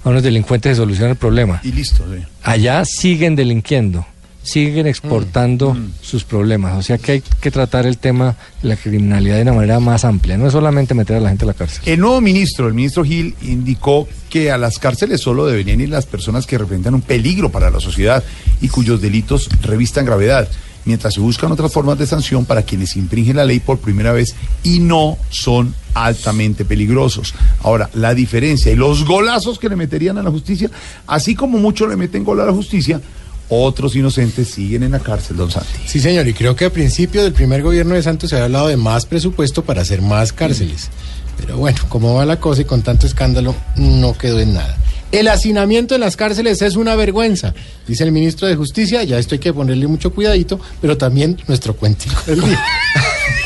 a 0.04 0.10
unos 0.10 0.22
delincuentes 0.22 0.72
se 0.72 0.76
soluciona 0.76 1.12
el 1.12 1.16
problema. 1.16 1.60
Y 1.64 1.72
listo, 1.72 2.04
sí. 2.12 2.22
Allá 2.42 2.84
siguen 2.84 3.34
delinquiendo, 3.34 4.06
siguen 4.46 4.86
exportando 4.86 5.76
sus 6.00 6.24
problemas. 6.24 6.78
O 6.78 6.82
sea 6.82 6.98
que 6.98 7.12
hay 7.12 7.22
que 7.40 7.50
tratar 7.50 7.84
el 7.86 7.98
tema 7.98 8.36
de 8.62 8.68
la 8.68 8.76
criminalidad 8.76 9.36
de 9.36 9.42
una 9.42 9.52
manera 9.52 9.80
más 9.80 10.04
amplia, 10.04 10.38
no 10.38 10.46
es 10.46 10.52
solamente 10.52 10.94
meter 10.94 11.16
a 11.16 11.20
la 11.20 11.30
gente 11.30 11.44
a 11.44 11.48
la 11.48 11.54
cárcel. 11.54 11.82
El 11.84 12.00
nuevo 12.00 12.20
ministro, 12.20 12.68
el 12.68 12.74
ministro 12.74 13.04
Gil, 13.04 13.34
indicó 13.42 14.08
que 14.30 14.50
a 14.50 14.56
las 14.56 14.78
cárceles 14.78 15.20
solo 15.20 15.46
deberían 15.46 15.80
ir 15.80 15.88
las 15.88 16.06
personas 16.06 16.46
que 16.46 16.58
representan 16.58 16.94
un 16.94 17.02
peligro 17.02 17.50
para 17.50 17.70
la 17.70 17.80
sociedad 17.80 18.22
y 18.60 18.68
cuyos 18.68 19.00
delitos 19.00 19.48
revistan 19.62 20.06
gravedad, 20.06 20.48
mientras 20.84 21.14
se 21.14 21.20
buscan 21.20 21.50
otras 21.50 21.72
formas 21.72 21.98
de 21.98 22.06
sanción 22.06 22.44
para 22.44 22.62
quienes 22.62 22.96
infringen 22.96 23.36
la 23.36 23.44
ley 23.44 23.58
por 23.58 23.78
primera 23.78 24.12
vez 24.12 24.36
y 24.62 24.78
no 24.78 25.18
son 25.30 25.74
altamente 25.94 26.64
peligrosos. 26.64 27.34
Ahora, 27.64 27.90
la 27.94 28.14
diferencia 28.14 28.70
y 28.70 28.76
los 28.76 29.04
golazos 29.04 29.58
que 29.58 29.68
le 29.68 29.74
meterían 29.74 30.18
a 30.18 30.22
la 30.22 30.30
justicia, 30.30 30.70
así 31.08 31.34
como 31.34 31.58
muchos 31.58 31.88
le 31.88 31.96
meten 31.96 32.22
gol 32.22 32.40
a 32.40 32.46
la 32.46 32.52
justicia, 32.52 33.00
otros 33.48 33.94
inocentes 33.96 34.50
siguen 34.50 34.82
en 34.82 34.92
la 34.92 34.98
cárcel, 34.98 35.36
don 35.36 35.50
Santi. 35.50 35.68
Sí, 35.86 36.00
señor, 36.00 36.26
y 36.28 36.34
creo 36.34 36.56
que 36.56 36.66
al 36.66 36.72
principio 36.72 37.22
del 37.22 37.32
primer 37.32 37.62
gobierno 37.62 37.94
de 37.94 38.02
Santos 38.02 38.30
se 38.30 38.36
había 38.36 38.46
hablado 38.46 38.68
de 38.68 38.76
más 38.76 39.06
presupuesto 39.06 39.64
para 39.64 39.82
hacer 39.82 40.02
más 40.02 40.32
cárceles. 40.32 40.90
Pero 41.38 41.58
bueno, 41.58 41.78
como 41.88 42.14
va 42.14 42.24
la 42.24 42.40
cosa 42.40 42.62
y 42.62 42.64
con 42.64 42.82
tanto 42.82 43.06
escándalo, 43.06 43.54
no 43.76 44.16
quedó 44.16 44.40
en 44.40 44.54
nada. 44.54 44.76
El 45.12 45.28
hacinamiento 45.28 45.94
en 45.94 46.00
las 46.00 46.16
cárceles 46.16 46.60
es 46.62 46.74
una 46.76 46.96
vergüenza, 46.96 47.54
dice 47.86 48.02
el 48.02 48.10
ministro 48.10 48.48
de 48.48 48.56
Justicia, 48.56 49.04
ya 49.04 49.18
esto 49.18 49.36
hay 49.36 49.38
que 49.38 49.52
ponerle 49.52 49.86
mucho 49.86 50.12
cuidadito, 50.12 50.60
pero 50.80 50.98
también 50.98 51.38
nuestro 51.46 51.76
cuentico 51.76 52.20
del 52.26 52.40
día. 52.40 52.64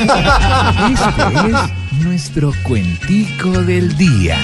Este 0.01 1.23
es 1.47 2.03
nuestro 2.03 2.53
cuentico 2.63 3.51
del 3.61 3.95
día. 3.97 4.39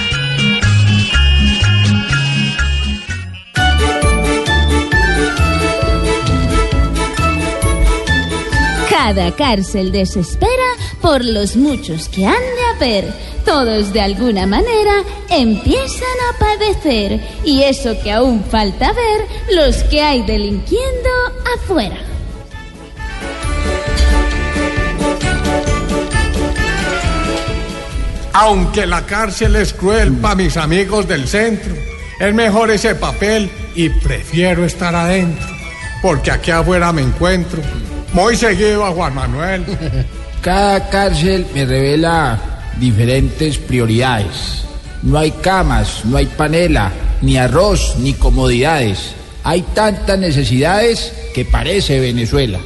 Cada 9.00 9.30
cárcel 9.30 9.92
desespera 9.92 10.70
por 11.00 11.24
los 11.24 11.54
muchos 11.54 12.08
que 12.08 12.26
han 12.26 12.34
de 12.34 12.64
haber. 12.74 13.14
Todos 13.44 13.92
de 13.92 14.00
alguna 14.00 14.44
manera 14.44 15.04
empiezan 15.30 16.16
a 16.28 16.38
padecer. 16.38 17.20
Y 17.44 17.62
eso 17.62 17.96
que 18.02 18.10
aún 18.10 18.42
falta 18.42 18.92
ver, 18.92 19.24
los 19.54 19.84
que 19.84 20.02
hay 20.02 20.22
delinquiendo 20.22 21.10
afuera. 21.56 21.96
Aunque 28.32 28.84
la 28.84 29.06
cárcel 29.06 29.54
es 29.54 29.72
cruel 29.74 30.12
para 30.14 30.34
mis 30.34 30.56
amigos 30.56 31.06
del 31.06 31.28
centro, 31.28 31.72
es 32.18 32.34
mejor 32.34 32.72
ese 32.72 32.96
papel 32.96 33.48
y 33.76 33.90
prefiero 33.90 34.64
estar 34.64 34.92
adentro, 34.96 35.46
porque 36.02 36.32
aquí 36.32 36.50
afuera 36.50 36.92
me 36.92 37.02
encuentro 37.02 37.62
muy 38.12 38.36
seguido 38.36 38.84
a 38.84 38.90
Juan 38.90 39.14
Manuel. 39.14 39.64
Cada 40.40 40.88
cárcel 40.88 41.46
me 41.54 41.64
revela 41.64 42.38
diferentes 42.78 43.58
prioridades. 43.58 44.64
No 45.02 45.18
hay 45.18 45.30
camas, 45.30 46.04
no 46.04 46.16
hay 46.16 46.26
panela, 46.26 46.92
ni 47.22 47.36
arroz, 47.36 47.96
ni 47.98 48.14
comodidades. 48.14 49.14
Hay 49.44 49.62
tantas 49.74 50.18
necesidades 50.18 51.12
que 51.34 51.44
parece 51.44 52.00
Venezuela. 52.00 52.58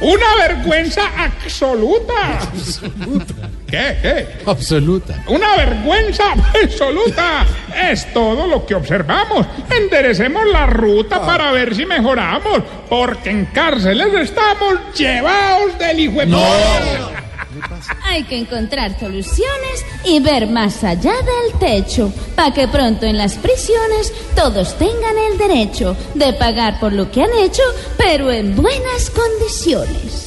Una 0.00 0.48
vergüenza 0.48 1.02
absoluta. 1.16 2.40
¿Qué? 3.66 3.98
¿Qué? 4.00 4.28
Absoluta. 4.46 5.24
Una 5.26 5.56
vergüenza 5.56 6.34
absoluta. 6.62 7.44
Es 7.90 8.12
todo 8.12 8.46
lo 8.46 8.64
que 8.64 8.76
observamos. 8.76 9.46
Enderecemos 9.70 10.46
la 10.46 10.66
ruta 10.66 11.24
para 11.26 11.50
ver 11.50 11.74
si 11.74 11.84
mejoramos. 11.84 12.62
Porque 12.88 13.30
en 13.30 13.46
cárceles 13.46 14.14
estamos 14.14 14.78
llevados 14.96 15.76
del 15.78 15.98
hijo 15.98 16.20
de 16.20 16.36
Hay 18.04 18.22
que 18.22 18.38
encontrar 18.38 18.98
soluciones 19.00 19.84
y 20.04 20.20
ver 20.20 20.46
más 20.46 20.84
allá 20.84 21.14
del 21.14 21.58
techo, 21.58 22.12
para 22.36 22.54
que 22.54 22.68
pronto 22.68 23.04
en 23.04 23.18
las 23.18 23.34
prisiones 23.34 24.12
todos 24.36 24.78
tengan 24.78 25.18
el 25.32 25.38
derecho 25.38 25.96
de 26.14 26.32
pagar 26.34 26.78
por 26.78 26.92
lo 26.92 27.10
que 27.10 27.22
han 27.22 27.32
hecho, 27.32 27.62
pero 27.96 28.30
en 28.30 28.54
buenas 28.54 29.10
condiciones. 29.10 30.26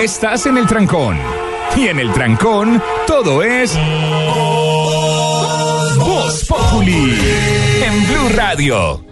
Estás 0.00 0.46
en 0.46 0.56
el 0.56 0.66
trancón. 0.68 1.18
Y 1.76 1.88
en 1.88 1.98
el 1.98 2.12
trancón, 2.12 2.80
todo 3.08 3.42
es. 3.42 3.76
Voz 5.96 6.44
Populi. 6.46 7.18
En 7.82 8.06
Blue 8.06 8.28
Radio. 8.36 9.04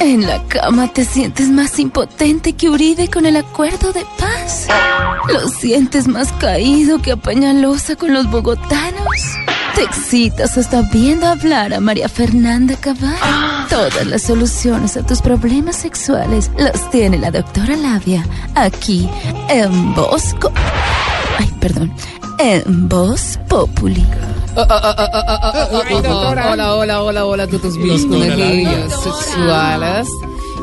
En 0.00 0.26
la 0.26 0.42
cama 0.48 0.92
te 0.92 1.04
sientes 1.04 1.48
más 1.48 1.78
impotente 1.78 2.54
que 2.54 2.68
Uribe 2.68 3.08
con 3.08 3.26
el 3.26 3.36
acuerdo 3.36 3.92
de 3.92 4.04
paz. 4.18 4.66
Lo 5.28 5.48
sientes 5.50 6.08
más 6.08 6.32
caído 6.32 7.00
que 7.00 7.12
Apañalosa 7.12 7.94
con 7.94 8.12
los 8.12 8.28
bogotanos. 8.28 9.06
Te 9.76 9.82
excitas 9.82 10.56
hasta 10.56 10.80
viendo 10.80 11.26
hablar 11.26 11.74
a 11.74 11.80
María 11.80 12.08
Fernanda 12.08 12.76
Cabal. 12.76 13.18
Todas 13.68 14.06
las 14.06 14.22
soluciones 14.22 14.96
a 14.96 15.04
tus 15.04 15.20
problemas 15.20 15.76
sexuales 15.76 16.50
las 16.56 16.90
tiene 16.90 17.18
la 17.18 17.30
doctora 17.30 17.76
Labia 17.76 18.24
aquí 18.54 19.06
en 19.50 19.94
Bosco. 19.94 20.50
Ay, 21.38 21.52
perdón. 21.60 21.92
En 22.38 22.88
Voz 22.88 23.38
Populi. 23.50 24.06
Hola, 24.54 26.74
hola, 26.74 27.02
hola, 27.02 27.26
hola, 27.26 27.46
todos 27.46 27.76
mis 27.76 28.06
conejillos 28.06 28.94
sexuales. 29.02 30.08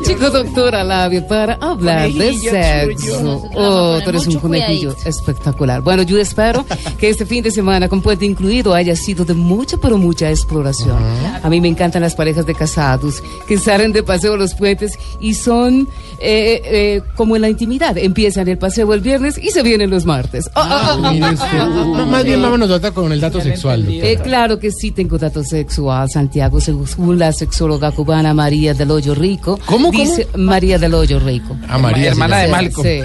Chico 0.04 0.28
doctora 0.28 0.84
Labia 0.84 1.26
para 1.26 1.54
hablar 1.54 2.10
de 2.12 2.34
sexo. 2.34 3.42
Oh, 3.54 3.98
tú 4.02 4.10
eres 4.10 4.26
un 4.26 4.38
conejillo 4.38 4.90
cuidadito. 4.90 5.08
espectacular. 5.08 5.80
Bueno, 5.80 6.02
yo 6.02 6.18
espero 6.18 6.64
que 6.98 7.08
este 7.08 7.24
fin 7.24 7.42
de 7.42 7.50
semana 7.50 7.88
con 7.88 8.02
Puente 8.02 8.26
Incluido 8.26 8.74
haya 8.74 8.96
sido 8.96 9.24
de 9.24 9.32
mucha, 9.32 9.78
pero 9.78 9.96
mucha 9.96 10.28
exploración. 10.28 10.98
A 11.42 11.48
mí 11.48 11.60
me 11.60 11.68
encantan 11.68 12.02
las 12.02 12.14
parejas 12.14 12.44
de 12.44 12.54
casados 12.54 13.22
que 13.48 13.58
salen 13.58 13.92
de 13.92 14.02
paseo 14.02 14.36
los 14.36 14.54
puentes 14.54 14.98
y 15.20 15.34
son 15.34 15.88
eh, 16.20 16.60
eh, 16.64 17.02
como 17.16 17.36
en 17.36 17.42
la 17.42 17.48
intimidad. 17.48 17.96
Empiezan 17.96 18.48
el 18.48 18.58
paseo 18.58 18.92
el 18.92 19.00
viernes 19.00 19.38
y 19.38 19.50
se 19.50 19.62
vienen 19.62 19.88
los 19.90 20.04
martes. 20.04 20.50
Oh, 20.54 20.60
oh, 20.60 20.96
oh, 20.96 21.96
No, 21.96 22.06
más 22.06 22.24
bien 22.24 22.42
vámonos 22.42 22.68
doctor, 22.68 22.92
con 22.92 23.10
el 23.10 23.20
dato 23.20 23.40
sexual. 23.40 23.86
Eh, 23.88 24.18
claro 24.22 24.58
que 24.58 24.70
sí 24.70 24.90
tengo 24.90 25.16
dato 25.16 25.42
sexual, 25.42 26.10
Santiago, 26.10 26.60
según 26.60 27.18
la 27.18 27.32
sexóloga 27.32 27.90
cubana 27.90 28.34
María 28.34 28.74
del 28.74 28.90
Hoyo 28.90 29.14
Rico. 29.14 29.58
¿Cómo, 29.66 29.93
Dice 29.96 30.28
María 30.36 30.78
del 30.78 30.94
Hoyo 30.94 31.18
Rico. 31.20 31.56
Ah, 31.68 31.78
María, 31.78 32.08
hermana 32.10 32.36
sí, 32.36 32.40
de 32.42 32.46
sí. 32.46 32.52
Malcolm. 32.52 32.86
Sí. 32.88 33.00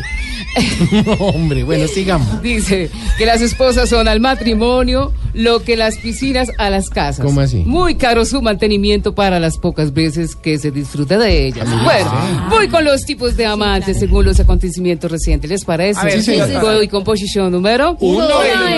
Hombre, 1.20 1.64
bueno, 1.64 1.88
sigamos. 1.88 2.42
Dice 2.42 2.90
que 3.18 3.26
las 3.26 3.42
esposas 3.42 3.90
son 3.90 4.08
al 4.08 4.20
matrimonio 4.20 5.14
lo 5.34 5.64
que 5.64 5.78
las 5.78 5.98
piscinas 5.98 6.50
a 6.58 6.70
las 6.70 6.90
casas. 6.90 7.24
¿Cómo 7.26 7.42
así? 7.42 7.58
Muy 7.66 7.96
caro 7.96 8.26
su 8.26 8.42
mantenimiento 8.42 9.14
para 9.14 9.40
las 9.40 9.58
pocas 9.58 9.94
veces 9.94 10.36
que 10.36 10.58
se 10.58 10.72
disfruta 10.72 11.18
de 11.18 11.48
ellas. 11.48 11.68
Ah, 11.70 11.82
Bueno, 11.84 12.50
voy 12.50 12.68
con 12.68 12.84
los 12.84 13.02
tipos 13.06 13.38
de 13.38 13.46
amantes 13.46 14.00
según 14.00 14.26
los 14.26 14.40
acontecimientos 14.40 15.12
recientes. 15.12 15.50
¿Les 15.50 15.66
parece? 15.66 16.00
A 16.00 16.04
ver, 16.06 16.14
sí, 16.24 16.24
señora. 16.24 16.62
Voy 16.62 16.88
con 16.88 17.04
posición 17.04 17.52
número 17.52 17.96
Uno. 18.00 18.28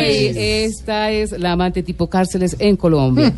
Y 0.03 0.34
Esta 0.38 1.12
es 1.12 1.32
la 1.32 1.53
amante 1.53 1.84
tipo 1.84 2.09
cárceles 2.09 2.55
en 2.59 2.76
Colombia. 2.76 3.34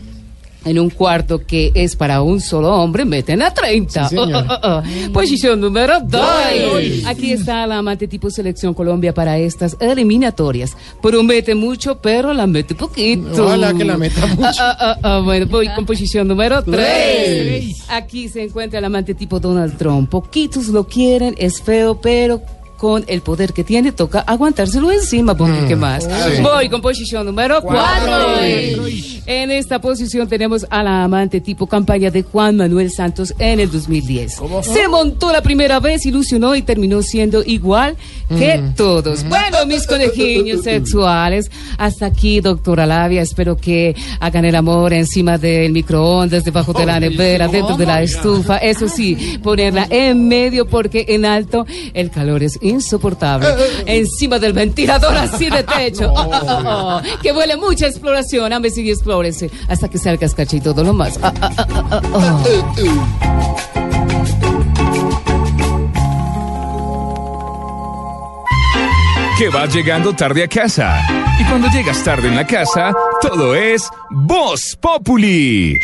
En 0.66 0.80
un 0.80 0.90
cuarto 0.90 1.46
que 1.46 1.72
es 1.76 1.96
para 1.96 2.22
un 2.22 2.40
solo 2.40 2.74
hombre, 2.74 3.06
meten 3.06 3.42
a 3.42 3.54
30. 3.54 4.10
Sí. 4.10 4.16
Oh, 4.18 4.24
oh, 4.24 4.60
oh. 4.64 4.84
Posición 5.12 5.60
número 5.60 6.00
2. 6.00 6.10
Dos. 6.10 7.06
Aquí 7.06 7.32
está 7.34 7.68
la 7.68 7.80
amante 7.80 8.08
tipo 8.08 8.30
selección 8.30 8.74
Colombia 8.74 9.14
para 9.14 9.38
estas 9.38 9.76
eliminatorias. 9.80 10.76
Promete 11.02 11.56
mucho, 11.56 12.00
pero 12.00 12.34
la 12.34 12.48
mete 12.48 12.76
poquito. 12.76 13.46
Ojalá 13.46 13.74
que 13.74 13.84
la 13.84 13.98
meta 13.98 14.26
mucho. 14.28 14.44
Ah, 14.60 14.78
ah, 14.80 14.98
ah, 15.04 15.22
bueno, 15.24 15.46
voy 15.48 15.68
con 15.70 15.86
posición 15.86 16.28
número 16.28 16.64
3. 16.64 16.76
Tres. 16.76 17.84
Aquí 17.90 18.30
se 18.30 18.44
encuentra 18.44 18.80
el 18.80 18.86
amante 18.86 19.14
tipo 19.14 19.40
Donald 19.40 19.78
Trump. 19.78 20.10
Poquitos 20.10 20.68
lo 20.68 20.88
quieren, 20.88 21.36
es 21.38 21.62
feo, 21.62 22.00
pero 22.00 22.42
con 22.84 23.06
el 23.08 23.22
poder 23.22 23.54
que 23.54 23.64
tiene 23.64 23.94
toca 23.94 24.20
aguantárselo 24.28 24.92
encima, 24.92 25.38
porque 25.38 25.68
qué 25.70 25.76
más. 25.78 26.04
sí. 26.04 26.42
Voy 26.42 26.68
con 26.68 26.82
posición 26.82 27.26
número 27.26 27.62
4. 27.62 27.82
Cuatro. 28.06 28.86
En 29.26 29.52
esta 29.52 29.80
posición 29.80 30.28
tenemos 30.28 30.66
a 30.70 30.84
la 30.84 31.06
amante 31.06 31.40
tipo 31.40 31.66
campaña 31.66 32.12
de 32.12 32.24
Juan 32.24 32.58
Manuel 32.58 32.92
Santos 32.92 33.34
en 33.40 33.62
el 33.62 33.72
2010. 33.72 34.36
Se 34.64 34.90
montó 34.90 35.32
la 35.32 35.42
primera 35.42 35.80
vez, 35.80 36.06
ilusionó 36.06 36.58
y 36.58 36.62
terminó 36.62 37.02
siendo 37.02 37.42
igual 37.46 37.96
que 38.38 38.58
Mm. 38.58 38.76
todos. 38.76 39.24
Bueno, 39.30 39.66
mis 39.66 39.88
conejillos 39.88 40.64
sexuales, 40.64 41.50
hasta 41.78 42.08
aquí, 42.08 42.42
doctora 42.42 42.86
Labia. 42.86 43.22
Espero 43.22 43.56
que 43.56 43.96
hagan 44.20 44.44
el 44.44 44.56
amor 44.56 44.92
encima 44.92 45.38
del 45.38 45.72
microondas, 45.72 46.44
debajo 46.44 46.74
de 46.74 46.86
la 46.86 47.00
nevera, 47.00 47.48
dentro 47.48 47.78
de 47.78 47.86
la 47.86 48.02
estufa. 48.02 48.58
Eso 48.58 48.90
sí, 48.90 49.40
ponerla 49.42 49.88
en 49.90 50.28
medio 50.28 50.68
porque 50.68 51.06
en 51.08 51.24
alto 51.24 51.66
el 51.94 52.10
calor 52.12 52.44
es 52.44 52.60
insoportable. 52.74 53.48
Encima 53.86 54.40
del 54.40 54.54
ventilador 54.54 55.16
así 55.16 55.50
de 55.50 55.64
techo. 55.64 56.14
Oh, 56.24 56.30
oh, 56.32 56.42
oh, 56.48 56.98
oh. 56.98 57.02
Que 57.22 57.32
huele 57.32 57.58
mucha 57.58 57.88
exploración. 57.88 58.54
Ámese 58.54 58.82
y 58.82 58.92
explórense 58.92 59.50
hasta 59.68 59.90
que 59.90 59.98
salga 59.98 60.20
cascacha 60.20 60.58
y 60.58 60.62
todo 60.62 60.84
lo 60.84 60.94
más. 60.94 61.20
Ah, 61.22 61.34
ah, 61.42 62.02
ah. 62.14 62.44
Que 69.38 69.50
vas 69.50 69.74
llegando 69.74 70.14
tarde 70.14 70.44
a 70.44 70.48
casa. 70.48 71.02
Y 71.40 71.44
cuando 71.46 71.68
llegas 71.70 72.04
tarde 72.04 72.28
en 72.28 72.36
la 72.36 72.46
casa, 72.46 72.94
todo 73.22 73.56
es 73.56 73.90
Voz 74.12 74.78
Populi. 74.80 75.80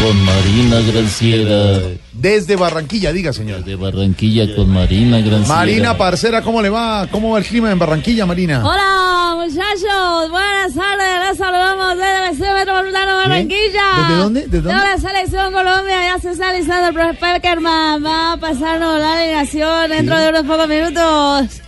Con 0.00 0.24
Marina 0.24 0.80
Granciera. 0.80 1.80
Desde 2.12 2.56
Barranquilla, 2.56 3.12
diga, 3.12 3.32
señor. 3.32 3.64
De 3.64 3.76
Barranquilla 3.76 4.54
con 4.54 4.70
Marina 4.70 5.20
Granciera. 5.20 5.54
Marina, 5.56 5.96
parcera, 5.96 6.42
¿cómo 6.42 6.62
le 6.62 6.68
va? 6.68 7.08
¿Cómo 7.10 7.30
va 7.30 7.38
el 7.38 7.44
clima 7.44 7.70
en 7.72 7.78
Barranquilla, 7.78 8.26
Marina? 8.26 8.62
Hola 8.64 9.16
muchachos, 9.46 10.30
buenas 10.30 10.74
tardes, 10.74 11.28
les 11.28 11.38
saludamos 11.38 11.96
desde 11.96 12.18
el 12.18 12.32
Estadio 12.32 12.54
Metropolitano 12.54 13.10
de 13.10 13.16
Barranquilla. 13.16 13.84
¿Desde 13.96 14.16
dónde? 14.16 14.40
¿Desde 14.42 14.60
dónde? 14.60 14.80
De 14.80 14.86
la 14.86 14.98
selección 14.98 15.52
Colombia, 15.52 16.02
ya 16.02 16.18
se 16.18 16.30
está 16.32 16.52
listando 16.52 16.88
el 16.88 16.94
profe 16.94 17.14
Peckerman, 17.14 18.04
va 18.04 18.32
a 18.32 18.36
pasarnos 18.38 18.98
la 18.98 19.12
alineación 19.12 19.90
dentro 19.90 20.18
de 20.18 20.28
unos 20.30 20.42
pocos 20.42 20.68
minutos. 20.68 21.62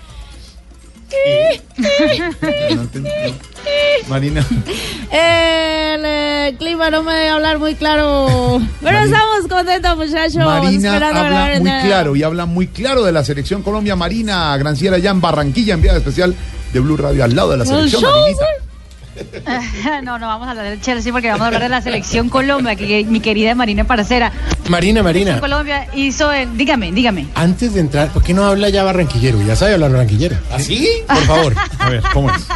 No 2.74 2.82
entendí. 2.82 3.10
Marina. 4.09 4.45
El 5.11 6.03
eh, 6.05 6.55
clima 6.59 6.90
no 6.90 7.03
me 7.03 7.12
debe 7.12 7.28
hablar 7.31 7.59
muy 7.59 7.74
claro, 7.74 8.61
pero 8.82 8.99
estamos 8.99 9.47
contentos 9.49 9.97
muchachos. 9.97 10.36
Marina 10.36 10.97
habla 10.97 11.59
muy 11.59 11.89
claro 11.89 12.16
y 12.16 12.23
habla 12.23 12.47
muy 12.47 12.66
claro 12.69 13.05
de 13.05 13.12
la 13.12 13.24
selección 13.24 13.62
Colombia. 13.62 13.97
Marina 13.97 14.57
Granciera 14.57 14.97
allá 14.97 15.11
en 15.11 15.20
Barranquilla, 15.20 15.74
enviada 15.74 15.99
especial 15.99 16.35
de 16.73 16.81
Blue 16.81 16.97
Radio 16.97 17.24
al 17.24 17.35
lado 17.35 17.51
de 17.51 17.57
la 17.59 17.65
selección. 17.65 18.03
Marinita. 18.03 18.45
No, 20.05 20.19
no 20.19 20.27
vamos 20.28 20.47
a 20.47 20.53
hablar 20.53 20.66
del 20.66 20.81
Chelsea 20.81 21.12
porque 21.12 21.28
vamos 21.28 21.43
a 21.43 21.47
hablar 21.47 21.62
de 21.62 21.69
la 21.69 21.82
selección 21.82 22.28
Colombia, 22.28 22.77
que 22.77 23.05
mi 23.05 23.20
querida 23.20 23.55
Marina 23.55 23.85
Parcera. 23.85 24.32
Marina, 24.69 25.03
Marina. 25.03 25.40
Colombia 25.40 25.89
hizo 25.95 26.31
el. 26.32 26.57
Dígame, 26.57 26.93
dígame. 26.93 27.27
Antes 27.35 27.74
de 27.74 27.81
entrar, 27.81 28.11
¿por 28.11 28.23
qué 28.23 28.35
no 28.35 28.45
habla 28.45 28.69
ya 28.69 28.85
barranquillero? 28.85 29.40
Ya 29.43 29.57
sabe 29.57 29.74
hablar 29.74 29.90
barranquillero. 29.90 30.36
¿Ah, 30.53 30.61
sí? 30.61 30.89
Por 31.07 31.24
favor. 31.24 31.55
A 31.78 31.90
ver, 31.90 32.03
¿cómo 32.12 32.31
es? 32.31 32.43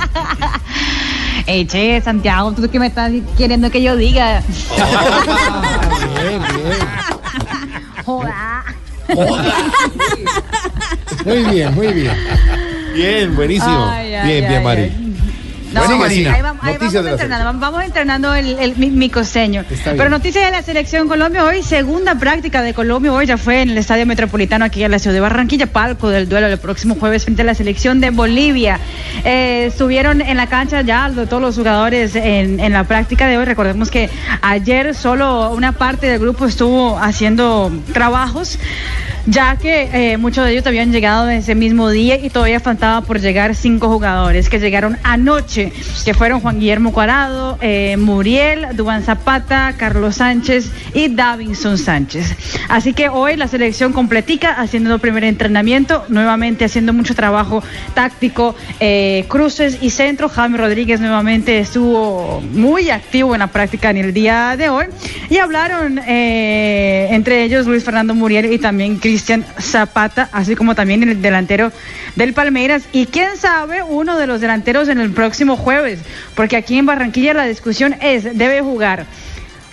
Eh, 1.47 1.67
che, 1.67 2.01
Santiago, 2.01 2.53
¿tú 2.53 2.69
qué 2.71 2.79
me 2.79 2.87
estás 2.87 3.11
queriendo 3.37 3.71
que 3.71 3.83
yo 3.83 3.97
diga? 3.97 4.43
Bien, 6.23 6.43
bien. 6.43 6.79
Joda. 8.05 8.65
Muy 11.25 11.45
bien, 11.45 11.75
muy 11.75 11.87
bien. 11.89 12.17
Bien, 12.95 13.35
buenísimo. 13.35 13.87
Ay, 13.91 14.15
ay, 14.15 14.27
bien, 14.27 14.45
ay, 14.45 14.51
bien, 14.51 14.63
Mari. 14.63 15.02
Ay. 15.75 15.75
No, 15.75 15.81
Bueno, 15.81 15.95
sí, 15.95 16.01
Marina, 16.01 16.35
ahí 16.35 16.43
vamos, 16.43 16.63
ahí 16.65 16.77
vamos 16.79 16.95
entrenando, 16.95 17.61
vamos- 17.61 17.85
entrenando 17.85 18.35
el, 18.35 18.59
el- 18.59 18.77
mi, 18.77 18.91
mi 18.91 19.09
costeño. 19.11 19.65
Pero 19.85 20.11
noticias 20.11 20.45
de 20.45 20.51
la 20.51 20.63
selección 20.63 21.09
Colombia 21.09 21.45
hoy, 21.45 21.63
segunda 21.63 22.15
práctica 22.17 22.63
de 22.63 22.75
Colombia 22.75 23.13
hoy 23.13 23.27
ya 23.27 23.37
fue 23.39 23.63
en 23.63 23.71
el 23.71 23.79
Estadio 23.79 24.07
Metropolitano 24.07 24.65
aquí 24.65 24.85
en 24.85 24.91
la 24.91 24.99
ciudad 24.99 25.15
de 25.15 25.21
Barranquilla, 25.21 25.67
palco 25.67 26.09
del 26.11 26.29
duelo 26.29 26.47
el 26.47 26.59
próximo 26.59 26.95
jueves 26.97 27.25
frente 27.25 27.43
a 27.43 27.45
la 27.45 27.55
selección 27.55 28.01
de 28.01 28.11
Bolivia. 28.11 28.79
Eh, 29.25 29.67
estuvieron 29.69 30.21
en 30.21 30.37
la 30.37 30.47
cancha 30.49 30.81
ya 30.83 31.11
todos 31.29 31.41
los 31.43 31.57
jugadores 31.57 32.15
en, 32.17 32.61
en 32.61 32.73
la 32.73 32.85
práctica 32.85 33.27
de 33.27 33.39
hoy. 33.39 33.45
Recordemos 33.45 33.91
que 33.91 34.11
ayer 34.43 34.95
solo 34.95 35.51
una 35.53 35.73
parte 35.73 36.07
del 36.07 36.19
grupo 36.21 36.47
estuvo 36.47 36.99
haciendo 36.99 37.73
trabajos 37.93 38.59
ya 39.27 39.57
que 39.57 39.89
eh, 39.93 40.17
muchos 40.17 40.45
de 40.45 40.53
ellos 40.53 40.67
habían 40.67 40.93
llegado 40.93 41.29
ese 41.31 41.55
mismo 41.55 41.91
día 41.91 42.17
y 42.17 42.31
todavía 42.31 42.61
faltaba 42.61 43.03
por 43.03 43.21
llegar 43.21 43.55
cinco 43.55 43.89
jugadores 43.89 44.49
que 44.49 44.59
llegaron 44.59 44.99
anoche, 45.05 45.73
que 46.05 46.15
fueron 46.15 46.41
Juan 46.41 46.59
Guillermo 46.59 46.93
Cuadrado, 46.93 47.59
eh, 47.61 47.97
Muriel, 47.99 48.69
Dubán 48.75 49.03
Zapata, 49.03 49.75
Carlos 49.77 50.17
Sánchez 50.17 50.71
y 50.95 51.09
Davinson 51.09 51.79
Sánchez. 51.79 52.35
Así 52.69 52.95
que 52.95 53.09
hoy 53.09 53.37
la 53.37 53.47
selección 53.47 53.93
completica 53.93 54.51
haciendo 54.51 54.95
el 54.95 55.01
primer 55.01 55.25
entrenamiento, 55.25 56.05
nuevamente 56.09 56.65
haciendo 56.65 56.93
mucho 56.93 57.15
trabajo 57.15 57.63
táctico, 57.95 58.57
eh, 58.81 59.25
cruces 59.29 59.79
y 59.81 59.91
centro. 59.91 60.29
Jaime 60.29 60.59
Rodríguez 60.59 61.01
nuevamente 61.01 61.59
estuvo 61.59 62.41
muy 62.53 62.91
activo 62.91 63.35
en 63.35 63.41
la 63.41 63.47
práctica 63.47 63.91
en 63.91 63.99
el 63.99 64.13
día 64.13 64.57
de 64.57 64.69
hoy 64.69 64.87
y 65.31 65.39
hablaron 65.39 66.01
entre 66.05 67.45
ellos 67.45 67.67
Luis 67.67 67.85
Fernando 67.85 68.15
Muriel 68.15 68.53
y 68.53 68.59
también 68.59 68.99
Zapata, 69.19 70.29
así 70.33 70.55
como 70.57 70.75
también 70.75 71.03
el 71.03 71.21
delantero 71.23 71.73
del 72.17 72.35
Palmeiras 72.35 72.85
y 72.93 73.07
quién 73.07 73.37
sabe 73.37 73.83
uno 73.83 74.19
de 74.19 74.27
los 74.27 74.41
delanteros 74.41 74.89
en 74.89 75.01
el 75.01 75.11
próximo 75.11 75.57
jueves, 75.57 76.01
porque 76.35 76.57
aquí 76.57 76.79
en 76.79 76.87
Barranquilla 76.87 77.35
la 77.35 77.45
discusión 77.45 77.97
es, 78.01 78.25
¿debe 78.37 78.61
jugar 78.61 79.07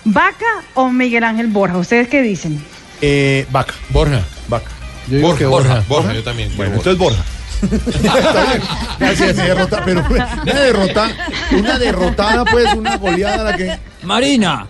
Vaca 0.04 0.62
o 0.74 0.90
Miguel 0.90 1.24
Ángel 1.24 1.48
Borja? 1.48 1.78
¿Ustedes 1.78 2.08
qué 2.08 2.22
dicen? 2.22 2.60
Eh, 3.00 3.46
Vaca. 3.50 3.74
Borja. 3.90 4.22
Vaca. 4.48 4.70
Yo 5.08 5.16
digo 5.16 5.36
que 5.36 5.46
Borja. 5.46 5.82
Borja, 5.88 6.12
yo 6.12 6.22
también. 6.22 6.54
Bueno, 6.56 6.76
entonces 6.76 6.98
Borja. 6.98 7.24
Gracias, 8.98 9.36
derrota, 9.36 9.82
pero 9.84 10.02
una 10.08 10.54
derrota, 10.54 11.10
una 11.52 11.78
derrotada, 11.78 12.44
pues, 12.44 12.72
una 12.74 12.96
goleada 12.96 13.44
la 13.44 13.56
que. 13.56 13.78
Marina, 14.02 14.66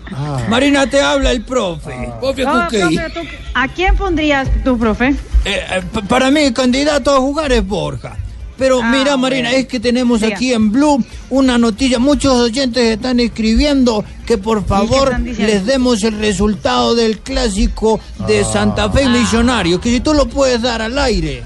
Marina 0.49 0.87
te 0.87 1.01
habla 1.01 1.31
el 1.31 1.41
profe. 1.43 2.09
Profe 2.19 2.43
No, 2.43 2.65
Cuquí. 2.65 2.77
profe, 2.79 3.09
¿tú- 3.13 3.27
¿A 3.53 3.67
quién 3.67 3.95
pondrías 3.95 4.47
tú, 4.63 4.77
profe? 4.77 5.09
Eh, 5.45 5.61
eh, 5.71 5.81
para 6.07 6.29
mí, 6.31 6.41
el 6.41 6.53
candidato 6.53 7.15
a 7.15 7.19
jugar 7.19 7.51
es 7.51 7.65
Borja. 7.65 8.17
Pero 8.57 8.83
mira, 8.83 9.17
Marina, 9.17 9.51
es 9.53 9.65
que 9.65 9.79
tenemos 9.79 10.21
Diga. 10.21 10.35
aquí 10.35 10.53
en 10.53 10.71
Blue 10.71 11.03
una 11.31 11.57
noticia. 11.57 11.97
Muchos 11.97 12.33
oyentes 12.35 12.83
están 12.83 13.19
escribiendo 13.19 14.05
que 14.27 14.37
por 14.37 14.63
favor 14.63 15.19
les 15.19 15.65
demos 15.65 16.03
el 16.03 16.19
resultado 16.19 16.93
del 16.93 17.17
clásico 17.19 17.99
de 18.27 18.43
Santa 18.43 18.87
Fe 18.91 19.03
y 19.05 19.07
Millonario. 19.09 19.81
Que 19.81 19.89
si 19.89 19.99
tú 19.99 20.13
lo 20.13 20.27
puedes 20.27 20.61
dar 20.61 20.79
al 20.83 20.99
aire. 20.99 21.43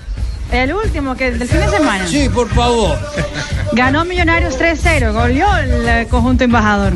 El 0.52 0.74
último, 0.74 1.16
que 1.16 1.32
del 1.32 1.48
fin 1.48 1.60
de 1.62 1.70
semana. 1.70 2.06
Sí, 2.06 2.28
por 2.28 2.49
favor. 2.49 2.98
Ganó 3.72 4.03
Millonarios 4.03 4.57
3-0, 4.57 5.14
goleó 5.14 5.56
el 5.57 5.88
eh, 5.88 6.07
conjunto 6.10 6.44
embajador. 6.44 6.94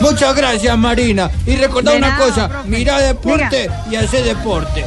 Muchas 0.00 0.34
gracias, 0.34 0.76
Marina. 0.78 1.30
Y 1.46 1.56
recordá 1.56 1.92
De 1.92 1.98
una 1.98 2.08
nada, 2.10 2.24
cosa, 2.24 2.48
profe. 2.48 2.68
mirá 2.68 2.98
deporte 3.00 3.62
Diga. 3.62 3.84
y 3.90 3.96
hace 3.96 4.22
deporte. 4.22 4.84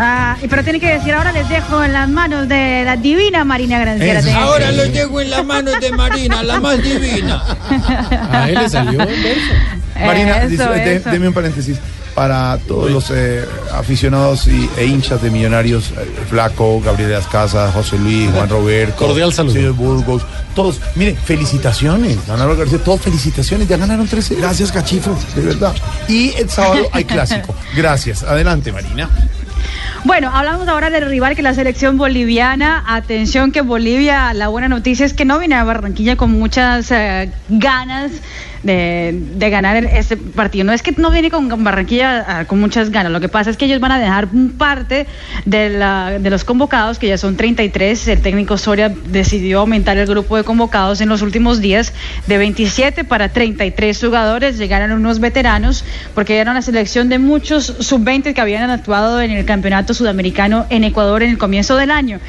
Ah, 0.00 0.36
y 0.40 0.46
pero 0.46 0.62
tiene 0.62 0.78
que 0.78 0.86
decir, 0.92 1.12
ahora 1.12 1.32
les 1.32 1.48
dejo 1.48 1.82
en 1.82 1.92
las 1.92 2.08
manos 2.08 2.48
de 2.48 2.82
la 2.84 2.96
divina 2.96 3.44
Marina 3.44 3.78
Granciera. 3.80 4.20
Ahora 4.42 4.70
decir. 4.70 4.86
lo 4.86 4.92
llevo 4.92 5.20
en 5.20 5.30
las 5.30 5.44
manos 5.44 5.80
de 5.80 5.90
Marina, 5.92 6.42
la 6.44 6.60
más 6.60 6.80
divina. 6.82 7.42
A 8.32 8.48
él 8.48 8.54
le 8.54 8.68
salió 8.70 8.92
un 9.00 9.06
verso. 9.22 9.52
Marina, 10.06 10.36
Eso, 10.42 10.48
dice- 10.48 10.64
de- 10.68 11.00
deme 11.00 11.28
un 11.28 11.34
paréntesis. 11.34 11.78
Para 12.18 12.58
todos 12.66 12.90
los 12.90 13.12
eh, 13.12 13.44
aficionados 13.72 14.48
y, 14.48 14.68
e 14.76 14.86
hinchas 14.86 15.22
de 15.22 15.30
Millonarios, 15.30 15.92
eh, 15.92 16.04
Flaco, 16.28 16.80
Gabriel 16.80 17.14
Ascasa, 17.14 17.70
José 17.70 17.96
Luis, 17.96 18.28
Juan 18.32 18.48
Roberto, 18.48 18.96
Cordial 18.96 19.32
saludo. 19.32 19.52
señor 19.54 19.74
Burgos, 19.74 20.22
todos, 20.52 20.80
mire, 20.96 21.14
felicitaciones, 21.14 22.18
ganaron 22.26 22.58
García, 22.58 22.82
todos 22.82 23.02
felicitaciones, 23.02 23.68
ya 23.68 23.76
ganaron 23.76 24.08
13. 24.08 24.34
Gracias, 24.34 24.72
Cachifo, 24.72 25.16
de 25.36 25.42
verdad. 25.42 25.72
Y 26.08 26.30
el 26.30 26.50
sábado 26.50 26.88
hay 26.90 27.04
clásico. 27.04 27.54
Gracias. 27.76 28.24
Adelante, 28.24 28.72
Marina. 28.72 29.08
Bueno, 30.04 30.30
hablamos 30.32 30.68
ahora 30.68 30.90
del 30.90 31.06
rival 31.08 31.34
que 31.34 31.42
la 31.42 31.54
selección 31.54 31.98
boliviana. 31.98 32.84
Atención 32.86 33.50
que 33.50 33.62
Bolivia, 33.62 34.32
la 34.32 34.48
buena 34.48 34.68
noticia 34.68 35.04
es 35.04 35.12
que 35.12 35.24
no 35.24 35.38
viene 35.38 35.56
a 35.56 35.64
Barranquilla 35.64 36.16
con 36.16 36.30
muchas 36.30 36.90
eh, 36.92 37.30
ganas 37.48 38.12
de, 38.62 39.22
ganar 39.50 39.76
este 39.84 40.16
partido. 40.16 40.64
No 40.64 40.72
es 40.72 40.82
que 40.82 40.92
no 40.92 41.10
viene 41.10 41.30
con, 41.30 41.48
Barranquilla 41.64 42.24
ah, 42.40 42.44
con 42.44 42.60
muchas 42.60 42.90
ganas. 42.90 43.12
Lo 43.12 43.20
que 43.20 43.28
pasa 43.28 43.50
es 43.50 43.56
que 43.56 43.64
ellos 43.66 43.80
van 43.80 43.92
a 43.92 43.98
dejar 43.98 44.28
parte 44.56 45.06
de, 45.44 45.70
la- 45.70 46.18
de 46.18 46.30
los 46.30 46.44
convocados, 46.44 46.98
que 46.98 47.08
ya 47.08 47.18
son 47.18 47.36
33. 47.36 48.08
El 48.08 48.20
técnico 48.20 48.56
Soria 48.56 48.92
decidió 49.06 49.60
aumentar 49.60 49.96
el 49.96 50.06
grupo 50.06 50.36
de 50.36 50.44
convocados 50.44 51.00
en 51.00 51.08
los 51.08 51.22
últimos 51.22 51.60
días 51.60 51.92
de 52.26 52.38
27 52.38 53.04
para 53.04 53.28
33 53.30 54.00
jugadores. 54.00 54.58
Llegaron 54.58 54.92
unos 54.92 55.18
veteranos 55.20 55.84
porque 56.14 56.38
era 56.38 56.50
una 56.50 56.62
selección 56.62 57.08
de 57.08 57.18
muchos 57.18 57.66
sub-20 57.80 58.32
que 58.34 58.40
habían 58.40 58.70
actuado 58.70 59.20
en 59.20 59.30
el 59.32 59.44
campeonato 59.44 59.87
Campeonato 59.88 59.94
Sudamericano 59.94 60.66
en 60.70 60.84
Ecuador 60.84 61.22
en 61.22 61.30
el 61.30 61.38
comienzo 61.38 61.76
del 61.76 61.90
año. 61.90 62.20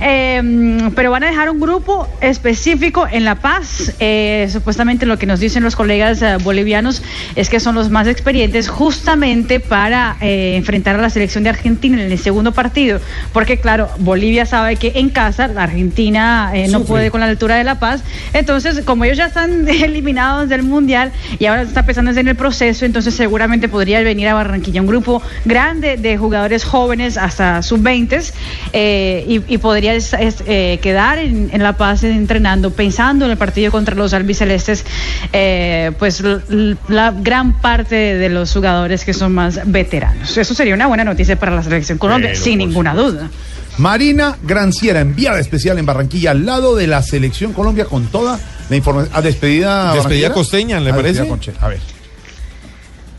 Eh, 0.00 0.90
pero 0.94 1.10
van 1.10 1.24
a 1.24 1.28
dejar 1.28 1.50
un 1.50 1.60
grupo 1.60 2.08
específico 2.20 3.06
en 3.10 3.24
La 3.24 3.36
Paz. 3.36 3.94
Eh, 4.00 4.48
supuestamente 4.52 5.06
lo 5.06 5.18
que 5.18 5.26
nos 5.26 5.40
dicen 5.40 5.62
los 5.62 5.76
colegas 5.76 6.20
eh, 6.22 6.36
bolivianos 6.42 7.02
es 7.34 7.48
que 7.48 7.60
son 7.60 7.74
los 7.74 7.90
más 7.90 8.06
experientes 8.06 8.68
justamente 8.68 9.60
para 9.60 10.16
eh, 10.20 10.56
enfrentar 10.56 10.96
a 10.96 10.98
la 10.98 11.10
selección 11.10 11.44
de 11.44 11.50
Argentina 11.50 12.02
en 12.02 12.12
el 12.12 12.18
segundo 12.18 12.52
partido. 12.52 13.00
Porque 13.32 13.58
claro, 13.58 13.88
Bolivia 13.98 14.44
sabe 14.44 14.76
que 14.76 14.92
en 14.96 15.08
casa 15.08 15.48
la 15.48 15.64
Argentina 15.64 16.52
no 16.68 16.84
puede 16.84 17.10
con 17.10 17.20
la 17.20 17.26
altura 17.26 17.56
de 17.56 17.64
La 17.64 17.78
Paz. 17.78 18.02
Entonces, 18.32 18.82
como 18.84 19.04
ellos 19.04 19.16
ya 19.16 19.26
están 19.26 19.68
eliminados 19.68 20.48
del 20.48 20.62
Mundial 20.62 21.12
y 21.38 21.46
ahora 21.46 21.62
está 21.62 21.80
empezando 21.80 22.10
en 22.10 22.28
el 22.28 22.36
proceso, 22.36 22.84
entonces 22.84 23.14
seguramente 23.14 23.68
podría 23.68 24.00
venir 24.02 24.28
a 24.28 24.34
Barranquilla 24.34 24.80
un 24.80 24.86
grupo 24.86 25.22
grande 25.44 25.96
de 25.96 26.16
jugadores 26.16 26.64
jóvenes 26.64 27.05
hasta 27.16 27.62
sub-20 27.62 28.32
eh, 28.72 29.24
y, 29.28 29.54
y 29.54 29.58
podría 29.58 29.94
es- 29.94 30.12
es, 30.14 30.36
eh, 30.46 30.78
quedar 30.82 31.18
en, 31.18 31.50
en 31.52 31.62
La 31.62 31.74
Paz 31.76 32.02
entrenando, 32.04 32.70
pensando 32.72 33.24
en 33.24 33.30
el 33.30 33.36
partido 33.36 33.70
contra 33.70 33.94
los 33.94 34.12
albicelestes, 34.12 34.84
eh, 35.32 35.92
pues 35.98 36.20
l- 36.20 36.40
l- 36.50 36.76
la 36.88 37.12
gran 37.12 37.60
parte 37.60 37.94
de 37.94 38.28
los 38.28 38.52
jugadores 38.52 39.04
que 39.04 39.14
son 39.14 39.32
más 39.32 39.60
veteranos. 39.64 40.36
Eso 40.36 40.54
sería 40.54 40.74
una 40.74 40.86
buena 40.86 41.04
noticia 41.04 41.38
para 41.38 41.54
la 41.54 41.62
selección 41.62 41.98
Colombia, 41.98 42.30
Pero, 42.32 42.42
sin 42.42 42.58
ninguna 42.58 42.94
duda. 42.94 43.30
Marina 43.78 44.36
Granciera, 44.42 45.00
enviada 45.00 45.38
especial 45.38 45.78
en 45.78 45.84
Barranquilla, 45.86 46.30
al 46.30 46.46
lado 46.46 46.74
de 46.76 46.86
la 46.86 47.02
selección 47.02 47.52
Colombia 47.52 47.84
con 47.84 48.06
toda 48.06 48.38
la 48.70 48.76
información. 48.76 49.12
¿A 49.14 49.20
despedida? 49.22 49.92
Despedida 49.94 50.32
costeña, 50.32 50.80
¿le 50.80 50.90
A 50.90 50.96
parece? 50.96 51.28
A 51.60 51.68
ver. 51.68 51.78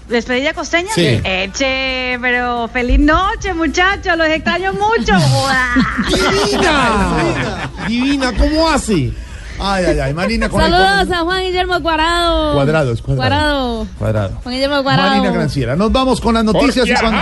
¿Despedida 0.07 0.53
costeña? 0.53 0.89
Sí. 0.95 1.19
Eche, 1.23 2.17
pero 2.21 2.67
feliz 2.69 2.99
noche, 2.99 3.53
muchachos. 3.53 4.15
Los 4.17 4.27
extraño 4.27 4.71
mucho. 4.73 5.13
Divina, 6.09 7.69
divina, 7.87 8.31
¿cómo 8.37 8.69
hace? 8.69 9.11
Ay, 9.59 9.85
ay, 9.85 9.99
ay, 9.99 10.13
Marina 10.13 10.47
con 10.49 10.61
el- 10.61 10.71
Saludos 10.71 11.11
a 11.17 11.23
Juan 11.23 11.41
Guillermo 11.43 11.81
Cuadrado. 11.81 12.53
Cuadrado, 12.53 12.91
es 12.93 13.01
cuadrado. 13.01 13.27
Cuadrado. 13.27 13.87
Cuadrado. 13.97 14.39
Juan 14.43 14.53
Guillermo 14.55 14.83
Cuadrado. 14.83 15.09
Marina 15.09 15.31
Granciera. 15.31 15.75
Nos 15.75 15.91
vamos 15.91 16.21
con 16.21 16.35
las 16.35 16.43
noticias 16.43 16.87
y 16.87 16.93
cuando- 16.93 17.19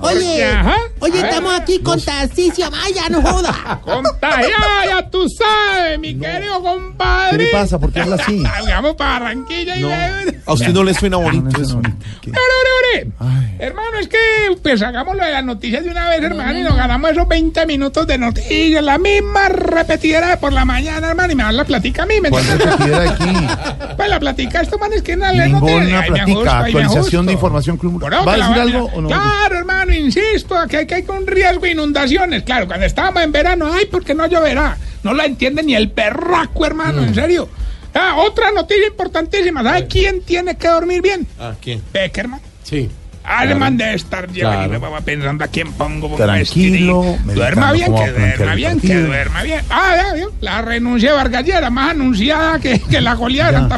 Oye, 0.00 0.44
ajá, 0.44 0.76
oye, 1.00 1.20
estamos 1.20 1.52
aquí 1.60 1.78
con 1.80 2.00
Tarcisio 2.00 2.70
Maya, 2.70 3.02
no 3.10 3.22
joda. 3.22 3.80
Contagiada, 3.84 4.86
ya 4.86 5.10
tú 5.10 5.28
sabes, 5.28 5.98
mi 5.98 6.14
querido 6.18 6.62
compadre. 6.62 7.38
¿Qué 7.38 7.44
le 7.44 7.50
pasa? 7.52 7.78
¿Por 7.78 7.92
qué 7.92 8.00
habla 8.00 8.16
así? 8.16 8.42
Salgamos 8.42 8.94
para 8.94 9.12
Barranquilla 9.20 9.76
y 9.76 9.82
ve- 9.84 10.40
A 10.46 10.52
usted 10.52 10.72
no 10.72 10.84
le 10.84 10.94
suena 10.94 11.16
bonito 11.16 11.60
eso. 11.60 11.78
Ore, 11.78 11.92
ore, 12.32 13.10
ore. 13.20 13.46
Hermano, 13.58 13.98
es 14.00 14.08
que 14.08 14.18
pues 14.62 14.82
hagámoslo 14.82 15.24
de 15.24 15.32
las 15.32 15.44
noticias 15.44 15.84
de 15.84 15.90
una 15.90 16.08
vez, 16.10 16.22
hermano, 16.22 16.58
y 16.58 16.62
nos 16.62 16.76
ganamos 16.76 17.10
esos 17.10 17.26
20 17.28 17.66
minutos 17.66 18.06
de 18.06 18.18
noticias, 18.18 18.82
la 18.82 18.98
misma 18.98 19.48
repetidera 19.48 20.28
de 20.28 20.36
por 20.36 20.52
la 20.52 20.64
mañana, 20.64 21.08
hermano, 21.08 21.32
y 21.32 21.36
me 21.36 21.42
dan 21.42 21.56
la 21.56 21.64
platica 21.64 22.02
a 22.02 22.06
mí, 22.06 22.20
¿me 22.20 22.30
¿Cuál 22.30 22.44
repetidera 22.46 23.00
de 23.00 23.08
aquí? 23.08 23.24
Pues 23.96 24.10
la 24.10 24.20
platica, 24.20 24.60
esto, 24.60 24.78
man, 24.78 24.92
es 24.92 25.00
que 25.02 25.16
no 25.16 25.26
le 25.32 25.48
noticias. 25.48 25.80
Ninguna 25.84 26.04
platica, 26.06 26.58
actualización 26.58 27.24
de 27.26 27.32
información 27.32 27.76
club. 27.78 27.98
Por 27.98 28.12
eso 28.12 28.24
¿Va 28.26 28.32
a 28.32 28.36
que 28.36 28.42
decir 28.42 28.60
algo 28.60 28.90
o 28.94 29.00
no? 29.00 29.08
Claro, 29.08 29.58
hermano, 29.58 29.94
insisto, 29.94 30.54
aquí 30.56 30.76
hay 30.76 30.85
que 30.86 30.94
hay 30.96 31.02
con 31.02 31.26
riesgo 31.26 31.60
de 31.62 31.72
inundaciones. 31.72 32.42
Claro, 32.44 32.66
cuando 32.66 32.86
estábamos 32.86 33.22
en 33.22 33.32
verano, 33.32 33.70
ay, 33.72 33.86
porque 33.90 34.14
no 34.14 34.26
lloverá. 34.26 34.76
No 35.02 35.14
la 35.14 35.24
entiende 35.24 35.62
ni 35.62 35.74
el 35.74 35.90
perraco, 35.90 36.64
hermano, 36.66 37.02
Mm. 37.02 37.04
en 37.06 37.14
serio. 37.14 37.48
Ah, 37.94 38.16
otra 38.18 38.50
noticia 38.52 38.86
importantísima. 38.88 39.62
¿Sabe 39.62 39.86
quién 39.86 40.20
tiene 40.22 40.56
que 40.56 40.68
dormir 40.68 41.00
bien? 41.02 41.26
Ah, 41.40 41.54
¿quién? 41.60 41.82
Beckerman. 41.92 42.40
Sí. 42.62 42.90
Alemán 43.28 43.76
de 43.76 43.94
estar 43.94 44.30
ya 44.30 44.42
Claro. 44.66 44.70
me 44.70 44.78
va 44.78 45.00
pensando 45.00 45.42
a 45.44 45.48
quién 45.48 45.72
pongo. 45.72 46.14
Tranquilo, 46.16 47.16
Duerma 47.24 47.72
bien, 47.72 47.92
que 47.92 48.12
duerma 48.12 48.54
bien, 48.54 48.80
que 48.80 48.94
duerma 49.00 49.42
bien. 49.42 49.60
Ah, 49.68 49.94
ya, 49.96 50.14
vio, 50.14 50.32
La 50.40 50.62
renuncia 50.62 51.10
de 51.10 51.16
Vargas 51.16 51.44
Lleras, 51.44 51.72
más 51.72 51.90
anunciada 51.90 52.60
que, 52.60 52.78
que 52.80 53.00
la 53.00 53.14
goleada 53.14 53.68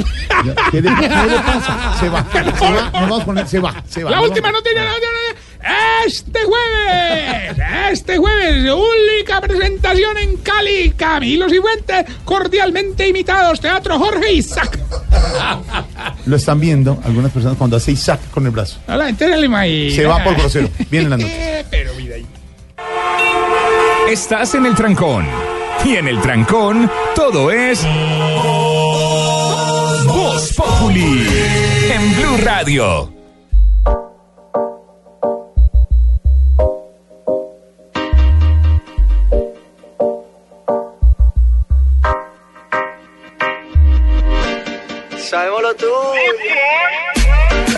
Ya, 0.45 0.55
¿Qué 0.71 0.83
le, 0.83 0.95
qué 0.97 1.09
le 1.09 1.39
pasa? 1.47 1.97
Se 1.99 2.09
va, 2.11 2.27
se 2.33 2.43
va, 2.43 3.47
se 3.47 3.59
va, 3.59 3.85
se 3.89 4.05
va. 4.05 4.11
La 4.11 4.17
nos 4.19 4.29
última 4.29 4.53
noticia, 4.53 4.85
la 4.85 4.91
última 4.95 5.13
noticia. 5.13 5.38
Este 6.07 6.41
jueves, 6.45 7.57
este 7.91 8.17
jueves, 8.17 8.73
única 8.73 9.41
presentación 9.41 10.17
en 10.19 10.37
Cali. 10.39 10.93
Camilo 10.97 11.49
Cifuentes, 11.49 12.07
cordialmente 12.25 13.09
imitados, 13.09 13.61
Teatro 13.61 13.99
Jorge 13.99 14.33
Isaac. 14.33 14.79
Lo 16.27 16.37
están 16.37 16.61
viendo 16.61 17.01
algunas 17.05 17.33
personas 17.33 17.59
cuando 17.59 17.77
hace 17.77 17.93
Isaac 17.93 18.21
con 18.31 18.47
el 18.47 18.53
brazo. 18.53 18.79
A 18.87 18.97
la 18.97 19.07
gente 19.07 19.29
se 19.29 19.37
le 19.37 19.47
imagina. 19.47 19.95
Se 19.95 20.07
va 20.07 20.23
por 20.23 20.37
grosero. 20.37 20.69
Vienen 20.91 21.11
las. 21.11 21.21
Eh, 21.29 21.65
Pero 21.71 21.93
mira 21.97 22.15
ahí. 22.17 22.27
Estás 24.09 24.55
en 24.55 24.67
el 24.67 24.75
trancón. 24.75 25.27
Y 25.85 25.97
en 25.97 26.09
el 26.09 26.21
trancón, 26.21 26.91
todo 27.15 27.51
es. 27.51 27.85
Voz 30.07 30.53
Populi. 30.55 31.27
En 31.93 32.15
Blue 32.17 32.37
Radio. 32.45 33.18
Sabemos 45.29 45.61
lo 45.61 45.75
tuyo. 45.75 45.93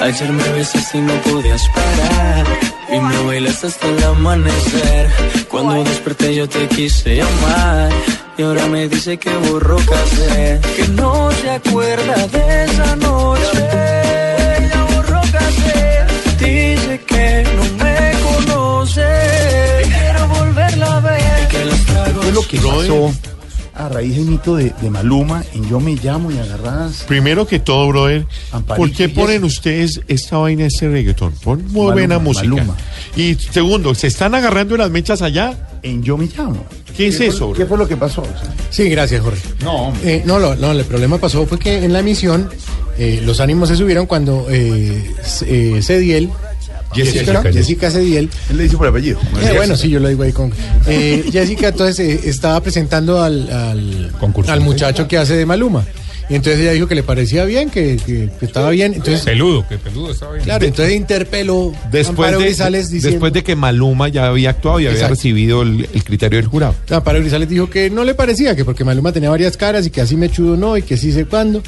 Ayer 0.01 0.31
me 0.31 0.49
besaste 0.51 0.99
y 0.99 1.01
no 1.01 1.15
podías 1.23 1.63
parar. 1.75 2.47
Y 2.93 3.01
me 3.01 3.25
bailaste 3.25 3.67
hasta 3.67 3.89
el 3.89 4.05
amanecer. 4.05 5.11
Cuando 5.49 5.83
desperté 5.83 6.33
yo 6.37 6.49
te 6.49 6.69
quise 6.69 7.17
llamar. 7.17 7.91
Y 8.39 8.43
ahora 8.43 8.67
me 8.67 8.89
dice 8.89 9.19
que 9.19 9.31
borró 9.31 9.79
casé. 9.79 10.61
Que 10.77 10.87
no 10.89 11.33
se 11.33 11.51
acuerda 11.51 12.27
de 12.29 12.65
esa 12.67 12.97
noche. 12.97 13.69
Ya 14.71 14.85
borró 14.95 15.21
casé. 15.33 16.05
Dice 16.39 17.01
que 17.05 17.49
no 17.57 17.85
me 17.85 18.13
conoce. 18.47 19.09
Que 19.83 19.89
quiero 19.89 20.29
volverla 20.29 20.97
a 20.99 21.01
ver. 21.01 21.49
Que 21.49 21.65
los 21.65 21.85
tragos. 21.87 22.21
¿Qué 22.23 22.29
es 22.29 22.35
lo 22.35 22.43
que 22.43 22.59
pasó 22.59 23.30
raíz 23.91 24.17
del 24.17 24.27
mito 24.27 24.57
de, 24.57 24.73
de 24.81 24.91
Maluma 24.91 25.45
en 25.55 25.69
Yo 25.69 25.81
Me 25.81 25.95
Llamo 25.97 26.31
y 26.31 26.39
agarradas? 26.39 27.05
Primero 27.07 27.47
que 27.47 27.59
todo, 27.59 27.89
brother, 27.89 28.27
Amparito 28.53 28.77
¿por 28.87 28.93
qué 28.97 29.09
ponen 29.09 29.45
ustedes 29.45 30.01
esta 30.09 30.39
vaina, 30.39 30.65
este 30.67 30.89
reggaetón? 30.89 31.33
Pon 31.43 31.59
muy 31.65 31.73
Maluma, 31.73 31.93
buena 31.93 32.19
música. 32.19 32.49
Maluma. 32.49 32.77
Y 33.17 33.35
segundo, 33.35 33.95
¿se 33.95 34.07
están 34.07 34.35
agarrando 34.35 34.77
las 34.77 34.91
mechas 34.91 35.21
allá? 35.23 35.69
En 35.83 36.03
Yo 36.03 36.17
Me 36.17 36.27
Llamo. 36.27 36.65
¿Qué 36.97 37.09
es 37.09 37.17
fue- 37.17 37.27
eso, 37.27 37.53
¿Qué 37.53 37.67
fue 37.67 37.79
lo 37.79 37.87
que 37.89 37.97
pasó? 37.97 38.23
Sí, 38.71 38.89
gracias, 38.91 39.23
Jorge. 39.23 39.41
No, 39.63 39.73
hombre. 39.89 40.17
Eh, 40.17 40.23
no, 40.27 40.39
lo- 40.39 40.55
no, 40.57 40.73
el 40.73 40.85
problema 40.85 41.19
pasó 41.19 41.47
fue 41.47 41.59
que 41.59 41.85
en 41.85 41.93
la 41.93 42.01
emisión 42.01 42.49
eh, 42.99 43.21
los 43.25 43.41
ánimos 43.41 43.69
se 43.71 43.77
subieron 43.77 44.07
cuando 44.07 44.47
eh, 44.51 45.11
eh, 45.47 45.81
Cediel, 45.83 46.29
Jessica, 46.93 47.43
Jessica, 47.53 47.91
Cediel, 47.91 48.29
Él 48.51 48.57
le 48.57 48.63
dice 48.65 48.77
por 48.77 48.87
apellido. 48.89 49.19
eh, 49.41 49.53
bueno, 49.57 49.77
sí, 49.77 49.89
yo 49.91 50.01
lo 50.01 50.09
digo 50.09 50.23
ahí 50.23 50.33
con. 50.33 50.53
eh, 50.87 51.25
Jessica, 51.33 51.69
entonces 51.69 51.99
eh, 52.01 52.21
estaba 52.29 52.61
presentando 52.63 53.23
al, 53.23 53.51
al, 53.51 54.13
Concursante. 54.19 54.53
al 54.61 54.61
muchacho 54.67 55.07
que 55.09 55.17
hace 55.19 55.35
de 55.37 55.47
Maluma. 55.47 55.85
Y 56.29 56.37
entonces 56.37 56.61
ella 56.61 56.71
dijo 56.71 56.87
que 56.87 56.95
le 56.95 57.03
parecía 57.03 57.45
bien, 57.45 57.71
que, 57.71 57.97
que- 58.07 58.31
que 58.39 58.47
estaba 58.47 58.71
bien. 58.71 58.95
Entonces, 58.95 59.23
Peludo, 59.23 59.67
que 59.67 59.79
peludo 59.79 60.13
estaba 60.13 60.35
bien. 60.35 60.45
claro, 60.45 60.65
entonces 60.65 60.95
interpeló 60.95 61.73
Después 61.91 62.09
Amparo 62.11 62.39
de, 62.39 62.45
Grisales 62.45 62.89
diciendo. 62.89 63.11
después 63.17 63.33
de 63.33 63.43
que 63.43 63.57
Maluma 63.57 64.07
ya 64.09 64.27
había 64.29 64.51
actuado 64.51 64.79
y 64.79 64.85
había 64.87 64.93
Exacto. 64.95 65.17
recibido 65.17 65.63
el, 65.63 65.89
el 65.93 66.05
criterio 66.05 66.39
del 66.39 66.47
jurado. 66.47 66.77
Amparo 66.89 67.19
Grisales 67.19 67.49
dijo 67.49 67.69
que 67.69 67.91
no 67.91 68.05
le 68.05 68.15
parecía, 68.15 68.55
que 68.55 68.65
porque 68.65 68.85
Maluma 68.85 69.11
tenía 69.13 69.29
varias 69.29 69.57
caras 69.57 69.85
y 69.87 69.91
que 69.91 70.03
así 70.03 70.17
mechudo 70.17 70.57
no, 70.57 70.77
y 70.77 70.83
que 70.83 70.97
sí 70.97 71.11
sé 71.11 71.25
cuándo. 71.25 71.65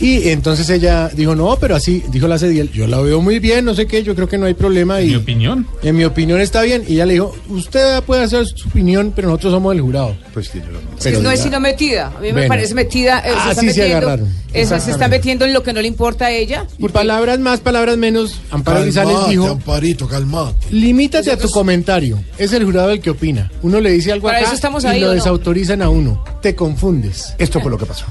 Y 0.00 0.28
entonces 0.30 0.68
ella 0.70 1.08
dijo, 1.14 1.34
no, 1.36 1.56
pero 1.60 1.76
así, 1.76 2.02
dijo 2.10 2.26
la 2.26 2.38
Cediel, 2.38 2.70
yo 2.72 2.86
la 2.86 3.00
veo 3.00 3.20
muy 3.20 3.38
bien, 3.38 3.64
no 3.64 3.74
sé 3.74 3.86
qué, 3.86 4.02
yo 4.02 4.14
creo 4.14 4.28
que 4.28 4.38
no 4.38 4.46
hay 4.46 4.54
problema. 4.54 5.00
Y 5.00 5.08
Mi 5.10 5.14
opinión. 5.16 5.66
en 5.82 5.96
mi 5.96 6.04
opinión 6.04 6.40
está 6.40 6.62
bien. 6.62 6.82
Y 6.88 6.94
ella 6.94 7.06
le 7.06 7.12
dijo, 7.14 7.34
usted 7.48 8.02
puede 8.02 8.24
hacer 8.24 8.44
su 8.46 8.68
opinión, 8.68 9.12
pero 9.14 9.28
nosotros 9.28 9.52
somos 9.52 9.74
el 9.74 9.80
jurado. 9.80 10.16
Pues 10.32 10.48
sí, 10.48 10.58
yo 10.64 10.72
lo- 10.72 10.80
Pero 11.02 11.20
no 11.20 11.30
es 11.30 11.40
sino 11.40 11.60
metida. 11.60 12.08
A 12.16 12.20
mí 12.20 12.26
me 12.28 12.32
Bueno. 12.32 12.48
parece 12.48 12.74
metida. 12.74 13.20
eh, 13.20 13.32
Ah, 13.36 13.44
se 13.44 13.50
está 13.50 13.60
sí 13.62 13.70
se 13.70 13.82
agarraron. 13.84 14.28
eh, 14.52 14.66
se- 14.66 14.90
está 14.90 15.06
metiendo 15.08 15.44
en 15.44 15.52
lo 15.52 15.62
que 15.62 15.72
no 15.72 15.80
le 15.80 15.86
importa 15.88 16.26
a 16.26 16.30
ella. 16.32 16.66
Y 16.78 16.88
palabras 16.88 17.38
más, 17.38 17.60
palabras 17.60 17.96
menos, 17.96 18.40
Amparo 18.50 18.82
Grisales 18.82 19.16
dijo, 19.28 19.46
Amparito, 19.48 20.08
calmate. 20.08 20.66
limítate 20.70 21.30
a 21.30 21.36
tu 21.38 21.48
comentario. 21.50 22.18
Es 22.36 22.52
el 22.52 22.64
jurado 22.64 22.90
el 22.90 23.00
que 23.00 23.10
opina. 23.10 23.50
Uno 23.62 23.80
le 23.80 23.90
dice 23.92 24.10
algo 24.12 24.26
Para 24.26 24.38
acá 24.38 24.46
eso 24.48 24.54
estamos 24.56 24.82
y 24.84 24.88
ahí, 24.88 25.00
lo 25.00 25.10
desautorizan 25.12 25.82
a 25.82 25.88
uno. 25.88 26.24
Te 26.42 26.54
confundes. 26.56 27.34
Esto 27.38 27.60
fue 27.60 27.70
lo 27.70 27.78
que 27.78 27.86
pasó. 27.86 28.04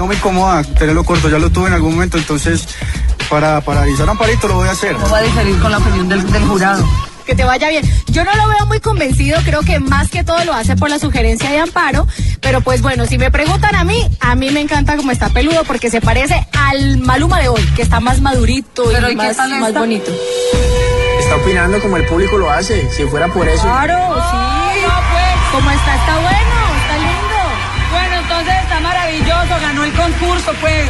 No 0.00 0.06
me 0.06 0.14
incomoda 0.14 0.62
tenerlo 0.64 1.04
corto, 1.04 1.28
ya 1.28 1.38
lo 1.38 1.50
tuve 1.50 1.68
en 1.68 1.74
algún 1.74 1.92
momento, 1.92 2.16
entonces 2.16 2.66
para, 3.28 3.60
para 3.60 3.82
avisar 3.82 4.08
a 4.08 4.12
Amparito 4.12 4.48
lo 4.48 4.54
voy 4.54 4.66
a 4.66 4.70
hacer. 4.70 4.96
va 4.96 5.18
a 5.18 5.20
diferir 5.20 5.58
con 5.58 5.70
la 5.70 5.76
opinión 5.76 6.08
del, 6.08 6.22
jurado. 6.22 6.88
que 7.26 7.34
te 7.34 7.44
vaya 7.44 7.68
bien. 7.68 7.84
Yo 8.06 8.24
no 8.24 8.34
lo 8.34 8.48
veo 8.48 8.64
muy 8.64 8.80
convencido, 8.80 9.38
creo 9.44 9.60
que 9.60 9.78
más 9.78 10.08
que 10.08 10.24
todo 10.24 10.42
lo 10.46 10.54
hace 10.54 10.74
por 10.74 10.88
la 10.88 10.98
sugerencia 10.98 11.50
de 11.50 11.58
Amparo, 11.58 12.06
pero 12.40 12.62
pues 12.62 12.80
bueno, 12.80 13.04
si 13.04 13.18
me 13.18 13.30
preguntan 13.30 13.74
a 13.74 13.84
mí, 13.84 14.08
a 14.20 14.34
mí 14.36 14.48
me 14.48 14.62
encanta 14.62 14.96
cómo 14.96 15.10
está 15.10 15.28
peludo 15.28 15.64
porque 15.64 15.90
se 15.90 16.00
parece 16.00 16.46
al 16.54 16.96
Maluma 16.96 17.38
de 17.38 17.48
hoy, 17.48 17.62
que 17.76 17.82
está 17.82 18.00
más 18.00 18.22
madurito 18.22 18.84
Pero 18.90 19.06
y 19.10 19.12
¿y 19.12 19.16
qué 19.18 19.34
más, 19.34 19.36
más 19.36 19.74
bonito. 19.74 20.10
está 21.20 21.36
opinando 21.36 21.78
como 21.82 21.98
el 21.98 22.06
público 22.06 22.38
lo 22.38 22.50
hace. 22.50 22.90
Si 22.90 23.04
fuera 23.04 23.28
por 23.28 23.46
eso. 23.46 23.64
Claro, 23.64 24.16
sí. 24.16 24.36
Como 25.52 25.70
está, 25.70 25.94
está 25.94 26.14
bueno, 26.20 26.49
ganó 29.60 29.84
el 29.84 29.92
concurso, 29.92 30.52
pues. 30.60 30.88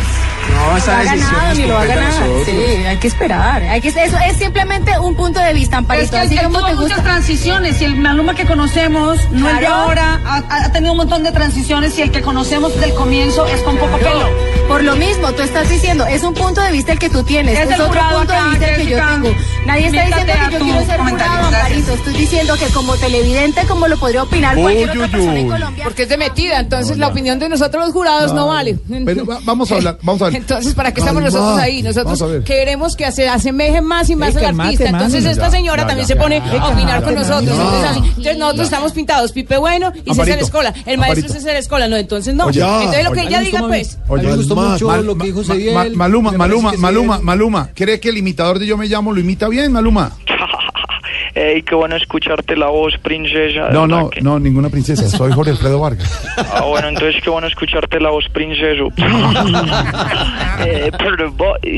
No, 0.54 0.70
Lo 0.70 0.76
esa 0.76 0.98
ha 0.98 1.02
decisión 1.02 1.30
ganado, 1.32 1.54
ni 1.54 1.66
lo 1.66 1.74
va 1.74 1.82
a 1.82 1.86
ganar. 1.86 2.12
Sí, 2.44 2.50
hay 2.50 2.96
que 2.96 3.06
esperar. 3.06 3.62
Hay 3.62 3.80
que, 3.80 3.88
eso 3.88 4.18
es 4.26 4.36
simplemente 4.36 4.98
un 4.98 5.14
punto 5.14 5.38
de 5.40 5.52
vista, 5.52 5.76
Amparito. 5.78 6.16
Es 6.16 6.30
que 6.30 6.42
como 6.42 6.60
tuvo 6.60 6.82
muchas 6.82 7.02
transiciones 7.02 7.80
y 7.80 7.84
el 7.84 7.96
Maluma 7.96 8.34
que 8.34 8.46
conocemos, 8.46 9.18
no 9.30 9.48
el 9.48 9.58
de 9.58 9.66
ahora, 9.66 10.20
ha, 10.24 10.64
ha 10.64 10.72
tenido 10.72 10.92
un 10.92 10.98
montón 10.98 11.22
de 11.22 11.32
transiciones 11.32 11.96
y 11.98 12.02
el 12.02 12.10
que 12.10 12.22
conocemos 12.22 12.78
del 12.80 12.94
comienzo 12.94 13.46
es 13.46 13.60
con 13.62 13.76
poco 13.76 13.98
pelo. 13.98 14.28
Por 14.70 14.84
lo 14.84 14.94
mismo, 14.94 15.32
tú 15.32 15.42
estás 15.42 15.68
diciendo, 15.68 16.06
es 16.06 16.22
un 16.22 16.32
punto 16.32 16.60
de 16.60 16.70
vista 16.70 16.92
el 16.92 16.98
que 17.00 17.10
tú 17.10 17.24
tienes, 17.24 17.58
Es 17.58 17.70
es, 17.70 17.80
otro 17.80 18.00
punto 18.16 18.32
acá, 18.32 18.44
de 18.44 18.50
vista 18.50 18.66
el 18.68 18.76
que 18.76 18.86
yo 18.86 18.98
tengo. 18.98 19.28
Nadie 19.66 19.86
está 19.86 20.04
diciendo 20.04 20.32
a 20.32 20.48
que 20.48 20.52
yo 20.54 20.58
quiero 20.64 20.86
ser 20.86 21.00
jurado. 21.00 21.46
Amparito. 21.46 21.92
Estoy 21.92 22.14
diciendo 22.14 22.54
que 22.56 22.66
como 22.66 22.94
televidente, 22.96 23.62
como 23.66 23.88
lo 23.88 23.98
podría 23.98 24.22
opinar 24.22 24.56
cualquier 24.56 24.90
otra 24.90 25.08
persona 25.08 25.40
en 25.40 25.48
Colombia. 25.48 25.84
Porque 25.84 26.02
es 26.04 26.08
de 26.08 26.16
metida, 26.16 26.60
entonces 26.60 26.98
la 26.98 27.08
opinión 27.08 27.40
de 27.40 27.48
nosotros 27.48 27.84
los 27.84 27.92
jurados 27.92 28.32
no, 28.32 28.46
vale. 28.46 28.78
Pero 29.04 29.26
va- 29.26 29.40
vamos 29.42 29.72
a 29.72 29.74
hablar, 29.74 29.98
vamos 30.02 30.22
a 30.22 30.26
ver. 30.26 30.36
Entonces, 30.40 30.72
¿para 30.74 30.94
qué 30.94 31.00
estamos 31.00 31.20
nosotros 31.20 31.58
ahí? 31.58 31.82
Nosotros 31.82 32.22
queremos 32.44 32.94
que 32.94 33.10
se 33.10 33.28
asemejen 33.28 33.84
más 33.84 34.08
y 34.08 34.14
más 34.14 34.36
al 34.36 34.44
artista. 34.60 34.88
Entonces, 34.88 35.24
esta 35.24 35.50
señora 35.50 35.82
ya, 35.82 35.88
también 35.88 36.06
ya, 36.08 36.14
se 36.14 36.20
pone 36.20 36.40
ya, 36.46 36.62
a 36.62 36.68
opinar 36.68 37.00
ya, 37.00 37.04
con 37.04 37.14
ya, 37.14 37.20
nosotros. 37.20 37.58
Entonces, 37.58 37.90
así. 37.90 37.98
Entonces, 38.08 38.38
nosotros 38.38 38.56
Ya. 38.58 38.64
estamos 38.76 38.92
pintados, 38.92 39.32
Pipe 39.32 39.56
Bueno 39.56 39.92
y 40.04 40.14
César 40.14 40.38
Escola. 40.38 40.72
El 40.86 40.98
maestro. 40.98 41.28
César 41.28 41.56
Escola, 41.56 41.88
no, 41.88 41.96
entonces 41.96 42.34
no. 42.34 42.48
Entonces, 42.48 43.04
lo 43.04 43.12
que 43.12 43.22
ella 43.22 43.40
diga, 43.40 43.66
pues. 43.66 43.98
Oye, 44.60 44.68
me 44.68 44.72
gustó 44.72 44.86
Mal- 44.86 44.96
mucho 44.96 45.04
Mal- 45.04 45.06
lo 45.06 45.16
que 45.18 45.26
dijo 45.26 45.38
Ma- 45.38 45.44
Cediel. 45.54 45.74
Ma- 45.74 45.84
Maluma, 45.96 46.32
Maluma, 46.32 46.72
Maluma, 46.78 47.14
Cediel- 47.18 47.24
Maluma. 47.24 47.68
¿Cree 47.74 48.00
que 48.00 48.08
el 48.10 48.18
imitador 48.18 48.58
de 48.58 48.66
Yo 48.66 48.76
Me 48.76 48.86
Llamo 48.86 49.12
lo 49.12 49.20
imita 49.20 49.48
bien, 49.48 49.72
Maluma? 49.72 50.12
Ey, 51.34 51.62
qué 51.62 51.74
bueno 51.76 51.94
escucharte 51.94 52.56
la 52.56 52.66
voz, 52.66 52.96
princesa. 52.98 53.70
No, 53.70 53.86
no, 53.86 54.10
que- 54.10 54.20
no, 54.20 54.40
ninguna 54.40 54.68
princesa. 54.68 55.08
Soy 55.08 55.30
Jorge 55.32 55.52
Alfredo 55.52 55.78
Vargas. 55.78 56.28
Ah, 56.36 56.62
bueno, 56.66 56.88
entonces 56.88 57.22
qué 57.22 57.30
bueno 57.30 57.46
escucharte 57.46 58.00
la 58.00 58.10
voz, 58.10 58.24
princeso. 58.32 58.88
eh, 60.58 60.90
pero 60.98 61.28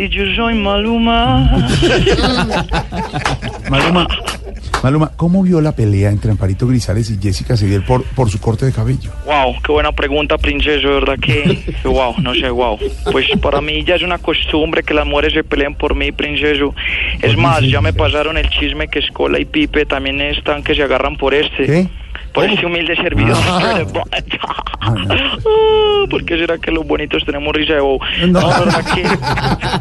yo 0.08 0.22
soy 0.36 0.54
Maluma. 0.54 1.68
Maluma, 3.70 4.06
Maluma, 4.82 5.12
¿cómo 5.16 5.42
vio 5.42 5.60
la 5.60 5.72
pelea 5.72 6.10
entre 6.10 6.30
Amparito 6.30 6.66
Grisales 6.66 7.10
y 7.10 7.18
Jessica 7.20 7.56
Cediel 7.56 7.82
por, 7.82 8.04
por 8.04 8.30
su 8.30 8.40
corte 8.40 8.66
de 8.66 8.72
cabello? 8.72 9.10
Wow, 9.26 9.54
qué 9.64 9.72
buena 9.72 9.92
pregunta, 9.92 10.38
princeso, 10.38 10.88
de 10.88 10.94
verdad 10.94 11.18
que, 11.18 11.58
que 11.82 11.88
wow, 11.88 12.14
no 12.20 12.34
sé, 12.34 12.50
wow. 12.50 12.78
Pues 13.10 13.26
para 13.40 13.60
mí 13.60 13.84
ya 13.84 13.94
es 13.94 14.02
una 14.02 14.18
costumbre 14.18 14.82
que 14.82 14.94
las 14.94 15.06
mujeres 15.06 15.34
se 15.34 15.44
peleen 15.44 15.74
por 15.74 15.94
mí, 15.94 16.12
princeso. 16.12 16.74
Es 17.20 17.36
más, 17.36 17.62
ya 17.62 17.80
me 17.80 17.92
pasaron 17.92 18.36
el 18.36 18.48
chisme 18.50 18.88
que 18.88 18.98
Escola 18.98 19.38
y 19.38 19.44
Pipe 19.44 19.86
también 19.86 20.20
están 20.20 20.62
que 20.62 20.74
se 20.74 20.82
agarran 20.82 21.16
por 21.16 21.34
este. 21.34 21.66
¿Qué? 21.66 21.88
Por 22.32 22.44
este 22.44 22.66
humilde 22.66 22.96
servidor. 22.96 23.36
Ah. 24.84 24.94
Ah, 24.94 26.04
¿Por 26.10 26.24
qué 26.24 26.36
será 26.38 26.58
que 26.58 26.72
los 26.72 26.84
bonitos 26.86 27.24
tenemos 27.24 27.54
risa 27.54 27.74
de 27.74 27.80
bobo? 27.80 28.04
No, 28.28 28.40
verdad 28.48 28.84
que, 28.94 29.02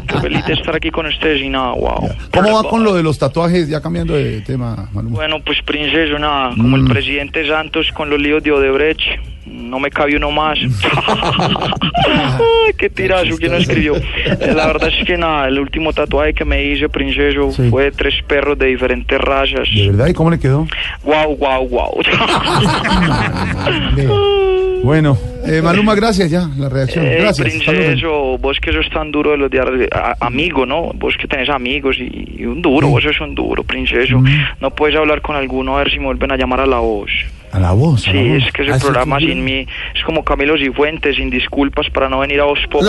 que 0.06 0.20
feliz 0.20 0.46
de 0.46 0.52
estar 0.54 0.76
aquí 0.76 0.90
con 0.90 1.06
ustedes 1.06 1.42
y 1.42 1.48
nada, 1.48 1.72
wow. 1.72 2.08
¿Cómo 2.32 2.52
va 2.62 2.68
con 2.68 2.84
lo 2.84 2.94
de 2.94 3.02
los 3.02 3.18
tatuajes? 3.18 3.68
Ya 3.68 3.80
cambiando 3.80 4.14
de 4.14 4.40
tema, 4.42 4.88
Maluma. 4.92 5.16
Bueno, 5.16 5.40
pues 5.44 5.60
princeso, 5.62 6.18
nada, 6.18 6.50
como 6.56 6.76
el 6.76 6.82
Mm. 6.84 6.88
presidente 6.88 7.46
Santos 7.48 7.88
con 7.94 8.10
los 8.10 8.20
líos 8.20 8.42
de 8.44 8.52
Odebrecht, 8.52 9.00
no 9.46 9.78
me 9.80 9.90
cabe 9.90 10.16
uno 10.16 10.30
más. 10.30 10.58
Qué 12.78 12.90
tirazo, 12.90 13.36
¿quién 13.38 13.52
lo 13.52 13.58
escribió? 13.58 13.96
Eh, 13.96 14.52
La 14.54 14.66
verdad 14.66 14.88
es 14.88 15.06
que 15.06 15.16
nada, 15.16 15.48
el 15.48 15.58
último 15.58 15.92
tatuaje 15.92 16.34
que 16.34 16.44
me 16.44 16.64
hice, 16.64 16.88
princeso, 16.88 17.52
Sí. 17.52 17.68
fue 17.70 17.84
de 17.84 17.92
tres 17.92 18.14
perros 18.26 18.58
de 18.58 18.66
diferentes 18.66 19.20
razas. 19.20 19.68
¿De 19.74 19.88
verdad? 19.88 20.08
¿Y 20.08 20.14
cómo 20.14 20.30
le 20.30 20.38
quedó? 20.38 20.66
Guau, 21.04 21.34
guau, 21.36 21.68
guau. 21.68 22.00
Bueno, 24.82 25.16
eh, 25.46 25.62
Maluma, 25.62 25.94
gracias 25.94 26.28
ya, 26.30 26.48
la 26.58 26.68
reacción. 26.68 27.06
Eh, 27.06 27.18
Gracias. 27.20 27.46
princeso, 27.48 28.36
vos 28.38 28.58
que 28.60 28.72
sos 28.72 28.88
tan 28.90 29.12
duro 29.12 29.30
de 29.30 29.36
los 29.36 29.50
de 29.50 29.60
ar- 29.60 29.88
a- 29.92 30.16
amigo, 30.26 30.66
¿no? 30.66 30.90
Vos 30.94 31.14
que 31.20 31.28
tenés 31.28 31.48
amigos 31.50 31.96
y, 32.00 32.40
y 32.40 32.44
un 32.46 32.60
duro, 32.62 32.88
vos 32.88 33.02
sos 33.04 33.20
un 33.20 33.34
duro, 33.34 33.62
princeso. 33.62 34.18
Mm. 34.18 34.26
No 34.60 34.70
puedes 34.74 34.96
hablar 34.96 35.20
con 35.22 35.36
alguno 35.36 35.76
a 35.76 35.84
ver 35.84 35.90
si 35.92 35.98
me 36.00 36.06
vuelven 36.06 36.32
a 36.32 36.36
llamar 36.36 36.60
a 36.60 36.66
la 36.66 36.78
voz. 36.80 37.10
A 37.52 37.60
la 37.60 37.72
voz. 37.72 38.08
a 38.08 38.10
Sí, 38.12 38.16
la 38.16 38.34
voz. 38.34 38.42
es 38.46 38.52
que 38.52 38.62
ese 38.62 38.72
Ah, 38.72 38.78
programa 38.80 39.18
sí, 39.20 39.26
sin 39.26 39.44
mí 39.44 39.66
es 39.94 40.02
como 40.04 40.24
Camilo 40.24 40.56
Cifuentes, 40.58 41.14
sin 41.16 41.30
disculpas 41.30 41.88
para 41.90 42.08
no 42.08 42.18
venir 42.18 42.40
a 42.40 42.44
Voz 42.44 42.58
Populi. 42.68 42.86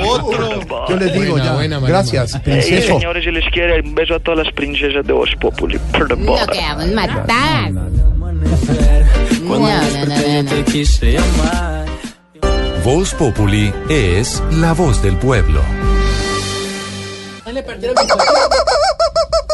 No, 0.00 0.88
Yo 0.88 0.96
les 0.96 1.12
digo 1.14 1.30
Buena, 1.32 1.44
ya. 1.46 1.52
buena, 1.54 1.80
gracias, 1.80 2.38
princeso. 2.40 2.98
señores, 2.98 3.24
si 3.24 3.30
les 3.30 3.44
quiere, 3.50 3.80
un 3.80 3.94
beso 3.94 4.16
a 4.16 4.18
todas 4.18 4.44
las 4.44 4.52
princesas 4.54 5.06
de 5.06 5.12
Voz 5.14 5.30
Populi. 5.40 5.78
Lo 5.98 6.06
queremos 6.46 6.92
matar. 6.92 7.70
Cuando 9.58 9.84
desperté 9.84 10.34
yo 10.34 10.44
te 10.50 10.64
quise 10.64 11.12
llamar. 11.12 11.84
Voz 12.84 13.14
Populi 13.14 13.72
es 13.88 14.42
la 14.52 14.72
voz 14.74 15.02
del 15.02 15.16
pueblo. 15.16 15.60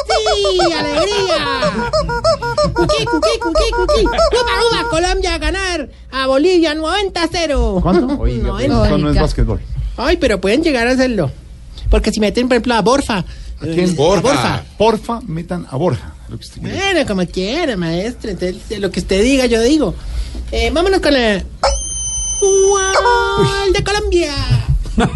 ¡Sí! 0.07 0.59
¡Alegría! 0.73 1.73
¡Cuquí, 2.73 3.05
cuquí, 3.05 3.39
cuquí, 3.41 3.71
cuquí! 3.77 4.05
¡Uva, 4.05 4.53
uva! 4.83 4.89
Colombia 4.91 5.35
a 5.35 5.39
ganar 5.39 5.89
a 6.11 6.27
Bolivia 6.27 6.75
90-0. 6.75 7.83
¿Cuánto? 7.83 8.07
Oiga, 8.21 8.49
90. 8.49 8.69
pero 8.69 8.85
esto 8.85 8.99
no 8.99 9.11
es 9.11 9.17
básquetbol. 9.21 9.61
Ay, 9.97 10.17
pero 10.17 10.41
pueden 10.41 10.63
llegar 10.63 10.87
a 10.89 10.93
hacerlo. 10.93 11.31
Porque 11.91 12.13
si 12.13 12.21
meten, 12.21 12.49
por 12.49 12.55
ejemplo, 12.57 12.75
a 12.75 12.81
Borfa. 12.83 13.19
¿A 13.19 13.25
quién? 13.61 13.91
eh, 13.91 13.95
a 13.99 14.21
Borfa. 14.21 14.63
Porfa, 14.79 15.21
metan 15.27 15.67
a 15.71 15.77
Borja. 15.77 16.15
Lo 16.31 16.39
que 16.39 16.45
usted 16.45 16.61
quiere. 16.63 16.77
Bueno, 16.77 17.07
como 17.07 17.27
quiera, 17.27 17.77
maestro. 17.77 18.31
Entonces, 18.31 18.79
lo 18.79 18.91
que 18.91 19.01
usted 19.01 19.23
diga, 19.23 19.47
yo 19.47 19.61
digo. 19.63 19.95
Eh, 20.53 20.71
vámonos 20.73 21.01
con 21.01 21.13
la... 21.13 21.43
¡Gol 22.41 23.73
de 23.73 23.85
Colombia! 23.85 24.33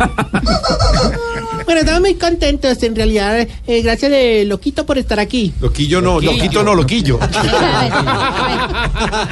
bueno, 1.66 1.80
estamos 1.80 2.00
muy 2.00 2.14
contentos, 2.14 2.82
en 2.82 2.94
realidad. 2.96 3.46
eh, 3.66 3.82
gracias, 3.82 4.10
de 4.10 4.44
Loquito, 4.46 4.86
por 4.86 4.96
estar 4.98 5.18
aquí. 5.20 5.52
Loquillo 5.60 6.00
no, 6.00 6.20
loquito 6.20 6.62
no, 6.62 6.74
loquillo. 6.74 7.18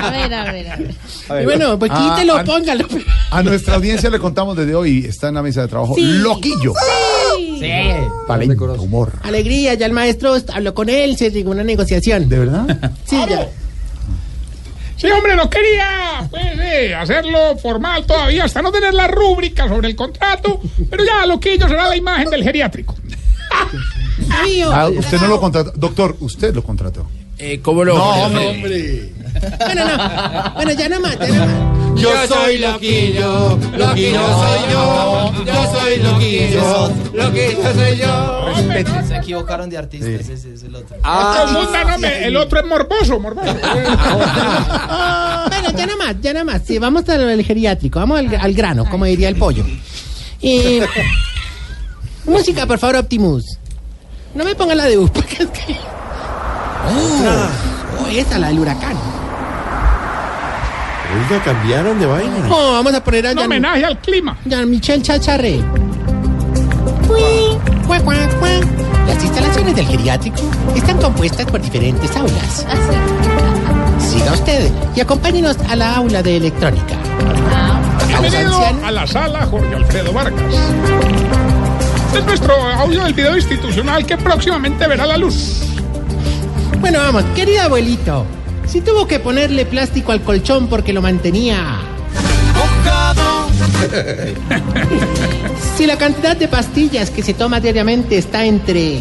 A 0.03 0.11
ver, 0.11 0.35
a 0.35 0.53
ver, 0.53 0.69
a 0.69 0.77
ver. 0.77 0.95
Y 1.43 1.45
bueno, 1.45 1.79
pues 1.79 1.91
Ah, 1.95 2.15
quítelo, 2.15 2.37
ah, 2.37 2.45
póngalo. 2.45 2.87
A 3.31 3.43
nuestra 3.43 3.77
audiencia 3.77 4.11
le 4.11 4.19
contamos 4.19 4.57
desde 4.57 4.75
hoy, 4.75 5.05
está 5.07 5.29
en 5.29 5.35
la 5.35 5.43
mesa 5.43 5.63
de 5.63 5.69
trabajo, 5.69 5.95
Sí. 5.95 6.03
Loquillo. 6.05 6.73
Sí. 6.75 7.32
Talento, 8.26 8.74
humor. 8.82 9.12
Alegría, 9.22 9.74
ya 9.74 9.86
el 9.86 9.93
maestro 9.93 10.36
habló 10.52 10.74
con 10.74 10.89
él, 10.89 11.16
se 11.16 11.30
llegó 11.30 11.51
a 11.51 11.55
una 11.55 11.64
negociación. 11.64 12.28
¿De 12.28 12.39
verdad? 12.39 12.93
Sí, 13.06 13.16
ya. 13.28 13.48
Sí, 14.97 15.10
hombre, 15.10 15.34
no 15.34 15.51
quería 15.51 16.28
pues, 16.30 16.44
eh, 16.60 16.94
hacerlo 16.94 17.56
formal 17.59 18.06
todavía 18.06 18.44
hasta 18.44 18.62
no 18.62 18.70
tener 18.70 18.94
la 18.94 19.09
rúbrica 19.09 19.66
sobre 19.66 19.89
el 19.89 19.97
contrato, 19.97 20.60
pero 20.89 21.05
ya 21.05 21.26
lo 21.26 21.40
que 21.40 21.59
yo 21.59 21.66
será 21.66 21.89
la 21.89 21.97
imagen 21.97 22.30
del 22.30 22.44
geriátrico. 22.44 22.94
Ah, 24.70 24.89
usted 24.89 25.20
no 25.20 25.26
lo 25.26 25.40
contrató. 25.40 25.72
Doctor, 25.74 26.16
usted 26.20 26.55
lo 26.55 26.62
contrató. 26.62 27.06
Eh, 27.44 27.59
¿Cómo 27.60 27.82
lo? 27.82 27.98
No, 27.98 28.51
hombre. 28.51 29.12
Bueno, 29.59 29.85
no. 29.85 29.97
Bueno, 30.55 30.70
ya 30.74 30.89
no 30.89 31.01
más, 31.01 31.19
ya 31.19 31.27
no 31.27 31.44
más. 31.44 31.56
Yo 32.01 32.09
soy 32.28 32.59
loquillo, 32.59 33.59
loquillo 33.77 34.20
soy 34.20 34.60
yo, 34.70 35.32
yo 35.44 35.73
soy 35.73 35.97
loquillo, 35.98 36.93
loquillo 37.12 37.74
soy 37.74 37.97
yo. 37.97 38.44
Se 39.09 39.16
equivocaron 39.16 39.69
de 39.69 39.77
artista, 39.77 40.09
ese, 40.09 40.35
ese 40.35 40.55
es 40.55 40.62
el 40.62 40.77
otro. 40.77 40.97
No 41.02 41.35
confundan, 41.36 41.94
hombre, 41.94 42.28
el 42.28 42.36
otro 42.36 42.60
es 42.60 42.66
morboso, 42.66 43.19
morboso. 43.19 43.52
Bueno, 43.52 43.66
ya 45.77 45.86
no 45.86 45.97
más, 45.97 46.14
ya 46.20 46.32
no 46.32 46.44
más. 46.44 46.62
Sí, 46.64 46.78
vamos 46.78 47.09
al 47.09 47.43
geriátrico, 47.43 47.98
vamos 47.98 48.20
al, 48.20 48.32
al 48.36 48.55
grano, 48.55 48.89
como 48.89 49.05
diría 49.05 49.28
el 49.28 49.35
pollo. 49.35 49.64
Y... 50.40 50.78
música, 52.24 52.66
por 52.66 52.78
favor, 52.78 52.94
Optimus. 52.97 53.59
No 54.32 54.44
me 54.44 54.55
ponga 54.55 54.77
la 54.77 54.85
de 54.85 54.97
U, 54.97 55.09
porque 55.09 55.43
es 55.43 55.51
que... 55.51 55.77
Oh, 56.85 58.07
esa, 58.09 58.39
la 58.39 58.49
del 58.49 58.61
huracán. 58.61 58.97
Oiga, 61.15 61.43
cambiaron 61.45 61.99
de 61.99 62.07
vaina. 62.07 62.49
Oh, 62.51 62.73
vamos 62.73 62.95
a 62.95 63.05
poner 63.05 63.27
a 63.27 63.33
Un 63.33 63.39
homenaje 63.39 63.85
al 63.85 63.99
clima. 63.99 64.37
Jean 64.45 64.69
Michel 64.71 65.03
Chacharré. 65.03 65.61
Las 69.07 69.23
instalaciones 69.23 69.77
del 69.77 69.87
geriátrico 69.87 70.43
están 70.75 70.99
compuestas 70.99 71.47
por 71.47 71.61
diferentes 71.61 72.17
aulas. 72.17 72.67
Siga 73.99 74.33
usted 74.33 74.71
y 74.97 75.01
acompáñenos 75.01 75.57
a 75.69 75.77
la 75.77 75.97
aula 75.97 76.23
de 76.23 76.37
electrónica. 76.39 76.97
Bienvenido 78.09 78.67
a 78.85 78.91
la 78.91 79.07
sala 79.07 79.47
Jorge 79.47 79.75
Alfredo 79.75 80.13
Vargas. 80.13 80.43
Este 82.07 82.19
es 82.19 82.27
nuestro 82.27 82.55
audio 82.55 83.05
del 83.05 83.15
video 83.15 83.37
institucional 83.37 84.05
que 84.05 84.17
próximamente 84.17 84.87
verá 84.87 85.07
la 85.07 85.17
luz. 85.17 85.72
Bueno, 86.83 86.99
vamos, 86.99 87.25
querido 87.37 87.63
abuelito. 87.63 88.27
Si 88.67 88.81
tuvo 88.81 89.07
que 89.07 89.21
ponerle 89.21 89.65
plástico 89.65 90.11
al 90.11 90.21
colchón 90.23 90.67
porque 90.67 90.93
lo 90.93 91.01
mantenía. 91.01 91.79
Si 95.77 95.87
la 95.87 95.97
cantidad 95.97 96.37
de 96.37 96.49
pastillas 96.49 97.11
que 97.11 97.23
se 97.23 97.35
toma 97.35 97.61
diariamente 97.61 98.19
está 98.19 98.45
entre 98.45 99.01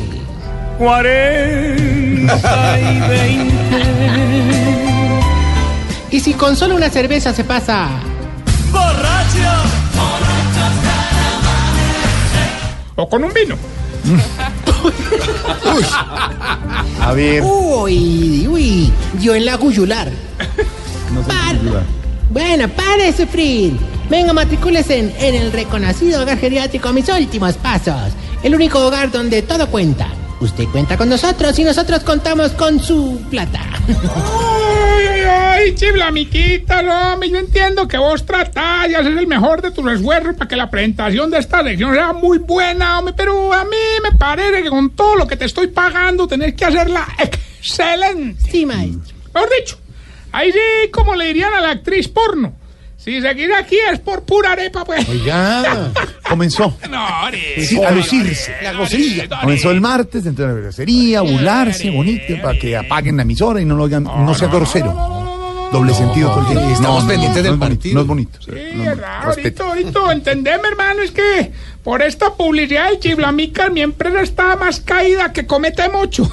cuarenta 0.78 2.80
y 2.80 2.99
veinte. 3.10 3.82
Y 6.12 6.20
si 6.20 6.34
con 6.34 6.56
solo 6.56 6.76
una 6.76 6.90
cerveza 6.90 7.34
se 7.34 7.44
pasa. 7.44 7.90
O 12.95 13.10
con 13.10 13.24
un 13.24 13.34
vino. 13.34 13.56
A 16.99 17.14
ver. 17.14 17.41
Uy, 17.44 18.48
uy, 18.48 18.91
yo 19.20 19.36
en 19.36 19.45
la 19.45 19.56
guyular. 19.56 20.10
Par- 21.28 21.58
Bueno, 22.30 22.68
para 22.70 23.03
de 23.03 23.14
sufrir. 23.14 23.78
Venga, 24.10 24.34
matricúlese 24.34 24.98
en, 24.99 25.14
en 25.20 25.36
el 25.36 25.52
reconocido 25.52 26.22
hogar 26.22 26.38
geriátrico 26.38 26.91
mis 26.94 27.08
últimos 27.10 27.53
pasos. 27.56 28.12
El 28.44 28.56
único 28.56 28.80
hogar 28.86 29.12
donde 29.12 29.41
todo 29.41 29.68
cuenta. 29.70 30.08
Usted 30.40 30.66
cuenta 30.66 30.98
con 30.98 31.08
nosotros 31.10 31.58
y 31.60 31.64
nosotros 31.64 32.02
contamos 32.03 32.52
con 32.52 32.80
su 32.80 33.22
plata. 33.30 33.62
Ay, 35.61 35.75
chiflamiquita, 35.75 36.81
no, 36.81 37.13
hombre, 37.13 37.29
yo 37.29 37.38
entiendo 37.38 37.88
que 37.88 37.97
vos 37.97 38.25
tratás 38.25 38.89
y 38.89 38.95
haces 38.95 39.15
el 39.15 39.27
mejor 39.27 39.61
de 39.61 39.69
tus 39.69 39.91
esfuerzos 39.91 40.35
para 40.35 40.47
que 40.47 40.55
la 40.55 40.71
presentación 40.71 41.29
de 41.29 41.38
esta 41.38 41.61
lección 41.61 41.93
sea 41.93 42.13
muy 42.13 42.39
buena, 42.39 42.97
hombre, 42.97 43.13
pero 43.15 43.53
a 43.53 43.63
mí 43.63 43.77
me 44.01 44.17
parece 44.17 44.63
que 44.63 44.69
con 44.69 44.89
todo 44.91 45.17
lo 45.17 45.27
que 45.27 45.35
te 45.38 45.45
estoy 45.45 45.67
pagando 45.67 46.27
tenés 46.27 46.55
que 46.55 46.65
hacerla 46.65 47.07
excelente. 47.19 48.41
Sí, 48.49 48.65
maestro. 48.65 49.15
Mejor 49.35 49.49
dicho, 49.59 49.77
ahí 50.31 50.51
sí, 50.51 50.89
como 50.91 51.15
le 51.15 51.25
dirían 51.25 51.53
a 51.53 51.61
la 51.61 51.69
actriz 51.71 52.07
porno, 52.07 52.55
si 52.97 53.21
seguir 53.21 53.53
aquí 53.53 53.77
es 53.91 53.99
por 53.99 54.23
pura 54.23 54.53
arepa, 54.53 54.83
pues. 54.83 55.07
Oiga, 55.09 55.91
comenzó 56.27 56.75
No, 56.89 57.05
ore, 57.25 57.63
sí, 57.65 57.83
a 57.83 57.91
lucirse. 57.91 58.55
La 58.63 58.73
grosería. 58.73 59.29
Comenzó 59.41 59.69
el 59.69 59.81
martes, 59.81 60.23
dentro 60.23 60.47
de 60.47 60.53
la 60.55 60.59
grosería, 60.59 61.21
burlarse, 61.21 61.91
bonito, 61.91 62.33
para 62.41 62.57
que 62.57 62.75
apaguen 62.75 63.17
la 63.17 63.23
emisora 63.23 63.61
y 63.61 63.65
no 63.65 63.75
lo 63.75 63.83
oigan, 63.83 64.03
no 64.05 64.33
sea 64.33 64.47
grosero. 64.47 65.20
Doble 65.72 65.93
sentido 65.93 66.30
todo 66.30 66.41
el 66.41 66.48
tiempo. 66.48 66.69
estamos 66.69 67.03
pendientes 67.06 67.43
del 67.43 67.53
no 67.53 67.57
bonito, 67.57 67.76
partido. 67.76 67.95
No 67.95 68.02
es 68.02 68.07
bonito. 68.07 68.39
Sí, 68.41 68.52
no 68.76 68.95
Respeto. 69.26 69.64
ahorita, 69.64 69.99
ahorita, 69.99 70.11
entendeme, 70.14 70.68
hermano, 70.68 71.02
es 71.02 71.11
que 71.11 71.52
por 71.84 72.02
esta 72.02 72.34
publicidad 72.34 72.89
del 72.89 72.99
chiflamica 72.99 73.69
mi 73.69 73.81
empresa 73.81 74.22
está 74.22 74.56
más 74.56 74.80
caída 74.80 75.31
que 75.31 75.45
comete 75.45 75.88
mucho. 75.89 76.30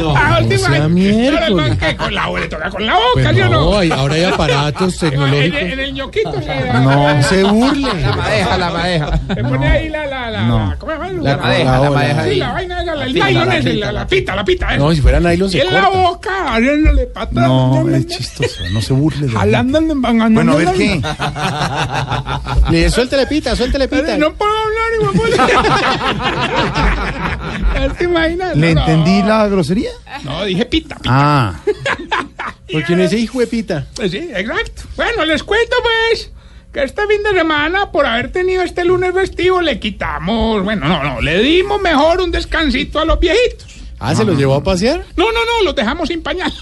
No, 0.00 0.14
Ah, 0.16 0.38
no 0.40 0.46
última 0.46 0.68
sea 0.68 0.88
miércoles. 0.88 1.96
Con 1.96 2.14
la 2.14 2.26
boca, 2.26 2.40
le 2.40 2.48
toca 2.48 2.70
con 2.70 2.86
la 2.86 2.94
boca, 2.94 3.04
Pues 3.14 3.34
¿sí 3.34 3.40
o 3.40 3.48
no? 3.48 3.50
no, 3.70 3.78
hay- 3.78 3.90
ahora 3.90 4.14
hay 4.14 4.24
aparatos 4.24 4.98
tecnológicos. 4.98 5.60
en 5.60 5.80
el 5.80 5.94
ñoquito 5.94 6.32
se, 6.40 6.72
No 6.72 7.22
se 7.22 7.42
burle. 7.44 8.00
La 8.02 8.12
madeja, 8.16 8.58
la 8.58 8.70
madeja. 8.70 9.20
se 9.34 9.42
pone 9.42 9.66
ahí 9.66 9.88
la, 9.88 10.06
la, 10.06 10.42
No. 10.42 10.74
¿cómo 10.78 10.92
se 10.92 10.98
llama? 10.98 11.22
La 11.22 11.36
madeja, 11.36 11.78
la 11.80 11.90
madeja 11.90 12.24
Sí, 12.24 12.34
la 12.36 12.52
vaina 12.52 12.82
la, 12.84 13.04
el 13.04 13.14
nylon 13.14 13.52
ese, 13.52 13.74
la, 13.74 13.92
la 13.92 14.06
pita, 14.06 14.36
la 14.36 14.44
pita. 14.44 14.66
esa. 14.68 14.76
No, 14.76 14.92
si 14.92 15.00
fuera 15.00 15.18
nylon 15.20 15.48
y 15.48 15.52
se 15.52 15.62
en 15.62 15.74
la 15.74 15.88
boca, 15.88 16.54
haciéndole 16.54 17.06
patas. 17.06 17.32
No, 17.34 17.88
es 17.88 18.06
chistoso, 18.06 18.62
no 18.70 18.80
se 18.82 18.92
burle. 18.92 19.28
Jalándole, 19.32 19.94
Bueno, 19.94 20.52
a 20.52 20.56
ver 20.56 20.68
qué. 20.76 21.00
Le 22.70 22.90
suéltele 22.90 23.26
pita, 23.26 23.56
suéltele 23.56 23.88
pita. 23.88 24.16
No 24.16 24.32
puedo 24.34 24.52
hablar, 24.52 24.88
¿Te 27.98 28.04
imaginas? 28.04 28.56
¿Le 28.56 28.74
No, 28.74 28.84
entendí 29.08 29.28
la 29.28 29.48
grosería? 29.48 29.90
No, 30.24 30.44
dije 30.44 30.64
pita, 30.66 30.96
pita. 30.96 31.10
Ah, 31.12 31.60
Porque 32.70 32.94
no 32.96 33.02
ese 33.02 33.18
hijo 33.18 33.40
de 33.40 33.46
pita. 33.46 33.86
Pues 33.94 34.10
sí, 34.10 34.18
exacto. 34.34 34.82
Bueno, 34.96 35.24
les 35.24 35.42
cuento 35.42 35.76
pues 35.82 36.30
que 36.72 36.82
este 36.82 37.06
fin 37.06 37.22
de 37.22 37.32
semana, 37.38 37.90
por 37.90 38.04
haber 38.04 38.30
tenido 38.30 38.62
este 38.62 38.84
lunes 38.84 39.12
festivo, 39.14 39.60
le 39.62 39.80
quitamos, 39.80 40.62
bueno, 40.62 40.86
no, 40.86 41.02
no, 41.02 41.20
le 41.20 41.40
dimos 41.42 41.80
mejor 41.80 42.20
un 42.20 42.30
descansito 42.30 43.00
a 43.00 43.04
los 43.04 43.18
viejitos. 43.18 43.66
Ah, 43.98 44.14
¿se 44.14 44.24
los 44.24 44.36
llevó 44.36 44.54
a 44.54 44.62
pasear? 44.62 45.04
No, 45.16 45.32
no, 45.32 45.40
no, 45.44 45.64
los 45.64 45.74
dejamos 45.74 46.08
sin 46.08 46.22
pañal. 46.22 46.52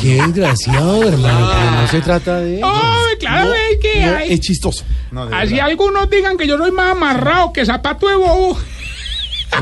Qué 0.00 0.14
desgraciado, 0.20 1.06
hermano. 1.06 1.48
pero 1.54 1.70
no 1.70 1.88
se 1.88 2.00
trata 2.00 2.40
de 2.40 2.56
eso. 2.58 2.66
Ay, 2.66 3.16
claro, 3.20 3.54
es 3.54 3.78
que 3.80 4.00
no, 4.06 4.16
hay. 4.16 4.32
es 4.32 4.40
chistoso. 4.40 4.84
No, 5.12 5.22
Así 5.24 5.52
verdad. 5.54 5.66
algunos 5.66 6.10
digan 6.10 6.36
que 6.36 6.46
yo 6.46 6.58
soy 6.58 6.72
más 6.72 6.90
amarrado 6.92 7.52
que 7.52 7.64
zapato 7.64 8.08
de 8.08 8.16
bobo. 8.16 8.58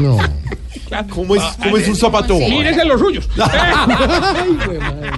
No. 0.00 0.18
¿Cómo 1.10 1.34
es, 1.36 1.42
cómo 1.62 1.76
es 1.76 1.88
un 1.88 1.96
zapato? 1.96 2.34
Mírese 2.34 2.84
los 2.84 3.00
suyos. 3.00 3.28
Ay, 3.40 4.58
güey, 4.66 4.78
madre. 4.78 5.10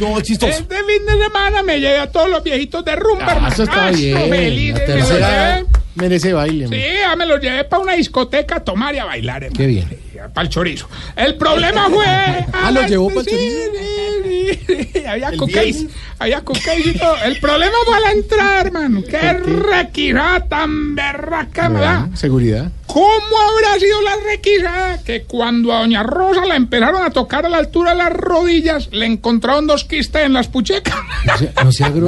No, 0.00 0.20
chistoso. 0.20 0.52
Este 0.52 0.76
fin 0.76 1.06
de 1.06 1.22
semana 1.24 1.62
me 1.62 1.80
llevé 1.80 1.98
a 1.98 2.10
todos 2.10 2.28
los 2.28 2.42
viejitos 2.42 2.84
de 2.84 2.96
rumba, 2.96 3.26
Ah, 3.40 3.48
eso 3.52 3.62
está 3.64 3.86
Ah, 3.86 3.90
bien. 3.90 4.74
La 4.74 4.84
tercera 4.86 5.64
merece 5.94 6.32
baile. 6.32 6.68
Sí, 6.68 6.82
ya 7.00 7.14
me 7.16 7.26
los 7.26 7.40
llevé 7.40 7.64
para 7.64 7.82
una 7.82 7.92
discoteca 7.94 8.56
a 8.56 8.60
tomar 8.64 8.94
y 8.94 8.98
a 8.98 9.04
bailar, 9.04 9.44
hermano. 9.44 9.58
Qué 9.58 9.66
bien. 9.66 9.98
Para 10.34 10.42
el 10.46 10.48
chorizo. 10.48 10.88
El 11.16 11.34
problema 11.36 11.88
fue. 11.90 12.06
Ah, 12.52 12.70
¿los 12.70 12.88
llevó 12.88 13.08
pa'l 13.12 13.24
sí, 13.24 13.30
chorizo? 13.30 13.50
sí, 13.50 13.78
sí, 13.78 14.01
Había 15.08 15.28
¿El 15.28 15.36
cookies. 15.38 15.78
viernes? 15.78 15.96
Había 16.18 16.42
y 16.84 16.98
todo. 16.98 17.16
El 17.24 17.38
problema 17.40 17.76
fue 17.84 17.96
a 17.96 18.00
la 18.00 18.12
entrada, 18.12 18.60
hermano. 18.60 19.02
Qué 19.08 19.32
requisada 19.32 20.40
tan 20.48 20.94
berraca, 20.94 21.68
¿verdad? 21.68 22.00
Bueno, 22.00 22.16
Seguridad. 22.16 22.72
¿Cómo 22.86 23.06
habrá 23.06 23.78
sido 23.80 24.00
la 24.02 24.16
requisada 24.26 25.02
que 25.02 25.22
cuando 25.24 25.72
a 25.72 25.78
Doña 25.80 26.02
Rosa 26.02 26.44
la 26.44 26.56
empezaron 26.56 27.02
a 27.02 27.10
tocar 27.10 27.46
a 27.46 27.48
la 27.48 27.58
altura 27.58 27.92
de 27.92 27.98
las 27.98 28.12
rodillas, 28.12 28.88
le 28.92 29.06
encontraron 29.06 29.66
dos 29.66 29.84
quistes 29.84 30.26
en 30.26 30.34
las 30.34 30.48
puchecas? 30.48 30.94
No 31.26 31.38
sea, 31.38 31.52
no 31.64 31.72
sea 31.72 31.90
pero 31.92 32.06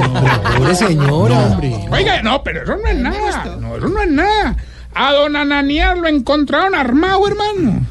Pobre 0.57 0.75
señora, 0.75 1.39
hombre. 1.39 1.73
Oiga, 1.91 2.21
no, 2.21 2.43
pero 2.43 2.63
eso 2.63 2.77
no 2.77 2.87
es 2.87 2.97
nada. 2.97 3.57
No, 3.59 3.75
eso 3.77 3.87
no 3.87 4.01
es 4.01 4.09
nada. 4.11 4.55
A 4.93 5.11
don 5.11 5.35
Ananías 5.35 5.97
lo 5.97 6.07
encontraron 6.07 6.73
armado, 6.73 7.27
hermano. 7.27 7.85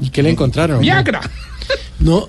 ¿Y 0.00 0.10
qué 0.10 0.22
le 0.22 0.30
encontraron? 0.30 0.80
Viagra. 0.80 1.20
No, 2.00 2.28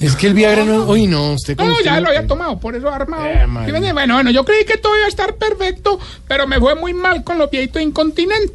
es 0.00 0.16
que 0.16 0.26
el 0.26 0.34
Viagra 0.34 0.64
no. 0.64 0.84
Uy, 0.84 1.06
no, 1.06 1.32
usted 1.32 1.56
No, 1.56 1.80
ya 1.82 2.00
lo 2.00 2.08
había 2.08 2.26
tomado, 2.26 2.58
por 2.58 2.74
eso 2.74 2.90
armado. 2.90 3.24
Eh, 3.26 3.46
bueno, 3.92 4.14
bueno, 4.14 4.30
yo 4.30 4.44
creí 4.44 4.64
que 4.64 4.76
todo 4.76 4.96
iba 4.96 5.06
a 5.06 5.08
estar 5.08 5.36
perfecto, 5.36 5.98
pero 6.26 6.46
me 6.46 6.58
fue 6.58 6.74
muy 6.74 6.92
mal 6.92 7.24
con 7.24 7.38
los 7.38 7.50
viejitos 7.50 7.80
incontinentes. 7.80 8.52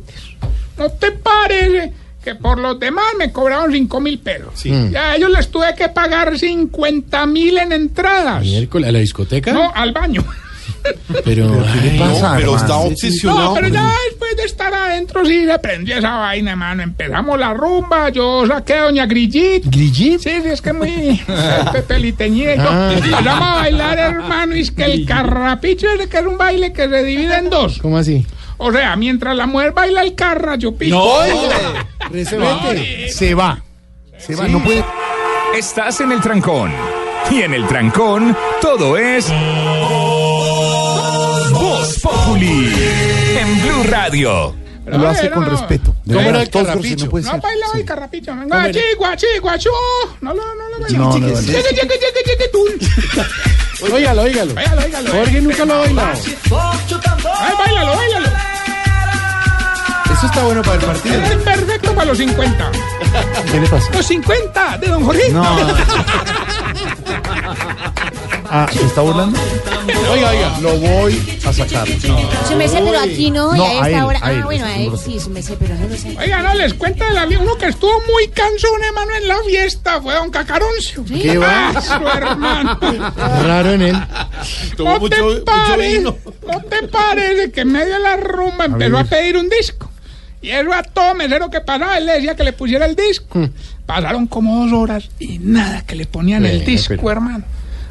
¿No 0.78 0.90
te 0.92 1.12
parece 1.12 1.94
que 2.24 2.36
por 2.36 2.60
los 2.60 2.80
demás 2.80 3.06
me 3.18 3.32
cobraron 3.32 3.72
5 3.72 4.00
mil 4.02 4.20
pesos? 4.20 4.54
Sí. 4.56 4.72
Ya 4.92 5.12
a 5.12 5.16
ellos 5.16 5.30
les 5.32 5.50
tuve 5.50 5.74
que 5.76 5.90
pagar 5.90 6.38
50 6.38 7.26
mil 7.26 7.58
en 7.58 7.72
entradas. 7.72 8.42
Miércoles, 8.42 8.90
¿a 8.90 8.92
la 8.92 9.00
discoteca? 9.00 9.52
No, 9.52 9.72
al 9.74 9.92
baño. 9.92 10.24
Pero, 11.26 11.64
¿Qué 11.74 11.90
le 11.92 12.00
pasa, 12.00 12.36
pero 12.38 12.56
está 12.56 12.78
obsesionado. 12.78 13.50
No, 13.50 13.54
pero 13.56 13.68
ya 13.68 13.92
después 14.10 14.36
de 14.38 14.44
estar 14.44 14.74
adentro 14.74 15.26
sí 15.26 15.46
se 15.46 15.60
prendió 15.60 15.98
esa 15.98 16.16
vaina, 16.16 16.52
hermano. 16.52 16.84
Empezamos 16.84 17.40
la 17.40 17.54
rumba, 17.54 18.10
yo 18.10 18.46
saqué 18.48 18.76
a 18.76 18.84
Doña 18.84 19.06
Grillit. 19.06 19.66
¿Grillit? 19.66 20.20
Sí, 20.20 20.30
sí, 20.42 20.50
es 20.50 20.62
que 20.62 20.74
muy 20.74 21.22
peliteñida 21.88 22.56
y 22.56 22.58
todo. 22.58 22.70
Ah. 22.70 22.94
Empezamos 22.94 23.28
a 23.28 23.56
bailar, 23.56 24.00
hermano, 24.00 24.56
y 24.56 24.62
es 24.62 24.72
que 24.72 24.86
el 24.86 25.06
carrapicho 25.06 25.88
es 25.88 26.08
que 26.08 26.18
es 26.18 26.26
un 26.26 26.38
baile 26.38 26.74
que 26.74 26.88
se 26.88 27.04
divide 27.04 27.38
en 27.38 27.50
dos. 27.50 27.80
¿Cómo 27.80 27.98
así? 27.98 28.26
O 28.58 28.72
sea, 28.72 28.96
mientras 28.96 29.36
la 29.36 29.48
mujer 29.48 29.72
baila 29.72 30.02
el 30.04 30.16
carra, 30.16 30.56
yo 30.56 30.76
pico. 30.76 31.22
Recebete. 32.12 33.10
Se 33.10 33.34
va. 33.34 33.62
Se 34.18 34.36
va, 34.36 34.48
no 34.48 34.62
puede. 34.64 34.84
Estás 35.56 36.02
en 36.02 36.12
el 36.12 36.20
trancón. 36.20 36.72
Y 37.32 37.42
en 37.42 37.54
el 37.54 37.66
trancón, 37.68 38.36
todo 38.62 38.98
es. 38.98 39.32
Populi. 42.40 42.74
En 43.38 43.62
Blue 43.62 43.84
Radio. 43.84 44.56
Pero 44.86 44.98
Lo 44.98 45.10
hace 45.10 45.30
con 45.30 45.44
bueno, 45.44 45.58
respeto. 45.60 45.94
De 46.04 46.16
¿Cómo 46.16 46.30
era 46.30 46.42
el 46.42 46.50
carrapicho? 46.50 47.06
No 47.06 47.12
No 47.20 47.40
bailaba 47.42 47.74
Sí. 47.74 47.80
el 47.80 47.86
carrapicho. 47.86 48.34
Guachi, 48.48 48.80
guachi, 48.98 49.28
guachu. 49.42 49.70
No 50.22 50.34
lo, 50.34 50.56
no 50.56 50.70
lo 50.70 50.80
bailaba. 50.80 51.06
No, 51.06 51.18
no, 51.20 51.28
no. 51.28 51.30
Óigalo, 53.96 54.22
óigalo. 54.24 54.52
Óigalo, 54.54 54.82
óigalo. 54.82 55.12
Jorge 55.12 55.42
nunca 55.42 55.66
lo 55.66 55.74
ha 55.74 55.78
bailado. 55.80 56.20
Ay, 57.40 57.54
bailalo, 57.58 57.96
bailalo. 57.96 58.28
Eso 60.12 60.26
está 60.26 60.44
bueno 60.44 60.62
para 60.64 60.76
el 60.76 60.82
partido. 60.86 61.22
Es 61.24 61.36
perfecto 61.38 61.94
para 61.94 62.06
los 62.08 62.18
50. 62.18 62.72
¿Qué 63.52 63.60
le 63.60 63.68
pasa? 63.70 63.90
Los 63.94 64.06
50 64.06 64.78
de 64.80 64.88
Don 64.88 65.04
Jorge. 65.06 65.30
No. 65.30 65.44
Ah, 68.52 68.68
¿se 68.74 68.84
está 68.84 69.02
burlando? 69.02 69.40
Oiga, 70.12 70.30
oiga. 70.32 70.58
Lo 70.60 70.76
voy 70.80 71.40
a 71.46 71.54
sacar. 71.54 71.88
Se 72.48 72.56
me 72.56 72.68
sé, 72.68 72.82
pero 72.84 73.00
aquí 73.00 73.30
no, 73.30 73.54
No, 73.54 73.64
y 73.64 73.78
a 73.78 73.84
a 73.84 73.88
esta 73.90 74.00
él, 74.00 74.04
hora. 74.06 74.20
a 74.24 74.32
él, 74.32 74.40
Ah, 74.42 74.46
bueno, 74.46 74.66
a 74.66 74.76
él 74.76 74.92
sí, 74.98 75.20
se 75.20 75.30
me 75.30 75.44
sé, 75.44 75.56
pero 75.60 75.76
yo 75.76 75.88
no 75.88 75.96
sé. 75.96 76.18
Oiga, 76.20 76.42
no, 76.42 76.56
les 76.56 76.74
cuento 76.74 77.06
de 77.06 77.14
la 77.14 77.28
vida. 77.28 77.42
Uno 77.42 77.56
que 77.58 77.68
estuvo 77.68 77.94
muy 78.12 78.28
cansón, 78.30 78.84
hermano, 78.84 79.12
en 79.22 79.28
la 79.28 79.38
fiesta 79.46 80.02
fue 80.02 80.16
Don 80.16 80.32
Cacaroncio. 80.32 81.06
¿Qué 81.06 81.38
va? 81.38 81.74
Ah, 81.76 81.82
su 81.82 82.08
hermano. 82.08 82.80
Raro 83.44 83.74
en 83.74 83.82
él. 83.84 83.98
Tomó 84.76 84.94
¿No 84.94 85.00
mucho, 85.00 85.16
te 85.16 85.22
mucho 85.22 85.46
parece, 85.46 85.98
vino. 86.00 86.18
¿No 86.52 86.62
te 86.64 86.88
parece 86.88 87.52
que 87.52 87.62
en 87.62 87.72
medio 87.72 87.94
de 87.94 88.00
la 88.00 88.18
rumba 88.18 88.66
empezó 88.66 88.98
a, 88.98 89.04
pedir 89.04 89.38
un 89.38 89.48
disco? 89.48 89.92
Y 90.42 90.50
eso 90.50 90.74
a 90.74 90.82
todo 90.82 91.14
mesero 91.14 91.52
que 91.52 91.62
pasaba, 91.62 92.00
él 92.00 92.08
le 92.08 92.14
decía 92.14 92.36
que 92.36 92.44
le 92.46 92.54
pusiera 92.54 92.88
el 92.88 92.96
disco. 92.96 93.48
Pasaron 93.90 94.28
como 94.28 94.64
dos 94.66 94.72
horas 94.72 95.10
y 95.18 95.40
nada, 95.40 95.82
que 95.82 95.96
le 95.96 96.06
ponían 96.06 96.46
el 96.46 96.64
disco, 96.64 96.94
pero- 96.96 97.10
hermano. 97.12 97.44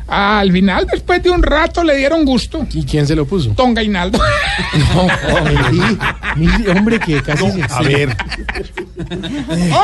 Al 0.07 0.53
final, 0.53 0.87
después 0.91 1.20
de 1.25 1.29
un 1.29 1.43
rato, 1.43 1.83
le 1.83 1.97
dieron 1.97 2.25
gusto. 2.25 2.65
¿Y 2.73 2.85
quién 2.85 3.05
se 3.05 3.16
lo 3.16 3.27
puso? 3.27 3.51
Tonga 3.51 3.83
Hinaldo. 3.83 4.19
No, 4.95 5.09
hombre, 5.37 6.70
hombre, 6.70 7.01
que 7.01 7.20
casi 7.23 7.51
se 7.51 7.62
A 7.69 7.83
ver. 7.83 8.16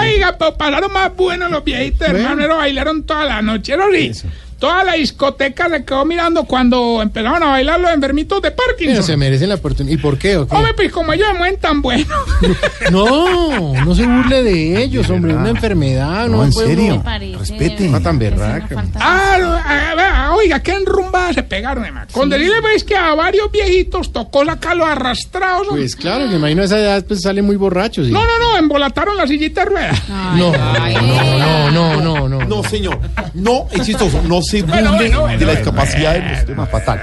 Oiga, 0.01 0.37
pues 0.39 0.53
pasaron 0.53 0.93
más 0.93 1.15
buenos 1.17 1.51
los 1.51 1.65
viejitos, 1.65 2.09
hermano. 2.09 2.57
Bailaron 2.57 3.03
toda 3.03 3.25
la 3.25 3.43
noche. 3.43 3.75
Eso 3.75 3.83
sí, 4.23 4.29
toda 4.59 4.85
la 4.85 4.93
discoteca 4.95 5.69
se 5.69 5.85
quedó 5.85 6.05
mirando 6.05 6.45
cuando 6.45 7.01
empezaron 7.03 7.43
a 7.43 7.47
bailar 7.47 7.81
los 7.81 7.91
enfermitos 7.93 8.41
de 8.43 8.51
Pero 8.51 8.67
Parkinson. 8.69 9.03
se 9.05 9.17
merecen 9.17 9.49
la 9.49 9.57
oportunidad. 9.57 9.95
¿Y 9.99 10.01
por 10.01 10.19
qué? 10.19 10.37
o 10.37 10.47
qué? 10.47 10.55
Hombre, 10.55 10.73
pues 10.75 10.91
como 10.93 11.13
ellos 11.13 11.27
se 11.31 11.35
mueven 11.39 11.59
tan 11.61 11.83
bueno. 11.83 12.07
No, 12.91 13.73
no 13.85 13.95
se 13.95 14.07
burle 14.07 14.43
de 14.43 14.83
ellos, 14.83 15.09
hombre. 15.11 15.35
Una 15.35 15.51
enfermedad. 15.51 16.29
No, 16.29 16.37
No, 16.39 16.45
en 16.45 16.53
serio. 16.53 17.03
uno- 17.03 17.39
Respete. 17.39 17.89
No 17.89 18.01
tan 18.01 18.19
berraca. 18.19 18.85
Ah, 18.97 19.37
no, 19.41 19.53
ah, 19.55 20.33
oiga, 20.37 20.61
qué 20.61 20.73
enrumbadas 20.73 21.35
se 21.37 21.43
pegaron, 21.43 21.85
hermano. 21.85 22.07
Con 22.13 22.29
decirle, 22.29 22.61
pues, 22.61 22.85
que 22.85 22.97
a 22.97 23.15
varios 23.15 23.51
viejitos 23.51 24.13
tocó 24.13 24.45
sacarlos 24.45 24.89
arrastrados. 24.89 25.69
hombre. 25.69 25.83
Pues 25.83 25.97
claro, 25.97 26.27
me 26.29 26.37
imagino 26.37 26.63
a 26.63 26.65
esa 26.67 26.79
edad 26.79 27.05
pues 27.07 27.23
salen 27.23 27.45
muy 27.45 27.57
borrachos. 27.57 28.09
y- 28.09 28.13
No, 28.13 28.21
no, 28.21 28.39
no, 28.39 28.59
embolataron 28.59 29.17
la 29.17 29.27
sillita 29.27 29.65
de 29.65 29.71
ruedas. 29.71 30.03
No, 30.09 30.53
no, 30.53 31.71
no, 31.71 32.01
no, 32.01 32.29
no. 32.29 32.45
No, 32.45 32.63
señor. 32.65 32.99
No, 33.35 33.67
es 33.73 33.83
chistoso. 33.83 34.21
No 34.45 34.51
se 34.51 34.63
Bueno, 34.63 34.91
burle 34.93 35.07
bueno, 35.09 35.21
bueno, 35.23 35.39
de 35.39 35.45
la 35.47 35.53
bueno, 35.53 35.61
discapacidad 35.61 36.13
de 36.15 36.21
los 36.31 36.45
Tema 36.47 36.67
fatal. 36.67 37.01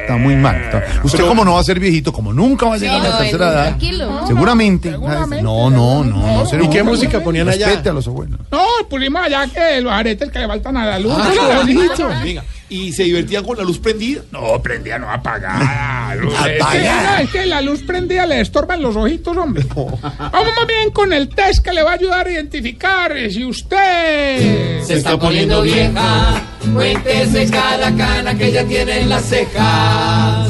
Está 0.00 0.16
muy 0.16 0.36
mal. 0.36 0.56
está- 0.56 0.82
Usted 1.02 1.24
como 1.26 1.44
no 1.44 1.54
va 1.54 1.60
a 1.60 1.64
ser 1.64 1.78
viejito, 1.78 2.12
como 2.14 2.32
nunca 2.32 2.64
va 2.66 2.74
a 2.76 2.78
llegar 2.78 3.00
a 3.00 3.02
la 3.04 3.10
no, 3.10 3.18
tercera 3.18 3.44
no, 3.46 3.52
edad, 3.52 3.76
seguramente. 4.26 4.90
No, 4.92 5.68
no, 5.70 5.70
no, 5.70 6.04
no. 6.04 6.46
se 6.46 6.62
¿Y 6.62 6.68
qué 6.70 6.82
música 6.82 7.20
ponían 7.20 7.48
allá? 7.48 7.66
Respete 7.66 7.90
a 7.90 7.92
los 7.92 8.06
abuelos. 8.06 8.40
No, 8.50 8.64
pusimos 8.88 9.22
allá 9.22 9.46
que 9.46 9.80
los 9.82 9.92
aretes 9.92 10.30
que 10.30 10.38
le 10.38 10.46
faltan 10.46 10.76
a 10.78 10.86
la 10.86 10.98
luz. 10.98 11.12
Ah, 11.14 11.24
No, 11.24 11.30
qué 11.30 11.54
no, 11.54 11.60
bonito. 11.60 12.08
Venga, 12.24 12.44
y 12.68 12.92
se 12.92 13.04
divertían 13.04 13.44
con 13.44 13.56
la 13.56 13.64
luz 13.64 13.78
prendida. 13.78 14.22
No, 14.30 14.60
prendía, 14.62 14.98
no 14.98 15.10
apagada. 15.10 16.14
es 17.22 17.30
que 17.30 17.46
la 17.46 17.60
luz 17.60 17.82
prendida 17.82 18.26
le 18.26 18.40
estorban 18.40 18.82
los 18.82 18.96
ojitos, 18.96 19.36
hombre. 19.36 19.64
Vamos 19.74 20.54
más 20.56 20.66
bien 20.66 20.90
con 20.92 21.12
el 21.12 21.28
test 21.28 21.64
que 21.64 21.72
le 21.72 21.82
va 21.82 21.92
a 21.92 21.94
ayudar 21.94 22.26
a 22.26 22.30
identificar 22.30 23.14
si 23.30 23.44
usted... 23.44 24.82
Se 24.82 24.94
está 24.94 25.18
poniendo 25.18 25.62
vieja, 25.62 26.42
cuéntese 26.72 27.50
cada 27.50 27.94
cana 27.96 28.36
que 28.36 28.52
ya 28.52 28.64
tiene 28.64 29.00
en 29.00 29.08
las 29.08 29.24
cejas. 29.24 30.48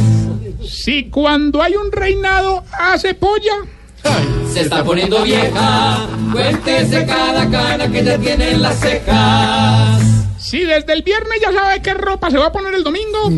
Si 0.69 1.05
cuando 1.11 1.63
hay 1.63 1.75
un 1.77 1.91
reinado 1.93 2.65
hace 2.79 3.15
polla... 3.15 3.55
Se 4.53 4.61
está 4.63 4.83
poniendo 4.83 5.23
vieja, 5.23 6.09
cuéntese 6.33 7.05
cada 7.05 7.49
cana 7.51 7.89
que 7.91 8.05
ya 8.05 8.17
tiene 8.17 8.53
en 8.53 8.63
las 8.63 8.81
cejas. 8.81 10.18
Si 10.39 10.65
desde 10.65 10.93
el 10.93 11.03
viernes 11.03 11.41
ya 11.41 11.53
sabe 11.53 11.83
qué 11.83 11.95
ropa 11.95 12.31
se 12.31 12.39
va 12.39 12.47
a 12.47 12.53
poner 12.53 12.75
el 12.75 12.85
domingo... 12.85 13.31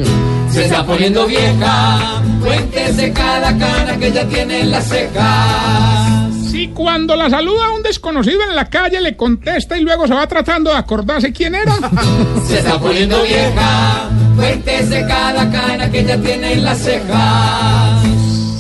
Se 0.51 0.65
está 0.65 0.85
poniendo 0.85 1.27
vieja, 1.27 2.23
cuéntese 2.43 3.13
cada 3.13 3.57
cana 3.57 3.97
que 3.99 4.11
ya 4.11 4.27
tiene 4.29 4.63
en 4.63 4.71
las 4.73 4.89
cejas. 4.89 6.35
Si 6.51 6.69
cuando 6.69 7.15
la 7.15 7.31
saluda 7.31 7.71
un 7.71 7.83
desconocido 7.83 8.43
en 8.43 8.57
la 8.57 8.69
calle 8.69 9.01
le 9.01 9.17
contesta 9.17 9.79
y 9.79 9.83
luego 9.83 10.09
se 10.09 10.15
va 10.15 10.27
tratando 10.27 10.71
de 10.71 10.77
acordarse 10.77 11.33
quién 11.33 11.55
era... 11.55 11.73
Se 12.49 12.59
está 12.59 12.81
poniendo 12.81 13.23
vieja, 13.23 14.11
cuéntese 14.35 15.07
cada 15.07 15.49
cana 15.51 15.89
que 15.91 16.05
ya 16.05 16.19
tiene 16.19 16.55
en 16.55 16.65
las 16.65 16.79
cejas. 16.79 18.00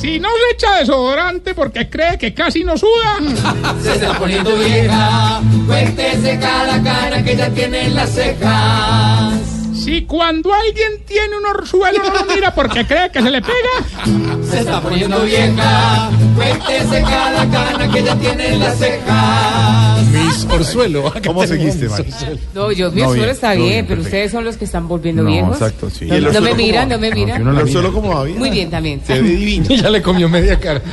Si 0.01 0.19
no 0.19 0.29
se 0.31 0.55
echa 0.55 0.79
desodorante 0.79 1.55
porque 1.55 1.91
cree 1.91 2.17
que 2.17 2.33
casi 2.33 2.65
no 2.65 2.79
suda... 2.79 3.19
Se 3.83 3.93
está 3.93 4.19
poniendo 4.19 4.57
vieja, 4.57 5.43
cuéntese 5.67 6.39
cada 6.39 6.83
cana 6.83 7.23
que 7.23 7.37
ya 7.37 7.51
tiene 7.51 7.85
en 7.85 7.95
las 7.95 8.11
cejas. 8.15 9.35
Si 9.75 10.07
cuando 10.07 10.55
alguien 10.55 11.05
tiene 11.07 11.37
un 11.37 11.45
orzuelo 11.45 12.03
no 12.03 12.15
lo 12.15 12.25
mira 12.25 12.55
porque 12.55 12.87
cree 12.87 13.11
que 13.11 13.21
se 13.21 13.31
le 13.31 13.43
pega... 13.43 14.45
Se 14.51 14.61
está 14.61 14.81
poniendo 14.81 15.21
vieja, 15.21 16.11
cuéntese 16.35 17.03
cada 17.03 17.51
cana 17.51 17.93
que 17.93 18.03
ya 18.03 18.17
tiene 18.17 18.55
en 18.55 18.61
las 18.61 18.79
cejas. 18.79 20.00
Miss 20.13 20.45
Orzuelo. 20.51 21.09
Acá 21.09 21.21
¿Cómo 21.27 21.47
seguiste? 21.47 21.87
Orzuelo. 21.89 22.39
No, 22.55 22.73
yo, 22.73 22.91
mi 22.91 23.03
No, 23.03 23.13
bien, 23.13 23.29
está 23.29 23.53
bien, 23.55 23.69
bien, 23.69 23.87
pero 23.87 23.97
perfecto. 24.03 24.09
ustedes 24.09 24.33
son 24.33 24.45
los 24.45 24.57
que 24.57 24.65
están 24.65 24.89
volviendo 24.89 25.23
No, 25.23 25.31
viejos. 25.31 25.53
exacto, 25.55 25.91
sí. 25.91 26.07
No, 26.07 26.15
Y 26.15 26.17
el 26.19 26.23
no 26.25 26.29
orzuelo 26.31 26.51
me 26.57 26.63
miran, 26.63 26.89
no 26.89 26.99
me 26.99 27.11
miran. 27.13 27.45
la 27.45 27.51
mira. 27.63 27.73
solo 27.73 27.93
como 27.93 28.15
va 28.15 28.25
bien. 28.25 28.39
Muy 28.39 28.51
bien 28.51 28.71
también. 28.71 29.01
Se 29.07 29.21
ve 29.21 29.29
divino. 29.29 29.67
Ya 29.71 29.91
le 29.91 30.03
comió 30.03 30.29
media 30.29 30.59
cara. 30.59 30.81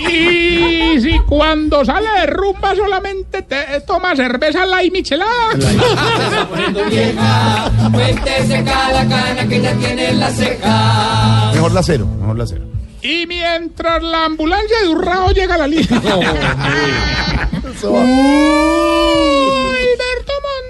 Y 0.00 1.00
si 1.00 1.18
cuando 1.28 1.84
sale 1.84 2.06
de 2.20 2.26
rumba 2.26 2.74
solamente 2.74 3.42
te 3.42 3.80
toma 3.86 4.14
cerveza 4.16 4.64
la 4.64 4.82
y 4.82 4.90
michelada... 4.90 5.52
Se 5.58 5.58
está 5.58 6.48
poniendo 6.48 6.84
vieja, 6.86 7.70
cuéntese 7.92 8.64
cada 8.64 9.06
cana 9.08 9.46
que 9.48 9.60
ya 9.60 9.72
tiene 9.74 10.10
en 10.10 10.20
las 10.20 10.34
cejas. 10.36 11.54
Mejor 11.54 11.72
la 11.72 11.82
cero, 11.82 12.06
mejor 12.20 12.38
la 12.38 12.46
cero. 12.46 12.64
Y 13.02 13.26
mientras 13.26 14.02
la 14.02 14.24
ambulancia 14.24 14.80
de 14.82 14.88
Urrao 14.88 15.30
llega 15.32 15.54
a 15.54 15.58
la 15.58 15.66
línea... 15.66 15.88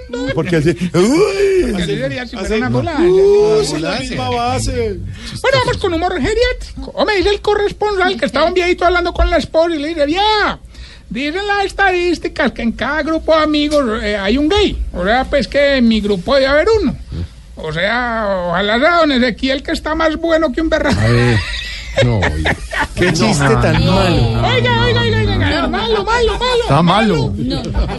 Mondo... 0.09 0.33
Porque 0.33 0.57
así. 0.57 0.69
Uy, 0.93 1.73
Así 1.75 2.29
si 2.29 2.37
fuera 2.37 2.55
una 2.57 2.67
ambulancia. 2.67 3.61
es 3.61 3.81
la 3.81 3.99
misma 3.99 4.29
base. 4.29 4.99
Bueno, 5.41 5.57
vamos 5.59 5.77
con 5.77 5.93
humor 5.93 6.13
geriátrico. 6.13 6.91
O 6.93 7.05
me 7.05 7.15
dice 7.17 7.29
el 7.29 7.41
corresponsal 7.41 8.17
que 8.17 8.25
estaba 8.25 8.47
un 8.47 8.53
viejito 8.53 8.85
hablando 8.85 9.13
con 9.13 9.29
la 9.29 9.37
esposa 9.37 9.75
y 9.75 9.79
le 9.79 9.89
dice, 9.89 10.11
ya, 10.11 10.59
dicen 11.09 11.47
las 11.47 11.65
estadísticas 11.65 12.51
que 12.51 12.61
en 12.61 12.71
cada 12.71 13.01
grupo 13.03 13.35
de 13.35 13.43
amigos 13.43 14.03
eh, 14.03 14.17
hay 14.17 14.37
un 14.37 14.49
gay. 14.49 14.77
O 14.93 15.03
sea, 15.03 15.25
pues 15.25 15.47
que 15.47 15.77
en 15.77 15.87
mi 15.87 16.01
grupo 16.01 16.35
debe 16.35 16.47
haber 16.47 16.67
uno. 16.81 16.95
O 17.55 17.73
sea, 17.73 18.45
ojalá 18.47 18.79
sea 18.79 18.97
don 18.99 19.11
Ezequiel 19.11 19.63
que 19.63 19.71
está 19.71 19.93
más 19.95 20.15
bueno 20.15 20.51
que 20.51 20.61
un 20.61 20.69
berraco. 20.69 20.99
No. 22.03 22.19
Qué 22.95 23.13
chiste 23.13 23.47
tan 23.61 23.85
malo. 23.85 24.41
Oiga, 24.47 24.83
oiga, 24.85 25.01
oiga, 25.01 25.19
oiga, 25.19 25.67
malo, 25.67 26.03
malo, 26.03 26.05
malo. 26.05 26.61
Está 26.61 26.81
malo. 26.81 27.33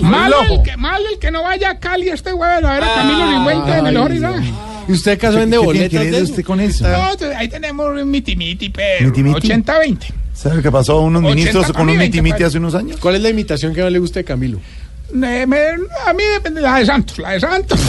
Malo 0.01 0.37
el, 0.43 0.63
que, 0.63 0.77
malo 0.77 1.05
el 1.13 1.19
que 1.19 1.31
no 1.31 1.43
vaya 1.43 1.71
a 1.71 1.79
Cali 1.79 2.09
este 2.09 2.33
jueves 2.33 2.65
a 2.65 2.75
ver 2.75 2.85
a 2.85 2.95
Camilo 2.95 3.51
en 3.61 3.87
el 3.87 3.97
Ay, 3.97 4.03
Horizonte. 4.03 4.53
¿Y 4.89 4.93
usted 4.93 5.13
acaso 5.13 5.39
vende 5.39 5.57
¿Qué 5.57 5.89
tiene 5.89 5.89
boletas 5.89 6.17
de 6.17 6.23
usted 6.23 6.45
con 6.45 6.61
eso? 6.61 6.89
No, 6.89 7.37
ahí 7.37 7.49
tenemos 7.49 7.87
un 7.89 8.11
miti-miti, 8.11 8.71
pero 8.71 9.07
¿Miti-miti? 9.07 9.49
80-20. 9.49 9.99
¿Sabe 10.35 10.63
qué 10.63 10.73
pasó 10.73 10.99
a 10.99 11.01
unos 11.03 11.23
80 11.23 11.35
ministros 11.35 11.67
con 11.67 11.73
un 11.73 11.75
para 11.75 11.85
mí, 11.87 11.97
20 11.99 12.23
mitimiti 12.23 12.45
hace 12.45 12.59
unos 12.59 12.75
años? 12.75 12.99
¿Cuál 12.99 13.17
es 13.17 13.23
la 13.23 13.29
imitación 13.29 13.75
que 13.75 13.83
más 13.83 13.93
le 13.93 13.99
gusta 13.99 14.21
de 14.21 14.25
Camilo? 14.25 14.59
Eh, 15.13 15.47
me- 15.47 15.59
a 16.07 16.13
mí 16.13 16.23
depende 16.35 16.61
la 16.61 16.77
de 16.79 16.87
Santos, 16.87 17.19
la 17.19 17.31
de 17.33 17.41
Santos. 17.41 17.81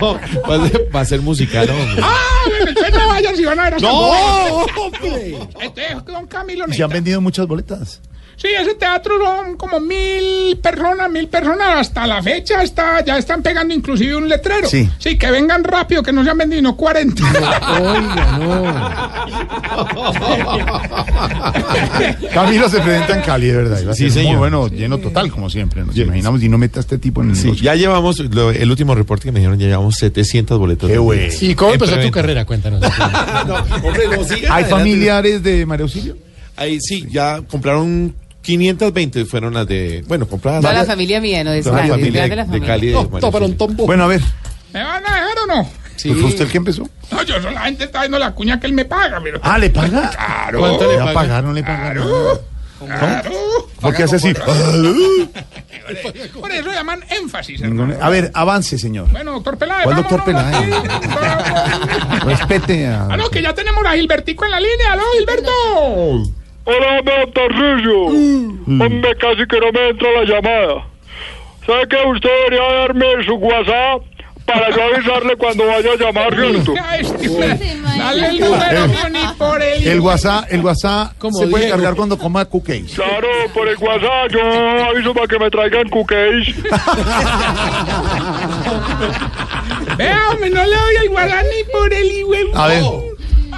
No, 0.00 0.14
va, 0.48 0.54
a 0.64 0.68
ser, 0.68 0.88
va 0.94 1.00
a 1.00 1.04
ser 1.04 1.20
musical, 1.22 1.68
hombre. 1.70 2.02
ah, 2.02 2.44
entonces 2.66 2.92
no 2.94 3.08
vayan 3.08 3.36
si 3.36 3.44
van 3.44 3.58
a 3.60 3.64
ver 3.64 3.74
a 3.74 3.78
¡No, 3.78 3.90
hombre! 3.98 5.38
Entonces, 5.60 6.04
don 6.04 6.26
Camilo 6.26 6.64
Y 6.68 6.74
se 6.74 6.82
han 6.82 6.90
vendido 6.90 7.20
muchas 7.20 7.46
boletas. 7.46 8.00
Sí, 8.36 8.48
ese 8.60 8.74
teatro 8.74 9.14
son 9.24 9.56
como 9.56 9.80
mil 9.80 10.58
personas, 10.62 11.10
mil 11.10 11.26
personas. 11.28 11.78
Hasta 11.80 12.06
la 12.06 12.22
fecha 12.22 12.62
está, 12.62 13.02
ya 13.02 13.16
están 13.16 13.42
pegando 13.42 13.72
inclusive 13.72 14.14
un 14.14 14.28
letrero. 14.28 14.68
Sí. 14.68 14.88
Sí, 14.98 15.16
que 15.16 15.30
vengan 15.30 15.64
rápido, 15.64 16.02
que 16.02 16.12
no 16.12 16.22
se 16.22 16.28
han 16.30 16.36
vendido 16.38 16.60
no 16.60 16.76
40. 16.76 17.22
Oiga, 17.80 18.38
no. 18.38 19.86
Camilo 22.32 22.68
se 22.68 22.80
presenta 22.80 23.16
en 23.16 23.22
Cali, 23.22 23.46
de 23.46 23.56
verdad. 23.56 23.78
Sí, 23.94 24.10
ser 24.10 24.22
muy 24.22 24.22
señor. 24.24 24.38
bueno, 24.38 24.68
lleno 24.68 24.98
total, 24.98 25.30
como 25.30 25.48
siempre. 25.50 25.84
Nos 25.84 25.96
imaginamos 25.96 26.42
y 26.42 26.48
no 26.48 26.58
meta 26.58 26.80
a 26.80 26.82
este 26.82 26.98
tipo 26.98 27.22
en 27.22 27.30
el 27.30 27.36
Sí, 27.36 27.52
ya 27.62 27.74
llevamos, 27.74 28.18
lo- 28.18 28.50
el 28.50 28.70
último 28.70 28.94
reporte 28.94 29.24
que 29.24 29.32
me 29.32 29.40
dijeron, 29.40 29.58
ya 29.58 29.66
llevamos 29.66 29.96
700 29.96 30.58
boletos. 30.58 30.90
Qué 30.90 30.98
bueno. 30.98 31.32
¿Y 31.40 31.54
cómo 31.54 31.72
empezó 31.72 31.98
tu 32.00 32.10
carrera? 32.10 32.44
Cuéntanos. 32.44 32.80
no, 33.46 33.54
hombre, 33.82 34.08
no, 34.08 34.24
sigan 34.24 34.52
¿Hay 34.52 34.64
adelante. 34.64 34.68
familiares 34.70 35.42
de 35.42 35.64
María 35.66 35.84
Auxilio? 35.84 36.16
Ahí 36.56 36.80
sí, 36.80 37.06
ya 37.10 37.40
compraron 37.48 38.14
520, 38.46 39.24
fueron 39.26 39.52
las 39.54 39.66
de, 39.66 40.04
bueno, 40.06 40.26
compradas. 40.28 40.60
Toda 40.62 40.72
la 40.72 40.84
familia 40.84 41.20
mía, 41.20 41.42
no 41.42 41.50
es 41.52 41.64
toda 41.64 41.82
la 41.82 41.88
familia 41.88 42.22
de, 42.22 42.28
la 42.36 42.44
de 42.44 42.48
familia. 42.48 42.66
Cali. 42.68 42.86
de 42.86 42.92
No, 42.92 43.02
toparon 43.04 43.50
Auxilio. 43.50 43.56
tombo. 43.56 43.86
Bueno, 43.86 44.04
a 44.04 44.06
ver. 44.06 44.20
¿Me 44.72 44.82
van 44.84 45.04
a 45.04 45.14
dejar 45.14 45.38
o 45.42 45.46
no? 45.46 45.64
¿Pues 45.64 46.02
¿Fue 46.02 46.24
usted 46.24 46.44
el 46.44 46.50
que 46.52 46.58
empezó? 46.58 46.88
No, 47.10 47.22
yo 47.24 47.42
solamente 47.42 47.84
estaba 47.84 48.04
viendo 48.04 48.18
la 48.18 48.32
cuña 48.32 48.60
que 48.60 48.66
él 48.68 48.72
me 48.72 48.84
paga, 48.84 49.20
pero. 49.22 49.40
Ah, 49.42 49.58
¿le 49.58 49.70
paga? 49.70 50.10
Claro. 50.10 50.60
¿Cuánto 50.60 50.90
le 50.92 50.98
paga? 50.98 51.12
pagaron? 51.12 51.54
¿Le 51.54 51.62
pagaron? 51.64 52.06
Claro. 52.78 53.30
¿Por 53.80 53.94
qué 53.96 54.02
hace 54.04 54.16
así? 54.16 54.32
Por 56.40 56.52
eso 56.52 56.70
llaman 56.72 57.00
énfasis. 57.10 57.60
hermano. 57.62 57.94
A 58.00 58.08
ver, 58.10 58.30
avance, 58.34 58.78
señor. 58.78 59.08
Bueno, 59.10 59.32
doctor 59.32 59.56
Peláez. 59.58 59.84
¿Cuál 59.84 59.96
doctor 59.96 60.24
Peláez? 60.24 60.54
aquí. 60.54 60.70
Respete 62.26 62.86
a... 62.86 63.06
Ah, 63.10 63.16
no, 63.16 63.28
que 63.30 63.40
ya 63.42 63.54
tenemos 63.54 63.84
a 63.86 63.92
Gilbertico 63.94 64.44
en 64.44 64.50
la 64.50 64.60
línea. 64.60 64.92
¿Aló, 64.92 65.02
Gilberto? 65.18 65.50
Hola, 66.66 66.98
hombre, 66.98 67.26
Tarrillo. 67.32 68.06
Hombre, 68.06 69.14
casi 69.20 69.46
que 69.46 69.60
no 69.60 69.70
me 69.72 69.88
entra 69.88 70.10
la 70.12 70.24
llamada. 70.24 70.86
¿Sabe 71.64 71.86
que 71.88 71.96
usted 72.08 72.28
debería 72.48 72.72
darme 72.80 73.06
su 73.24 73.34
WhatsApp 73.34 74.02
para 74.44 74.70
yo 74.70 74.82
avisarle 74.82 75.36
cuando 75.36 75.66
vaya 75.66 75.92
a 75.92 75.96
llamar, 75.96 76.34
¿cierto? 76.34 76.74
Ay, 76.84 77.00
este, 77.00 77.28
Dale 77.98 78.26
el 78.28 78.40
número 78.40 78.86
ni 79.10 79.24
por 79.38 79.62
el. 79.62 79.86
El 79.88 80.00
WhatsApp, 80.00 80.44
el 80.50 80.60
WhatsApp 80.64 81.12
se 81.32 81.46
puede 81.48 81.64
Diego. 81.64 81.76
cargar 81.76 81.94
cuando 81.96 82.18
coma 82.18 82.44
cookies. 82.44 82.94
Claro, 82.94 83.28
por 83.54 83.66
el 83.68 83.76
WhatsApp 83.78 84.30
yo 84.30 84.40
aviso 84.90 85.14
para 85.14 85.26
que 85.26 85.38
me 85.38 85.50
traigan 85.50 85.88
cookies. 85.88 86.54
Vea, 89.98 90.18
hombre, 90.30 90.50
no 90.50 90.64
le 90.64 90.76
doy 90.76 90.96
el 91.02 91.08
guarán 91.10 91.44
ni 91.44 91.64
por 91.72 91.92
el 91.92 92.06
hijo. 92.06 92.30
A 92.54 92.68
ver. 92.68 92.82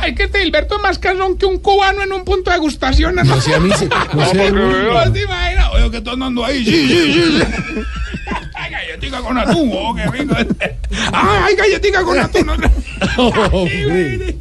Ay, 0.01 0.15
que 0.15 0.25
este 0.25 0.41
Gilberto 0.43 0.77
es 0.77 0.83
más 0.83 0.99
casón 0.99 1.37
que 1.39 1.47
un 1.47 1.59
cubano 1.59 2.03
en 2.03 2.13
un 2.13 2.25
punto 2.25 2.51
de 2.51 2.57
degustación. 2.57 3.15
No, 3.15 3.25
No 3.25 3.41
sé, 3.41 3.55
a 3.55 3.61
mí 3.61 3.71
sí. 3.79 3.89
No 4.15 4.27
sé. 4.27 4.51
¿No 4.53 5.13
te 5.13 5.23
imaginas? 5.23 5.71
Oye, 5.75 5.91
que 5.91 5.97
estás 5.99 6.15
andando 6.15 6.45
ahí. 6.45 6.65
Sí, 6.65 6.89
sí, 6.89 7.13
sí. 7.13 7.39
sí. 7.43 7.83
Ay, 8.55 8.71
galletica 8.73 9.21
con 9.21 9.39
atún, 9.39 9.71
oh, 9.73 9.95
qué 9.95 10.05
rico. 10.07 10.35
Ay, 11.13 11.39
ay, 11.47 11.55
galletica 11.57 12.03
con 12.03 12.19
atún. 12.19 12.51
Hombre. 12.51 14.37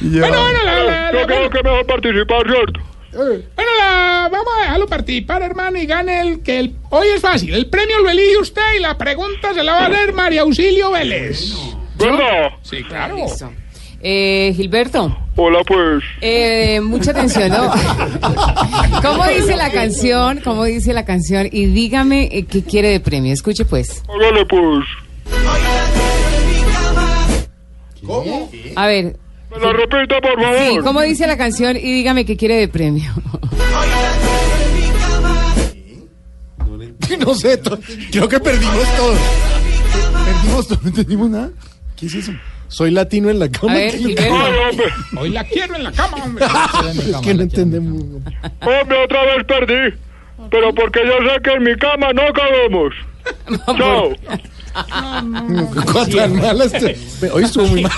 Bueno, 0.00 0.40
bueno, 0.40 0.58
la, 0.64 0.74
la- 0.84 1.12
la- 1.12 1.20
Yo 1.20 1.26
creo 1.26 1.50
que 1.50 1.62
mejor 1.62 1.86
participar, 1.86 2.42
¿cierto? 2.46 2.80
bueno, 3.12 3.70
la- 3.78 4.28
vamos 4.30 4.48
a 4.58 4.62
dejarlo 4.62 4.86
participar, 4.86 5.42
hermano, 5.42 5.78
y 5.78 5.86
gane 5.86 6.20
el 6.20 6.42
que 6.42 6.60
el, 6.60 6.74
hoy 6.90 7.08
es 7.14 7.20
fácil. 7.20 7.54
El 7.54 7.66
premio 7.66 7.98
lo 7.98 8.08
elige 8.10 8.36
usted 8.38 8.62
y 8.76 8.80
la 8.80 8.96
pregunta 8.96 9.52
se 9.54 9.62
la 9.64 9.72
va 9.72 9.86
a 9.86 9.88
leer 9.88 10.12
María 10.12 10.42
Auxilio 10.42 10.92
Vélez. 10.92 11.52
¿Verdad? 11.98 12.50
Sí, 12.62 12.82
claro. 12.84 13.16
Eh, 14.02 14.52
Gilberto, 14.56 15.14
Hola, 15.36 15.62
pues. 15.66 16.02
eh, 16.22 16.80
mucha 16.80 17.10
atención, 17.10 17.50
¿no? 17.50 17.70
¿Cómo 19.02 19.26
dice 19.26 19.56
la 19.56 19.70
canción? 19.70 20.40
¿Cómo 20.42 20.64
dice 20.64 20.94
la 20.94 21.04
canción? 21.04 21.48
Y 21.52 21.66
dígame 21.66 22.28
eh, 22.32 22.46
qué 22.46 22.62
quiere 22.62 22.88
de 22.88 23.00
premio. 23.00 23.32
Escuche, 23.34 23.66
pues. 23.66 24.02
Hágale, 24.08 24.46
pues. 24.46 24.84
¿Cómo? 28.06 28.50
A 28.76 28.86
ver. 28.86 29.16
Me 29.50 29.58
la 29.58 29.72
repita, 29.72 30.20
por 30.20 30.40
favor. 30.40 30.58
Sí, 30.58 30.78
¿cómo 30.82 31.02
dice 31.02 31.26
la 31.26 31.36
canción? 31.36 31.76
Y 31.76 31.80
dígame 31.92 32.24
qué 32.24 32.36
quiere 32.36 32.54
de 32.56 32.68
premio. 32.68 33.10
No 37.18 37.34
sé, 37.34 37.60
creo 38.12 38.28
que 38.28 38.40
perdimos 38.40 38.96
todo. 38.96 39.14
Perdimos 40.24 40.68
todo, 40.68 40.78
no 40.82 40.88
entendimos 40.88 41.28
nada. 41.30 41.50
¿Qué 41.96 42.06
es 42.06 42.14
eso? 42.14 42.32
Soy 42.70 42.90
latino 42.92 43.28
en 43.30 43.38
la 43.40 43.48
cama. 43.50 43.72
A 43.72 43.76
ver, 43.76 43.90
¿qué- 43.92 43.98
Gilberto. 43.98 44.34
Ay, 44.34 44.52
hombre. 44.70 44.86
Hoy 45.18 45.28
la 45.30 45.44
quiero 45.44 45.74
en 45.76 45.84
la 45.84 45.92
cama, 45.92 46.16
hombre. 46.24 46.44
Es 47.10 47.16
que 47.18 47.34
no 47.34 47.42
entendemos. 47.42 48.02
Hombre, 48.60 49.04
otra 49.04 49.22
vez 49.24 49.44
perdí. 49.46 49.94
Pero 50.50 50.74
porque 50.74 51.00
yo 51.04 51.12
sé 51.28 51.42
que 51.42 51.50
en 51.52 51.62
mi 51.64 51.76
cama 51.76 52.12
no 52.14 52.22
cabemos. 52.32 52.94
Chao. 53.76 54.14
Tan 56.16 56.36
malas. 56.36 56.72
te- 56.72 56.96
Hoy 57.32 57.42
estuvo 57.44 57.66
muy 57.66 57.82
mal. 57.82 57.92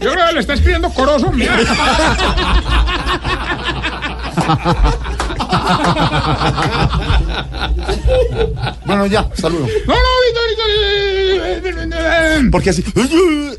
Yo 0.00 0.12
creo 0.12 0.26
que 0.28 0.32
le 0.34 0.40
está 0.40 0.54
escribiendo 0.54 0.88
coroso, 0.90 1.30
mira. 1.32 1.58
Bueno, 8.84 9.06
ya, 9.06 9.28
saludo. 9.34 9.66
No, 9.86 9.94
no, 9.94 10.00
Víctor, 10.26 11.62
Víctor, 11.62 11.86
Víctor. 11.86 12.50
Porque 12.50 12.70
así. 12.70 12.84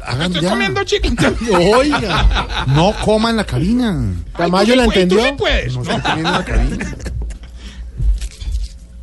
Hagan 0.05 0.27
Estoy 0.31 0.41
ya. 0.43 0.49
comiendo 0.49 0.83
chicken. 0.83 1.15
Oiga. 1.75 2.65
No 2.67 2.93
coma 3.03 3.29
en 3.29 3.37
la 3.37 3.43
cabina. 3.45 4.13
Tamayo 4.35 4.75
la 4.75 4.85
Tú 4.85 4.91
sí 4.91 4.99
entendió. 4.99 5.37
puedes. 5.37 5.73
No 5.75 5.81
está 5.83 6.01
comiendo 6.01 6.29
en 6.29 6.35
la 6.35 6.45
cabina. 6.45 6.75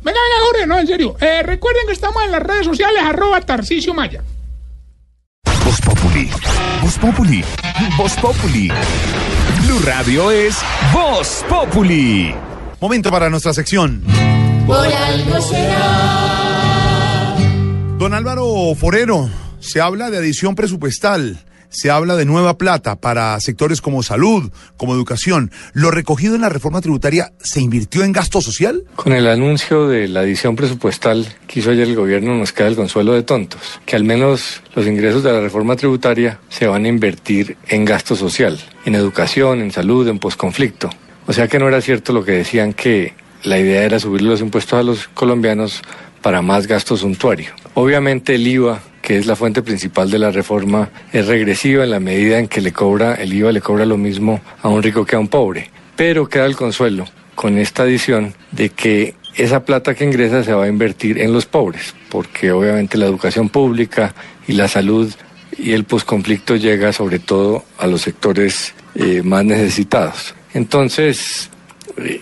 Venga, 0.01 0.17
venga, 0.21 0.45
Jorge, 0.45 0.65
no, 0.67 0.79
en 0.79 0.87
serio. 0.87 1.15
Eh, 1.19 1.43
recuerden 1.43 1.85
que 1.85 1.91
estamos 1.93 2.23
en 2.23 2.31
las 2.31 2.41
redes 2.41 2.65
sociales, 2.65 3.01
arroba 3.03 3.41
Tarcicio 3.41 3.93
Maya. 3.93 4.23
Voz 5.65 5.81
Populi. 5.81 6.29
Voz 6.81 6.97
Populi. 6.97 7.43
Voz 7.97 8.13
Populi. 8.15 8.71
Blue 9.65 9.79
Radio 9.83 10.31
es 10.31 10.57
Voz 10.93 11.43
Populi. 11.49 12.33
Momento 12.81 13.11
para 13.11 13.29
nuestra 13.29 13.53
sección. 13.53 14.01
Por 14.65 14.77
algo 14.77 15.41
será. 15.41 17.35
Don 17.97 18.13
Álvaro 18.13 18.73
Forero, 18.75 19.29
se 19.59 19.81
habla 19.81 20.09
de 20.09 20.17
adición 20.17 20.55
presupuestal, 20.55 21.43
se 21.67 21.91
habla 21.91 22.15
de 22.15 22.23
nueva 22.23 22.57
plata 22.57 22.95
para 22.95 23.37
sectores 23.41 23.81
como 23.81 24.01
salud, 24.01 24.49
como 24.77 24.93
educación. 24.93 25.51
¿Lo 25.73 25.91
recogido 25.91 26.35
en 26.35 26.41
la 26.41 26.47
reforma 26.47 26.79
tributaria 26.79 27.33
se 27.43 27.59
invirtió 27.59 28.05
en 28.05 28.13
gasto 28.13 28.39
social? 28.39 28.85
Con 28.95 29.11
el 29.11 29.27
anuncio 29.27 29.89
de 29.89 30.07
la 30.07 30.21
adición 30.21 30.55
presupuestal 30.55 31.27
que 31.47 31.59
hizo 31.59 31.71
ayer 31.71 31.89
el 31.89 31.97
gobierno 31.97 32.33
nos 32.35 32.53
queda 32.53 32.69
el 32.69 32.77
consuelo 32.77 33.11
de 33.11 33.23
tontos, 33.23 33.59
que 33.85 33.97
al 33.97 34.05
menos 34.05 34.61
los 34.73 34.87
ingresos 34.87 35.21
de 35.21 35.33
la 35.33 35.41
reforma 35.41 35.75
tributaria 35.75 36.39
se 36.47 36.67
van 36.67 36.85
a 36.85 36.87
invertir 36.87 37.57
en 37.67 37.83
gasto 37.83 38.15
social, 38.15 38.57
en 38.85 38.95
educación, 38.95 39.59
en 39.59 39.73
salud, 39.73 40.07
en 40.07 40.19
posconflicto. 40.19 40.89
O 41.29 41.33
sea 41.33 41.47
que 41.47 41.59
no 41.59 41.67
era 41.67 41.79
cierto 41.79 42.11
lo 42.11 42.25
que 42.25 42.31
decían 42.31 42.73
que 42.73 43.13
la 43.43 43.59
idea 43.59 43.83
era 43.83 43.99
subir 43.99 44.23
los 44.23 44.41
impuestos 44.41 44.79
a 44.79 44.81
los 44.81 45.07
colombianos 45.09 45.83
para 46.23 46.41
más 46.41 46.65
gasto 46.65 46.97
suntuario. 46.97 47.51
Obviamente 47.75 48.33
el 48.33 48.47
IVA, 48.47 48.79
que 49.03 49.19
es 49.19 49.27
la 49.27 49.35
fuente 49.35 49.61
principal 49.61 50.09
de 50.09 50.17
la 50.17 50.31
reforma, 50.31 50.89
es 51.13 51.27
regresiva 51.27 51.83
en 51.83 51.91
la 51.91 51.99
medida 51.99 52.39
en 52.39 52.47
que 52.47 52.61
le 52.61 52.73
cobra, 52.73 53.13
el 53.13 53.31
IVA 53.31 53.51
le 53.51 53.61
cobra 53.61 53.85
lo 53.85 53.95
mismo 53.95 54.41
a 54.63 54.69
un 54.69 54.81
rico 54.81 55.05
que 55.05 55.17
a 55.17 55.19
un 55.19 55.27
pobre. 55.27 55.69
Pero 55.95 56.27
queda 56.27 56.47
el 56.47 56.55
consuelo 56.55 57.05
con 57.35 57.59
esta 57.59 57.83
adición 57.83 58.33
de 58.51 58.69
que 58.69 59.13
esa 59.35 59.63
plata 59.65 59.93
que 59.93 60.05
ingresa 60.05 60.43
se 60.43 60.53
va 60.53 60.63
a 60.63 60.67
invertir 60.67 61.21
en 61.21 61.31
los 61.31 61.45
pobres, 61.45 61.93
porque 62.09 62.51
obviamente 62.51 62.97
la 62.97 63.05
educación 63.05 63.49
pública 63.49 64.15
y 64.47 64.53
la 64.53 64.67
salud 64.67 65.13
y 65.59 65.73
el 65.73 65.83
posconflicto 65.83 66.55
llega 66.55 66.91
sobre 66.91 67.19
todo 67.19 67.65
a 67.77 67.85
los 67.85 68.01
sectores 68.01 68.73
eh, 68.95 69.21
más 69.23 69.45
necesitados. 69.45 70.33
Entonces, 70.53 71.49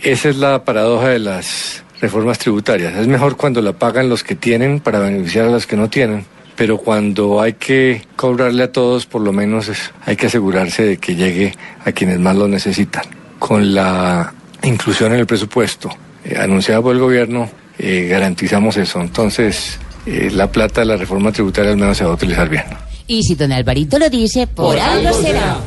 esa 0.03 0.29
es 0.29 0.37
la 0.37 0.63
paradoja 0.65 1.09
de 1.09 1.19
las 1.19 1.83
reformas 2.01 2.37
tributarias. 2.39 2.95
Es 2.95 3.07
mejor 3.07 3.37
cuando 3.37 3.61
la 3.61 3.73
pagan 3.73 4.09
los 4.09 4.23
que 4.23 4.35
tienen 4.35 4.79
para 4.79 4.99
beneficiar 4.99 5.45
a 5.47 5.49
los 5.51 5.65
que 5.65 5.75
no 5.75 5.89
tienen, 5.89 6.25
pero 6.55 6.77
cuando 6.77 7.41
hay 7.41 7.53
que 7.53 8.03
cobrarle 8.15 8.63
a 8.63 8.71
todos, 8.71 9.05
por 9.05 9.21
lo 9.21 9.31
menos 9.33 9.67
es- 9.69 9.91
hay 10.05 10.15
que 10.15 10.27
asegurarse 10.27 10.83
de 10.83 10.97
que 10.97 11.15
llegue 11.15 11.55
a 11.85 11.91
quienes 11.91 12.19
más 12.19 12.35
lo 12.35 12.47
necesitan. 12.47 13.03
Con 13.39 13.73
la 13.73 14.33
inclusión 14.63 15.13
en 15.13 15.19
el 15.19 15.27
presupuesto 15.27 15.89
eh, 16.25 16.35
anunciada 16.37 16.81
por 16.81 16.93
el 16.93 16.99
gobierno, 17.01 17.49
eh, 17.79 18.07
garantizamos 18.09 18.75
eso. 18.77 18.99
Entonces, 18.99 19.79
eh, 20.05 20.29
la 20.33 20.51
plata 20.51 20.81
de 20.81 20.87
la 20.87 20.97
reforma 20.97 21.31
tributaria 21.31 21.71
al 21.71 21.77
menos 21.77 21.97
se 21.97 22.03
va 22.03 22.11
a 22.11 22.13
utilizar 22.15 22.49
bien. 22.49 22.63
Y 23.07 23.23
si 23.23 23.35
don 23.35 23.51
Alvarito 23.53 23.97
lo 23.99 24.09
dice, 24.09 24.47
por, 24.47 24.77
algo 24.77 25.13
será. 25.21 25.57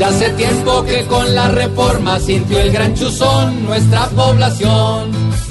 Ya 0.00 0.08
hace 0.08 0.30
tiempo 0.30 0.82
que 0.86 1.04
con 1.04 1.34
la 1.34 1.48
reforma 1.48 2.18
sintió 2.18 2.58
el 2.58 2.72
gran 2.72 2.94
chuzón 2.94 3.66
nuestra 3.66 4.06
población 4.06 5.10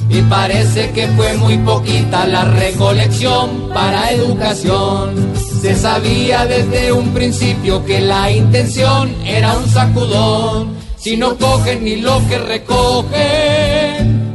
y 0.09 0.23
parece 0.23 0.89
que 0.89 1.07
fue 1.09 1.35
muy 1.35 1.59
poquita 1.59 2.25
la 2.25 2.45
recolección 2.45 3.69
para 3.71 4.09
educación. 4.09 5.13
Se 5.61 5.75
sabía 5.75 6.47
desde 6.47 6.91
un 6.91 7.13
principio 7.13 7.85
que 7.85 8.01
la 8.01 8.31
intención 8.31 9.13
era 9.23 9.55
un 9.55 9.69
sacudón. 9.69 10.75
Si 10.97 11.15
no 11.15 11.37
cogen 11.37 11.83
ni 11.83 11.97
lo 11.97 12.19
que 12.27 12.39
recogen, 12.39 13.11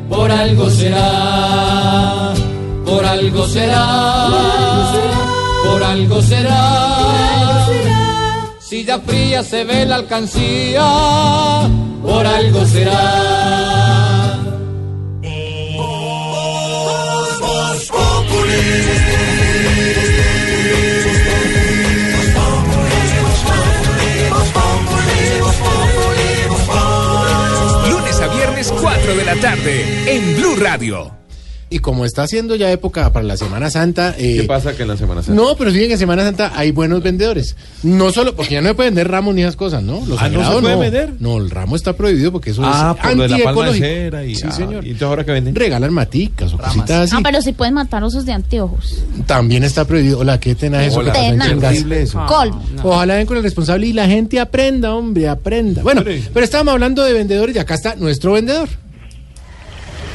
por 0.08 0.30
algo 0.30 0.70
será, 0.70 2.34
por 2.84 3.04
algo 3.04 3.48
será, 3.48 4.28
por 5.64 5.82
algo 5.82 6.22
será. 6.22 6.93
Silla 8.74 8.98
fría 8.98 9.44
se 9.44 9.62
ve 9.62 9.86
la 9.86 9.94
alcancía, 9.94 10.82
por 12.02 12.26
algo 12.26 12.66
será. 12.66 14.40
Lunes 27.88 28.20
a 28.20 28.26
viernes 28.26 28.72
4 28.80 29.14
de 29.14 29.24
la 29.24 29.36
tarde 29.36 30.16
en 30.16 30.34
Blue 30.34 30.56
Radio. 30.56 31.23
Y 31.74 31.80
como 31.80 32.04
está 32.04 32.22
haciendo 32.22 32.54
ya 32.54 32.70
época 32.70 33.12
para 33.12 33.24
la 33.26 33.36
Semana 33.36 33.68
Santa. 33.68 34.14
eh, 34.16 34.36
¿Qué 34.36 34.44
pasa 34.44 34.76
que 34.76 34.82
en 34.82 34.88
la 34.88 34.96
Semana 34.96 35.24
Santa? 35.24 35.42
No, 35.42 35.56
pero 35.56 35.72
sí 35.72 35.78
que 35.80 35.94
en 35.94 35.98
Semana 35.98 36.22
Santa 36.22 36.52
hay 36.54 36.70
buenos 36.70 37.02
vendedores. 37.02 37.56
No 37.82 38.12
solo, 38.12 38.36
porque 38.36 38.54
ya 38.54 38.60
no 38.60 38.68
se 38.68 38.74
puede 38.76 38.90
vender 38.90 39.08
ramos 39.10 39.34
ni 39.34 39.42
esas 39.42 39.56
cosas, 39.56 39.82
¿no? 39.82 40.06
Los 40.06 40.22
Ah, 40.22 40.28
¿no 40.28 40.44
se 40.54 40.60
puede 40.60 40.76
vender? 40.76 41.14
No, 41.18 41.36
el 41.38 41.50
ramo 41.50 41.74
está 41.74 41.92
prohibido 41.94 42.30
porque 42.30 42.50
eso 42.50 42.62
Ah, 42.64 42.94
es 42.96 43.02
por 43.04 43.16
lo 43.16 43.22
de 43.24 43.28
la 43.28 43.36
palma 43.42 43.62
de 43.62 43.68
antiecológico. 43.70 43.86
cera 43.86 44.24
y- 44.24 44.34
Sí, 44.36 44.42
ah, 44.46 44.52
señor. 44.52 44.84
¿y 44.84 44.90
entonces 44.90 45.08
ahora 45.08 45.24
qué 45.24 45.32
venden? 45.32 45.54
Regalan 45.56 45.92
maticas 45.92 46.52
o 46.54 46.58
cositas 46.58 46.90
así. 47.12 47.16
Ah, 47.18 47.20
pero 47.24 47.42
si 47.42 47.52
pueden 47.52 47.74
matar 47.74 48.04
osos 48.04 48.24
de 48.24 48.32
anteojos. 48.32 49.02
También 49.26 49.64
está 49.64 49.84
prohibido. 49.84 50.20
Hola, 50.20 50.38
qué 50.38 50.54
tenaz 50.54 50.86
eso. 50.86 51.00
Hola. 51.00 51.12
que 51.12 52.02
eso. 52.02 52.24
Col. 52.28 52.52
Ojalá 52.84 53.16
ven 53.16 53.26
con 53.26 53.36
el 53.36 53.42
responsable 53.42 53.88
y 53.88 53.92
la 53.92 54.06
gente 54.06 54.38
aprenda, 54.38 54.94
hombre, 54.94 55.26
aprenda. 55.28 55.82
Bueno, 55.82 56.04
pero 56.04 56.44
estábamos 56.44 56.70
hablando 56.74 57.02
de 57.02 57.12
vendedores 57.14 57.56
y 57.56 57.58
acá 57.58 57.74
está 57.74 57.96
nuestro 57.96 58.30
vendedor. 58.34 58.68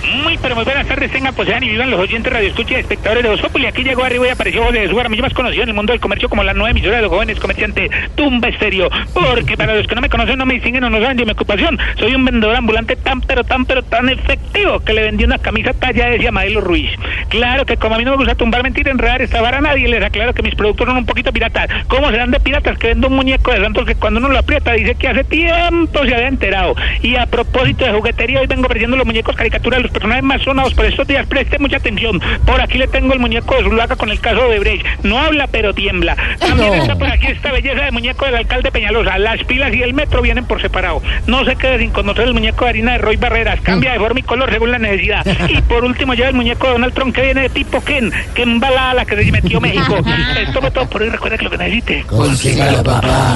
Muy, 0.04 0.38
pero 0.38 0.56
muy 0.56 0.64
buenas 0.64 0.88
tardes, 0.88 1.12
tengan, 1.12 1.36
posean 1.36 1.64
y 1.64 1.70
vivan 1.70 1.92
los 1.92 2.00
oyentes 2.00 2.32
radio 2.32 2.48
escucha 2.48 2.76
y 2.76 2.82
espectadores 2.82 3.24
de 3.24 3.38
Populi. 3.38 3.66
Aquí 3.66 3.84
llegó 3.84 4.04
arriba 4.04 4.28
y 4.28 4.30
apareció 4.30 4.64
José 4.64 4.88
de 4.88 5.22
más 5.22 5.34
conocido 5.34 5.64
en 5.64 5.70
el 5.70 5.76
mundo 5.76 5.92
del 5.92 6.00
comercio 6.00 6.30
como 6.30 6.44
la 6.44 6.54
nueva 6.54 6.72
emisora 6.72 6.98
de 6.98 7.02
los 7.04 7.12
jóvenes 7.12 7.40
comerciantes 7.40 7.92
Tumba 8.16 8.48
Estéreo. 8.48 8.90
Porque 9.14 9.58
para 9.58 9.76
los 9.76 9.88
que 9.88 9.96
no 9.96 10.02
me 10.02 10.10
conocen, 10.10 10.38
no 10.38 10.46
me 10.46 10.56
distinguen 10.56 10.84
o 10.86 10.90
no 10.90 11.02
saben 11.02 11.18
de 11.18 11.26
mi 11.26 11.32
ocupación, 11.32 11.78
soy 11.98 12.16
un 12.16 12.26
vendedor 12.26 12.56
ambulante 12.56 12.96
tan, 12.96 13.22
pero 13.22 13.44
tan, 13.44 13.66
pero 13.66 13.84
tan 13.84 14.10
efectivo 14.10 14.80
que 14.80 14.94
le 14.94 15.04
vendí 15.04 15.26
una 15.26 15.38
camisa 15.38 15.74
talla 15.74 16.10
de 16.10 16.20
Yamadelo 16.20 16.62
Ruiz. 16.62 16.92
Claro 17.30 17.66
que 17.66 17.78
como 17.78 17.96
a 17.96 17.98
mí 17.98 18.06
no 18.06 18.12
me 18.12 18.18
gusta 18.18 18.36
tumbar, 18.36 18.64
mentir, 18.64 18.88
enredar, 18.88 19.22
estafar 19.22 19.56
a 19.56 19.62
nadie, 19.62 19.88
les 19.88 20.04
aclaro 20.04 20.34
que 20.34 20.42
mis 20.42 20.56
productos 20.56 20.88
son 20.88 20.98
un 20.98 21.06
poquito 21.06 21.32
piratas. 21.32 21.70
¿Cómo 21.88 22.10
serán 22.10 22.32
de 22.32 22.40
piratas? 22.40 22.78
Que 22.78 22.88
vendo 22.88 23.08
un 23.08 23.16
muñeco 23.16 23.52
de 23.52 23.62
santos 23.62 23.86
que 23.86 23.96
cuando 23.96 24.20
uno 24.20 24.30
lo 24.30 24.40
aprieta 24.40 24.74
dice 24.74 24.96
que 24.96 25.08
hace 25.08 25.24
tiempo 25.24 26.06
se 26.06 26.16
había 26.16 26.28
enterado. 26.28 26.76
Y 27.02 27.16
a 27.16 27.26
propósito 27.26 27.86
de 27.86 27.92
juguetería, 27.92 28.40
hoy 28.40 28.48
vengo 28.48 28.66
ofreciendo 28.66 28.96
los 28.98 29.06
muñecos 29.06 29.36
caricaturas 29.36 29.89
los 29.90 29.94
personajes 29.94 30.24
más 30.24 30.42
sonados 30.44 30.74
por 30.74 30.86
estos 30.86 31.08
días. 31.08 31.26
Preste 31.28 31.58
mucha 31.60 31.78
atención. 31.78 32.22
Por 32.46 32.62
aquí 32.62 32.78
le 32.78 32.88
tengo 32.88 33.14
el 33.14 33.20
muñeco 33.20 33.56
de 33.56 33.64
Zulaga 33.64 33.96
con 33.96 34.10
el 34.10 34.20
caso 34.20 34.48
de 34.50 34.60
Brecht. 34.60 34.86
No 35.04 35.18
habla, 35.20 35.48
pero 35.48 35.74
tiembla. 35.74 36.16
También 36.40 36.70
No. 36.70 36.76
está 36.76 36.96
por 36.96 37.08
aquí 37.10 37.28
esta 37.28 37.52
belleza 37.52 37.84
de 37.86 37.92
muñeco 37.92 38.26
del 38.26 38.36
alcalde 38.36 38.72
Peñalosa. 38.72 39.18
Las 39.18 39.44
pilas 39.44 39.74
y 39.74 39.82
el 39.82 39.94
metro 39.94 40.22
vienen 40.22 40.46
por 40.46 40.62
separado. 40.62 41.02
No 41.28 41.44
se 41.46 41.56
quede 41.56 41.80
sin 41.80 41.92
conocer 41.92 42.26
el 42.28 42.34
muñeco 42.34 42.66
de 42.66 42.70
harina 42.70 42.92
de 42.94 42.98
Roy 43.00 43.18
Barreras. 43.18 43.60
Cambia 43.62 43.94
de 43.94 44.00
forma 44.00 44.20
y 44.20 44.24
color 44.24 44.52
según 44.52 44.72
la 44.72 44.80
necesidad. 44.80 45.26
Y 45.50 45.62
por 45.64 45.84
último, 45.84 46.14
lleva 46.14 46.30
el 46.30 46.36
muñeco 46.36 46.68
de 46.68 46.74
Donald 46.74 46.94
Trump 46.94 47.16
que 47.16 47.22
viene 47.24 47.42
de 47.42 47.50
tipo 47.50 47.82
Ken. 47.84 48.12
Que 48.36 48.44
embalada 48.44 48.94
la 48.94 49.06
que 49.06 49.16
se 49.24 49.32
metió 49.32 49.60
México. 49.60 49.98
Esto 50.40 50.62
fue 50.62 50.72
todo 50.72 50.88
por 50.90 51.02
hoy. 51.02 51.10
Recuerda 51.10 51.38
que 51.38 51.44
lo 51.46 51.50
que 51.50 51.58
necesite. 51.58 52.06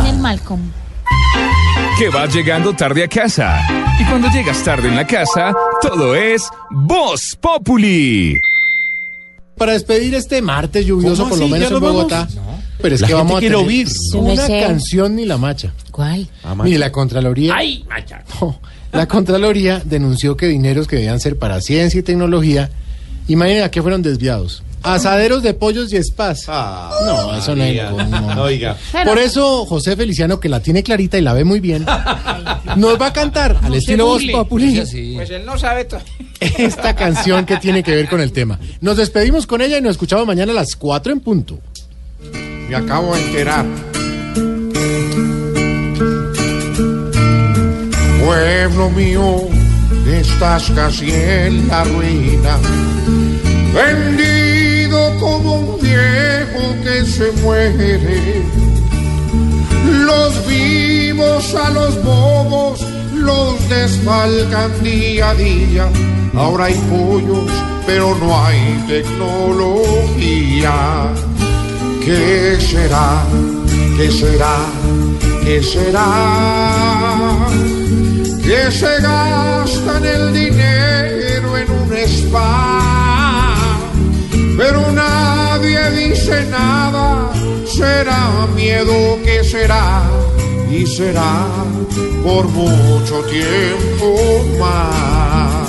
En 0.02 0.06
el 0.08 0.20
Malcolm. 0.20 0.72
Que 1.98 2.10
vas 2.10 2.34
llegando 2.34 2.74
tarde 2.74 3.04
a 3.04 3.08
casa. 3.08 3.60
Y 4.00 4.06
cuando 4.06 4.28
llegas 4.30 4.64
tarde 4.64 4.88
en 4.90 4.96
la 4.96 5.06
casa, 5.06 5.54
todo 5.82 6.16
es 6.16 6.48
Voz 6.72 7.38
Populi. 7.40 8.40
Para 9.58 9.74
despedir 9.74 10.16
este 10.16 10.42
martes 10.42 10.86
lluvioso, 10.86 11.24
¿Cómo 11.24 11.30
por 11.30 11.40
lo 11.40 11.48
menos 11.48 11.70
¿Ya 11.70 11.76
en 11.76 11.82
Bogotá. 11.82 12.28
vamos? 12.36 12.64
Pero 12.82 12.96
es 12.96 13.02
La 13.02 13.08
que 13.08 13.14
vamos 13.14 13.38
a 13.38 13.40
tener 13.40 13.56
oír. 13.56 13.88
una 14.16 14.48
canción 14.48 15.16
ni 15.16 15.26
la 15.26 15.38
macha. 15.38 15.72
¿Cuál? 15.92 16.28
Ah, 16.44 16.56
macha. 16.56 16.64
Mire, 16.66 16.80
la 16.80 16.92
Contraloría. 16.92 17.54
Ay, 17.56 17.86
macha. 17.88 18.24
No, 18.42 18.60
la 19.00 19.08
Contraloría 19.08 19.82
denunció 19.86 20.36
que 20.38 20.48
dineros 20.48 20.88
que 20.88 20.98
debían 20.98 21.20
ser 21.20 21.38
para 21.40 21.62
ciencia 21.62 22.00
y 22.00 22.04
tecnología, 22.04 22.70
imaginen 23.28 23.64
a 23.64 23.72
qué 23.72 23.82
fueron 23.82 24.02
desviados. 24.02 24.64
Asaderos 24.84 25.42
de 25.44 25.54
pollos 25.54 25.94
y 25.94 26.04
spas. 26.04 26.48
no, 26.48 27.38
eso 27.38 27.56
no 27.56 27.64
es. 27.64 27.82
María. 27.82 27.92
no. 27.92 28.44
Oiga. 28.44 28.76
Por 29.06 29.18
eso 29.18 29.66
José 29.66 29.96
Feliciano, 29.96 30.40
que 30.40 30.50
la 30.50 30.60
tiene 30.60 30.84
clarita 30.84 31.18
y 31.18 31.22
la 31.22 31.34
ve 31.34 31.46
muy 31.46 31.60
bien, 31.60 31.86
nos 32.76 33.00
va 33.02 33.08
a 33.08 33.14
cantar 33.14 33.58
al 33.62 33.74
estilo 33.76 34.06
Voz 34.06 34.24
Populi 34.32 34.82
Pues 35.16 35.30
él 35.30 35.46
no 35.46 35.58
sabe 35.58 35.86
todo. 35.86 36.02
esta 36.40 36.96
canción 36.96 37.46
que 37.46 37.58
tiene 37.58 37.82
que 37.84 37.96
ver 37.96 38.10
con 38.10 38.20
el 38.20 38.32
tema. 38.32 38.60
Nos 38.82 38.98
despedimos 38.98 39.48
con 39.48 39.62
ella 39.62 39.78
y 39.78 39.82
nos 39.82 39.92
escuchamos 39.92 40.28
mañana 40.28 40.52
a 40.52 40.56
las 40.56 40.76
4 40.76 41.14
en 41.14 41.20
punto. 41.22 41.60
Me 42.68 42.76
acabo 42.76 43.16
de 43.16 43.22
enterar. 43.22 43.66
Pueblo 48.26 48.90
mío, 48.90 49.42
estás 50.08 50.72
casi 50.72 51.12
en 51.12 51.68
la 51.68 51.84
ruina. 51.84 52.58
Como 53.74 54.63
un 55.64 55.80
viejo 55.80 56.64
que 56.84 57.06
se 57.06 57.32
muere. 57.42 58.44
Los 60.06 60.48
vivos 60.48 61.56
a 61.56 61.70
los 61.70 62.04
bobos 62.04 62.82
los 63.14 63.70
desfalcan 63.70 64.72
día 64.84 65.30
a 65.30 65.36
día. 65.36 65.90
Ahora 66.36 66.66
hay 66.66 66.76
pollos, 66.90 67.50
pero 67.86 68.16
no 68.16 68.46
hay 68.46 68.84
tecnología. 68.88 70.74
¿Qué 72.04 72.58
será? 72.60 73.24
¿Qué 73.98 74.12
será? 74.12 74.58
¿Qué 75.44 75.62
será? 75.64 77.48
Que 78.44 78.72
se 78.72 79.02
gastan 79.02 80.04
el 80.04 80.34
dinero 80.34 81.58
en 81.58 81.72
un 81.72 81.94
spa, 81.94 83.03
pero 84.58 84.92
nadie 84.92 85.92
dice 85.92 86.46
nada. 86.50 87.32
Será 87.66 88.48
miedo 88.56 89.20
que 89.24 89.44
será 89.44 90.04
y 90.70 90.86
será 90.86 91.48
por 92.24 92.48
mucho 92.50 93.24
tiempo 93.24 94.16
más. 94.60 95.68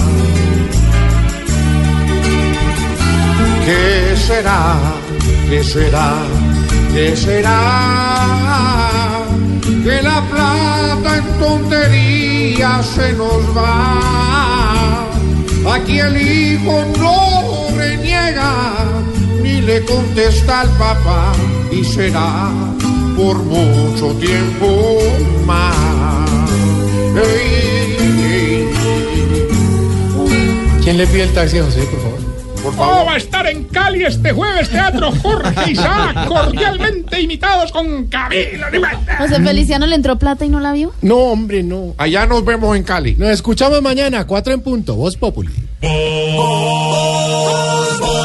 ¿Qué 3.64 4.16
será? 4.16 4.76
¿Qué 5.48 5.64
será? 5.64 6.12
¿Qué 6.92 7.16
será? 7.16 7.60
Que 9.82 10.02
la 10.02 10.20
plata 10.30 11.16
en 11.16 11.38
tontería 11.38 12.82
se 12.82 13.12
nos 13.14 13.42
va. 13.56 15.06
Aquí 15.74 15.98
el 15.98 16.16
hijo 16.16 16.84
no 16.98 17.33
ni 19.42 19.60
le 19.60 19.84
contesta 19.84 20.62
al 20.62 20.70
papá 20.70 21.32
y 21.70 21.84
será 21.84 22.50
por 23.16 23.36
mucho 23.44 24.14
tiempo 24.16 24.98
más. 25.44 26.30
Ey, 27.16 27.96
ey, 28.24 28.68
¿Quién 30.82 30.98
le 30.98 31.06
pide 31.06 31.22
el 31.24 31.32
taxi 31.32 31.58
a 31.58 31.64
José, 31.64 31.80
por 31.84 32.00
favor? 32.00 32.24
por 32.62 32.74
Oh, 32.78 33.04
va 33.04 33.12
a 33.12 33.16
estar 33.18 33.46
en 33.46 33.64
Cali 33.64 34.04
este 34.04 34.32
jueves 34.32 34.70
Teatro 34.70 35.12
Jorge 35.22 35.72
Isaac, 35.72 36.26
cordialmente 36.28 37.20
imitados 37.20 37.70
con 37.70 38.06
Camilo. 38.06 38.66
José 39.18 39.42
Feliciano 39.42 39.86
le 39.86 39.96
entró 39.96 40.18
plata 40.18 40.46
y 40.46 40.48
no 40.48 40.60
la 40.60 40.72
vio. 40.72 40.92
No, 41.02 41.16
hombre, 41.16 41.62
no. 41.62 41.94
Allá 41.98 42.26
nos 42.26 42.44
vemos 42.44 42.74
en 42.76 42.82
Cali. 42.82 43.16
Nos 43.16 43.28
escuchamos 43.30 43.82
mañana, 43.82 44.26
4 44.26 44.54
en 44.54 44.60
punto, 44.62 44.94